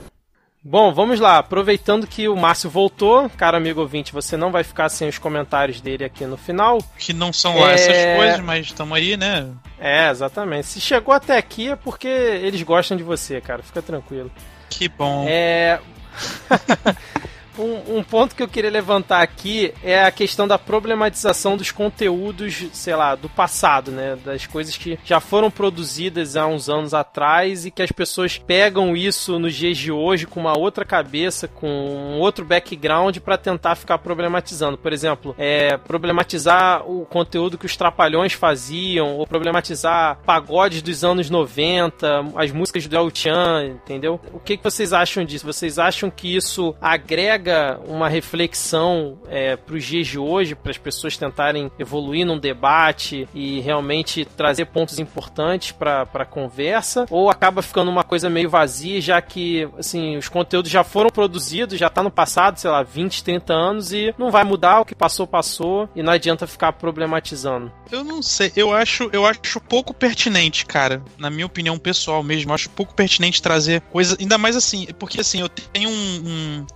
Bom, 0.66 0.94
vamos 0.94 1.20
lá. 1.20 1.36
Aproveitando 1.36 2.06
que 2.06 2.26
o 2.26 2.34
Márcio 2.34 2.70
voltou, 2.70 3.28
cara 3.28 3.58
amigo 3.58 3.82
ouvinte, 3.82 4.14
você 4.14 4.34
não 4.34 4.50
vai 4.50 4.64
ficar 4.64 4.88
sem 4.88 5.06
os 5.06 5.18
comentários 5.18 5.78
dele 5.78 6.04
aqui 6.04 6.24
no 6.24 6.38
final. 6.38 6.78
Que 6.98 7.12
não 7.12 7.34
são 7.34 7.60
lá 7.60 7.72
é... 7.72 7.74
essas 7.74 8.16
coisas, 8.16 8.40
mas 8.40 8.66
estamos 8.66 8.96
aí, 8.96 9.14
né? 9.14 9.50
É, 9.78 10.08
exatamente. 10.08 10.66
Se 10.66 10.80
chegou 10.80 11.12
até 11.12 11.36
aqui 11.36 11.68
é 11.68 11.76
porque 11.76 12.08
eles 12.08 12.62
gostam 12.62 12.96
de 12.96 13.02
você, 13.02 13.42
cara. 13.42 13.62
Fica 13.62 13.82
tranquilo. 13.82 14.32
Que 14.70 14.88
bom. 14.88 15.26
É. 15.28 15.80
Um, 17.58 17.98
um, 17.98 18.02
ponto 18.02 18.34
que 18.34 18.42
eu 18.42 18.48
queria 18.48 18.70
levantar 18.70 19.22
aqui 19.22 19.72
é 19.82 20.04
a 20.04 20.10
questão 20.10 20.46
da 20.46 20.58
problematização 20.58 21.56
dos 21.56 21.70
conteúdos, 21.70 22.66
sei 22.72 22.96
lá, 22.96 23.14
do 23.14 23.28
passado, 23.28 23.90
né? 23.90 24.16
Das 24.24 24.46
coisas 24.46 24.76
que 24.76 24.98
já 25.04 25.20
foram 25.20 25.50
produzidas 25.50 26.36
há 26.36 26.46
uns 26.46 26.68
anos 26.68 26.92
atrás 26.92 27.64
e 27.64 27.70
que 27.70 27.82
as 27.82 27.92
pessoas 27.92 28.38
pegam 28.38 28.96
isso 28.96 29.38
nos 29.38 29.54
dias 29.54 29.76
de 29.78 29.92
hoje 29.92 30.26
com 30.26 30.40
uma 30.40 30.58
outra 30.58 30.84
cabeça, 30.84 31.46
com 31.46 31.68
um 31.68 32.18
outro 32.18 32.44
background 32.44 33.18
para 33.18 33.38
tentar 33.38 33.76
ficar 33.76 33.98
problematizando. 33.98 34.76
Por 34.76 34.92
exemplo, 34.92 35.34
é, 35.38 35.76
problematizar 35.76 36.88
o 36.90 37.06
conteúdo 37.06 37.56
que 37.58 37.66
os 37.66 37.76
trapalhões 37.76 38.32
faziam, 38.32 39.16
ou 39.16 39.26
problematizar 39.26 40.18
pagodes 40.24 40.82
dos 40.82 41.04
anos 41.04 41.30
90, 41.30 42.32
as 42.36 42.50
músicas 42.50 42.86
do 42.86 42.96
El 42.96 43.10
Chan, 43.14 43.66
entendeu? 43.66 44.20
O 44.32 44.40
que, 44.40 44.56
que 44.56 44.64
vocês 44.64 44.92
acham 44.92 45.24
disso? 45.24 45.46
Vocês 45.46 45.78
acham 45.78 46.10
que 46.10 46.34
isso 46.34 46.74
agrega 46.80 47.43
agrega 47.44 47.80
uma 47.86 48.08
reflexão 48.08 49.18
é, 49.28 49.56
para 49.56 49.74
os 49.74 49.84
dias 49.84 50.06
de 50.06 50.18
hoje, 50.18 50.54
para 50.54 50.70
as 50.70 50.78
pessoas 50.78 51.16
tentarem 51.16 51.70
evoluir 51.78 52.26
num 52.26 52.38
debate 52.38 53.28
e 53.34 53.60
realmente 53.60 54.24
trazer 54.24 54.66
pontos 54.66 54.98
importantes 54.98 55.72
para 55.72 56.08
a 56.12 56.24
conversa, 56.24 57.06
ou 57.10 57.28
acaba 57.28 57.60
ficando 57.60 57.90
uma 57.90 58.02
coisa 58.02 58.30
meio 58.30 58.48
vazia, 58.48 59.00
já 59.00 59.20
que 59.20 59.68
assim, 59.78 60.16
os 60.16 60.28
conteúdos 60.28 60.70
já 60.70 60.82
foram 60.82 61.10
produzidos, 61.10 61.78
já 61.78 61.88
está 61.88 62.02
no 62.02 62.10
passado, 62.10 62.58
sei 62.58 62.70
lá, 62.70 62.82
20, 62.82 63.22
30 63.22 63.52
anos 63.52 63.92
e 63.92 64.14
não 64.16 64.30
vai 64.30 64.44
mudar, 64.44 64.80
o 64.80 64.84
que 64.84 64.94
passou, 64.94 65.26
passou, 65.26 65.88
e 65.94 66.02
não 66.02 66.12
adianta 66.12 66.46
ficar 66.46 66.72
problematizando. 66.72 67.70
Eu 67.90 68.02
não 68.02 68.22
sei, 68.22 68.52
eu 68.56 68.72
acho, 68.72 69.10
eu 69.12 69.26
acho 69.26 69.60
pouco 69.60 69.92
pertinente, 69.92 70.64
cara, 70.64 71.02
na 71.18 71.30
minha 71.30 71.46
opinião 71.46 71.78
pessoal 71.78 72.22
mesmo, 72.22 72.52
acho 72.54 72.70
pouco 72.70 72.94
pertinente 72.94 73.42
trazer 73.42 73.82
coisa, 73.82 74.16
ainda 74.18 74.38
mais 74.38 74.56
assim, 74.56 74.86
porque 74.98 75.20
assim, 75.20 75.40
eu 75.40 75.48
tenho 75.48 75.90
um, 75.90 76.22
um 76.26 76.66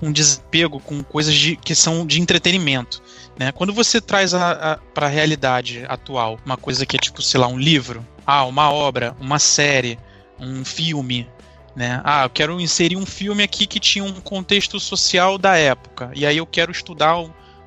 um 0.00 0.12
desapego 0.12 0.80
com 0.80 1.02
coisas 1.02 1.34
de, 1.34 1.56
que 1.56 1.74
são 1.74 2.06
de 2.06 2.20
entretenimento. 2.20 3.02
Né? 3.38 3.52
Quando 3.52 3.72
você 3.72 4.00
traz 4.00 4.34
a, 4.34 4.72
a, 4.72 4.76
para 4.76 5.06
a 5.06 5.10
realidade 5.10 5.84
atual 5.88 6.38
uma 6.44 6.56
coisa 6.56 6.84
que 6.86 6.96
é 6.96 6.98
tipo, 6.98 7.22
sei 7.22 7.40
lá, 7.40 7.46
um 7.46 7.58
livro, 7.58 8.06
ah, 8.26 8.44
uma 8.44 8.70
obra, 8.70 9.16
uma 9.20 9.38
série, 9.38 9.98
um 10.38 10.64
filme, 10.64 11.28
né? 11.74 12.00
Ah, 12.04 12.24
eu 12.24 12.30
quero 12.30 12.60
inserir 12.60 12.96
um 12.96 13.06
filme 13.06 13.42
aqui 13.42 13.66
que 13.66 13.78
tinha 13.78 14.04
um 14.04 14.20
contexto 14.20 14.80
social 14.80 15.36
da 15.36 15.56
época, 15.56 16.10
e 16.14 16.24
aí 16.24 16.38
eu 16.38 16.46
quero 16.46 16.72
estudar 16.72 17.18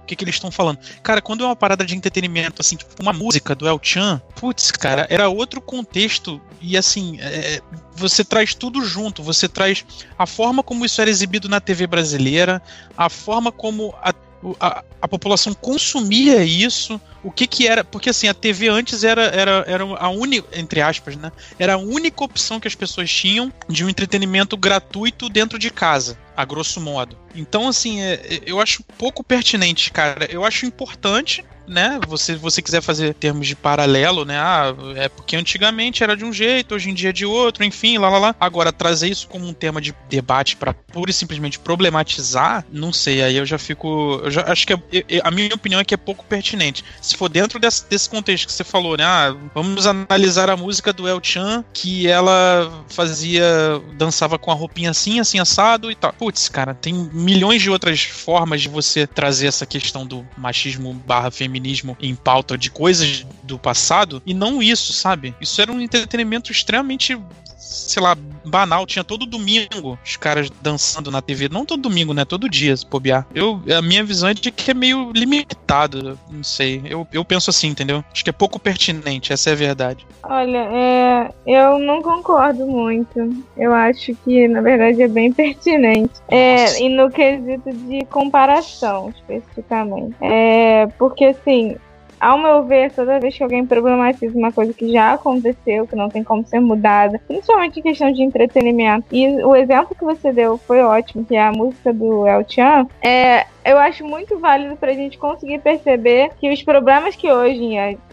que, 0.10 0.16
que 0.16 0.24
eles 0.24 0.36
estão 0.36 0.50
falando. 0.50 0.80
Cara, 1.04 1.22
quando 1.22 1.44
é 1.44 1.48
uma 1.48 1.56
parada 1.56 1.86
de 1.86 1.96
entretenimento, 1.96 2.62
assim, 2.62 2.76
tipo 2.76 2.92
uma 3.00 3.14
música 3.14 3.54
do 3.54 3.68
El 3.68 3.80
Chan, 3.82 4.22
putz, 4.36 4.72
cara, 4.72 5.06
era 5.10 5.30
outro 5.30 5.62
contexto 5.62 6.42
e 6.60 6.76
assim, 6.76 7.18
é, 7.22 7.62
você 7.96 8.24
traz 8.24 8.56
tudo 8.56 8.84
junto, 8.84 9.22
você 9.22 9.48
traz 9.48 9.86
a 10.18 10.26
forma 10.26 10.64
como 10.64 10.86
isso 10.86 11.00
era 11.00 11.10
exibido 11.10 11.48
na 11.48 11.60
TV 11.60 11.86
brasileira, 11.86 12.62
a 12.98 13.10
forma 13.10 13.52
como 13.52 13.94
a 14.02 14.12
a, 14.60 14.84
a, 15.02 15.08
população 15.08 15.54
consumia 15.54 16.44
isso, 16.44 17.00
o 17.24 17.32
que 17.32 17.46
que 17.46 17.68
era, 17.68 17.84
porque 17.84 18.10
assim, 18.10 18.28
a 18.28 18.34
TV 18.34 18.70
antes 18.70 19.04
era, 19.04 19.24
era, 19.24 19.64
era 19.68 19.84
a 19.84 20.10
única, 20.10 20.48
entre 20.58 20.82
aspas, 20.82 21.16
né, 21.16 21.32
era 21.58 21.74
a 21.74 21.78
única 21.78 22.24
opção 22.24 22.60
que 22.60 22.68
as 22.68 22.76
pessoas 22.76 23.12
tinham 23.12 23.52
de 23.68 23.84
um 23.84 23.90
entretenimento 23.90 24.56
gratuito 24.56 25.30
dentro 25.30 25.60
de 25.60 25.70
casa, 25.70 26.18
a 26.36 26.46
grosso 26.46 26.80
modo. 26.80 27.18
Então, 27.36 27.68
assim, 27.68 28.02
é, 28.02 28.42
eu 28.46 28.60
acho 28.62 28.84
pouco 28.98 29.24
pertinente, 29.24 29.92
cara, 29.92 30.26
eu 30.32 30.46
acho 30.46 30.66
importante, 30.66 31.44
né? 31.70 32.00
Você 32.08 32.36
você 32.36 32.62
quiser 32.62 32.82
fazer 32.82 33.14
termos 33.14 33.48
de 33.48 33.56
paralelo, 33.56 34.26
né? 34.26 34.38
Ah, 34.38 34.76
é 34.96 35.08
porque 35.08 35.36
antigamente 35.36 36.04
era 36.04 36.18
de 36.18 36.26
um 36.26 36.34
jeito, 36.34 36.76
hoje 36.76 36.90
em 36.90 36.94
dia 36.94 37.10
é 37.10 37.14
de 37.14 37.26
outro, 37.26 37.64
enfim, 37.64 37.98
lá 37.98 38.10
lá 38.10 38.18
lá. 38.18 38.36
Agora 38.40 38.74
trazer 38.74 39.08
isso 39.08 39.28
como 39.28 39.48
um 39.48 39.54
tema 39.54 39.80
de 39.80 39.96
debate 40.10 40.56
para 40.56 40.74
pura 40.74 41.12
e 41.12 41.14
simplesmente 41.14 41.60
problematizar, 41.60 42.66
não 42.72 42.92
sei, 42.92 43.22
aí 43.22 43.38
eu 43.38 43.46
já 43.46 43.58
fico, 43.58 44.20
eu 44.24 44.32
já 44.32 44.52
acho 44.52 44.66
que 44.66 44.74
é, 44.74 45.22
a 45.24 45.32
minha 45.32 45.54
opinião 45.54 45.80
é 45.80 45.86
que 45.86 45.94
é 45.94 45.98
pouco 45.98 46.26
pertinente. 46.26 46.84
Se 47.02 47.16
for 47.16 47.30
dentro 47.30 47.60
desse, 47.60 47.88
desse 47.88 48.10
contexto 48.10 48.48
que 48.48 48.54
você 48.54 48.64
falou, 48.64 48.98
né? 48.98 49.04
Ah, 49.06 49.36
vamos 49.54 49.86
analisar 49.86 50.50
a 50.50 50.58
música 50.58 50.92
do 50.92 51.08
El 51.08 51.20
Chan 51.22 51.64
que 51.74 52.08
ela 52.08 52.84
fazia 52.90 53.44
dançava 53.96 54.40
com 54.40 54.52
a 54.52 54.56
roupinha 54.56 54.90
assim, 54.90 55.20
assim 55.20 55.40
assado 55.40 55.92
e 55.92 55.96
tal. 55.96 56.12
Putz, 56.14 56.50
cara, 56.50 56.74
tem 56.74 56.94
milhões 57.14 57.62
de 57.62 57.70
outras 57.70 58.02
formas 58.02 58.62
de 58.62 58.70
você 58.70 59.06
trazer 59.06 59.48
essa 59.48 59.66
questão 59.66 60.06
do 60.06 60.26
machismo 60.38 60.94
barra 60.94 61.30
feminismo 61.30 61.59
feminismo 61.60 61.98
em 62.00 62.16
pauta 62.16 62.58
de 62.58 62.72
coisas 62.72 63.26
do 63.44 63.60
passado 63.60 64.22
e 64.26 64.34
não 64.34 64.64
isso, 64.64 64.94
sabe? 64.94 65.36
Isso 65.42 65.62
era 65.62 65.72
um 65.72 65.82
entretenimento 65.82 66.52
extremamente 66.52 67.20
sei 67.70 68.02
lá, 68.02 68.18
banal. 68.46 68.86
Tinha 68.86 69.04
todo 69.04 69.26
domingo 69.26 69.98
os 70.04 70.18
caras 70.18 70.50
dançando 70.62 71.12
na 71.12 71.22
TV. 71.22 71.48
Não 71.50 71.66
todo 71.66 71.82
domingo, 71.82 72.14
né? 72.14 72.26
Todo 72.26 72.50
dia, 72.50 72.76
se 72.76 72.86
bobear. 72.86 73.26
Eu, 73.34 73.62
a 73.78 73.82
minha 73.82 74.04
visão 74.04 74.30
é 74.30 74.34
de 74.34 74.52
que 74.52 74.72
é 74.72 74.74
meio 74.74 75.12
limitado. 75.14 76.18
Não 76.30 76.44
sei. 76.44 76.82
Eu, 76.86 77.08
eu 77.14 77.24
penso 77.24 77.50
assim, 77.50 77.68
entendeu? 77.68 78.04
Acho 78.12 78.24
que 78.24 78.30
é 78.30 78.34
pouco 78.34 78.60
pertinente, 78.60 79.32
essa 79.32 79.52
é 79.52 79.54
a 79.54 79.56
verdade. 79.56 80.06
Olha, 80.24 80.58
é, 80.58 81.32
eu 81.46 81.78
não 81.80 82.02
concordo 82.02 82.66
muito. 82.66 83.46
Eu 83.56 83.74
acho 83.74 84.16
que, 84.24 84.48
na 84.48 84.62
verdade, 84.62 85.02
é 85.02 85.08
bem 85.08 85.32
pertinente. 85.32 86.14
É, 86.28 86.82
e 86.82 86.90
no 86.90 87.10
quesito 87.12 87.72
de 87.72 88.04
comparação, 88.06 89.14
especificamente. 89.16 90.16
É, 90.22 90.88
porque, 90.98 91.26
assim, 91.26 91.78
ao 92.20 92.38
meu 92.38 92.64
ver, 92.64 92.92
toda 92.92 93.20
vez 93.20 93.38
que 93.38 93.44
alguém 93.44 93.66
problematiza 93.66 94.38
uma 94.38 94.52
coisa 94.52 94.74
que 94.74 94.92
já 94.92 95.14
aconteceu, 95.14 95.88
que 95.88 95.96
não 95.96 96.10
tem 96.10 96.24
como 96.24 96.46
ser 96.46 96.60
mudada, 96.60 97.20
principalmente 97.28 97.80
em 97.80 97.84
questão 97.84 98.12
de 98.12 98.22
entretenimento, 98.22 99.06
e 99.12 99.28
o 99.44 99.56
exemplo 99.56 99.96
que 99.96 100.04
você 100.04 100.32
deu 100.32 100.58
foi 100.58 100.82
ótimo, 100.82 101.26
que 101.26 101.36
é 101.36 101.42
a 101.42 101.52
música 101.52 101.94
do 101.94 102.28
El 102.28 102.44
Chan, 102.48 102.88
é, 103.02 103.46
eu 103.64 103.78
acho 103.78 104.06
muito 104.06 104.38
válido 104.40 104.76
para 104.76 104.92
a 104.92 104.96
gente 104.96 105.18
conseguir 105.18 105.60
perceber 105.60 106.32
que 106.40 106.52
os 106.52 106.64
problemas 106.64 107.16
que 107.16 107.32
hoje 107.32 107.60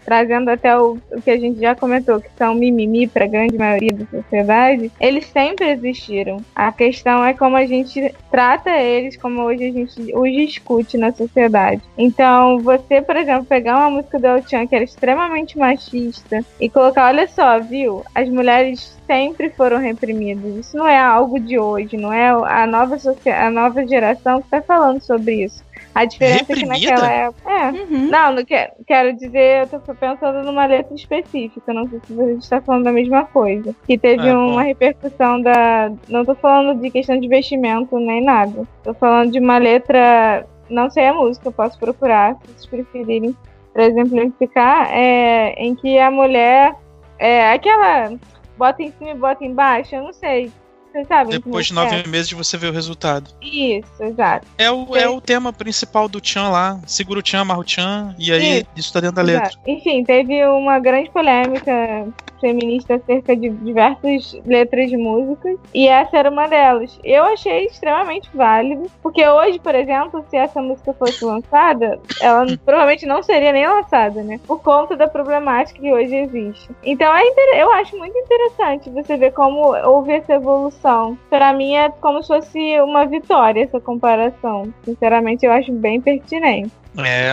trazendo 0.07 0.49
até 0.49 0.79
o, 0.79 0.97
o 1.11 1.21
que 1.21 1.29
a 1.29 1.37
gente 1.37 1.59
já 1.59 1.75
comentou, 1.75 2.21
que 2.21 2.29
são 2.37 2.55
mimimi 2.55 3.07
para 3.07 3.25
a 3.25 3.27
grande 3.27 3.57
maioria 3.57 3.91
da 3.91 4.05
sociedade, 4.05 4.89
eles 5.01 5.25
sempre 5.25 5.69
existiram. 5.69 6.37
A 6.55 6.71
questão 6.71 7.25
é 7.25 7.33
como 7.33 7.57
a 7.57 7.65
gente 7.65 8.15
trata 8.31 8.69
eles, 8.69 9.17
como 9.17 9.41
hoje 9.41 9.65
a 9.65 9.71
gente 9.73 10.15
os 10.15 10.31
discute 10.31 10.97
na 10.97 11.11
sociedade. 11.11 11.81
Então, 11.97 12.59
você, 12.59 13.01
por 13.01 13.17
exemplo, 13.17 13.43
pegar 13.43 13.75
uma 13.75 13.89
música 13.89 14.17
do 14.17 14.27
El 14.27 14.47
Chan 14.47 14.65
que 14.65 14.75
era 14.75 14.85
extremamente 14.85 15.57
machista 15.57 16.39
e 16.57 16.69
colocar, 16.69 17.07
olha 17.07 17.27
só, 17.27 17.59
viu? 17.59 18.05
As 18.15 18.29
mulheres 18.29 18.97
sempre 19.05 19.49
foram 19.49 19.77
reprimidas. 19.77 20.55
Isso 20.55 20.77
não 20.77 20.87
é 20.87 20.97
algo 20.97 21.37
de 21.37 21.59
hoje, 21.59 21.97
não 21.97 22.13
é 22.13 22.29
a 22.29 22.65
nova, 22.65 22.97
a 23.25 23.51
nova 23.51 23.85
geração 23.85 24.39
que 24.39 24.47
está 24.47 24.61
falando 24.61 25.01
sobre 25.01 25.43
isso. 25.43 25.66
A 25.97 26.05
diferença 26.05 26.45
Reprimida? 26.53 26.75
é 26.75 26.79
que 26.79 26.85
naquela 26.85 27.11
época. 27.11 27.51
É. 27.51 27.71
Uhum. 27.71 28.07
Não, 28.09 28.31
não 28.33 28.45
quero, 28.45 28.71
quero 28.85 29.15
dizer, 29.15 29.67
eu 29.73 29.79
tô 29.79 29.95
pensando 29.95 30.43
numa 30.43 30.67
letra 30.67 30.93
específica, 30.93 31.73
não 31.73 31.89
sei 31.89 31.99
se 32.05 32.13
você 32.13 32.33
está 32.33 32.61
falando 32.61 32.83
da 32.83 32.91
mesma 32.91 33.25
coisa. 33.25 33.75
Que 33.87 33.97
teve 33.97 34.27
é, 34.27 34.35
uma 34.35 34.61
bom. 34.61 34.67
repercussão 34.67 35.41
da. 35.41 35.91
Não 36.07 36.23
tô 36.23 36.35
falando 36.35 36.79
de 36.79 36.91
questão 36.91 37.19
de 37.19 37.27
vestimento 37.27 37.97
nem 37.97 38.23
nada. 38.23 38.63
Tô 38.83 38.93
falando 38.93 39.31
de 39.31 39.39
uma 39.39 39.57
letra. 39.57 40.45
Não 40.69 40.87
sei 40.87 41.07
a 41.07 41.13
música, 41.15 41.47
eu 41.47 41.51
posso 41.51 41.79
procurar, 41.79 42.35
se 42.35 42.47
vocês 42.47 42.65
preferirem, 42.67 43.35
para 43.73 43.85
exemplificar, 43.85 44.89
é, 44.91 45.53
em 45.57 45.73
que 45.73 45.97
a 45.97 46.11
mulher. 46.11 46.75
É 47.17 47.51
aquela. 47.51 48.13
Bota 48.55 48.83
em 48.83 48.91
cima 48.91 49.09
e 49.09 49.15
bota 49.15 49.43
embaixo, 49.43 49.95
eu 49.95 50.03
não 50.03 50.13
sei 50.13 50.51
vocês 50.97 51.07
sabem. 51.07 51.31
Depois 51.39 51.67
de 51.67 51.73
nove 51.73 51.95
é. 51.95 52.07
meses 52.07 52.27
de 52.27 52.35
você 52.35 52.57
ver 52.57 52.69
o 52.69 52.73
resultado. 52.73 53.29
Isso, 53.41 54.03
exato. 54.03 54.47
É 54.57 54.71
o, 54.71 54.95
é 54.95 55.07
o 55.07 55.21
tema 55.21 55.53
principal 55.53 56.09
do 56.09 56.19
Chan 56.23 56.49
lá. 56.49 56.79
Segura 56.87 57.19
o 57.19 57.25
Chan, 57.25 57.41
amarra 57.41 57.59
o 57.59 57.67
Chan, 57.67 58.15
e 58.17 58.31
aí 58.31 58.59
isso, 58.59 58.67
isso 58.75 58.93
tá 58.93 58.99
dentro 58.99 59.17
da 59.17 59.21
letra. 59.21 59.51
Enfim, 59.65 60.03
teve 60.03 60.43
uma 60.45 60.79
grande 60.79 61.09
polêmica 61.11 62.07
feminista 62.39 62.95
acerca 62.95 63.35
de 63.35 63.49
diversas 63.49 64.39
letras 64.45 64.89
de 64.89 64.97
músicas, 64.97 65.57
e 65.73 65.87
essa 65.87 66.17
era 66.17 66.29
uma 66.29 66.47
delas. 66.47 66.99
Eu 67.03 67.23
achei 67.23 67.65
extremamente 67.65 68.29
válido, 68.33 68.89
porque 69.01 69.27
hoje, 69.27 69.59
por 69.59 69.75
exemplo, 69.75 70.25
se 70.29 70.37
essa 70.37 70.61
música 70.61 70.93
fosse 70.93 71.23
lançada, 71.23 71.99
ela 72.21 72.45
provavelmente 72.65 73.05
não 73.05 73.21
seria 73.21 73.51
nem 73.51 73.67
lançada, 73.67 74.21
né? 74.23 74.39
Por 74.45 74.61
conta 74.61 74.95
da 74.95 75.07
problemática 75.07 75.79
que 75.79 75.93
hoje 75.93 76.15
existe. 76.15 76.69
Então 76.83 77.13
é 77.15 77.27
eu 77.55 77.71
acho 77.73 77.97
muito 77.97 78.17
interessante 78.17 78.89
você 78.89 79.17
ver 79.17 79.31
como 79.31 79.75
houve 79.87 80.13
essa 80.13 80.33
evolução. 80.33 81.17
Para 81.29 81.53
mim 81.53 81.75
é 81.75 81.89
como 81.89 82.21
se 82.21 82.27
fosse 82.27 82.81
uma 82.81 83.05
vitória 83.05 83.63
essa 83.63 83.79
comparação. 83.79 84.73
Sinceramente, 84.83 85.45
eu 85.45 85.51
acho 85.51 85.71
bem 85.71 86.01
pertinente. 86.01 86.71
É, 86.97 87.29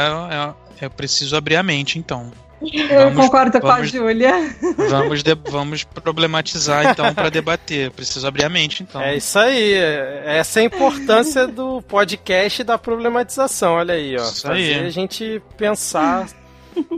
é, 0.80 0.86
é 0.86 0.88
preciso 0.88 1.36
abrir 1.36 1.56
a 1.56 1.62
mente, 1.62 1.98
então. 1.98 2.30
Eu 2.72 3.10
vamos, 3.10 3.24
concordo 3.24 3.60
com 3.60 3.68
a 3.68 3.82
Júlia. 3.82 4.32
Vamos, 4.90 5.22
de, 5.22 5.34
vamos 5.34 5.84
problematizar 5.84 6.90
então 6.90 7.12
para 7.14 7.30
debater. 7.30 7.90
Preciso 7.90 8.26
abrir 8.26 8.44
a 8.44 8.48
mente 8.48 8.82
então. 8.82 9.00
É 9.00 9.16
isso 9.16 9.38
aí. 9.38 9.74
Essa 10.24 10.60
é 10.60 10.62
a 10.62 10.66
importância 10.66 11.46
do 11.46 11.82
podcast 11.82 12.64
da 12.64 12.78
problematização. 12.78 13.74
Olha 13.74 13.94
aí, 13.94 14.16
ó. 14.16 14.22
Isso 14.22 14.42
Fazer 14.42 14.74
aí. 14.74 14.86
a 14.86 14.90
gente 14.90 15.42
pensar 15.56 16.26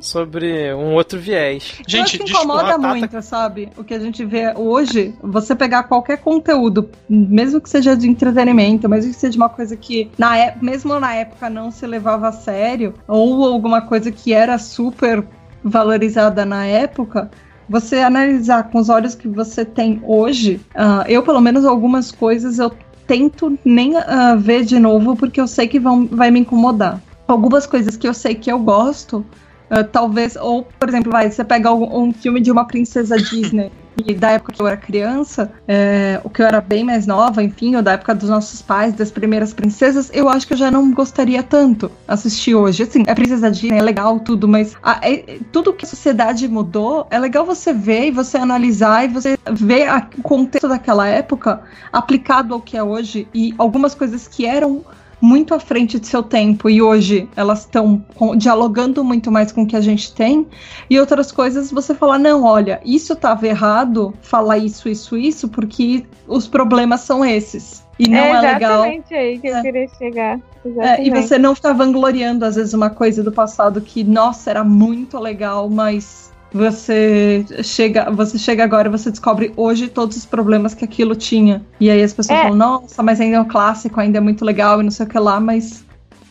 sobre 0.01 0.73
um 0.75 0.95
outro 0.95 1.19
viés. 1.19 1.75
Gente, 1.87 2.19
que 2.19 2.31
incomoda 2.31 2.79
muito, 2.79 3.21
sabe? 3.23 3.69
O 3.77 3.85
que 3.85 3.95
a 3.95 3.99
gente 3.99 4.25
vê 4.25 4.53
hoje, 4.55 5.15
você 5.23 5.55
pegar 5.55 5.85
qualquer 5.85 6.19
conteúdo, 6.19 6.91
mesmo 7.09 7.61
que 7.61 7.69
seja 7.69 7.97
de 7.97 8.09
entretenimento, 8.09 8.89
mesmo 8.89 9.13
que 9.13 9.19
seja 9.19 9.37
uma 9.37 9.49
coisa 9.49 9.77
que 9.77 10.11
na 10.19 10.55
mesmo 10.61 10.99
na 10.99 11.15
época 11.15 11.51
não 11.51 11.71
se 11.71 11.87
levava 11.87 12.29
a 12.29 12.33
sério, 12.33 12.95
ou 13.07 13.45
alguma 13.45 13.83
coisa 13.83 14.11
que 14.11 14.33
era 14.33 14.59
super 14.59 15.25
valorizada 15.63 16.45
na 16.45 16.65
época, 16.65 17.31
você 17.69 17.97
analisar 17.97 18.71
com 18.71 18.79
os 18.79 18.89
olhos 18.89 19.15
que 19.15 19.29
você 19.29 19.65
tem 19.65 20.01
hoje, 20.05 20.61
uh, 20.75 21.09
eu 21.09 21.23
pelo 21.23 21.41
menos 21.41 21.65
algumas 21.65 22.13
coisas 22.13 22.59
eu 22.59 22.73
tento 23.07 23.59
nem 23.65 23.97
uh, 23.97 24.39
ver 24.39 24.65
de 24.65 24.79
novo 24.79 25.17
porque 25.17 25.41
eu 25.41 25.47
sei 25.47 25.67
que 25.67 25.79
vão, 25.79 26.07
vai 26.07 26.31
me 26.31 26.41
incomodar. 26.41 27.01
Algumas 27.27 27.67
coisas 27.67 27.97
que 27.97 28.07
eu 28.07 28.15
sei 28.15 28.35
que 28.35 28.51
eu 28.51 28.59
gosto, 28.59 29.25
uh, 29.71 29.85
talvez, 29.91 30.37
ou 30.37 30.63
por 30.79 30.89
exemplo, 30.89 31.11
vai, 31.11 31.31
você 31.31 31.45
pega 31.45 31.73
um, 31.73 32.05
um 32.05 32.13
filme 32.13 32.41
de 32.41 32.51
uma 32.51 32.67
princesa 32.67 33.17
Disney 33.19 33.71
e 34.05 34.15
da 34.15 34.33
época 34.33 34.53
que 34.53 34.61
eu 34.61 34.67
era 34.67 34.77
criança, 34.77 35.53
é, 35.67 36.21
o 36.25 36.31
que 36.31 36.43
eu 36.43 36.47
era 36.47 36.61
bem 36.61 36.85
mais 36.85 37.07
nova, 37.07 37.43
enfim, 37.43 37.77
ou 37.77 37.83
da 37.83 37.93
época 37.93 38.15
dos 38.15 38.29
nossos 38.29 38.61
pais, 38.63 38.93
das 38.95 39.11
primeiras 39.11 39.53
princesas, 39.53 40.11
eu 40.13 40.29
acho 40.29 40.47
que 40.47 40.53
eu 40.53 40.57
já 40.57 40.71
não 40.71 40.93
gostaria 40.93 41.43
tanto 41.43 41.91
assistir 42.07 42.55
hoje. 42.55 42.83
Assim, 42.83 43.05
a 43.07 43.15
Princesa 43.15 43.51
Disney 43.51 43.79
é 43.79 43.83
legal, 43.83 44.21
tudo, 44.21 44.47
mas 44.49 44.77
a, 44.83 44.99
é, 45.03 45.39
tudo 45.53 45.73
que 45.73 45.85
a 45.85 45.89
sociedade 45.89 46.47
mudou, 46.49 47.07
é 47.11 47.19
legal 47.19 47.45
você 47.45 47.73
ver 47.73 48.09
e 48.09 48.11
você 48.11 48.37
analisar 48.37 49.05
e 49.05 49.09
você 49.09 49.39
ver 49.53 49.89
a, 49.89 50.09
o 50.19 50.23
contexto 50.23 50.69
daquela 50.69 51.07
época 51.07 51.63
aplicado 51.93 52.55
ao 52.55 52.61
que 52.61 52.77
é 52.77 52.83
hoje 52.83 53.29
e 53.33 53.55
algumas 53.59 53.95
coisas 53.95 54.29
que 54.29 54.47
eram 54.47 54.85
muito 55.21 55.55
à 55.55 55.59
frente 55.59 55.99
de 55.99 56.07
seu 56.07 56.23
tempo 56.23 56.69
e 56.69 56.83
hoje 56.83 57.29
elas 57.35 57.61
estão 57.61 58.05
dialogando 58.37 59.03
muito 59.03 59.31
mais 59.31 59.51
com 59.51 59.63
o 59.63 59.67
que 59.67 59.77
a 59.77 59.81
gente 59.81 60.13
tem. 60.15 60.47
E 60.91 60.99
outras 61.01 61.33
coisas 61.33 61.71
você 61.71 61.95
falar 61.95 62.19
não 62.19 62.45
olha 62.45 62.81
isso 62.85 63.15
estava 63.15 63.47
errado 63.47 64.15
falar 64.23 64.59
isso 64.59 64.89
isso 64.89 65.17
isso 65.17 65.49
porque 65.49 66.05
os 66.27 66.47
problemas 66.47 67.01
são 67.01 67.25
esses. 67.25 67.85
E 67.99 68.09
não 68.09 68.19
é, 68.19 68.29
é 68.29 68.41
legal. 68.41 68.73
exatamente 68.73 69.15
aí 69.15 69.39
que 69.39 69.49
é. 69.49 69.59
eu 69.59 69.63
queria 69.63 69.89
chegar. 69.89 70.41
É, 70.79 71.03
e 71.03 71.11
você 71.11 71.39
não 71.39 71.55
ficar 71.55 71.73
vangloriando 71.73 72.45
às 72.45 72.57
vezes 72.57 72.75
uma 72.75 72.91
coisa 72.91 73.23
do 73.23 73.33
passado 73.33 73.81
que 73.81 74.05
nossa 74.05 74.51
era 74.51 74.65
muito 74.65 75.19
legal 75.19 75.71
mas 75.71 76.33
você 76.53 77.45
chega, 77.63 78.11
você 78.11 78.39
chega 78.39 78.65
agora 78.65 78.89
e 78.89 78.91
você 78.91 79.11
descobre 79.11 79.53
hoje 79.57 79.89
todos 79.89 80.17
os 80.17 80.25
problemas 80.25 80.75
que 80.75 80.85
aquilo 80.85 81.15
tinha. 81.15 81.65
E 81.81 81.91
aí 81.91 82.03
as 82.03 82.13
pessoas 82.13 82.39
é. 82.39 82.43
falam, 82.43 82.57
nossa, 82.57 83.03
mas 83.03 83.21
ainda 83.21 83.37
é 83.37 83.41
um 83.41 83.49
clássico, 83.49 84.01
ainda 84.01 84.19
é 84.19 84.21
muito 84.21 84.45
legal 84.45 84.81
e 84.81 84.85
não 84.85 84.91
sei 84.91 85.07
o 85.07 85.09
que 85.09 85.19
lá, 85.19 85.41
mas 85.41 85.85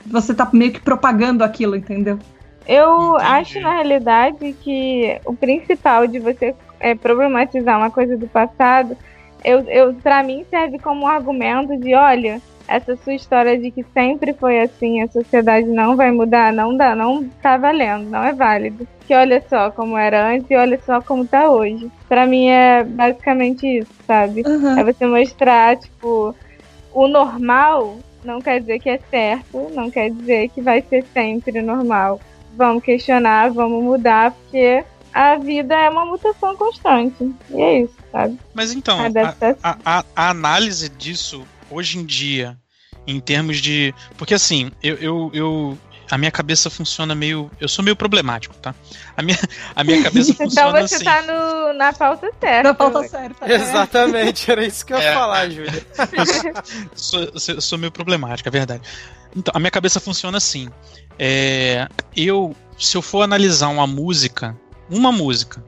você 0.05 0.33
tá 0.33 0.49
meio 0.53 0.71
que 0.71 0.79
propagando 0.79 1.43
aquilo, 1.43 1.75
entendeu? 1.75 2.19
Eu 2.67 3.15
Entendi. 3.15 3.25
acho, 3.25 3.59
na 3.59 3.73
realidade, 3.73 4.55
que 4.61 5.19
o 5.25 5.35
principal 5.35 6.07
de 6.07 6.19
você 6.19 6.55
é, 6.79 6.95
problematizar 6.95 7.77
uma 7.77 7.91
coisa 7.91 8.17
do 8.17 8.27
passado, 8.27 8.97
eu, 9.43 9.59
eu, 9.69 9.93
para 9.95 10.23
mim 10.23 10.43
serve 10.49 10.79
como 10.79 11.03
um 11.03 11.07
argumento 11.07 11.77
de, 11.77 11.93
olha, 11.93 12.41
essa 12.67 12.95
sua 12.97 13.13
história 13.13 13.57
de 13.57 13.71
que 13.71 13.85
sempre 13.93 14.33
foi 14.33 14.61
assim, 14.61 15.01
a 15.01 15.07
sociedade 15.07 15.67
não 15.67 15.95
vai 15.95 16.11
mudar, 16.11 16.51
não 16.51 16.75
dá, 16.75 16.95
não 16.95 17.27
tá 17.41 17.57
valendo, 17.57 18.09
não 18.09 18.23
é 18.23 18.33
válido. 18.33 18.87
Que 19.07 19.13
olha 19.13 19.43
só 19.47 19.69
como 19.71 19.97
era 19.97 20.31
antes 20.31 20.49
e 20.49 20.55
olha 20.55 20.79
só 20.85 21.01
como 21.01 21.27
tá 21.27 21.49
hoje. 21.49 21.89
Para 22.09 22.25
mim 22.25 22.47
é 22.47 22.83
basicamente 22.83 23.67
isso, 23.79 23.91
sabe? 24.07 24.43
Uhum. 24.45 24.79
É 24.79 24.83
você 24.83 25.05
mostrar, 25.05 25.77
tipo, 25.77 26.35
o 26.91 27.07
normal 27.07 27.97
não 28.23 28.41
quer 28.41 28.59
dizer 28.59 28.79
que 28.79 28.89
é 28.89 28.99
certo, 29.09 29.69
não 29.73 29.91
quer 29.91 30.09
dizer 30.09 30.49
que 30.49 30.61
vai 30.61 30.81
ser 30.81 31.05
sempre 31.13 31.61
normal. 31.61 32.19
Vamos 32.57 32.83
questionar, 32.83 33.51
vamos 33.51 33.83
mudar, 33.83 34.31
porque 34.31 34.83
a 35.13 35.35
vida 35.35 35.75
é 35.75 35.89
uma 35.89 36.05
mutação 36.05 36.55
constante. 36.55 37.31
E 37.51 37.61
é 37.61 37.81
isso, 37.81 37.95
sabe? 38.11 38.39
Mas 38.53 38.73
então, 38.73 38.97
a, 38.99 39.07
a, 39.63 39.77
a, 39.85 40.05
a 40.15 40.29
análise 40.29 40.89
disso 40.89 41.45
hoje 41.69 41.97
em 41.97 42.05
dia, 42.05 42.57
em 43.07 43.19
termos 43.19 43.57
de. 43.57 43.93
Porque 44.17 44.33
assim, 44.33 44.71
eu, 44.81 44.95
eu, 44.95 45.31
eu, 45.33 45.77
a 46.09 46.17
minha 46.17 46.31
cabeça 46.31 46.69
funciona 46.69 47.13
meio. 47.15 47.49
Eu 47.59 47.67
sou 47.67 47.83
meio 47.83 47.95
problemático, 47.95 48.55
tá? 48.55 48.73
A 49.15 49.21
minha, 49.21 49.37
a 49.75 49.83
minha 49.83 50.03
cabeça 50.03 50.31
então 50.31 50.45
funciona 50.47 50.79
assim. 50.79 50.95
Então 50.95 51.13
você 51.13 51.25
tá 51.25 51.33
no, 51.33 51.73
na 51.73 51.93
pauta 51.93 52.29
certa. 52.39 52.63
Na 52.63 52.73
pauta 52.73 53.07
certa. 53.07 53.47
Né? 53.47 53.55
Exatamente, 53.55 54.51
era 54.51 54.65
isso 54.65 54.85
que 54.85 54.93
eu 54.93 54.97
ia 54.97 55.03
é. 55.03 55.13
falar, 55.13 55.49
Júlia. 55.49 55.87
sou, 56.95 57.39
sou, 57.39 57.61
sou 57.61 57.77
meio 57.77 57.91
problemático, 57.91 58.49
é 58.49 58.51
verdade. 58.51 58.81
Então, 59.35 59.51
a 59.55 59.59
minha 59.59 59.71
cabeça 59.71 59.99
funciona 59.99 60.37
assim. 60.37 60.69
É, 61.19 61.87
eu, 62.15 62.55
se 62.77 62.95
eu 62.95 63.01
for 63.01 63.21
analisar 63.21 63.67
uma 63.67 63.85
música, 63.85 64.57
uma 64.89 65.11
música 65.11 65.63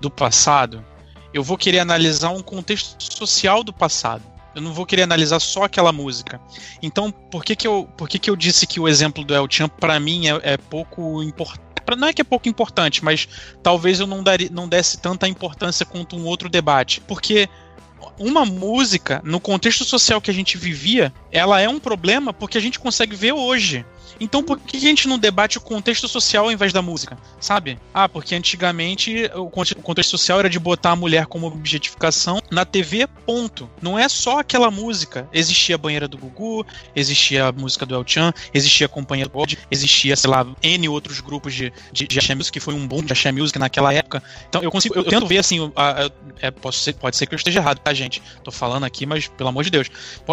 do 0.00 0.10
passado, 0.10 0.84
eu 1.32 1.42
vou 1.42 1.56
querer 1.56 1.78
analisar 1.78 2.30
um 2.30 2.42
contexto 2.42 3.02
social 3.02 3.62
do 3.62 3.72
passado. 3.72 4.22
Eu 4.60 4.64
não 4.64 4.74
vou 4.74 4.84
querer 4.84 5.02
analisar 5.02 5.40
só 5.40 5.64
aquela 5.64 5.90
música. 5.90 6.38
Então, 6.82 7.10
por 7.10 7.42
que 7.42 7.56
que 7.56 7.66
eu, 7.66 7.88
por 7.96 8.06
que 8.06 8.18
que 8.18 8.28
eu 8.28 8.36
disse 8.36 8.66
que 8.66 8.78
o 8.78 8.86
exemplo 8.86 9.24
do 9.24 9.34
El 9.34 9.46
Chan, 9.50 9.68
para 9.68 9.98
mim, 9.98 10.28
é, 10.28 10.38
é 10.52 10.56
pouco 10.58 11.22
importante? 11.22 11.70
Não 11.96 12.06
é 12.06 12.12
que 12.12 12.20
é 12.20 12.24
pouco 12.24 12.48
importante, 12.48 13.02
mas 13.02 13.26
talvez 13.64 13.98
eu 13.98 14.06
não, 14.06 14.22
daria, 14.22 14.48
não 14.52 14.68
desse 14.68 14.98
tanta 14.98 15.26
importância 15.26 15.84
quanto 15.84 16.14
um 16.14 16.24
outro 16.24 16.48
debate. 16.48 17.00
Porque 17.00 17.48
uma 18.18 18.44
música, 18.44 19.20
no 19.24 19.40
contexto 19.40 19.84
social 19.84 20.20
que 20.20 20.30
a 20.30 20.34
gente 20.34 20.58
vivia, 20.58 21.12
ela 21.32 21.58
é 21.58 21.68
um 21.68 21.80
problema 21.80 22.32
porque 22.32 22.58
a 22.58 22.60
gente 22.60 22.78
consegue 22.78 23.16
ver 23.16 23.32
hoje. 23.32 23.84
Então 24.18 24.42
por 24.42 24.58
que 24.58 24.76
a 24.76 24.80
gente 24.80 25.08
não 25.08 25.18
debate 25.18 25.58
o 25.58 25.60
contexto 25.60 26.08
social 26.08 26.46
ao 26.46 26.52
invés 26.52 26.72
da 26.72 26.82
música, 26.82 27.18
sabe? 27.40 27.78
Ah, 27.92 28.08
porque 28.08 28.34
antigamente 28.34 29.30
o 29.34 29.50
contexto 29.50 30.10
social 30.10 30.40
era 30.40 30.50
de 30.50 30.58
botar 30.58 30.90
a 30.90 30.96
mulher 30.96 31.26
como 31.26 31.46
objetificação 31.46 32.40
na 32.50 32.64
TV, 32.64 33.06
ponto. 33.26 33.68
Não 33.80 33.98
é 33.98 34.08
só 34.08 34.40
aquela 34.40 34.70
música. 34.70 35.28
Existia 35.32 35.74
a 35.74 35.78
banheira 35.78 36.08
do 36.08 36.18
Gugu, 36.18 36.66
existia 36.94 37.46
a 37.46 37.52
música 37.52 37.86
do 37.86 37.94
El 37.94 38.04
Chan, 38.06 38.32
existia 38.52 38.86
a 38.86 38.88
companhia 38.88 39.26
do 39.26 39.30
God, 39.30 39.54
existia, 39.70 40.16
sei 40.16 40.30
lá, 40.30 40.46
N 40.62 40.88
outros 40.88 41.20
grupos 41.20 41.54
de, 41.54 41.72
de, 41.92 42.06
de 42.06 42.18
Axé 42.18 42.34
Music, 42.34 42.52
que 42.52 42.60
foi 42.60 42.74
um 42.74 42.86
boom 42.86 43.02
de 43.02 43.12
Axé 43.12 43.32
Music 43.32 43.58
naquela 43.58 43.92
época. 43.92 44.22
Então 44.48 44.62
eu 44.62 44.70
consigo, 44.70 44.94
eu 44.94 45.04
tento 45.04 45.26
ver 45.26 45.38
assim, 45.38 45.72
a, 45.76 46.06
a, 46.06 46.10
é, 46.40 46.52
ser, 46.72 46.94
pode 46.94 47.16
ser 47.16 47.26
que 47.26 47.34
eu 47.34 47.36
esteja 47.36 47.60
errado, 47.60 47.78
tá, 47.78 47.92
gente? 47.92 48.22
Tô 48.42 48.50
falando 48.50 48.84
aqui, 48.84 49.06
mas 49.06 49.28
pelo 49.28 49.48
amor 49.48 49.64
de 49.64 49.70
Deus. 49.70 49.88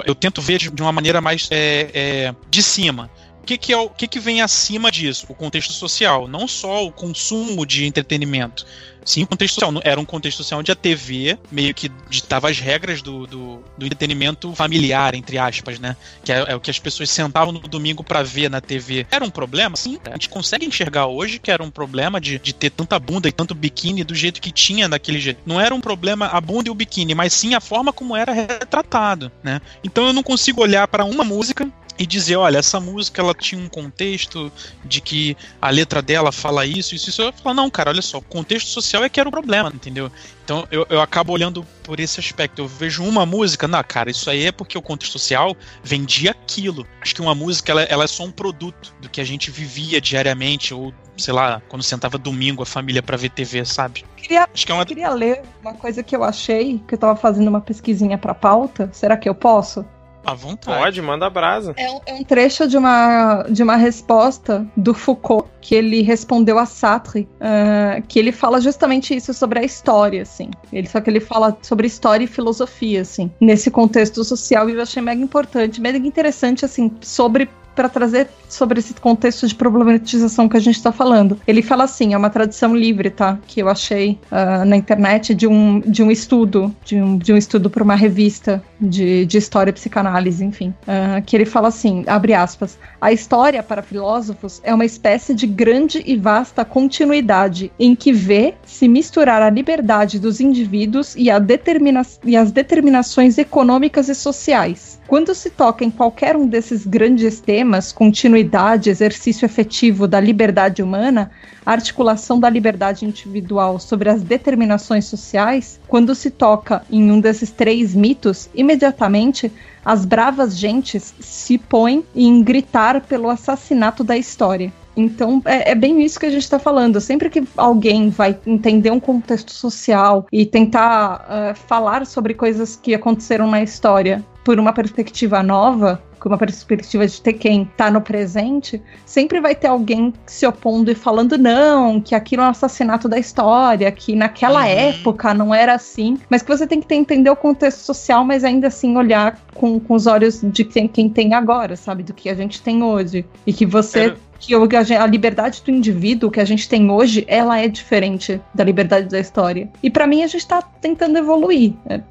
Eu 0.06 0.16
tento 0.16 0.41
ver 0.41 0.60
de, 0.60 0.70
de 0.70 0.82
uma 0.82 0.91
maneira 0.91 1.22
mais 1.22 1.48
é, 1.52 1.90
é, 1.94 2.36
de 2.49 2.64
cima 2.64 3.10
que, 3.48 3.57
que, 3.57 3.74
é 3.74 3.78
o 3.78 3.90
que, 3.90 4.07
que 4.07 4.19
vem 4.19 4.41
acima 4.41 4.91
disso? 4.91 5.26
O 5.30 5.34
contexto 5.34 5.72
social, 5.72 6.28
não 6.28 6.48
só 6.48 6.86
o 6.86 6.91
consumo 6.91 7.65
de 7.65 7.86
entretenimento. 7.86 8.65
Sim, 9.07 9.23
o 9.23 9.27
contexto 9.27 9.53
social. 9.55 9.81
Era 9.85 9.99
um 9.99 10.05
contexto 10.05 10.39
social 10.39 10.59
onde 10.59 10.69
a 10.69 10.75
TV 10.75 11.39
meio 11.49 11.73
que 11.73 11.89
ditava 12.09 12.49
as 12.49 12.59
regras 12.59 13.01
do, 13.01 13.25
do, 13.25 13.63
do 13.77 13.85
entretenimento 13.85 14.53
familiar, 14.53 15.15
entre 15.15 15.38
aspas, 15.38 15.79
né? 15.79 15.95
Que 16.25 16.34
é, 16.34 16.45
é 16.49 16.55
o 16.55 16.59
que 16.59 16.69
as 16.69 16.77
pessoas 16.77 17.09
sentavam 17.09 17.53
no 17.53 17.59
domingo 17.61 18.03
para 18.03 18.21
ver 18.21 18.49
na 18.49 18.59
TV. 18.59 19.07
Era 19.09 19.23
um 19.23 19.29
problema? 19.29 19.77
Sim, 19.77 19.97
a 20.05 20.11
gente 20.11 20.27
consegue 20.27 20.65
enxergar 20.65 21.07
hoje 21.07 21.39
que 21.39 21.49
era 21.49 21.63
um 21.63 21.71
problema 21.71 22.19
de, 22.19 22.38
de 22.38 22.53
ter 22.53 22.69
tanta 22.69 22.99
bunda 22.99 23.29
e 23.29 23.31
tanto 23.31 23.55
biquíni 23.55 24.03
do 24.03 24.13
jeito 24.13 24.41
que 24.41 24.51
tinha 24.51 24.89
daquele 24.89 25.21
jeito. 25.21 25.39
Não 25.45 25.59
era 25.61 25.73
um 25.73 25.79
problema 25.79 26.27
a 26.27 26.41
bunda 26.41 26.67
e 26.67 26.71
o 26.71 26.75
biquíni, 26.75 27.15
mas 27.15 27.31
sim 27.31 27.55
a 27.55 27.61
forma 27.61 27.93
como 27.93 28.13
era 28.13 28.34
retratado, 28.34 29.31
né? 29.41 29.61
Então 29.85 30.07
eu 30.07 30.13
não 30.13 30.21
consigo 30.21 30.61
olhar 30.61 30.85
para 30.89 31.05
uma 31.05 31.23
música 31.23 31.71
e 31.99 32.05
dizer, 32.05 32.35
olha, 32.35 32.59
essa 32.59 32.79
música 32.79 33.21
ela 33.21 33.34
tinha 33.34 33.61
um 33.61 33.67
contexto 33.67 34.51
de 34.85 35.01
que 35.01 35.35
a 35.61 35.69
letra 35.69 36.01
dela 36.01 36.31
fala 36.31 36.65
isso, 36.65 36.93
isso, 36.93 37.09
isso. 37.09 37.21
Eu 37.21 37.34
falo, 37.34 37.55
não, 37.55 37.69
cara, 37.69 37.89
olha 37.89 38.01
só, 38.01 38.19
o 38.19 38.21
contexto 38.21 38.67
social 38.67 38.97
é 39.03 39.10
que 39.10 39.19
era 39.19 39.28
o 39.28 39.32
problema, 39.32 39.72
entendeu? 39.74 40.11
Então 40.44 40.68
eu, 40.72 40.86
eu 40.90 41.02
acabo 41.02 41.34
olhando 41.34 41.65
por 41.84 41.99
esse 41.99 42.19
aspecto. 42.19 42.61
Eu 42.61 42.68
vejo 42.68 43.03
uma 43.03 43.26
música, 43.26 43.68
não, 43.68 43.84
cara, 43.84 44.10
isso 44.10 44.30
aí 44.30 44.45
é 44.45 44.52
porque 44.52 44.78
o 44.78 44.82
contexto 44.82 45.14
social 45.14 45.56
vendia 45.84 46.32
aquilo. 46.32 46.86
Acho 47.02 47.15
que 47.15 47.22
uma 47.22 47.36
música 47.36 47.72
ela, 47.72 47.84
ela 47.84 48.03
é 48.03 48.07
só 48.07 48.24
um 48.24 48.32
produto 48.32 48.94
do 49.02 49.10
que 49.10 49.22
a 49.22 49.24
gente 49.24 49.52
vivia 49.52 49.99
diariamente, 49.99 50.74
ou 50.74 50.94
sei 51.18 51.34
lá, 51.34 51.61
quando 51.68 51.84
sentava 51.84 52.18
domingo 52.18 52.64
a 52.64 52.65
família 52.65 53.02
para 53.02 53.18
ver 53.18 53.30
TV, 53.30 53.65
sabe? 53.65 54.06
Queria, 54.15 54.48
Acho 54.53 54.65
que 54.65 54.72
é 54.72 54.76
uma... 54.76 54.86
queria 54.86 55.10
ler 55.10 55.41
uma 55.61 55.74
coisa 55.74 56.03
que 56.03 56.15
eu 56.15 56.24
achei, 56.24 56.82
que 56.88 56.94
eu 56.94 56.98
tava 56.98 57.15
fazendo 57.15 57.48
uma 57.48 57.61
pesquisinha 57.61 58.18
pra 58.18 58.34
pauta. 58.34 58.90
Será 58.94 59.18
que 59.18 59.28
eu 59.28 59.36
posso? 59.36 59.86
À 60.28 60.34
vontade. 60.34 60.78
Pode, 60.78 61.02
manda 61.02 61.30
brasa. 61.30 61.74
É 61.78 61.90
um, 61.90 62.02
é 62.06 62.14
um, 62.16 62.22
trecho 62.22 62.68
de 62.68 62.78
uma, 62.78 63.44
de 63.44 63.64
uma 63.64 63.78
resposta 63.78 64.68
do 64.76 64.94
Foucault 64.94 65.48
que 65.62 65.74
ele 65.74 66.02
respondeu 66.02 66.60
a 66.60 66.66
Sartre, 66.66 67.30
uh, 67.40 68.06
que 68.10 68.20
ele 68.20 68.34
fala 68.34 68.60
justamente 68.60 69.16
isso 69.16 69.34
sobre 69.34 69.60
a 69.60 69.64
história, 69.64 70.24
assim. 70.24 70.52
Ele, 70.74 70.86
só 70.86 70.99
que 70.99 71.10
ele 71.10 71.22
fala 71.22 71.58
sobre 71.62 71.88
história 71.88 72.26
e 72.26 72.28
filosofia, 72.28 73.04
assim, 73.04 73.32
nesse 73.40 73.72
contexto 73.72 74.22
social, 74.26 74.70
e 74.70 74.74
eu 74.74 74.82
achei 74.82 75.02
mega 75.02 75.22
importante, 75.22 75.80
mega 75.80 75.98
interessante, 75.98 76.66
assim, 76.66 76.91
sobre 76.99 77.49
para 77.78 77.88
trazer 77.88 78.28
sobre 78.49 78.80
esse 78.80 78.95
contexto 78.95 79.48
de 79.48 79.54
problematização 79.54 80.49
que 80.49 80.58
a 80.58 80.60
gente 80.60 80.78
está 80.78 80.91
falando. 80.91 81.40
Ele 81.45 81.62
fala 81.62 81.84
assim, 81.84 82.16
é 82.16 82.18
uma 82.18 82.32
tradição 82.32 82.76
livre, 82.76 83.12
tá? 83.12 83.38
Que 83.45 83.62
eu 83.62 83.70
achei 83.70 84.18
uh, 84.32 84.66
na 84.66 84.76
internet 84.76 85.36
de 85.36 85.45
um, 85.45 85.80
de 85.82 86.02
um 86.02 86.10
estudo, 86.10 86.76
de 86.84 86.95
um, 86.95 87.20
de 87.20 87.32
um 87.32 87.38
estudo 87.38 87.70
para 87.70 87.84
uma 87.84 87.94
revista 87.94 88.64
de, 88.82 89.28
de 89.28 89.38
história 89.38 89.70
e 89.70 89.74
psicanálise, 89.74 90.44
enfim. 90.44 90.74
Uh, 90.82 91.22
que 91.24 91.36
ele 91.36 91.45
fala 91.45 91.68
assim, 91.68 92.04
abre 92.08 92.34
aspas, 92.34 92.80
a 92.99 93.12
história 93.12 93.62
para 93.62 93.84
filósofos 93.84 94.60
é 94.64 94.74
uma 94.74 94.86
espécie 94.86 95.36
de 95.36 95.45
grande 95.45 96.02
e 96.04 96.16
vasta 96.16 96.66
continuidade 96.66 97.72
em 97.78 97.95
que 97.95 98.12
vê 98.12 98.56
se 98.66 98.88
misturar 98.88 99.44
a 99.44 99.52
liberdade 99.52 100.18
dos 100.18 100.41
indivíduos 100.41 101.16
e, 101.16 101.30
a 101.30 101.38
determina 101.38 102.02
e 102.24 102.36
as 102.36 102.52
determinações 102.52 103.38
econômicas 103.38 104.10
e 104.10 104.16
sociais 104.16 104.97
quando 105.07 105.34
se 105.34 105.49
toca 105.49 105.85
em 105.85 105.89
qualquer 105.89 106.35
um 106.35 106.45
desses 106.45 106.85
grandes 106.85 107.39
temas, 107.39 107.93
continuidade, 107.93 108.89
exercício 108.89 109.45
efetivo 109.45 110.05
da 110.05 110.19
liberdade 110.19 110.84
humana, 110.84 111.31
articulação 111.65 112.39
da 112.39 112.49
liberdade 112.49 113.05
individual 113.05 113.79
sobre 113.79 114.09
as 114.09 114.21
determinações 114.21 115.05
sociais, 115.05 115.79
quando 115.88 116.13
se 116.13 116.29
toca 116.29 116.84
em 116.91 117.09
um 117.09 117.21
desses 117.21 117.51
três 117.51 117.95
mitos, 117.95 118.49
imediatamente 118.53 119.51
as 119.85 120.03
bravas 120.03 120.57
gentes 120.57 121.15
se 121.21 121.57
põem 121.57 122.03
em 122.13 122.43
gritar 122.43 123.01
pelo 123.01 123.29
assassinato 123.29 124.03
da 124.03 124.17
história. 124.17 124.73
Então, 124.97 125.41
é, 125.45 125.71
é, 125.71 125.75
bem 125.75 126.03
isso 126.03 126.19
que 126.19 126.25
a 126.25 126.31
gente 126.31 126.41
está 126.41 126.57
falando. 126.57 126.99
Sempre 126.99 127.29
que 127.29 127.43
alguém 127.55 128.09
vai 128.09 128.35
entender 128.47 128.89
um 128.89 128.99
contexto 128.99 129.51
social 129.51 130.25
e 130.31 130.43
tentar 130.43 131.21
uh, 131.21 131.55
falar 131.55 132.03
sobre 132.07 132.34
coisas 132.34 132.75
que 132.75 132.95
aconteceram 132.95 133.47
na 133.47 133.61
história 133.61 134.25
por 134.48 134.61
uma 134.61 134.72
perspectiva 134.72 135.44
nova, 135.44 136.02
com 136.22 136.30
uma 136.30 136.38
perspectiva 136.38 137.06
de 137.06 137.22
ter 137.22 137.34
quem 137.34 137.64
está 137.64 137.91
no 137.91 137.99
presente, 137.99 138.82
sempre 139.06 139.41
vai 139.41 139.53
ter 139.53 139.68
alguém 139.68 140.14
se 140.26 140.48
opondo 140.48 140.90
e 140.90 140.95
falando 140.95 141.38
não, 141.38 141.99
que 141.99 142.15
aquilo 142.15 142.44
é 142.44 142.45
um 142.45 142.52
assassinato 142.52 143.10
da 143.10 143.19
história, 143.19 143.91
que 143.91 144.15
naquela 144.15 144.61
uhum. 144.61 144.69
época 144.69 145.34
não 145.34 145.53
era 145.53 145.74
assim, 145.74 146.18
mas 146.30 146.41
que 146.41 146.48
você 146.48 146.65
tem 146.65 146.82
que 146.82 146.95
entender 146.95 147.30
o 147.30 147.36
contexto 147.36 147.80
social, 147.80 148.24
mas 148.24 148.45
ainda 148.45 148.68
assim 148.68 148.95
olhar 148.95 149.38
com, 149.53 149.82
com 149.82 149.94
os 149.94 150.07
olhos 150.07 150.40
de 150.41 150.64
quem, 150.64 150.88
quem 150.88 151.10
tem 151.10 151.34
agora, 151.34 151.76
sabe, 151.76 152.02
do 152.02 152.14
que 152.14 152.30
a 152.30 152.34
gente 152.34 152.61
tem 152.61 152.82
hoje, 152.82 153.26
e 153.45 153.52
que 153.52 153.65
você 153.65 154.15
que 154.39 154.53
a 154.53 155.05
liberdade 155.05 155.61
do 155.64 155.72
indivíduo 155.72 156.31
que 156.31 156.39
a 156.39 156.45
gente 156.45 156.68
tem 156.68 156.89
hoje, 156.89 157.26
ela 157.27 157.59
é 157.59 157.68
diferente 157.68 158.41
da 158.53 158.64
liberdade 158.64 159.09
da 159.09 159.19
história. 159.19 159.69
E 159.81 159.89
para 159.89 160.07
mim 160.07 160.23
a 160.23 160.27
gente 160.27 160.47
tá 160.47 160.61
tentando 160.61 161.18
evoluir. 161.18 161.73
É, 161.88 162.01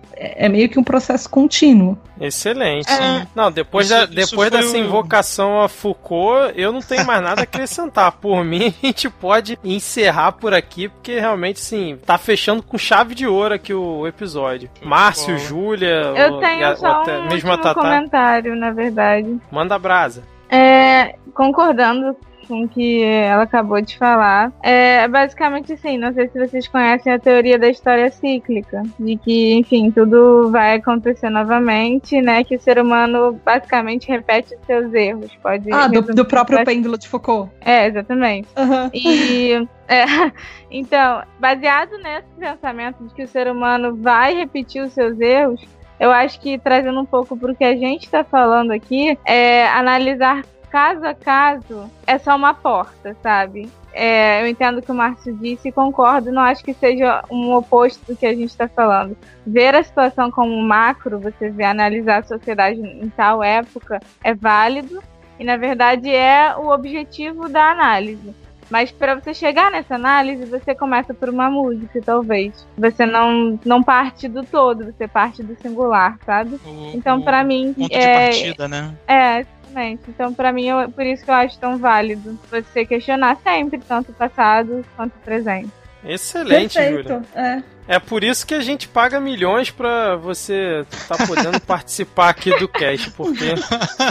é, 0.46 0.48
meio 0.48 0.68
que 0.68 0.78
um 0.78 0.84
processo 0.84 1.28
contínuo. 1.28 1.98
Excelente. 2.18 2.90
É. 2.90 3.26
Não, 3.34 3.52
depois, 3.52 3.90
isso, 3.90 3.94
da, 3.94 4.06
depois 4.06 4.50
dessa 4.50 4.78
invocação 4.78 5.60
a 5.60 5.68
Foucault, 5.68 6.54
eu 6.56 6.72
não 6.72 6.80
tenho 6.80 7.06
mais 7.06 7.22
nada 7.22 7.42
a 7.42 7.44
acrescentar. 7.44 8.12
Por 8.16 8.42
mim, 8.42 8.74
a 8.82 8.86
gente 8.86 9.10
pode 9.10 9.58
encerrar 9.62 10.32
por 10.32 10.54
aqui, 10.54 10.88
porque 10.88 11.20
realmente, 11.20 11.60
sim, 11.60 11.98
tá 12.04 12.16
fechando 12.16 12.62
com 12.62 12.78
chave 12.78 13.14
de 13.14 13.26
ouro 13.26 13.54
aqui 13.54 13.74
o 13.74 14.06
episódio. 14.06 14.70
Márcio, 14.82 15.38
Júlia, 15.38 16.14
eu 16.16 16.38
tenho 16.38 16.76
só 16.76 17.02
um 17.02 17.28
mesmo 17.28 17.74
comentário, 17.74 18.56
na 18.56 18.70
verdade. 18.70 19.38
Manda 19.50 19.78
brasa. 19.78 20.22
É, 20.50 21.16
concordando 21.34 22.16
com 22.46 22.62
o 22.62 22.68
que 22.68 23.02
ela 23.02 23.42
acabou 23.42 23.80
de 23.80 23.96
falar. 23.98 24.52
É 24.62 25.06
basicamente 25.08 25.72
assim, 25.72 25.98
não 25.98 26.12
sei 26.12 26.28
se 26.28 26.38
vocês 26.38 26.68
conhecem 26.68 27.12
a 27.12 27.18
teoria 27.18 27.58
da 27.58 27.68
história 27.68 28.10
cíclica, 28.10 28.82
de 28.98 29.16
que, 29.16 29.54
enfim, 29.54 29.90
tudo 29.90 30.50
vai 30.50 30.76
acontecer 30.76 31.28
novamente, 31.28 32.20
né? 32.20 32.44
Que 32.44 32.56
o 32.56 32.60
ser 32.60 32.78
humano 32.78 33.38
basicamente 33.44 34.08
repete 34.08 34.54
os 34.54 34.66
seus 34.66 34.92
erros. 34.94 35.30
Pode 35.42 35.70
ah, 35.72 35.88
do, 35.88 36.02
do 36.02 36.24
próprio 36.24 36.64
pêndulo 36.64 36.96
de 36.96 37.08
Foucault. 37.08 37.50
É, 37.60 37.86
exatamente. 37.86 38.48
Uhum. 38.56 38.90
E 38.94 39.68
é, 39.88 40.04
então, 40.70 41.22
baseado 41.38 41.98
nesse 41.98 42.28
pensamento 42.38 43.04
de 43.04 43.14
que 43.14 43.22
o 43.22 43.28
ser 43.28 43.48
humano 43.48 43.96
vai 43.96 44.34
repetir 44.34 44.82
os 44.82 44.92
seus 44.92 45.18
erros, 45.20 45.60
eu 45.98 46.10
acho 46.10 46.40
que 46.40 46.58
trazendo 46.58 47.00
um 47.00 47.06
pouco 47.06 47.36
para 47.36 47.52
o 47.52 47.56
que 47.56 47.64
a 47.64 47.76
gente 47.76 48.04
está 48.04 48.22
falando 48.22 48.70
aqui, 48.70 49.18
é 49.24 49.66
analisar 49.68 50.44
caso 50.70 51.04
a 51.06 51.14
caso 51.14 51.90
é 52.06 52.18
só 52.18 52.36
uma 52.36 52.52
porta, 52.52 53.16
sabe? 53.22 53.70
É, 53.92 54.42
eu 54.42 54.46
entendo 54.46 54.78
o 54.78 54.82
que 54.82 54.92
o 54.92 54.94
Márcio 54.94 55.34
disse 55.38 55.68
e 55.68 55.72
concordo, 55.72 56.30
não 56.30 56.42
acho 56.42 56.62
que 56.62 56.74
seja 56.74 57.24
um 57.30 57.54
oposto 57.54 58.04
do 58.06 58.16
que 58.16 58.26
a 58.26 58.34
gente 58.34 58.50
está 58.50 58.68
falando. 58.68 59.16
Ver 59.46 59.74
a 59.74 59.82
situação 59.82 60.30
como 60.30 60.60
macro, 60.60 61.18
você 61.18 61.48
vê 61.48 61.64
analisar 61.64 62.18
a 62.18 62.22
sociedade 62.22 62.78
em 62.78 63.08
tal 63.08 63.42
época, 63.42 63.98
é 64.22 64.34
válido 64.34 65.02
e, 65.38 65.44
na 65.44 65.56
verdade, 65.56 66.14
é 66.14 66.54
o 66.56 66.68
objetivo 66.68 67.48
da 67.48 67.70
análise. 67.70 68.34
Mas 68.70 68.90
para 68.90 69.14
você 69.14 69.32
chegar 69.32 69.70
nessa 69.70 69.94
análise, 69.94 70.44
você 70.44 70.74
começa 70.74 71.14
por 71.14 71.28
uma 71.28 71.48
música, 71.48 72.00
talvez. 72.04 72.66
Você 72.76 73.06
não, 73.06 73.58
não 73.64 73.82
parte 73.82 74.28
do 74.28 74.42
todo, 74.42 74.86
você 74.86 75.06
parte 75.06 75.42
do 75.42 75.56
singular, 75.60 76.18
sabe? 76.24 76.56
O, 76.64 76.90
então, 76.94 77.22
para 77.22 77.44
mim. 77.44 77.72
Ponto 77.72 77.94
é, 77.94 78.30
de 78.30 78.34
partida, 78.34 78.68
né? 78.68 78.94
É, 79.06 79.40
exatamente. 79.40 80.02
Então, 80.08 80.34
para 80.34 80.52
mim, 80.52 80.66
eu, 80.66 80.90
por 80.90 81.04
isso 81.04 81.24
que 81.24 81.30
eu 81.30 81.34
acho 81.34 81.58
tão 81.58 81.76
válido 81.76 82.38
você 82.50 82.84
questionar 82.84 83.36
sempre, 83.42 83.78
tanto 83.78 84.10
o 84.10 84.14
passado 84.14 84.84
quanto 84.96 85.14
o 85.14 85.20
presente. 85.20 85.70
Excelente, 86.04 86.74
Perfeito. 86.74 87.08
Júlia. 87.08 87.22
É. 87.34 87.75
é 87.88 87.98
por 87.98 88.24
isso 88.24 88.46
que 88.46 88.54
a 88.54 88.60
gente 88.60 88.88
paga 88.88 89.20
milhões 89.20 89.70
pra 89.70 90.16
você 90.16 90.84
estar 90.90 91.16
tá 91.16 91.26
podendo 91.26 91.60
participar 91.62 92.30
aqui 92.30 92.56
do 92.58 92.68
cast, 92.68 93.10
porque 93.12 93.54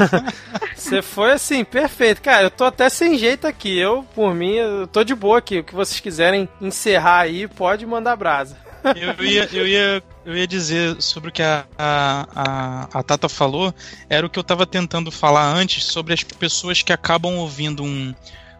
você 0.76 1.02
foi 1.02 1.34
assim, 1.34 1.64
perfeito. 1.64 2.22
Cara, 2.22 2.44
eu 2.44 2.52
tô 2.52 2.64
até 2.64 2.90
sem 2.90 3.18
jeito 3.18 3.46
aqui. 3.46 3.78
Eu, 3.78 4.04
por 4.16 4.34
mim, 4.34 4.54
eu 4.54 4.88
tô 4.88 5.04
de 5.04 5.14
boa 5.14 5.40
aqui. 5.40 5.60
O 5.60 5.64
que 5.64 5.76
vocês 5.76 6.00
quiserem 6.00 6.48
encerrar 6.62 7.22
aí, 7.22 7.48
pode 7.48 7.86
mandar 7.86 8.16
brasa. 8.16 8.58
Eu 8.96 9.26
ia, 9.26 9.50
eu 9.52 9.68
ia, 9.68 10.04
eu 10.24 10.38
ia 10.38 10.46
dizer 10.46 11.02
sobre 11.02 11.30
o 11.30 11.32
que 11.32 11.42
a, 11.42 11.66
a, 11.78 12.28
a, 12.36 13.00
a 13.00 13.04
Tata 13.04 13.28
falou, 13.28 13.74
era 14.08 14.26
o 14.26 14.30
que 14.30 14.38
eu 14.38 14.42
estava 14.42 14.66
tentando 14.68 15.12
falar 15.12 15.52
antes 15.54 15.86
sobre 15.86 16.14
as 16.14 16.24
pessoas 16.24 16.84
que 16.84 16.94
acabam 16.94 17.38
ouvindo 17.38 17.84
um, 17.84 18.14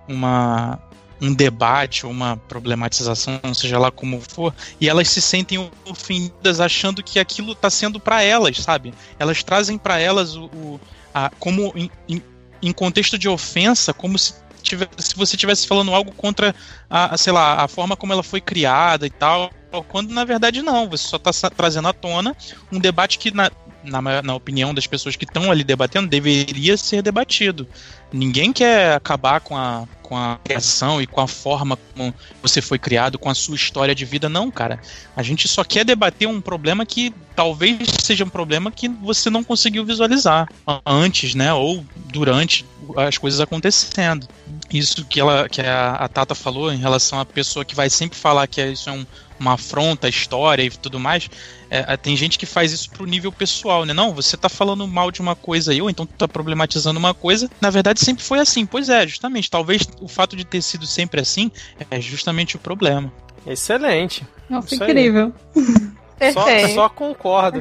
uma, 0.08 0.80
um 1.22 1.34
debate 1.34 2.06
ou 2.06 2.12
uma 2.12 2.38
problematização, 2.38 3.40
seja 3.54 3.80
lá 3.80 3.92
como 3.92 4.22
for, 4.22 4.54
e 4.80 4.90
elas 4.90 5.10
se 5.10 5.22
sentem 5.22 5.70
ofendidas 5.86 6.60
achando 6.60 7.04
que 7.04 7.20
aquilo 7.20 7.54
está 7.54 7.70
sendo 7.70 8.00
para 8.00 8.22
elas, 8.22 8.58
sabe? 8.58 8.94
Elas 9.18 9.44
trazem 9.44 9.78
para 9.78 10.00
elas 10.00 10.36
o, 10.36 10.46
o 10.46 10.80
a, 11.14 11.32
como 11.40 11.72
em, 11.76 11.90
em, 12.10 12.22
em, 12.62 12.74
contexto 12.74 13.18
de 13.18 13.30
ofensa, 13.30 13.94
como 13.94 14.20
se, 14.20 14.34
tivesse, 14.62 14.92
se 14.98 15.16
você 15.16 15.36
estivesse 15.36 15.68
falando 15.68 15.94
algo 15.94 16.12
contra 16.12 16.54
a, 16.90 17.18
sei 17.18 17.32
lá, 17.32 17.64
a 17.64 17.68
forma 17.68 17.96
como 17.96 18.12
ela 18.12 18.24
foi 18.24 18.42
criada 18.42 19.08
e 19.08 19.10
tal, 19.10 19.52
quando 19.88 20.14
na 20.14 20.24
verdade 20.24 20.62
não, 20.62 20.90
você 20.90 21.08
só 21.08 21.18
está 21.18 21.50
trazendo 21.50 21.88
à 21.88 21.94
tona 21.94 22.36
um 22.72 22.80
debate 22.80 23.18
que 23.18 23.32
na, 23.32 23.52
na, 23.84 24.22
na 24.22 24.36
opinião 24.36 24.74
das 24.74 24.88
pessoas 24.88 25.16
que 25.16 25.26
estão 25.26 25.52
ali 25.52 25.64
debatendo, 25.64 26.08
deveria 26.08 26.78
ser 26.78 27.02
debatido. 27.02 27.68
Ninguém 28.12 28.52
quer 28.52 28.96
acabar 28.96 29.40
com 29.42 29.58
a, 29.58 29.88
com 30.06 30.16
a 30.16 30.40
criação 30.44 31.02
e 31.02 31.08
com 31.08 31.20
a 31.20 31.28
forma 31.28 31.78
como 31.94 32.14
você 32.42 32.62
foi 32.62 32.78
criado, 32.78 33.18
com 33.18 33.30
a 33.30 33.36
sua 33.36 33.56
história 33.56 33.96
de 33.96 34.06
vida, 34.06 34.30
não, 34.30 34.52
cara. 34.52 34.80
A 35.16 35.24
gente 35.24 35.48
só 35.48 35.64
quer 35.64 35.84
debater 35.84 36.28
um 36.28 36.40
problema 36.40 36.86
que 36.86 37.14
talvez 37.36 37.78
seja 38.02 38.24
um 38.24 38.30
problema 38.30 38.72
que 38.72 38.88
você 38.88 39.30
não 39.30 39.44
conseguiu 39.44 39.84
visualizar 39.84 40.48
antes, 40.86 41.34
né? 41.34 41.54
Ou 41.54 41.84
durante 42.08 42.66
as 42.96 43.18
coisas 43.18 43.40
acontecendo. 43.40 44.28
Isso 44.72 45.04
que, 45.06 45.20
ela, 45.20 45.50
que 45.50 45.62
a, 45.62 45.94
a 45.94 46.08
Tata 46.08 46.36
falou 46.36 46.72
em 46.72 46.78
relação 46.78 47.20
à 47.20 47.26
pessoa 47.26 47.66
que 47.66 47.76
vai 47.76 47.90
sempre 47.90 48.18
falar 48.18 48.48
que 48.48 48.64
isso 48.64 48.90
é 48.90 48.94
um, 48.94 49.06
uma 49.40 49.54
afronta 49.54 50.08
à 50.08 50.10
história 50.10 50.64
e 50.64 50.70
tudo 50.70 51.00
mais. 51.00 51.30
É, 51.70 51.94
é, 51.94 51.98
tem 51.98 52.16
gente 52.16 52.38
que 52.38 52.46
faz 52.46 52.72
isso 52.72 52.90
pro 52.90 53.06
nível 53.06 53.32
pessoal, 53.32 53.86
né? 53.86 53.94
Não, 53.94 54.14
você 54.14 54.38
tá 54.38 54.50
falando 54.50 54.88
mal 54.88 55.12
de 55.12 55.22
uma 55.22 55.36
coisa 55.36 55.72
aí, 55.72 55.82
ou 55.82 55.90
então 55.90 56.06
tu 56.06 56.14
tá 56.14 56.28
problematizando 56.28 57.00
uma 57.00 57.14
coisa. 57.14 57.50
Na 57.60 57.70
verdade, 57.70 58.00
sempre 58.00 58.24
foi 58.24 58.40
assim. 58.40 58.66
Pois 58.66 58.90
é, 58.90 59.08
justamente. 59.08 59.50
Talvez 59.50 59.88
o 60.00 60.08
fato 60.08 60.36
de 60.36 60.46
ter 60.46 60.62
sido 60.62 60.86
sempre 60.86 61.22
assim 61.22 61.52
é 61.90 62.00
justamente 62.00 62.56
o 62.56 62.60
problema. 62.60 63.12
Excelente. 63.46 64.26
Nossa, 64.50 64.74
isso 64.74 64.84
incrível. 64.84 65.34
Só, 66.34 66.68
só 66.74 66.90
concordo. 66.90 67.60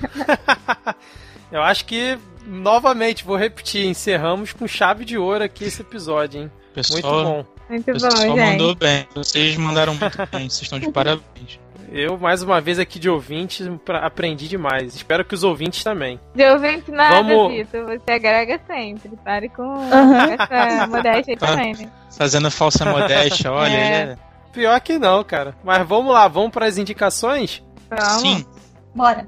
Eu 1.50 1.60
acho 1.60 1.84
que, 1.84 2.16
novamente, 2.46 3.24
vou 3.24 3.36
repetir, 3.36 3.84
encerramos 3.84 4.52
com 4.52 4.66
chave 4.66 5.04
de 5.04 5.18
ouro 5.18 5.42
aqui 5.42 5.64
esse 5.64 5.82
episódio, 5.82 6.42
hein? 6.42 6.50
Pessoal, 6.72 7.02
muito 7.02 7.24
bom. 7.24 7.54
Muito 7.68 7.92
bom, 7.92 8.16
gente. 8.16 8.36
mandou 8.36 8.74
bem. 8.74 9.06
Vocês 9.14 9.56
mandaram 9.56 9.94
muito 9.94 10.16
bem. 10.30 10.48
Vocês 10.48 10.62
estão 10.62 10.78
de 10.78 10.90
parabéns. 10.92 11.58
Eu, 11.90 12.18
mais 12.18 12.42
uma 12.42 12.60
vez 12.60 12.78
aqui 12.78 12.98
de 12.98 13.08
ouvinte, 13.08 13.64
aprendi 14.02 14.48
demais. 14.48 14.94
Espero 14.94 15.24
que 15.24 15.34
os 15.34 15.44
ouvintes 15.44 15.82
também. 15.84 16.18
De 16.34 16.44
ouvinte 16.50 16.90
nada, 16.90 17.22
Vamos... 17.22 17.52
Vitor. 17.52 17.84
Você 17.86 18.12
agrega 18.12 18.60
sempre. 18.66 19.10
Pare 19.24 19.48
com 19.48 19.80
essa 19.84 20.86
modéstia 20.86 21.34
aí 21.34 21.36
também, 21.36 21.74
né? 21.74 21.90
Fazendo 22.16 22.50
falsa 22.50 22.84
modéstia, 22.84 23.50
olha. 23.52 23.76
É. 23.76 24.02
é. 24.02 24.18
Pior 24.52 24.80
que 24.80 24.98
não, 24.98 25.24
cara. 25.24 25.54
Mas 25.64 25.86
vamos 25.86 26.12
lá, 26.12 26.28
vamos 26.28 26.50
para 26.50 26.66
as 26.66 26.78
indicações? 26.78 27.62
Vamos. 27.90 28.20
Sim. 28.20 28.46
Bora. 28.94 29.26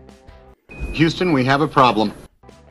Houston, 0.98 1.32
we 1.32 1.48
have 1.48 1.62
a 1.62 1.68
problem. 1.68 2.12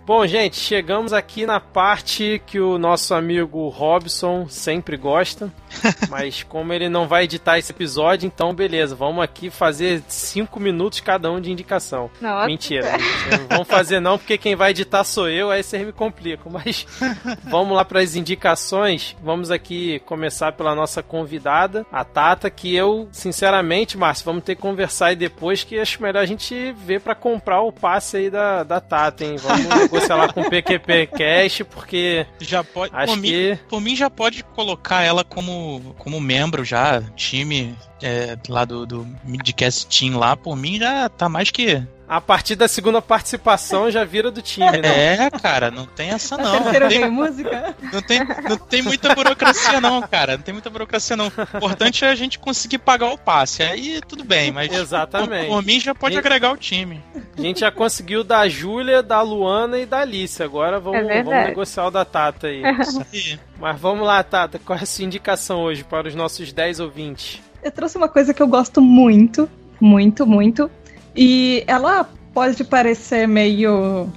Bom, 0.06 0.28
gente, 0.28 0.58
chegamos 0.58 1.14
aqui 1.14 1.48
na 1.48 1.60
parte 1.60 2.40
que 2.46 2.60
o 2.60 2.78
nosso 2.78 3.16
amigo 3.16 3.68
Robson 3.70 4.48
sempre 4.48 4.98
gosta. 4.98 5.52
mas 6.10 6.44
como 6.44 6.74
ele 6.74 6.90
não 6.90 7.08
vai 7.08 7.24
editar 7.24 7.58
esse 7.58 7.72
episódio, 7.72 8.28
então 8.28 8.54
beleza, 8.54 8.96
vamos 8.96 9.24
aqui 9.24 9.50
fazer 9.50 10.02
cinco 10.08 10.60
minutos 10.60 11.00
cada 11.00 11.32
um 11.32 11.40
de 11.40 11.52
indicação. 11.52 12.10
Nossa. 12.22 12.46
Mentira, 12.46 12.98
não 13.32 13.48
vamos 13.50 13.68
fazer 13.68 14.00
não, 14.00 14.18
porque 14.18 14.38
quem 14.38 14.56
vai 14.56 14.72
editar 14.72 15.04
sou 15.04 15.30
eu, 15.30 15.50
aí 15.50 15.64
vocês 15.64 15.86
me 15.86 15.92
complicam. 15.92 16.52
Mas 16.52 16.86
vamos 17.44 17.76
lá 17.76 17.84
para 17.84 18.00
as 18.00 18.16
indicações. 18.16 19.16
Vamos 19.24 19.52
aqui 19.52 20.00
começar 20.06 20.52
pela 20.54 20.76
nossa 20.76 21.02
convidada, 21.02 21.86
a 21.92 22.04
Tata, 22.04 22.50
que 22.50 22.76
eu, 22.76 23.08
sinceramente, 23.12 23.98
Márcio, 23.98 24.26
vamos 24.26 24.44
ter 24.44 24.56
que 24.56 24.62
conversar 24.62 25.08
aí 25.08 25.16
depois, 25.16 25.64
que 25.64 25.80
acho 25.80 26.02
melhor 26.02 26.22
a 26.22 26.26
gente 26.26 26.74
ver 26.74 27.02
para 27.02 27.16
comprar 27.16 27.62
o 27.62 27.72
passe 27.72 28.18
aí 28.18 28.30
da, 28.30 28.64
da 28.64 28.80
Tata, 28.80 29.24
hein? 29.24 29.36
Vamos 29.38 29.90
lá 30.16 30.32
com 30.32 30.42
o 30.42 30.50
PQP 30.50 31.08
Cash, 31.08 31.62
porque. 31.70 32.26
Já 32.40 32.64
pode. 32.64 32.94
Acho 32.96 33.14
por, 33.14 33.22
que... 33.22 33.52
mim, 33.52 33.60
por 33.70 33.82
mim, 33.82 33.96
já 33.96 34.10
pode 34.10 34.44
colocar 34.44 35.04
ela 35.04 35.24
como, 35.24 35.96
como 35.98 36.20
membro 36.20 36.64
já, 36.64 37.02
time 37.16 37.76
é, 38.02 38.38
lá 38.50 38.66
do, 38.66 38.86
do 38.86 39.08
Midcast 39.24 39.88
Team 39.88 40.18
lá, 40.18 40.36
por 40.36 40.56
mim 40.56 40.78
já 40.78 41.10
tá 41.10 41.28
mais 41.30 41.50
que 41.50 41.82
a 42.08 42.22
partir 42.22 42.56
da 42.56 42.68
segunda 42.68 43.02
participação 43.02 43.90
já 43.90 44.04
vira 44.04 44.30
do 44.30 44.42
time, 44.42 44.78
né? 44.78 45.26
É, 45.26 45.30
cara, 45.30 45.72
não 45.72 45.86
tem 45.86 46.10
essa 46.10 46.38
não. 46.38 46.60
Não 46.60 46.90
tem, 46.90 47.10
música? 47.10 47.76
Não 47.92 48.02
tem, 48.02 48.20
não 48.48 48.58
tem 48.58 48.82
muita 48.82 49.14
burocracia 49.16 49.82
não, 49.82 50.02
cara. 50.02 50.38
Não 50.38 50.44
tem 50.44 50.54
muita 50.54 50.70
burocracia 50.70 51.16
não. 51.16 51.28
O 51.28 51.58
importante 51.58 52.06
é 52.06 52.10
a 52.10 52.16
gente 52.16 52.38
conseguir 52.38 52.78
pagar 52.78 53.12
o 53.12 53.18
passe. 53.18 53.64
Aí 53.64 54.00
tudo 54.08 54.24
bem, 54.24 54.52
mas 54.52 54.72
Exatamente. 54.72 55.48
Por, 55.48 55.56
por 55.56 55.66
mim 55.66 55.80
já 55.80 55.96
pode 55.96 56.16
gente, 56.16 56.26
agregar 56.26 56.52
o 56.52 56.58
time. 56.58 57.02
A 57.38 57.42
gente 57.42 57.62
já 57.62 57.72
conseguiu 57.72 58.24
da 58.24 58.48
Júlia, 58.48 59.02
da 59.02 59.22
Luana 59.22 59.80
e 59.80 59.86
da 59.86 60.00
Alice. 60.00 60.42
Agora 60.42 60.80
vamos, 60.80 61.10
é 61.10 61.24
vamos 61.24 61.46
negociar 61.46 61.88
o 61.88 61.92
da 61.92 62.06
Tata 62.06 62.48
aí. 62.48 62.62
Isso 62.80 63.06
aí. 63.12 63.40
Mas 63.60 63.80
vamos 63.80 64.06
lá, 64.06 64.22
Tata. 64.24 64.60
Qual 64.60 64.78
é 64.78 64.84
a 64.84 64.86
sua 64.86 65.06
indicação 65.06 65.62
hoje 65.62 65.84
para 65.84 66.08
os 66.08 66.16
nossos 66.16 66.54
10 66.54 66.80
ouvintes? 66.80 67.42
Eu 67.64 67.72
trouxe 67.72 67.98
uma 67.98 68.08
coisa 68.08 68.34
que 68.34 68.44
eu 68.44 68.48
gosto 68.48 68.80
muito, 68.80 69.50
muito, 69.82 70.28
muito, 70.28 70.70
e 71.16 71.64
ela 71.68 72.10
pode 72.34 72.64
parecer 72.64 73.28
meio. 73.28 74.10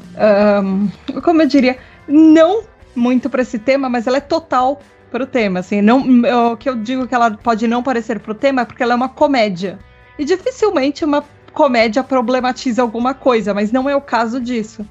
Um, 0.64 1.20
como 1.22 1.42
eu 1.42 1.46
diria? 1.46 1.78
Não 2.06 2.64
muito 2.94 3.30
para 3.30 3.42
esse 3.42 3.58
tema, 3.58 3.88
mas 3.88 4.06
ela 4.06 4.16
é 4.16 4.20
total 4.20 4.80
para 5.10 5.22
o 5.22 5.26
tema. 5.26 5.60
Assim, 5.60 5.80
não, 5.80 6.04
o 6.52 6.56
que 6.56 6.68
eu 6.68 6.76
digo 6.76 7.06
que 7.06 7.14
ela 7.14 7.30
pode 7.30 7.66
não 7.68 7.82
parecer 7.82 8.18
para 8.18 8.32
o 8.32 8.34
tema 8.34 8.62
é 8.62 8.64
porque 8.64 8.82
ela 8.82 8.92
é 8.92 8.96
uma 8.96 9.08
comédia. 9.08 9.78
E 10.18 10.24
dificilmente 10.24 11.04
uma 11.04 11.24
comédia 11.52 12.02
problematiza 12.02 12.82
alguma 12.82 13.14
coisa, 13.14 13.54
mas 13.54 13.70
não 13.72 13.88
é 13.88 13.94
o 13.94 14.00
caso 14.00 14.40
disso. 14.40 14.84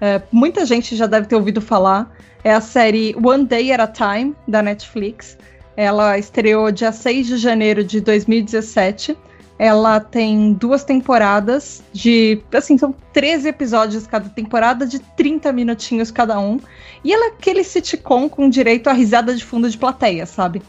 É, 0.00 0.22
muita 0.30 0.64
gente 0.64 0.94
já 0.94 1.06
deve 1.06 1.26
ter 1.26 1.34
ouvido 1.34 1.60
falar. 1.60 2.14
É 2.44 2.52
a 2.52 2.60
série 2.60 3.16
One 3.22 3.44
Day 3.44 3.72
at 3.72 3.80
a 3.80 3.86
Time, 3.86 4.34
da 4.46 4.62
Netflix. 4.62 5.36
Ela 5.76 6.18
estreou 6.18 6.70
dia 6.70 6.92
6 6.92 7.26
de 7.26 7.36
janeiro 7.36 7.82
de 7.82 8.00
2017. 8.00 9.16
Ela 9.58 9.98
tem 9.98 10.52
duas 10.52 10.84
temporadas 10.84 11.82
de. 11.92 12.40
Assim, 12.52 12.78
são 12.78 12.94
13 13.12 13.48
episódios 13.48 14.06
cada 14.06 14.28
temporada, 14.28 14.86
de 14.86 15.00
30 15.00 15.52
minutinhos 15.52 16.10
cada 16.10 16.38
um. 16.38 16.60
E 17.02 17.12
ela 17.12 17.26
é 17.26 17.28
aquele 17.28 17.64
sitcom 17.64 18.28
com 18.28 18.48
direito 18.48 18.88
a 18.88 18.92
risada 18.92 19.34
de 19.34 19.44
fundo 19.44 19.68
de 19.68 19.76
plateia, 19.76 20.26
sabe? 20.26 20.62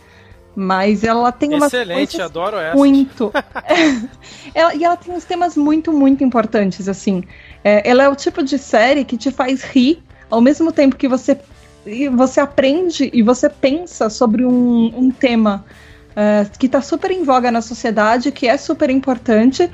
Mas 0.56 1.04
ela 1.04 1.32
tem 1.32 1.54
uma 1.54 1.68
Excelente, 1.68 2.22
adoro 2.22 2.58
essa. 2.58 2.76
Muito. 2.76 3.32
ela, 4.54 4.74
e 4.74 4.84
ela 4.84 4.98
tem 4.98 5.14
uns 5.14 5.24
temas 5.24 5.56
muito, 5.56 5.94
muito 5.94 6.24
importantes, 6.24 6.90
assim. 6.90 7.24
É, 7.64 7.88
ela 7.88 8.04
é 8.04 8.10
o 8.10 8.16
tipo 8.16 8.44
de 8.44 8.58
série 8.58 9.06
que 9.06 9.18
te 9.18 9.32
faz 9.32 9.64
rir 9.64 10.02
ao 10.30 10.42
mesmo 10.42 10.72
tempo 10.72 10.96
que 10.96 11.08
você, 11.08 11.38
você 12.12 12.40
aprende 12.40 13.10
e 13.14 13.22
você 13.22 13.50
pensa 13.50 14.10
sobre 14.10 14.46
um, 14.46 14.92
um 14.96 15.12
tema 15.12 15.66
uh, 16.12 16.58
que 16.58 16.66
está 16.66 16.82
super 16.82 17.12
em 17.12 17.24
voga 17.24 17.52
na 17.52 17.62
sociedade, 17.62 18.32
que 18.32 18.48
é 18.48 18.58
super 18.58 18.90
importante. 18.90 19.70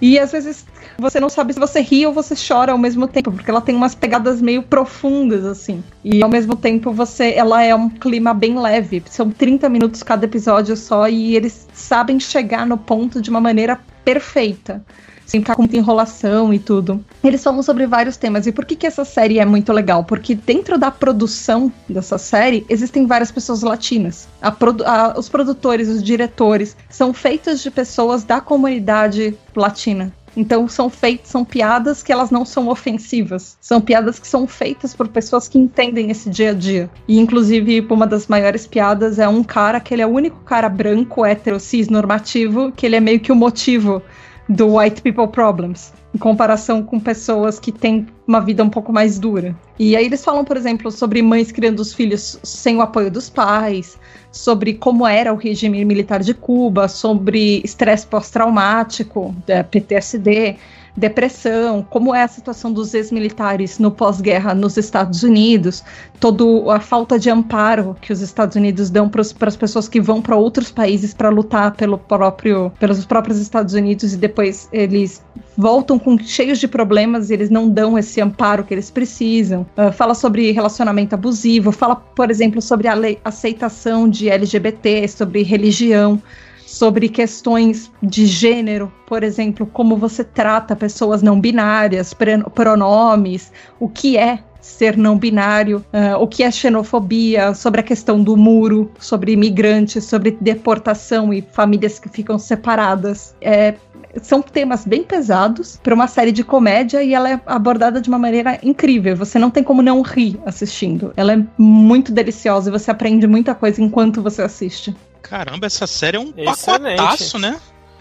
E 0.00 0.18
às 0.18 0.30
vezes 0.30 0.64
você 0.96 1.18
não 1.18 1.28
sabe 1.28 1.52
se 1.52 1.58
você 1.60 1.80
ri 1.80 2.06
ou 2.06 2.12
você 2.12 2.34
chora 2.34 2.72
ao 2.72 2.78
mesmo 2.78 3.06
tempo, 3.08 3.32
porque 3.32 3.50
ela 3.50 3.60
tem 3.60 3.74
umas 3.74 3.94
pegadas 3.94 4.40
meio 4.40 4.62
profundas, 4.62 5.44
assim. 5.44 5.82
E 6.04 6.22
ao 6.22 6.28
mesmo 6.28 6.54
tempo 6.56 6.92
você. 6.92 7.34
Ela 7.34 7.62
é 7.62 7.74
um 7.74 7.88
clima 7.88 8.32
bem 8.32 8.58
leve. 8.58 9.02
São 9.08 9.30
30 9.30 9.68
minutos 9.68 10.02
cada 10.02 10.24
episódio 10.24 10.76
só, 10.76 11.08
e 11.08 11.36
eles 11.36 11.68
sabem 11.72 12.18
chegar 12.20 12.66
no 12.66 12.78
ponto 12.78 13.20
de 13.20 13.30
uma 13.30 13.40
maneira 13.40 13.78
perfeita 14.04 14.82
sem 15.28 15.40
ficar 15.40 15.54
com 15.54 15.62
muita 15.62 15.76
enrolação 15.76 16.54
e 16.54 16.58
tudo. 16.58 17.04
Eles 17.22 17.44
falam 17.44 17.62
sobre 17.62 17.86
vários 17.86 18.16
temas. 18.16 18.46
E 18.46 18.52
por 18.52 18.64
que, 18.64 18.74
que 18.74 18.86
essa 18.86 19.04
série 19.04 19.38
é 19.38 19.44
muito 19.44 19.70
legal? 19.74 20.02
Porque 20.02 20.34
dentro 20.34 20.78
da 20.78 20.90
produção 20.90 21.70
dessa 21.86 22.16
série 22.16 22.64
existem 22.66 23.06
várias 23.06 23.30
pessoas 23.30 23.60
latinas. 23.62 24.26
A 24.40 24.50
produ 24.50 24.82
a, 24.86 25.14
os 25.18 25.28
produtores, 25.28 25.86
os 25.86 26.02
diretores 26.02 26.74
são 26.88 27.12
feitos 27.12 27.62
de 27.62 27.70
pessoas 27.70 28.24
da 28.24 28.40
comunidade 28.40 29.36
latina. 29.54 30.10
Então 30.34 30.66
são 30.66 30.88
feitas, 30.88 31.28
são 31.28 31.44
piadas 31.44 32.02
que 32.02 32.10
elas 32.10 32.30
não 32.30 32.46
são 32.46 32.68
ofensivas. 32.68 33.58
São 33.60 33.82
piadas 33.82 34.18
que 34.18 34.26
são 34.26 34.46
feitas 34.46 34.94
por 34.94 35.08
pessoas 35.08 35.46
que 35.46 35.58
entendem 35.58 36.10
esse 36.10 36.30
dia 36.30 36.52
a 36.52 36.54
dia. 36.54 36.88
E 37.06 37.18
inclusive, 37.18 37.86
uma 37.90 38.06
das 38.06 38.28
maiores 38.28 38.66
piadas 38.66 39.18
é 39.18 39.28
um 39.28 39.44
cara 39.44 39.78
que 39.78 39.92
ele 39.92 40.00
é 40.00 40.06
o 40.06 40.10
único 40.10 40.38
cara 40.40 40.70
branco, 40.70 41.26
hétero, 41.26 41.60
cis, 41.60 41.88
normativo, 41.90 42.72
que 42.72 42.86
ele 42.86 42.96
é 42.96 43.00
meio 43.00 43.20
que 43.20 43.32
o 43.32 43.36
motivo 43.36 44.02
do 44.48 44.76
White 44.76 45.02
People 45.02 45.28
Problems. 45.28 45.92
em 46.14 46.18
comparação 46.18 46.82
com 46.82 46.98
pessoas 46.98 47.60
que 47.60 47.70
têm 47.70 48.06
uma 48.26 48.40
vida 48.40 48.64
um 48.64 48.70
pouco 48.70 48.92
mais 48.92 49.18
dura. 49.18 49.54
E 49.78 49.94
aí 49.94 50.06
eles 50.06 50.24
falam, 50.24 50.44
por 50.44 50.56
exemplo, 50.56 50.90
sobre 50.90 51.20
mães 51.20 51.52
criando 51.52 51.80
os 51.80 51.92
filhos 51.92 52.38
sem 52.42 52.76
o 52.76 52.80
apoio 52.80 53.10
dos 53.10 53.28
pais, 53.28 53.98
sobre 54.32 54.74
como 54.74 55.06
era 55.06 55.32
o 55.32 55.36
regime 55.36 55.84
militar 55.84 56.20
de 56.20 56.32
Cuba, 56.32 56.88
sobre 56.88 57.60
estresse 57.62 58.06
pós-traumático, 58.06 59.34
PTSD, 59.70 60.56
depressão, 60.98 61.86
como 61.88 62.14
é 62.14 62.22
a 62.22 62.28
situação 62.28 62.72
dos 62.72 62.92
ex-militares 62.92 63.78
no 63.78 63.90
pós-guerra 63.90 64.54
nos 64.54 64.76
Estados 64.76 65.22
Unidos, 65.22 65.84
toda 66.18 66.44
a 66.74 66.80
falta 66.80 67.18
de 67.18 67.30
amparo 67.30 67.96
que 68.00 68.12
os 68.12 68.20
Estados 68.20 68.56
Unidos 68.56 68.90
dão 68.90 69.08
para 69.08 69.22
as 69.22 69.56
pessoas 69.56 69.88
que 69.88 70.00
vão 70.00 70.20
para 70.20 70.36
outros 70.36 70.70
países 70.70 71.14
para 71.14 71.28
lutar 71.28 71.74
pelo 71.74 71.96
próprio, 71.96 72.70
pelos 72.78 73.06
próprios 73.06 73.38
Estados 73.38 73.74
Unidos 73.74 74.12
e 74.12 74.16
depois 74.16 74.68
eles 74.72 75.22
voltam 75.56 75.98
com 75.98 76.18
cheios 76.18 76.58
de 76.58 76.68
problemas 76.68 77.30
e 77.30 77.34
eles 77.34 77.50
não 77.50 77.68
dão 77.68 77.96
esse 77.96 78.20
amparo 78.20 78.64
que 78.64 78.74
eles 78.74 78.90
precisam. 78.90 79.66
Uh, 79.76 79.92
fala 79.92 80.14
sobre 80.14 80.50
relacionamento 80.50 81.14
abusivo, 81.14 81.72
fala, 81.72 81.96
por 81.96 82.30
exemplo, 82.30 82.60
sobre 82.60 82.88
a 82.88 82.94
aceitação 83.24 84.08
de 84.08 84.28
LGBT, 84.28 85.06
sobre 85.08 85.42
religião 85.42 86.20
sobre 86.68 87.08
questões 87.08 87.90
de 88.02 88.26
gênero, 88.26 88.92
por 89.06 89.22
exemplo, 89.22 89.66
como 89.72 89.96
você 89.96 90.22
trata 90.22 90.76
pessoas 90.76 91.22
não 91.22 91.40
binárias, 91.40 92.14
pronomes, 92.54 93.50
o 93.80 93.88
que 93.88 94.18
é 94.18 94.40
ser 94.60 94.94
não 94.94 95.16
binário, 95.16 95.78
uh, 95.94 96.22
o 96.22 96.28
que 96.28 96.42
é 96.42 96.50
xenofobia, 96.50 97.54
sobre 97.54 97.80
a 97.80 97.82
questão 97.82 98.22
do 98.22 98.36
muro, 98.36 98.90
sobre 98.98 99.32
imigrantes, 99.32 100.04
sobre 100.04 100.36
deportação 100.38 101.32
e 101.32 101.40
famílias 101.40 101.98
que 101.98 102.10
ficam 102.10 102.38
separadas. 102.38 103.34
É, 103.40 103.74
são 104.20 104.42
temas 104.42 104.84
bem 104.84 105.02
pesados 105.02 105.80
para 105.82 105.94
uma 105.94 106.06
série 106.06 106.32
de 106.32 106.44
comédia 106.44 107.02
e 107.02 107.14
ela 107.14 107.30
é 107.30 107.40
abordada 107.46 107.98
de 107.98 108.10
uma 108.10 108.18
maneira 108.18 108.58
incrível. 108.62 109.16
Você 109.16 109.38
não 109.38 109.50
tem 109.50 109.62
como 109.62 109.80
não 109.80 110.02
rir 110.02 110.38
assistindo. 110.44 111.14
Ela 111.16 111.32
é 111.32 111.44
muito 111.56 112.12
deliciosa 112.12 112.68
e 112.68 112.72
você 112.72 112.90
aprende 112.90 113.26
muita 113.26 113.54
coisa 113.54 113.82
enquanto 113.82 114.22
você 114.22 114.42
assiste. 114.42 114.94
Caramba, 115.22 115.66
essa 115.66 115.86
série 115.86 116.16
é 116.16 116.20
um 116.20 116.32
Excelente. 116.36 116.96
pacotaço, 116.96 117.38
né? 117.38 117.60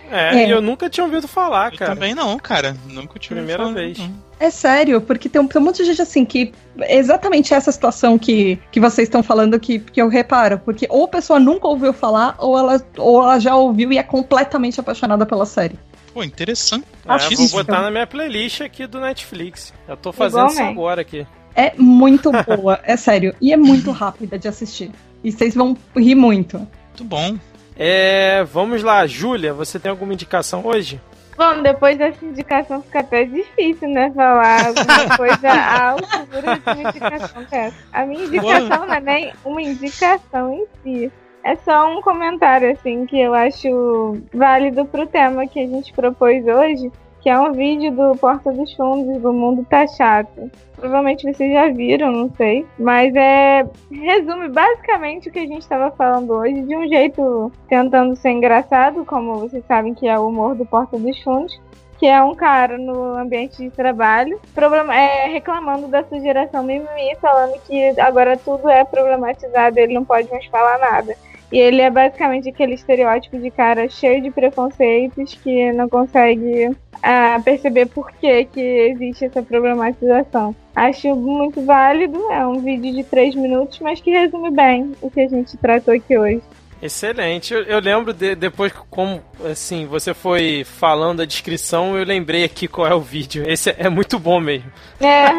É, 0.10 0.44
é, 0.44 0.52
eu 0.52 0.62
nunca 0.62 0.90
tinha 0.90 1.04
ouvido 1.04 1.28
falar, 1.28 1.74
eu 1.74 1.78
cara. 1.78 1.94
também 1.94 2.16
não, 2.16 2.38
cara. 2.40 2.76
Nunca 2.86 3.20
tinha 3.20 3.36
Primeira 3.36 3.64
ouvido 3.64 3.78
vez. 3.78 3.98
Não. 3.98 4.28
É 4.40 4.50
sério, 4.50 5.02
porque 5.02 5.28
tem 5.28 5.42
um, 5.42 5.48
tem 5.48 5.62
um 5.62 5.66
monte 5.66 5.78
de 5.78 5.86
gente 5.86 6.02
assim 6.02 6.24
que. 6.24 6.54
É 6.80 6.98
exatamente 6.98 7.54
essa 7.54 7.72
situação 7.72 8.18
que, 8.18 8.60
que 8.72 8.80
vocês 8.80 9.08
estão 9.08 9.24
falando 9.24 9.60
que, 9.60 9.80
que 9.80 10.02
eu 10.02 10.08
reparo. 10.08 10.60
Porque 10.60 10.86
ou 10.90 11.06
a 11.06 11.08
pessoa 11.08 11.40
nunca 11.40 11.68
ouviu 11.68 11.92
falar, 11.92 12.36
ou 12.38 12.58
ela, 12.58 12.82
ou 12.98 13.22
ela 13.22 13.40
já 13.40 13.56
ouviu 13.56 13.92
e 13.92 13.98
é 13.98 14.04
completamente 14.04 14.80
apaixonada 14.80 15.26
pela 15.26 15.46
série. 15.46 15.78
Pô, 16.14 16.24
interessante. 16.24 16.86
É, 17.06 17.36
vou 17.36 17.50
botar 17.50 17.82
na 17.82 17.92
minha 17.92 18.08
playlist 18.08 18.62
aqui 18.62 18.88
do 18.88 19.00
Netflix. 19.00 19.74
Eu 19.88 19.98
tô 19.98 20.14
fazendo 20.14 20.48
isso 20.48 20.62
agora 20.62 21.02
aqui. 21.02 21.26
É 21.56 21.74
muito 21.76 22.32
boa, 22.32 22.80
é 22.84 22.96
sério. 22.96 23.36
E 23.42 23.52
é 23.52 23.58
muito 23.58 23.92
rápida 23.92 24.38
de 24.38 24.48
assistir. 24.48 24.92
E 25.24 25.32
vocês 25.32 25.56
vão 25.56 25.76
rir 25.96 26.16
muito. 26.16 26.68
Muito 26.98 27.04
bom. 27.04 27.38
É, 27.78 28.44
vamos 28.46 28.82
lá, 28.82 29.06
Júlia, 29.06 29.54
você 29.54 29.78
tem 29.78 29.92
alguma 29.92 30.14
indicação 30.14 30.66
hoje? 30.66 31.00
Bom, 31.38 31.62
depois 31.62 31.96
dessa 31.96 32.26
indicação 32.26 32.82
fica 32.82 33.02
até 33.02 33.24
difícil, 33.24 33.88
né? 33.90 34.12
Falar 34.16 34.66
alguma 34.66 35.06
coisa 35.16 35.48
à 35.48 35.92
altura 35.92 36.56
de 36.56 36.64
uma 36.66 36.90
indicação 36.90 37.44
dessa. 37.44 37.78
A 37.94 38.04
minha 38.04 38.26
indicação 38.26 38.88
não 38.88 38.94
é 38.96 39.00
nem 39.00 39.34
uma 39.46 39.62
indicação 39.62 40.52
em 40.52 40.66
si. 40.82 41.12
É 41.44 41.56
só 41.58 41.96
um 41.96 42.02
comentário, 42.02 42.72
assim, 42.72 43.06
que 43.06 43.20
eu 43.20 43.36
acho 43.36 44.18
válido 44.34 44.84
pro 44.86 45.06
tema 45.06 45.48
que 45.48 45.60
a 45.60 45.68
gente 45.68 45.94
propôs 45.94 46.44
hoje, 46.48 46.92
que 47.28 47.32
é 47.32 47.38
um 47.38 47.52
vídeo 47.52 47.92
do 47.92 48.18
Porta 48.18 48.54
dos 48.54 48.72
Fundos 48.74 49.22
do 49.22 49.34
Mundo 49.34 49.68
Tá 49.70 49.86
Chato. 49.86 50.50
Provavelmente 50.78 51.30
vocês 51.30 51.52
já 51.52 51.68
viram, 51.68 52.10
não 52.10 52.32
sei. 52.38 52.66
Mas 52.80 53.14
é. 53.18 53.68
Resume 53.92 54.48
basicamente 54.48 55.28
o 55.28 55.32
que 55.34 55.40
a 55.40 55.46
gente 55.46 55.64
estava 55.64 55.92
falando 55.92 56.32
hoje, 56.32 56.62
de 56.62 56.74
um 56.74 56.88
jeito 56.88 57.52
tentando 57.68 58.16
ser 58.16 58.30
engraçado, 58.30 59.04
como 59.04 59.40
vocês 59.40 59.62
sabem 59.68 59.94
que 59.94 60.08
é 60.08 60.18
o 60.18 60.30
humor 60.30 60.56
do 60.56 60.66
Porta 60.66 60.98
dos 60.98 61.22
Fundos. 61.22 61.60
Que 62.00 62.06
é 62.06 62.24
um 62.24 62.34
cara 62.34 62.78
no 62.78 63.18
ambiente 63.18 63.58
de 63.58 63.72
trabalho, 63.72 64.40
problema, 64.56 64.96
é, 64.96 65.28
reclamando 65.28 65.90
da 65.90 66.06
sua 66.06 66.22
geração 66.22 66.64
mimimi, 66.64 67.14
falando 67.20 67.60
que 67.64 68.00
agora 68.00 68.38
tudo 68.38 68.70
é 68.70 68.86
problematizado, 68.86 69.78
ele 69.78 69.96
não 69.96 70.06
pode 70.06 70.30
mais 70.32 70.46
falar 70.46 70.78
nada. 70.78 71.14
E 71.52 71.58
ele 71.58 71.82
é 71.82 71.90
basicamente 71.90 72.50
aquele 72.50 72.74
estereótipo 72.74 73.38
de 73.40 73.50
cara 73.50 73.88
cheio 73.88 74.22
de 74.22 74.30
preconceitos 74.30 75.34
que 75.36 75.72
não 75.72 75.88
consegue 75.88 76.68
uh, 76.68 77.44
perceber 77.44 77.86
por 77.88 78.12
que, 78.12 78.46
que 78.46 78.60
existe 78.60 79.26
essa 79.26 79.42
problematização. 79.42 80.56
Acho 80.76 81.16
muito 81.16 81.66
válido, 81.66 82.20
é 82.32 82.46
um 82.46 82.60
vídeo 82.60 82.94
de 82.94 83.04
três 83.04 83.34
minutos, 83.34 83.80
mas 83.80 84.02
que 84.02 84.12
resume 84.12 84.52
bem 84.52 84.92
o 85.02 85.10
que 85.10 85.22
a 85.22 85.28
gente 85.28 85.56
tratou 85.58 85.94
aqui 85.94 86.18
hoje. 86.18 86.42
Excelente. 86.82 87.54
Eu, 87.54 87.64
eu 87.64 87.80
lembro 87.80 88.14
de, 88.14 88.36
depois 88.36 88.72
como 88.90 89.22
assim 89.50 89.86
você 89.86 90.14
foi 90.14 90.64
falando 90.64 91.22
a 91.22 91.26
descrição, 91.26 91.98
eu 91.98 92.04
lembrei 92.04 92.44
aqui 92.44 92.68
qual 92.68 92.88
é 92.88 92.94
o 92.94 93.02
vídeo. 93.02 93.50
Esse 93.50 93.72
é, 93.72 93.76
é 93.80 93.90
muito 93.90 94.20
bom 94.20 94.40
mesmo. 94.40 94.72
É. 95.00 95.30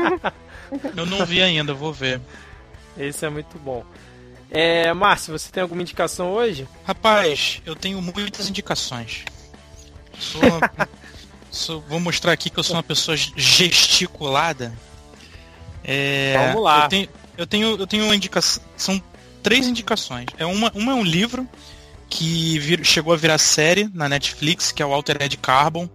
eu 0.97 1.07
não 1.07 1.25
vi 1.25 1.43
ainda, 1.43 1.73
vou 1.73 1.93
ver. 1.93 2.21
Esse 2.99 3.25
é 3.25 3.29
muito 3.31 3.57
bom. 3.59 3.85
É, 4.51 4.93
Márcio, 4.95 5.39
você 5.39 5.51
tem 5.51 5.63
alguma 5.63 5.83
indicação 5.83 6.31
hoje? 6.31 6.67
Rapaz, 6.85 7.61
eu 7.67 7.77
tenho 7.77 8.01
muitas 8.01 8.49
indicações. 8.49 9.25
Sou 10.19 10.41
uma, 10.43 10.89
sou, 11.51 11.81
vou 11.83 12.01
mostrar 12.01 12.33
aqui 12.33 12.49
que 12.49 12.59
eu 12.59 12.65
sou 12.65 12.77
uma 12.77 12.83
pessoa 12.83 13.17
gesticulada. 13.17 14.73
É, 15.85 16.49
Vamos 16.49 16.63
lá. 16.63 16.85
Eu 16.85 16.89
tenho, 16.89 17.09
eu 17.37 17.47
tenho, 17.47 17.77
eu 17.79 17.87
tenho 17.87 18.05
uma 18.05 18.17
indicação. 18.17 18.63
São 18.77 19.03
três 19.43 19.67
indicações. 19.67 20.27
É 20.39 20.47
uma, 20.47 20.73
uma 20.75 20.93
é 20.93 20.95
um 20.95 21.05
livro 21.05 21.47
que 22.09 22.59
vir, 22.59 22.85
chegou 22.85 23.13
a 23.13 23.17
virar 23.17 23.39
série 23.39 23.91
na 23.93 24.09
Netflix, 24.09 24.73
que 24.73 24.83
é 24.83 24.87
o 24.87 24.93
Altered 24.93 25.37
Carbon. 25.37 25.89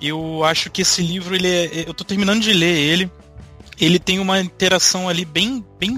Eu 0.00 0.42
acho 0.44 0.68
que 0.68 0.82
esse 0.82 1.00
livro, 1.00 1.34
ele 1.34 1.48
é, 1.48 1.88
eu 1.88 1.94
tô 1.94 2.04
terminando 2.04 2.42
de 2.42 2.52
ler 2.52 2.76
ele. 2.76 3.10
Ele 3.80 3.98
tem 3.98 4.18
uma 4.18 4.40
interação 4.40 5.08
ali 5.08 5.24
bem, 5.24 5.64
bem 5.78 5.96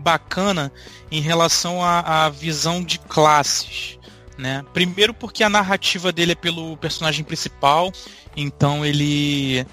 bacana 0.00 0.72
em 1.10 1.20
relação 1.20 1.82
à, 1.84 2.24
à 2.24 2.28
visão 2.28 2.82
de 2.82 2.98
classes. 2.98 3.98
Né? 4.38 4.64
Primeiro 4.72 5.12
porque 5.12 5.44
a 5.44 5.50
narrativa 5.50 6.10
dele 6.10 6.32
é 6.32 6.34
pelo 6.34 6.76
personagem 6.78 7.24
principal, 7.24 7.92
então 8.36 8.84
ele 8.84 9.66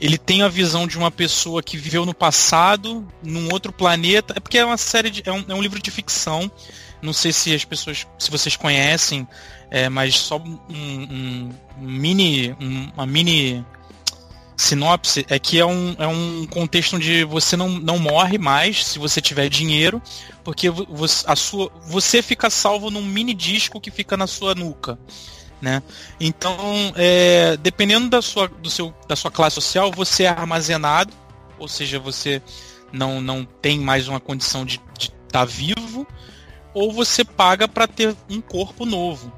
ele 0.00 0.18
tem 0.18 0.42
a 0.42 0.48
visão 0.48 0.84
de 0.84 0.98
uma 0.98 1.12
pessoa 1.12 1.62
que 1.62 1.76
viveu 1.76 2.04
no 2.04 2.12
passado, 2.12 3.06
num 3.22 3.48
outro 3.52 3.72
planeta. 3.72 4.34
É 4.36 4.40
porque 4.40 4.58
é 4.58 4.64
uma 4.64 4.76
série 4.76 5.10
de, 5.10 5.22
é 5.24 5.30
um, 5.30 5.44
é 5.46 5.54
um 5.54 5.62
livro 5.62 5.80
de 5.80 5.92
ficção. 5.92 6.50
Não 7.00 7.12
sei 7.12 7.32
se 7.32 7.54
as 7.54 7.64
pessoas, 7.64 8.04
se 8.18 8.28
vocês 8.28 8.56
conhecem, 8.56 9.26
é, 9.70 9.88
mas 9.88 10.18
só 10.18 10.38
um, 10.38 10.58
um, 10.68 11.50
um 11.80 11.88
mini, 11.88 12.56
uma 12.94 13.06
mini 13.06 13.64
sinopse 14.62 15.26
é 15.28 15.38
que 15.38 15.58
é 15.58 15.66
um, 15.66 15.94
é 15.98 16.06
um 16.06 16.46
contexto 16.46 16.96
onde 16.96 17.24
você 17.24 17.56
não, 17.56 17.68
não 17.68 17.98
morre 17.98 18.38
mais 18.38 18.84
se 18.86 18.98
você 18.98 19.20
tiver 19.20 19.48
dinheiro, 19.48 20.00
porque 20.44 20.70
você, 20.70 21.24
a 21.28 21.34
sua, 21.36 21.70
você 21.86 22.22
fica 22.22 22.48
salvo 22.48 22.90
num 22.90 23.02
mini 23.02 23.34
disco 23.34 23.80
que 23.80 23.90
fica 23.90 24.16
na 24.16 24.26
sua 24.26 24.54
nuca. 24.54 24.98
Né? 25.60 25.82
Então, 26.18 26.56
é, 26.96 27.56
dependendo 27.56 28.08
da 28.08 28.20
sua, 28.20 28.48
do 28.48 28.68
seu, 28.68 28.94
da 29.06 29.14
sua 29.14 29.30
classe 29.30 29.54
social, 29.54 29.92
você 29.92 30.24
é 30.24 30.28
armazenado, 30.28 31.12
ou 31.58 31.68
seja, 31.68 31.98
você 31.98 32.42
não, 32.92 33.20
não 33.20 33.44
tem 33.44 33.78
mais 33.78 34.08
uma 34.08 34.18
condição 34.18 34.64
de 34.64 34.80
estar 34.98 35.10
tá 35.30 35.44
vivo, 35.44 36.06
ou 36.74 36.92
você 36.92 37.24
paga 37.24 37.68
para 37.68 37.86
ter 37.86 38.16
um 38.28 38.40
corpo 38.40 38.84
novo. 38.84 39.32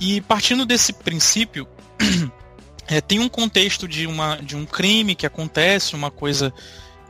E 0.00 0.20
partindo 0.22 0.64
desse 0.64 0.92
princípio, 0.92 1.68
é, 2.86 3.00
tem 3.00 3.18
um 3.20 3.28
contexto 3.28 3.86
de, 3.86 4.06
uma, 4.06 4.36
de 4.36 4.56
um 4.56 4.64
crime 4.64 5.14
que 5.14 5.26
acontece, 5.26 5.94
uma 5.94 6.10
coisa 6.10 6.52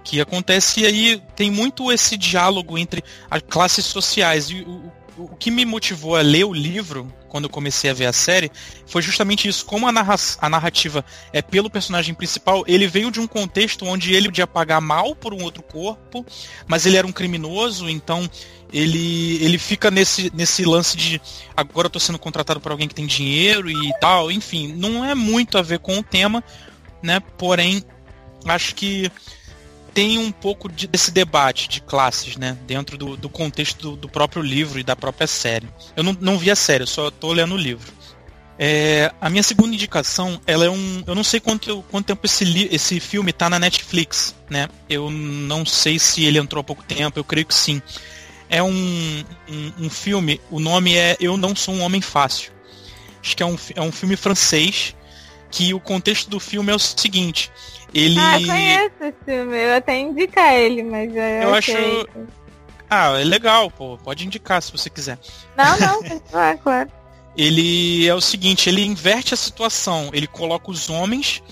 que 0.04 0.20
acontece, 0.20 0.80
e 0.80 0.86
aí 0.86 1.22
tem 1.36 1.50
muito 1.50 1.90
esse 1.92 2.16
diálogo 2.16 2.76
entre 2.76 3.02
as 3.30 3.42
classes 3.42 3.84
sociais. 3.84 4.50
E 4.50 4.62
o, 4.62 4.92
o, 5.16 5.24
o 5.24 5.36
que 5.36 5.50
me 5.50 5.64
motivou 5.64 6.16
a 6.16 6.22
ler 6.22 6.44
o 6.44 6.52
livro, 6.52 7.12
quando 7.32 7.44
eu 7.44 7.50
comecei 7.50 7.90
a 7.90 7.94
ver 7.94 8.04
a 8.04 8.12
série, 8.12 8.52
foi 8.86 9.00
justamente 9.00 9.48
isso. 9.48 9.64
Como 9.64 9.88
a, 9.88 9.92
narra 9.92 10.16
a 10.38 10.50
narrativa 10.50 11.02
é 11.32 11.40
pelo 11.40 11.70
personagem 11.70 12.14
principal, 12.14 12.62
ele 12.66 12.86
veio 12.86 13.10
de 13.10 13.20
um 13.20 13.26
contexto 13.26 13.86
onde 13.86 14.12
ele 14.12 14.26
podia 14.26 14.46
pagar 14.46 14.82
mal 14.82 15.16
por 15.16 15.32
um 15.32 15.42
outro 15.42 15.62
corpo, 15.62 16.26
mas 16.66 16.84
ele 16.84 16.98
era 16.98 17.06
um 17.06 17.12
criminoso, 17.12 17.88
então 17.88 18.28
ele, 18.70 19.42
ele 19.42 19.56
fica 19.56 19.90
nesse, 19.90 20.30
nesse 20.34 20.62
lance 20.66 20.94
de 20.94 21.22
agora 21.56 21.86
eu 21.86 21.90
tô 21.90 21.98
sendo 21.98 22.18
contratado 22.18 22.60
por 22.60 22.70
alguém 22.70 22.86
que 22.86 22.94
tem 22.94 23.06
dinheiro 23.06 23.70
e 23.70 23.90
tal, 23.98 24.30
enfim, 24.30 24.70
não 24.76 25.02
é 25.02 25.14
muito 25.14 25.56
a 25.56 25.62
ver 25.62 25.78
com 25.78 25.98
o 25.98 26.02
tema, 26.02 26.44
né? 27.02 27.18
Porém, 27.38 27.82
acho 28.44 28.74
que 28.74 29.10
tem 29.94 30.18
um 30.18 30.32
pouco 30.32 30.70
de, 30.70 30.86
desse 30.86 31.10
debate 31.10 31.68
de 31.68 31.80
classes, 31.80 32.36
né? 32.36 32.56
Dentro 32.66 32.96
do, 32.96 33.16
do 33.16 33.28
contexto 33.28 33.90
do, 33.90 33.96
do, 33.96 34.08
próprio 34.08 34.42
livro 34.42 34.78
e 34.78 34.82
da 34.82 34.96
própria 34.96 35.26
série. 35.26 35.68
Eu 35.96 36.02
não, 36.02 36.16
não 36.20 36.38
vi 36.38 36.50
a 36.50 36.56
série, 36.56 36.82
eu 36.82 36.86
só 36.86 37.10
tô 37.10 37.32
lendo 37.32 37.54
o 37.54 37.58
livro. 37.58 37.92
É, 38.58 39.12
a 39.20 39.28
minha 39.30 39.42
segunda 39.42 39.74
indicação, 39.74 40.40
ela 40.46 40.64
é 40.64 40.70
um. 40.70 41.02
Eu 41.06 41.14
não 41.14 41.24
sei 41.24 41.40
quanto, 41.40 41.82
quanto 41.90 42.06
tempo 42.06 42.24
esse, 42.24 42.68
esse 42.70 43.00
filme 43.00 43.32
tá 43.32 43.48
na 43.48 43.58
Netflix, 43.58 44.34
né? 44.48 44.68
Eu 44.88 45.10
não 45.10 45.64
sei 45.66 45.98
se 45.98 46.24
ele 46.24 46.38
entrou 46.38 46.60
há 46.60 46.64
pouco 46.64 46.82
tempo, 46.82 47.18
eu 47.18 47.24
creio 47.24 47.46
que 47.46 47.54
sim. 47.54 47.80
É 48.48 48.62
um, 48.62 49.24
um, 49.48 49.86
um 49.86 49.90
filme, 49.90 50.40
o 50.50 50.60
nome 50.60 50.94
é 50.94 51.16
Eu 51.18 51.36
Não 51.36 51.56
Sou 51.56 51.74
um 51.74 51.80
Homem 51.80 52.02
Fácil. 52.02 52.52
Acho 53.22 53.36
que 53.36 53.42
é 53.42 53.46
um, 53.46 53.56
é 53.74 53.80
um 53.80 53.90
filme 53.90 54.16
francês, 54.16 54.94
que 55.52 55.72
o 55.72 55.78
contexto 55.78 56.28
do 56.28 56.40
filme 56.40 56.72
é 56.72 56.74
o 56.74 56.78
seguinte. 56.80 57.52
Ele. 57.94 58.18
Ah, 58.18 58.32
conheço 58.44 58.94
esse 59.02 59.16
filme, 59.24 59.56
eu 59.56 59.76
até 59.76 60.00
indicar 60.00 60.54
ele, 60.54 60.82
mas 60.82 61.14
eu, 61.14 61.22
eu 61.22 61.54
acho. 61.54 61.72
Ah, 62.90 63.20
é 63.20 63.24
legal, 63.24 63.70
pô. 63.70 63.96
Pode 63.98 64.26
indicar 64.26 64.60
se 64.60 64.72
você 64.72 64.90
quiser. 64.90 65.18
Não, 65.56 65.78
não, 65.78 66.00
ah, 66.32 66.56
claro 66.60 66.90
ele 67.36 68.06
é 68.06 68.14
o 68.14 68.20
seguinte, 68.20 68.68
ele 68.68 68.84
inverte 68.84 69.32
a 69.32 69.36
situação, 69.36 70.10
ele 70.12 70.26
coloca 70.26 70.70
os 70.70 70.90
homens 70.90 71.42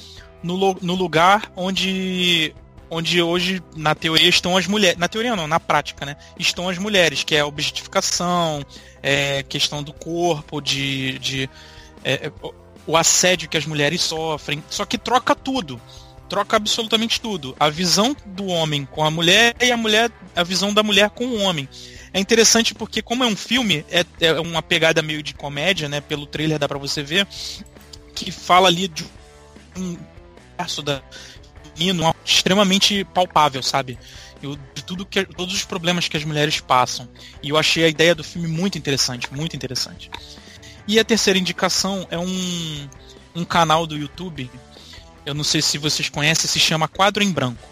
no, 0.43 0.75
no 0.81 0.95
lugar 0.95 1.51
onde 1.57 2.55
onde 2.93 3.23
hoje 3.23 3.63
na 3.77 3.95
teoria 3.95 4.29
estão 4.29 4.57
as 4.57 4.67
mulheres, 4.67 4.99
na 4.99 5.07
teoria 5.07 5.37
não, 5.37 5.47
na 5.47 5.61
prática, 5.61 6.05
né? 6.05 6.17
Estão 6.37 6.69
as 6.69 6.77
mulheres, 6.77 7.23
que 7.23 7.37
é 7.37 7.41
a 7.41 7.47
objetificação, 7.47 8.65
é, 9.01 9.45
questão 9.45 9.81
do 9.81 9.93
corpo, 9.93 10.61
de, 10.61 11.17
de 11.21 11.51
é, 12.03 12.27
é 12.27 12.33
o 12.91 12.97
assédio 12.97 13.49
que 13.49 13.57
as 13.57 13.67
mulheres 13.67 14.03
sofrem, 14.03 14.63
só 14.69 14.85
que 14.85 14.99
troca 14.99 15.35
tudo. 15.35 15.81
Troca 16.29 16.57
absolutamente 16.57 17.21
tudo. 17.21 17.57
A 17.59 17.69
visão 17.69 18.15
do 18.27 18.47
homem 18.47 18.85
com 18.85 19.05
a 19.05 19.11
mulher 19.11 19.55
e 19.61 19.71
a 19.71 19.77
mulher, 19.77 20.11
a 20.35 20.43
visão 20.43 20.73
da 20.73 20.83
mulher 20.83 21.11
com 21.11 21.27
o 21.27 21.41
homem. 21.41 21.69
É 22.13 22.21
interessante 22.21 22.75
porque, 22.75 23.01
como 23.03 23.23
é 23.23 23.27
um 23.27 23.37
filme, 23.37 23.85
é, 23.91 24.05
é 24.21 24.41
uma 24.41 24.63
pegada 24.63 25.03
meio 25.03 25.23
de 25.23 25.35
comédia, 25.35 25.89
né? 25.89 26.01
Pelo 26.01 26.27
trailer 26.27 26.59
dá 26.59 26.69
pra 26.69 26.79
você 26.79 27.03
ver, 27.03 27.27
que 28.15 28.31
fala 28.31 28.69
ali 28.69 28.89
de 28.89 29.05
um 29.77 29.97
verso 30.57 30.83
da 30.83 31.03
menino 31.79 32.15
extremamente 32.25 33.05
palpável, 33.05 33.63
sabe? 33.63 33.99
Eu, 34.43 34.57
de 34.75 34.83
tudo 34.85 35.07
que 35.07 35.25
todos 35.25 35.55
os 35.55 35.65
problemas 35.65 36.09
que 36.09 36.17
as 36.17 36.25
mulheres 36.25 36.61
passam. 36.61 37.09
E 37.43 37.51
eu 37.51 37.57
achei 37.57 37.85
a 37.85 37.89
ideia 37.89 38.15
do 38.15 38.25
filme 38.25 38.49
muito 38.49 38.77
interessante, 38.79 39.33
muito 39.33 39.55
interessante. 39.55 40.11
E 40.91 40.99
a 40.99 41.05
terceira 41.05 41.39
indicação 41.39 42.05
é 42.11 42.19
um, 42.19 42.89
um 43.37 43.45
canal 43.45 43.87
do 43.87 43.97
YouTube. 43.97 44.51
Eu 45.25 45.33
não 45.35 45.45
sei 45.45 45.63
se 45.63 45.79
vocês 45.79 46.09
conhecem, 46.09 46.51
se 46.51 46.59
chama 46.59 46.89
Quadro 46.89 47.23
em 47.23 47.31
Branco. 47.31 47.63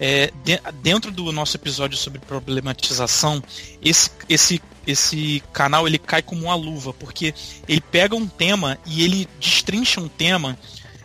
É, 0.00 0.32
de, 0.42 0.60
dentro 0.82 1.12
do 1.12 1.30
nosso 1.30 1.56
episódio 1.56 1.96
sobre 1.96 2.18
problematização, 2.18 3.40
esse, 3.80 4.10
esse, 4.28 4.60
esse 4.84 5.40
canal 5.52 5.86
ele 5.86 5.98
cai 5.98 6.20
como 6.20 6.46
uma 6.46 6.56
luva, 6.56 6.92
porque 6.92 7.32
ele 7.68 7.80
pega 7.80 8.16
um 8.16 8.26
tema 8.26 8.76
e 8.84 9.04
ele 9.04 9.28
destrincha 9.38 10.00
um 10.00 10.08
tema 10.08 10.58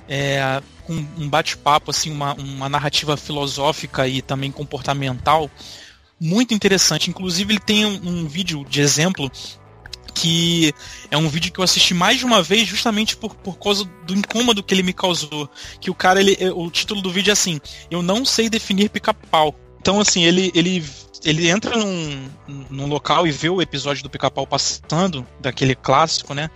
é, 0.09 0.59
com 0.87 0.93
um 0.95 1.29
bate-papo, 1.29 1.91
assim, 1.91 2.09
uma, 2.09 2.33
uma 2.33 2.67
narrativa 2.67 3.15
filosófica 3.15 4.07
e 4.07 4.23
também 4.23 4.51
comportamental 4.51 5.51
muito 6.19 6.51
interessante. 6.51 7.11
Inclusive, 7.11 7.53
ele 7.53 7.59
tem 7.59 7.85
um, 7.85 8.01
um 8.03 8.27
vídeo 8.27 8.65
de 8.67 8.81
exemplo 8.81 9.31
que 10.13 10.73
é 11.09 11.17
um 11.17 11.27
vídeo 11.27 11.51
que 11.51 11.59
eu 11.59 11.63
assisti 11.63 11.93
mais 11.93 12.19
de 12.19 12.25
uma 12.25 12.41
vez 12.41 12.67
justamente 12.67 13.17
por, 13.17 13.35
por 13.35 13.57
causa 13.57 13.85
do 14.05 14.13
incômodo 14.13 14.63
que 14.63 14.73
ele 14.73 14.83
me 14.83 14.93
causou. 14.93 15.49
Que 15.79 15.89
o 15.89 15.95
cara, 15.95 16.19
ele, 16.19 16.37
o 16.51 16.69
título 16.69 17.01
do 17.01 17.11
vídeo 17.11 17.31
é 17.31 17.33
assim: 17.33 17.59
Eu 17.89 18.01
não 18.01 18.23
sei 18.23 18.49
definir 18.49 18.89
pica-pau. 18.89 19.55
Então, 19.79 19.99
assim, 19.99 20.23
ele, 20.23 20.51
ele, 20.55 20.83
ele 21.25 21.49
entra 21.49 21.77
num, 21.77 22.29
num 22.69 22.87
local 22.87 23.27
e 23.27 23.31
vê 23.31 23.49
o 23.49 23.61
episódio 23.61 24.01
do 24.01 24.09
pica-pau 24.09 24.47
passando, 24.47 25.27
daquele 25.41 25.75
clássico, 25.75 26.33
né? 26.33 26.49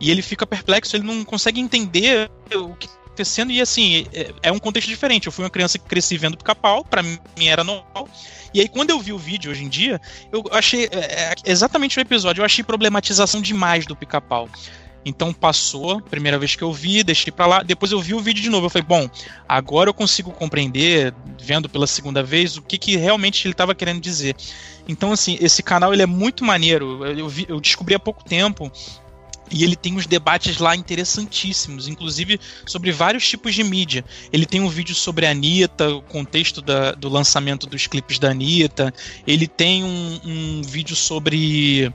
E 0.00 0.10
ele 0.10 0.20
fica 0.20 0.46
perplexo, 0.46 0.96
ele 0.96 1.06
não 1.06 1.24
consegue 1.24 1.60
entender 1.60 2.30
o 2.54 2.74
que 2.74 2.88
acontecendo 3.14 3.52
e 3.52 3.60
assim, 3.60 4.06
é, 4.12 4.34
é, 4.42 4.52
um 4.52 4.58
contexto 4.58 4.88
diferente. 4.88 5.26
Eu 5.26 5.32
fui 5.32 5.44
uma 5.44 5.50
criança 5.50 5.78
que 5.78 5.86
cresci 5.86 6.18
vendo 6.18 6.36
pica-pau, 6.36 6.84
para 6.84 7.02
mim 7.02 7.18
era 7.46 7.62
normal. 7.62 8.08
E 8.54 8.60
aí, 8.60 8.68
quando 8.68 8.90
eu 8.90 9.00
vi 9.00 9.12
o 9.12 9.18
vídeo 9.18 9.50
hoje 9.50 9.64
em 9.64 9.68
dia, 9.68 10.00
eu 10.32 10.44
achei 10.52 10.84
é, 10.84 11.32
é, 11.32 11.34
exatamente 11.44 11.98
o 11.98 12.00
episódio, 12.00 12.40
eu 12.40 12.44
achei 12.44 12.62
problematização 12.62 13.42
demais 13.42 13.84
do 13.84 13.96
pica-pau. 13.96 14.48
Então 15.04 15.34
passou, 15.34 16.00
primeira 16.00 16.38
vez 16.38 16.56
que 16.56 16.62
eu 16.62 16.72
vi, 16.72 17.02
deixei 17.02 17.30
para 17.30 17.46
lá, 17.46 17.62
depois 17.62 17.92
eu 17.92 18.00
vi 18.00 18.14
o 18.14 18.20
vídeo 18.20 18.42
de 18.42 18.48
novo. 18.48 18.66
Eu 18.66 18.70
falei, 18.70 18.86
bom, 18.86 19.10
agora 19.46 19.90
eu 19.90 19.94
consigo 19.94 20.30
compreender, 20.30 21.12
vendo 21.38 21.68
pela 21.68 21.86
segunda 21.86 22.22
vez, 22.22 22.56
o 22.56 22.62
que, 22.62 22.78
que 22.78 22.96
realmente 22.96 23.46
ele 23.46 23.52
estava 23.52 23.74
querendo 23.74 24.00
dizer. 24.00 24.34
Então, 24.88 25.12
assim, 25.12 25.36
esse 25.40 25.62
canal 25.62 25.92
ele 25.92 26.02
é 26.02 26.06
muito 26.06 26.42
maneiro. 26.42 27.04
Eu, 27.04 27.28
vi, 27.28 27.44
eu 27.48 27.60
descobri 27.60 27.94
há 27.94 27.98
pouco 27.98 28.24
tempo 28.24 28.72
e 29.50 29.62
ele 29.62 29.76
tem 29.76 29.94
uns 29.94 30.06
debates 30.06 30.58
lá 30.58 30.74
interessantíssimos, 30.74 31.86
inclusive 31.86 32.40
sobre 32.66 32.90
vários 32.90 33.26
tipos 33.28 33.54
de 33.54 33.62
mídia. 33.62 34.04
Ele 34.32 34.46
tem 34.46 34.60
um 34.60 34.68
vídeo 34.68 34.94
sobre 34.94 35.26
a 35.26 35.30
Anitta, 35.30 35.94
o 35.94 36.02
contexto 36.02 36.62
da, 36.62 36.92
do 36.92 37.08
lançamento 37.08 37.66
dos 37.66 37.86
clipes 37.86 38.18
da 38.18 38.30
Anitta. 38.30 38.92
Ele 39.26 39.46
tem 39.46 39.84
um, 39.84 40.20
um 40.24 40.62
vídeo 40.62 40.96
sobre. 40.96 41.92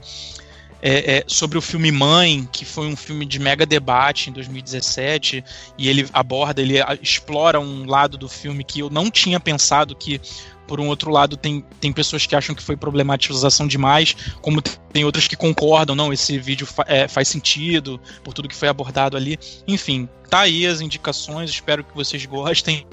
É, 0.82 1.18
é, 1.18 1.24
sobre 1.28 1.58
o 1.58 1.62
filme 1.62 1.92
Mãe, 1.92 2.48
que 2.52 2.64
foi 2.64 2.88
um 2.88 2.96
filme 2.96 3.26
de 3.26 3.38
mega 3.38 3.66
debate 3.66 4.30
em 4.30 4.34
2017, 4.34 5.44
e 5.78 5.90
ele 5.90 6.08
aborda, 6.14 6.62
ele 6.62 6.76
explora 7.02 7.60
um 7.60 7.86
lado 7.86 8.18
do 8.18 8.30
filme 8.30 8.64
que 8.64 8.80
eu 8.80 8.90
não 8.90 9.12
tinha 9.12 9.40
pensado 9.40 9.96
que 9.96 10.22
por 10.70 10.80
um 10.80 10.88
outro 10.88 11.10
lado, 11.10 11.36
tem, 11.36 11.66
tem 11.80 11.92
pessoas 11.92 12.28
que 12.28 12.36
acham 12.36 12.54
que 12.54 12.62
foi 12.62 12.78
problematização 12.78 13.66
demais, 13.66 14.16
como 14.40 14.62
tem 14.62 15.04
outras 15.04 15.28
que 15.28 15.36
concordam, 15.36 15.96
não, 15.96 16.14
esse 16.14 16.38
vídeo 16.38 16.68
fa 16.68 16.86
é, 16.88 17.08
faz 17.08 17.28
sentido 17.28 18.00
por 18.24 18.36
tudo 18.36 18.48
que 18.48 18.56
foi 18.56 18.68
abordado 18.68 19.18
ali. 19.18 19.40
Enfim, 19.68 20.08
tá 20.30 20.42
aí 20.42 20.68
as 20.68 20.80
indicações, 20.80 21.50
espero 21.50 21.84
que 21.84 21.96
vocês 21.96 22.24
gostem 22.28 22.86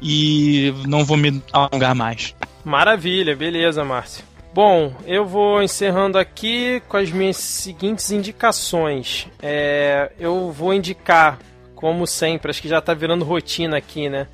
e 0.00 0.72
não 0.86 1.04
vou 1.04 1.16
me 1.16 1.42
alongar 1.52 1.92
mais. 1.92 2.36
Maravilha, 2.64 3.34
beleza, 3.34 3.84
Márcio. 3.84 4.27
Bom, 4.52 4.92
eu 5.06 5.24
vou 5.24 5.62
encerrando 5.62 6.18
aqui 6.18 6.82
com 6.88 6.96
as 6.96 7.10
minhas 7.10 7.36
seguintes 7.36 8.10
indicações. 8.10 9.28
É, 9.42 10.10
eu 10.18 10.50
vou 10.50 10.74
indicar, 10.74 11.38
como 11.74 12.06
sempre, 12.06 12.50
acho 12.50 12.62
que 12.62 12.68
já 12.68 12.78
está 12.78 12.94
virando 12.94 13.24
rotina 13.24 13.76
aqui, 13.76 14.08
né? 14.08 14.26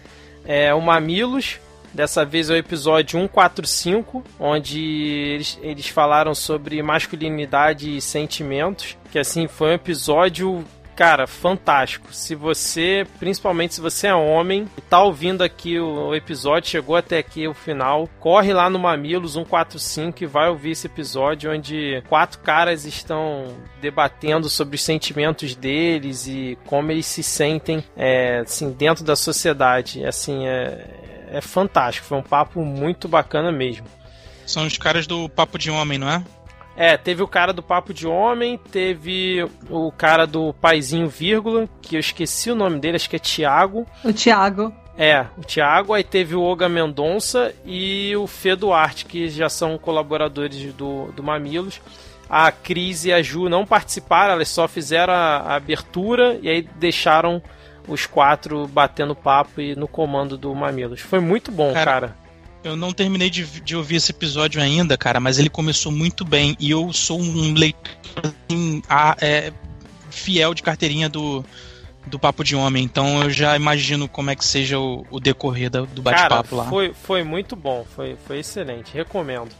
É, 0.47 0.73
o 0.73 0.81
Mamilos, 0.81 1.59
Dessa 1.95 2.25
vez 2.25 2.51
é 2.51 2.55
o 2.55 2.57
episódio 2.57 3.21
145, 3.21 4.25
onde 4.41 4.83
eles, 4.83 5.57
eles 5.63 5.87
falaram 5.87 6.35
sobre 6.35 6.83
masculinidade 6.83 7.97
e 7.97 8.01
sentimentos. 8.01 8.99
Que 9.13 9.19
assim, 9.21 9.47
foi 9.47 9.69
um 9.69 9.75
episódio 9.75 10.65
cara, 10.95 11.27
fantástico. 11.27 12.13
Se 12.13 12.35
você, 12.35 13.07
principalmente 13.19 13.75
se 13.75 13.81
você 13.81 14.07
é 14.07 14.15
homem 14.15 14.69
e 14.77 14.81
tá 14.81 15.03
ouvindo 15.03 15.43
aqui 15.43 15.79
o 15.79 16.15
episódio, 16.15 16.71
chegou 16.71 16.97
até 16.97 17.19
aqui 17.19 17.47
o 17.49 17.55
final, 17.55 18.09
corre 18.21 18.53
lá 18.53 18.71
no 18.71 18.79
Mamilos 18.79 19.33
145 19.33 20.23
e 20.23 20.27
vai 20.27 20.49
ouvir 20.49 20.71
esse 20.71 20.87
episódio 20.87 21.53
onde 21.53 22.03
quatro 22.09 22.39
caras 22.41 22.85
estão 22.85 23.57
debatendo 23.81 24.49
sobre 24.49 24.77
os 24.77 24.83
sentimentos 24.83 25.55
deles 25.55 26.27
e 26.27 26.59
como 26.67 26.91
eles 26.91 27.07
se 27.07 27.23
sentem, 27.23 27.85
é, 27.97 28.39
assim, 28.39 28.71
dentro 28.73 29.05
da 29.05 29.17
sociedade. 29.17 30.05
Assim, 30.05 30.47
é, 30.47 31.29
é 31.31 31.41
fantástico. 31.41 32.07
Foi 32.07 32.19
um 32.19 32.23
papo 32.23 32.65
muito 32.65 33.09
bacana 33.09 33.51
mesmo. 33.51 33.87
São 34.47 34.67
os 34.67 34.77
caras 34.77 35.07
do 35.07 35.29
Papo 35.29 35.59
de 35.59 35.71
Homem, 35.71 35.99
não 35.99 36.09
é? 36.09 36.23
É, 36.77 36.97
teve 36.97 37.23
o 37.23 37.29
cara 37.29 37.53
do 37.53 37.63
Papo 37.63 37.95
de 37.95 38.07
Homem, 38.07 38.59
teve 38.71 39.47
o 39.71 39.93
cara 39.93 40.27
do 40.27 40.53
Paizinho 40.55 41.09
Vírgula, 41.09 41.69
que 41.81 41.97
eu 41.97 42.01
esqueci 42.01 42.51
o 42.51 42.55
nome 42.55 42.81
dele, 42.81 42.97
acho 42.97 43.09
que 43.09 43.17
é 43.17 43.21
Tiago. 43.21 43.87
O 44.05 44.13
Tiago. 44.13 44.73
É, 44.97 45.27
o 45.37 45.43
Thiago, 45.43 45.93
aí 45.93 46.05
teve 46.05 46.37
o 46.37 46.43
Olga 46.43 46.69
Mendonça 46.69 47.53
e 47.65 48.15
o 48.17 48.27
Fê 48.27 48.55
Duarte, 48.55 49.07
que 49.07 49.29
já 49.29 49.49
são 49.49 49.77
colaboradores 49.79 50.73
do, 50.75 51.13
do 51.13 51.23
Mamilos. 51.23 51.81
A 52.29 52.51
Cris 52.51 53.05
e 53.05 53.13
a 53.13 53.23
Ju 53.23 53.49
não 53.49 53.67
participaram, 53.67 54.35
elas 54.35 54.49
só 54.49 54.67
fizeram 54.67 55.13
a, 55.13 55.37
a 55.39 55.55
abertura 55.57 56.39
e 56.41 56.49
aí 56.49 56.69
deixaram 56.77 57.43
os 57.87 58.07
quatro 58.07 58.67
batendo 58.67 59.15
papo 59.15 59.61
e 59.61 59.77
no 59.77 59.87
comando 59.87 60.39
do 60.39 60.55
Mamilos. 60.55 61.01
Foi 61.01 61.21
muito 61.21 61.53
bom, 61.53 61.73
cara. 61.73 61.85
cara. 61.85 62.24
Eu 62.65 62.77
não 62.77 62.93
terminei 62.93 63.29
de, 63.29 63.45
de, 63.61 63.77
ouvir 63.77 63.97
esse 63.97 64.11
episódio 64.11 64.61
ainda, 64.61 64.97
cara, 64.97 65.21
mas 65.21 65.39
ele 65.39 65.51
começou 65.51 65.93
muito 65.93 66.25
bem. 66.25 66.57
E 66.59 66.71
eu 66.71 66.91
sou 66.95 67.21
um 67.21 67.53
leitor 67.53 67.93
assim, 68.23 68.83
a, 68.89 69.15
é, 69.21 69.53
fiel 70.11 70.55
de 70.55 70.63
carteirinha 70.63 71.09
do, 71.09 71.45
do 72.07 72.19
Papo 72.19 72.43
de 72.43 72.57
Homem. 72.57 72.83
Então 72.83 73.23
eu 73.23 73.31
já 73.31 73.55
imagino 73.55 74.09
como 74.09 74.31
é 74.31 74.35
que 74.35 74.45
seja 74.45 74.79
o, 74.79 75.05
o 75.11 75.21
decorrer 75.21 75.71
do 75.71 76.01
bate-papo 76.01 76.57
lá. 76.57 76.65
Foi, 76.65 76.95
foi 76.95 77.23
muito 77.23 77.55
bom, 77.55 77.85
foi, 77.95 78.17
foi 78.27 78.39
excelente. 78.39 78.95
Recomendo. 78.95 79.51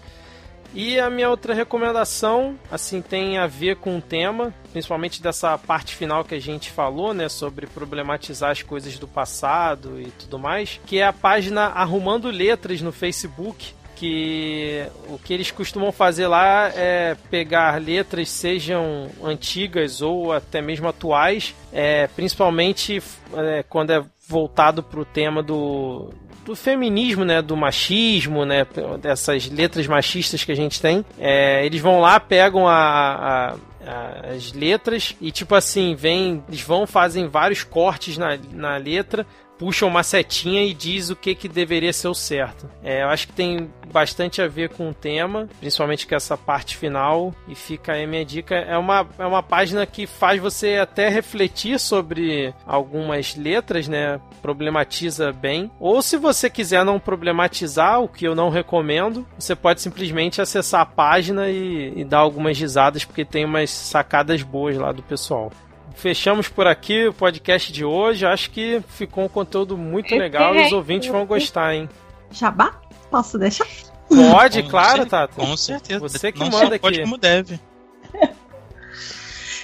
E 0.75 0.99
a 0.99 1.09
minha 1.09 1.31
outra 1.31 1.55
recomendação, 1.55 2.59
assim, 2.69 3.01
tem 3.01 3.39
a 3.39 3.47
ver 3.47 3.77
com 3.77 3.97
o 3.97 4.03
tema, 4.03 4.53
principalmente 4.73 5.23
dessa 5.23 5.57
parte 5.57 5.95
final 5.95 6.25
que 6.25 6.35
a 6.35 6.41
gente 6.41 6.71
falou, 6.73 7.15
né, 7.15 7.29
sobre 7.29 7.69
problematizar 7.69 8.51
as 8.51 8.61
coisas 8.61 8.99
do 8.99 9.07
passado 9.07 10.01
e 10.01 10.11
tudo 10.11 10.37
mais, 10.37 10.81
que 10.85 10.99
é 10.99 11.07
a 11.07 11.13
página 11.13 11.67
Arrumando 11.67 12.29
Letras 12.29 12.83
no 12.83 12.91
Facebook, 12.91 13.73
que 13.95 14.85
o 15.09 15.17
que 15.17 15.33
eles 15.33 15.53
costumam 15.53 15.93
fazer 15.93 16.27
lá 16.27 16.69
é 16.75 17.17
pegar 17.31 17.81
letras, 17.81 18.29
sejam 18.29 19.09
antigas 19.23 20.03
ou 20.03 20.33
até 20.33 20.61
mesmo 20.61 20.89
atuais, 20.89 21.55
é, 21.73 22.09
principalmente 22.09 23.01
é, 23.37 23.63
quando 23.69 23.91
é 23.91 24.05
voltado 24.29 24.83
para 24.83 25.01
o 25.01 25.05
tema 25.05 25.43
do, 25.43 26.11
do 26.45 26.55
feminismo, 26.55 27.25
né, 27.25 27.41
do 27.41 27.57
machismo, 27.57 28.45
né, 28.45 28.67
dessas 29.01 29.49
letras 29.49 29.87
machistas 29.87 30.45
que 30.45 30.53
a 30.53 30.57
gente 30.57 30.81
tem. 30.81 31.05
É, 31.19 31.65
eles 31.65 31.81
vão 31.81 32.01
lá, 32.01 32.21
pegam 32.21 32.69
a, 32.69 33.53
a 33.53 33.57
as 34.35 34.53
letras 34.53 35.15
e 35.21 35.31
tipo 35.31 35.55
assim, 35.55 35.95
vem, 35.95 36.43
eles 36.49 36.63
vão 36.63 36.87
fazem 36.87 37.29
vários 37.29 37.63
cortes 37.63 38.17
na, 38.17 38.39
na 38.53 38.77
letra 38.77 39.27
puxa 39.59 39.87
uma 39.87 40.03
setinha 40.03 40.63
e 40.63 40.75
diz 40.75 41.11
o 41.11 41.17
que, 41.17 41.35
que 41.35 41.49
deveria 41.49 41.93
ser 41.93 42.09
o 42.09 42.15
certo. 42.15 42.69
É, 42.83 43.03
eu 43.03 43.09
acho 43.09 43.29
que 43.29 43.33
tem 43.33 43.71
bastante 43.93 44.43
a 44.43 44.49
ver 44.49 44.71
com 44.71 44.91
o 44.91 44.95
tema, 44.95 45.49
principalmente 45.61 46.07
com 46.07 46.15
essa 46.15 46.37
parte 46.37 46.77
final, 46.77 47.35
e 47.47 47.55
fica 47.55 47.93
aí 47.93 48.05
a 48.05 48.07
minha 48.07 48.25
dica. 48.25 48.57
É 48.57 48.77
uma, 48.77 49.07
é 49.19 49.25
uma 49.25 49.43
página 49.43 49.87
que 49.87 50.07
faz 50.07 50.41
você 50.41 50.77
até 50.77 51.09
refletir 51.09 51.79
sobre 51.79 52.53
algumas 52.67 53.37
letras, 53.37 53.87
né? 53.87 54.21
Problematiza 54.43 55.33
bem. 55.33 55.71
Ou 55.79 56.03
se 56.03 56.17
você 56.17 56.51
quiser 56.51 56.85
não 56.85 56.99
problematizar, 56.99 58.01
o 58.01 58.09
que 58.09 58.27
eu 58.27 58.35
não 58.35 58.51
recomendo, 58.51 59.27
você 59.39 59.55
pode 59.55 59.81
simplesmente 59.81 60.41
acessar 60.41 60.81
a 60.81 60.87
página 60.87 61.49
e, 61.49 61.93
e 61.97 62.05
dar 62.05 62.19
algumas 62.19 62.59
risadas, 62.59 63.05
porque 63.05 63.25
tem 63.25 63.45
umas 63.45 63.71
sacadas 63.71 64.43
boas 64.43 64.77
lá 64.77 64.93
do 64.93 65.03
pessoal 65.03 65.53
fechamos 65.95 66.49
por 66.49 66.67
aqui 66.67 67.09
o 67.09 67.13
podcast 67.13 67.73
de 67.73 67.85
hoje. 67.85 68.27
Acho 68.27 68.51
que 68.51 68.83
ficou 68.89 69.25
um 69.25 69.29
conteúdo 69.29 69.77
muito 69.77 70.15
legal 70.15 70.55
e 70.55 70.67
os 70.67 70.73
ouvintes 70.73 71.09
vão 71.09 71.25
gostar, 71.27 71.75
hein? 71.75 71.89
Jabá? 72.31 72.81
Posso 73.11 73.39
deixar? 73.39 73.67
Pode, 74.09 74.63
com 74.63 74.71
claro, 74.71 74.89
certeza, 74.89 75.11
Tato. 75.11 75.35
Com 75.37 75.57
certeza. 75.57 76.01
Você 76.01 76.33
que 76.33 76.41
Não 76.41 76.51
manda 76.51 76.75
aqui. 76.75 76.79
Pode 76.81 77.01
como 77.03 77.17
deve. 77.17 77.59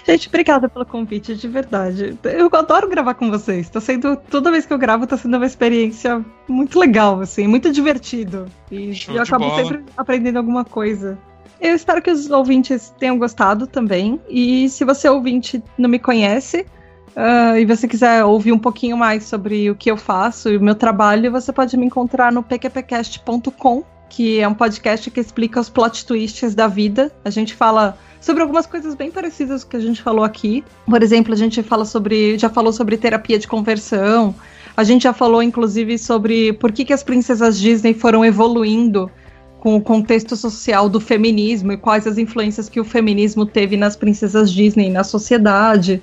Gente, 0.07 0.29
obrigada 0.29 0.69
pelo 0.69 0.87
convite, 0.87 1.37
de 1.37 1.47
verdade. 1.47 2.19
Eu 2.25 2.49
adoro 2.53 2.89
gravar 2.89 3.15
com 3.15 3.31
vocês. 3.31 3.69
Tá 3.69 3.81
sendo. 3.81 4.17
Toda 4.17 4.51
vez 4.51 4.65
que 4.65 4.73
eu 4.73 4.79
gravo, 4.79 5.07
tá 5.07 5.17
sendo 5.17 5.37
uma 5.37 5.47
experiência 5.47 6.25
muito 6.49 6.79
legal, 6.79 7.21
assim, 7.21 7.47
muito 7.47 7.71
divertido. 7.71 8.47
E 8.71 8.95
Show 8.95 9.15
eu 9.15 9.23
acabo 9.23 9.47
bola. 9.47 9.63
sempre 9.63 9.85
aprendendo 9.97 10.39
alguma 10.39 10.65
coisa. 10.65 11.19
Eu 11.61 11.75
espero 11.75 12.01
que 12.01 12.11
os 12.11 12.31
ouvintes 12.31 12.93
tenham 12.99 13.19
gostado 13.19 13.67
também. 13.67 14.19
E 14.29 14.69
se 14.71 14.85
você 14.85 15.09
ouvinte 15.09 15.63
não 15.77 15.91
me 15.91 15.99
conhece 15.99 16.67
uh, 17.11 17.57
e 17.59 17.67
você 17.67 17.87
quiser 17.87 18.25
ouvir 18.25 18.53
um 18.53 18.59
pouquinho 18.59 18.97
mais 18.97 19.25
sobre 19.25 19.71
o 19.71 19.75
que 19.75 19.91
eu 19.91 19.97
faço 19.97 20.49
e 20.49 20.57
o 20.57 20.61
meu 20.61 20.75
trabalho, 20.75 21.31
você 21.31 21.53
pode 21.53 21.77
me 21.77 21.85
encontrar 21.85 22.33
no 22.33 22.43
pqpcast.com, 22.43 23.85
que 24.09 24.41
é 24.41 24.49
um 24.49 24.55
podcast 24.55 25.11
que 25.11 25.21
explica 25.21 25.61
os 25.61 25.69
plot 25.69 26.07
twists 26.07 26.55
da 26.55 26.67
vida. 26.67 27.13
A 27.25 27.31
gente 27.31 27.55
fala 27.55 27.99
sobre 28.23 28.43
algumas 28.43 28.67
coisas 28.67 28.95
bem 28.95 29.11
parecidas 29.11 29.63
que 29.63 29.77
a 29.77 29.81
gente 29.81 30.01
falou 30.01 30.25
aqui. 30.25 30.65
Por 30.87 31.03
exemplo, 31.03 31.35
a 31.35 31.37
gente 31.37 31.63
fala 31.63 31.85
sobre, 31.85 32.39
já 32.39 32.49
falou 32.49 32.73
sobre 32.73 32.97
terapia 32.97 33.39
de 33.39 33.47
conversão. 33.47 34.35
A 34.75 34.83
gente 34.83 35.03
já 35.03 35.13
falou, 35.13 35.43
inclusive, 35.43 35.99
sobre 35.99 36.55
por 36.55 36.73
que, 36.73 36.87
que 36.87 36.93
as 36.93 37.03
princesas 37.03 37.59
Disney 37.59 37.93
foram 37.93 38.25
evoluindo 38.25 39.11
com 39.61 39.77
o 39.77 39.81
contexto 39.81 40.35
social 40.35 40.89
do 40.89 40.99
feminismo 40.99 41.71
e 41.71 41.77
quais 41.77 42.07
as 42.07 42.17
influências 42.17 42.69
que 42.69 42.81
o 42.81 42.85
feminismo 42.85 43.45
teve 43.45 43.77
nas 43.77 43.95
princesas 43.95 44.51
Disney 44.51 44.91
na 44.91 45.05
sociedade. 45.05 46.03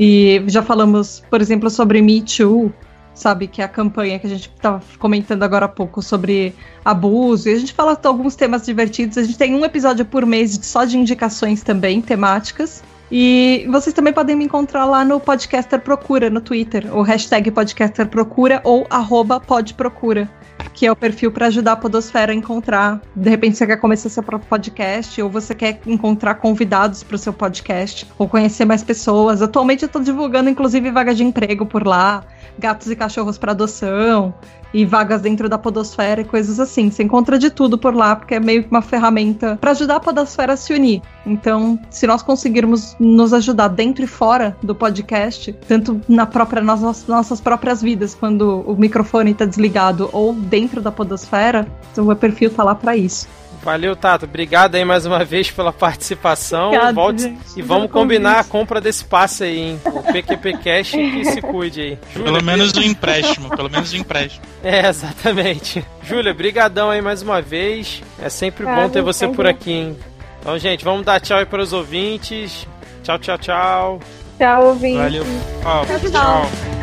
E 0.00 0.42
já 0.46 0.62
falamos, 0.62 1.22
por 1.30 1.40
exemplo, 1.40 1.68
sobre 1.68 2.00
Me 2.00 2.22
Too, 2.22 2.72
sabe? 3.14 3.46
Que 3.46 3.60
é 3.60 3.64
a 3.64 3.68
campanha 3.68 4.18
que 4.18 4.26
a 4.26 4.30
gente 4.30 4.50
estava 4.54 4.82
comentando 4.98 5.42
agora 5.42 5.66
há 5.66 5.68
pouco 5.68 6.00
sobre 6.00 6.54
abuso. 6.82 7.48
E 7.50 7.52
a 7.52 7.58
gente 7.58 7.74
fala 7.74 7.98
alguns 8.02 8.34
temas 8.34 8.64
divertidos. 8.64 9.18
A 9.18 9.22
gente 9.22 9.36
tem 9.36 9.54
um 9.54 9.64
episódio 9.64 10.04
por 10.04 10.24
mês 10.24 10.58
só 10.62 10.84
de 10.86 10.98
indicações 10.98 11.62
também, 11.62 12.00
temáticas. 12.00 12.82
E 13.10 13.66
vocês 13.70 13.94
também 13.94 14.12
podem 14.12 14.34
me 14.34 14.44
encontrar 14.44 14.84
lá 14.84 15.04
no 15.04 15.20
Podcaster 15.20 15.80
Procura, 15.80 16.28
no 16.28 16.40
Twitter, 16.40 16.94
o 16.96 17.02
hashtag 17.02 17.50
Podcaster 17.50 18.08
Procura 18.08 18.60
ou 18.64 18.86
arroba 18.90 19.40
podprocura 19.40 20.28
que 20.76 20.86
é 20.86 20.92
o 20.92 20.96
perfil 20.96 21.32
para 21.32 21.46
ajudar 21.46 21.72
a 21.72 21.76
Podosfera 21.76 22.32
a 22.32 22.34
encontrar. 22.34 23.00
De 23.14 23.30
repente 23.30 23.56
você 23.56 23.66
quer 23.66 23.78
começar 23.78 24.10
seu 24.10 24.22
próprio 24.22 24.48
podcast, 24.48 25.20
ou 25.22 25.30
você 25.30 25.54
quer 25.54 25.80
encontrar 25.86 26.34
convidados 26.34 27.02
para 27.02 27.16
o 27.16 27.18
seu 27.18 27.32
podcast, 27.32 28.06
ou 28.18 28.28
conhecer 28.28 28.66
mais 28.66 28.84
pessoas. 28.84 29.40
Atualmente 29.40 29.82
eu 29.82 29.86
estou 29.86 30.02
divulgando, 30.02 30.50
inclusive, 30.50 30.90
vaga 30.90 31.14
de 31.14 31.24
emprego 31.24 31.64
por 31.64 31.86
lá, 31.86 32.22
gatos 32.58 32.90
e 32.90 32.96
cachorros 32.96 33.38
para 33.38 33.52
adoção, 33.52 34.34
e 34.76 34.84
vagas 34.84 35.22
dentro 35.22 35.48
da 35.48 35.56
podosfera 35.56 36.20
e 36.20 36.24
coisas 36.24 36.60
assim. 36.60 36.90
Você 36.90 37.02
encontra 37.02 37.38
de 37.38 37.48
tudo 37.48 37.78
por 37.78 37.94
lá, 37.94 38.14
porque 38.14 38.34
é 38.34 38.40
meio 38.40 38.62
que 38.62 38.70
uma 38.70 38.82
ferramenta 38.82 39.56
para 39.58 39.70
ajudar 39.70 39.96
a 39.96 40.00
podosfera 40.00 40.52
a 40.52 40.56
se 40.56 40.74
unir. 40.74 41.00
Então, 41.24 41.78
se 41.90 42.06
nós 42.06 42.22
conseguirmos 42.22 42.94
nos 43.00 43.32
ajudar 43.32 43.68
dentro 43.68 44.04
e 44.04 44.06
fora 44.06 44.54
do 44.62 44.74
podcast, 44.74 45.52
tanto 45.66 46.00
na 46.06 46.26
própria 46.26 46.62
nossas, 46.62 47.06
nossas 47.06 47.40
próprias 47.40 47.80
vidas, 47.80 48.14
quando 48.14 48.62
o 48.66 48.76
microfone 48.76 49.30
está 49.30 49.46
desligado, 49.46 50.10
ou 50.12 50.34
dentro 50.34 50.82
da 50.82 50.92
podosfera, 50.92 51.66
então 51.90 52.04
o 52.04 52.08
meu 52.08 52.16
perfil 52.16 52.50
tá 52.50 52.62
lá 52.62 52.74
para 52.74 52.94
isso. 52.94 53.26
Valeu, 53.66 53.96
Tato. 53.96 54.26
Obrigado 54.26 54.76
aí 54.76 54.84
mais 54.84 55.06
uma 55.06 55.24
vez 55.24 55.50
pela 55.50 55.72
participação. 55.72 56.68
Obrigado, 56.68 56.94
Volte 56.94 57.22
gente, 57.22 57.40
e 57.56 57.62
vamos 57.62 57.90
combinar 57.90 58.38
a 58.38 58.44
compra 58.44 58.80
desse 58.80 59.04
passe 59.04 59.42
aí, 59.42 59.58
hein? 59.58 59.80
O 59.84 60.04
PQP 60.04 60.52
Cash 60.58 60.92
que 60.92 61.24
se 61.24 61.42
cuide 61.42 61.80
aí. 61.80 61.98
Júlia, 62.14 62.32
pelo 62.32 62.44
menos 62.44 62.72
o 62.74 62.80
empréstimo, 62.80 63.50
pelo 63.50 63.68
menos 63.68 63.92
o 63.92 63.96
empréstimo. 63.96 64.46
É, 64.62 64.88
exatamente. 64.88 65.84
Júlia, 66.02 66.32
brigadão 66.32 66.90
aí 66.90 67.02
mais 67.02 67.22
uma 67.22 67.42
vez. 67.42 68.02
É 68.22 68.28
sempre 68.28 68.64
bom 68.64 68.88
ter 68.88 69.02
você 69.02 69.26
por 69.26 69.46
aqui, 69.46 69.72
hein? 69.72 69.96
Então, 70.40 70.56
gente, 70.58 70.84
vamos 70.84 71.04
dar 71.04 71.20
tchau 71.20 71.38
aí 71.38 71.46
para 71.46 71.60
os 71.60 71.72
ouvintes. 71.72 72.68
Tchau, 73.02 73.18
tchau, 73.18 73.38
tchau. 73.38 74.00
Tchau, 74.38 74.66
ouvintes. 74.66 75.02
Valeu. 75.02 75.24
tchau. 75.62 75.86
tchau. 75.86 76.10
tchau. 76.10 76.75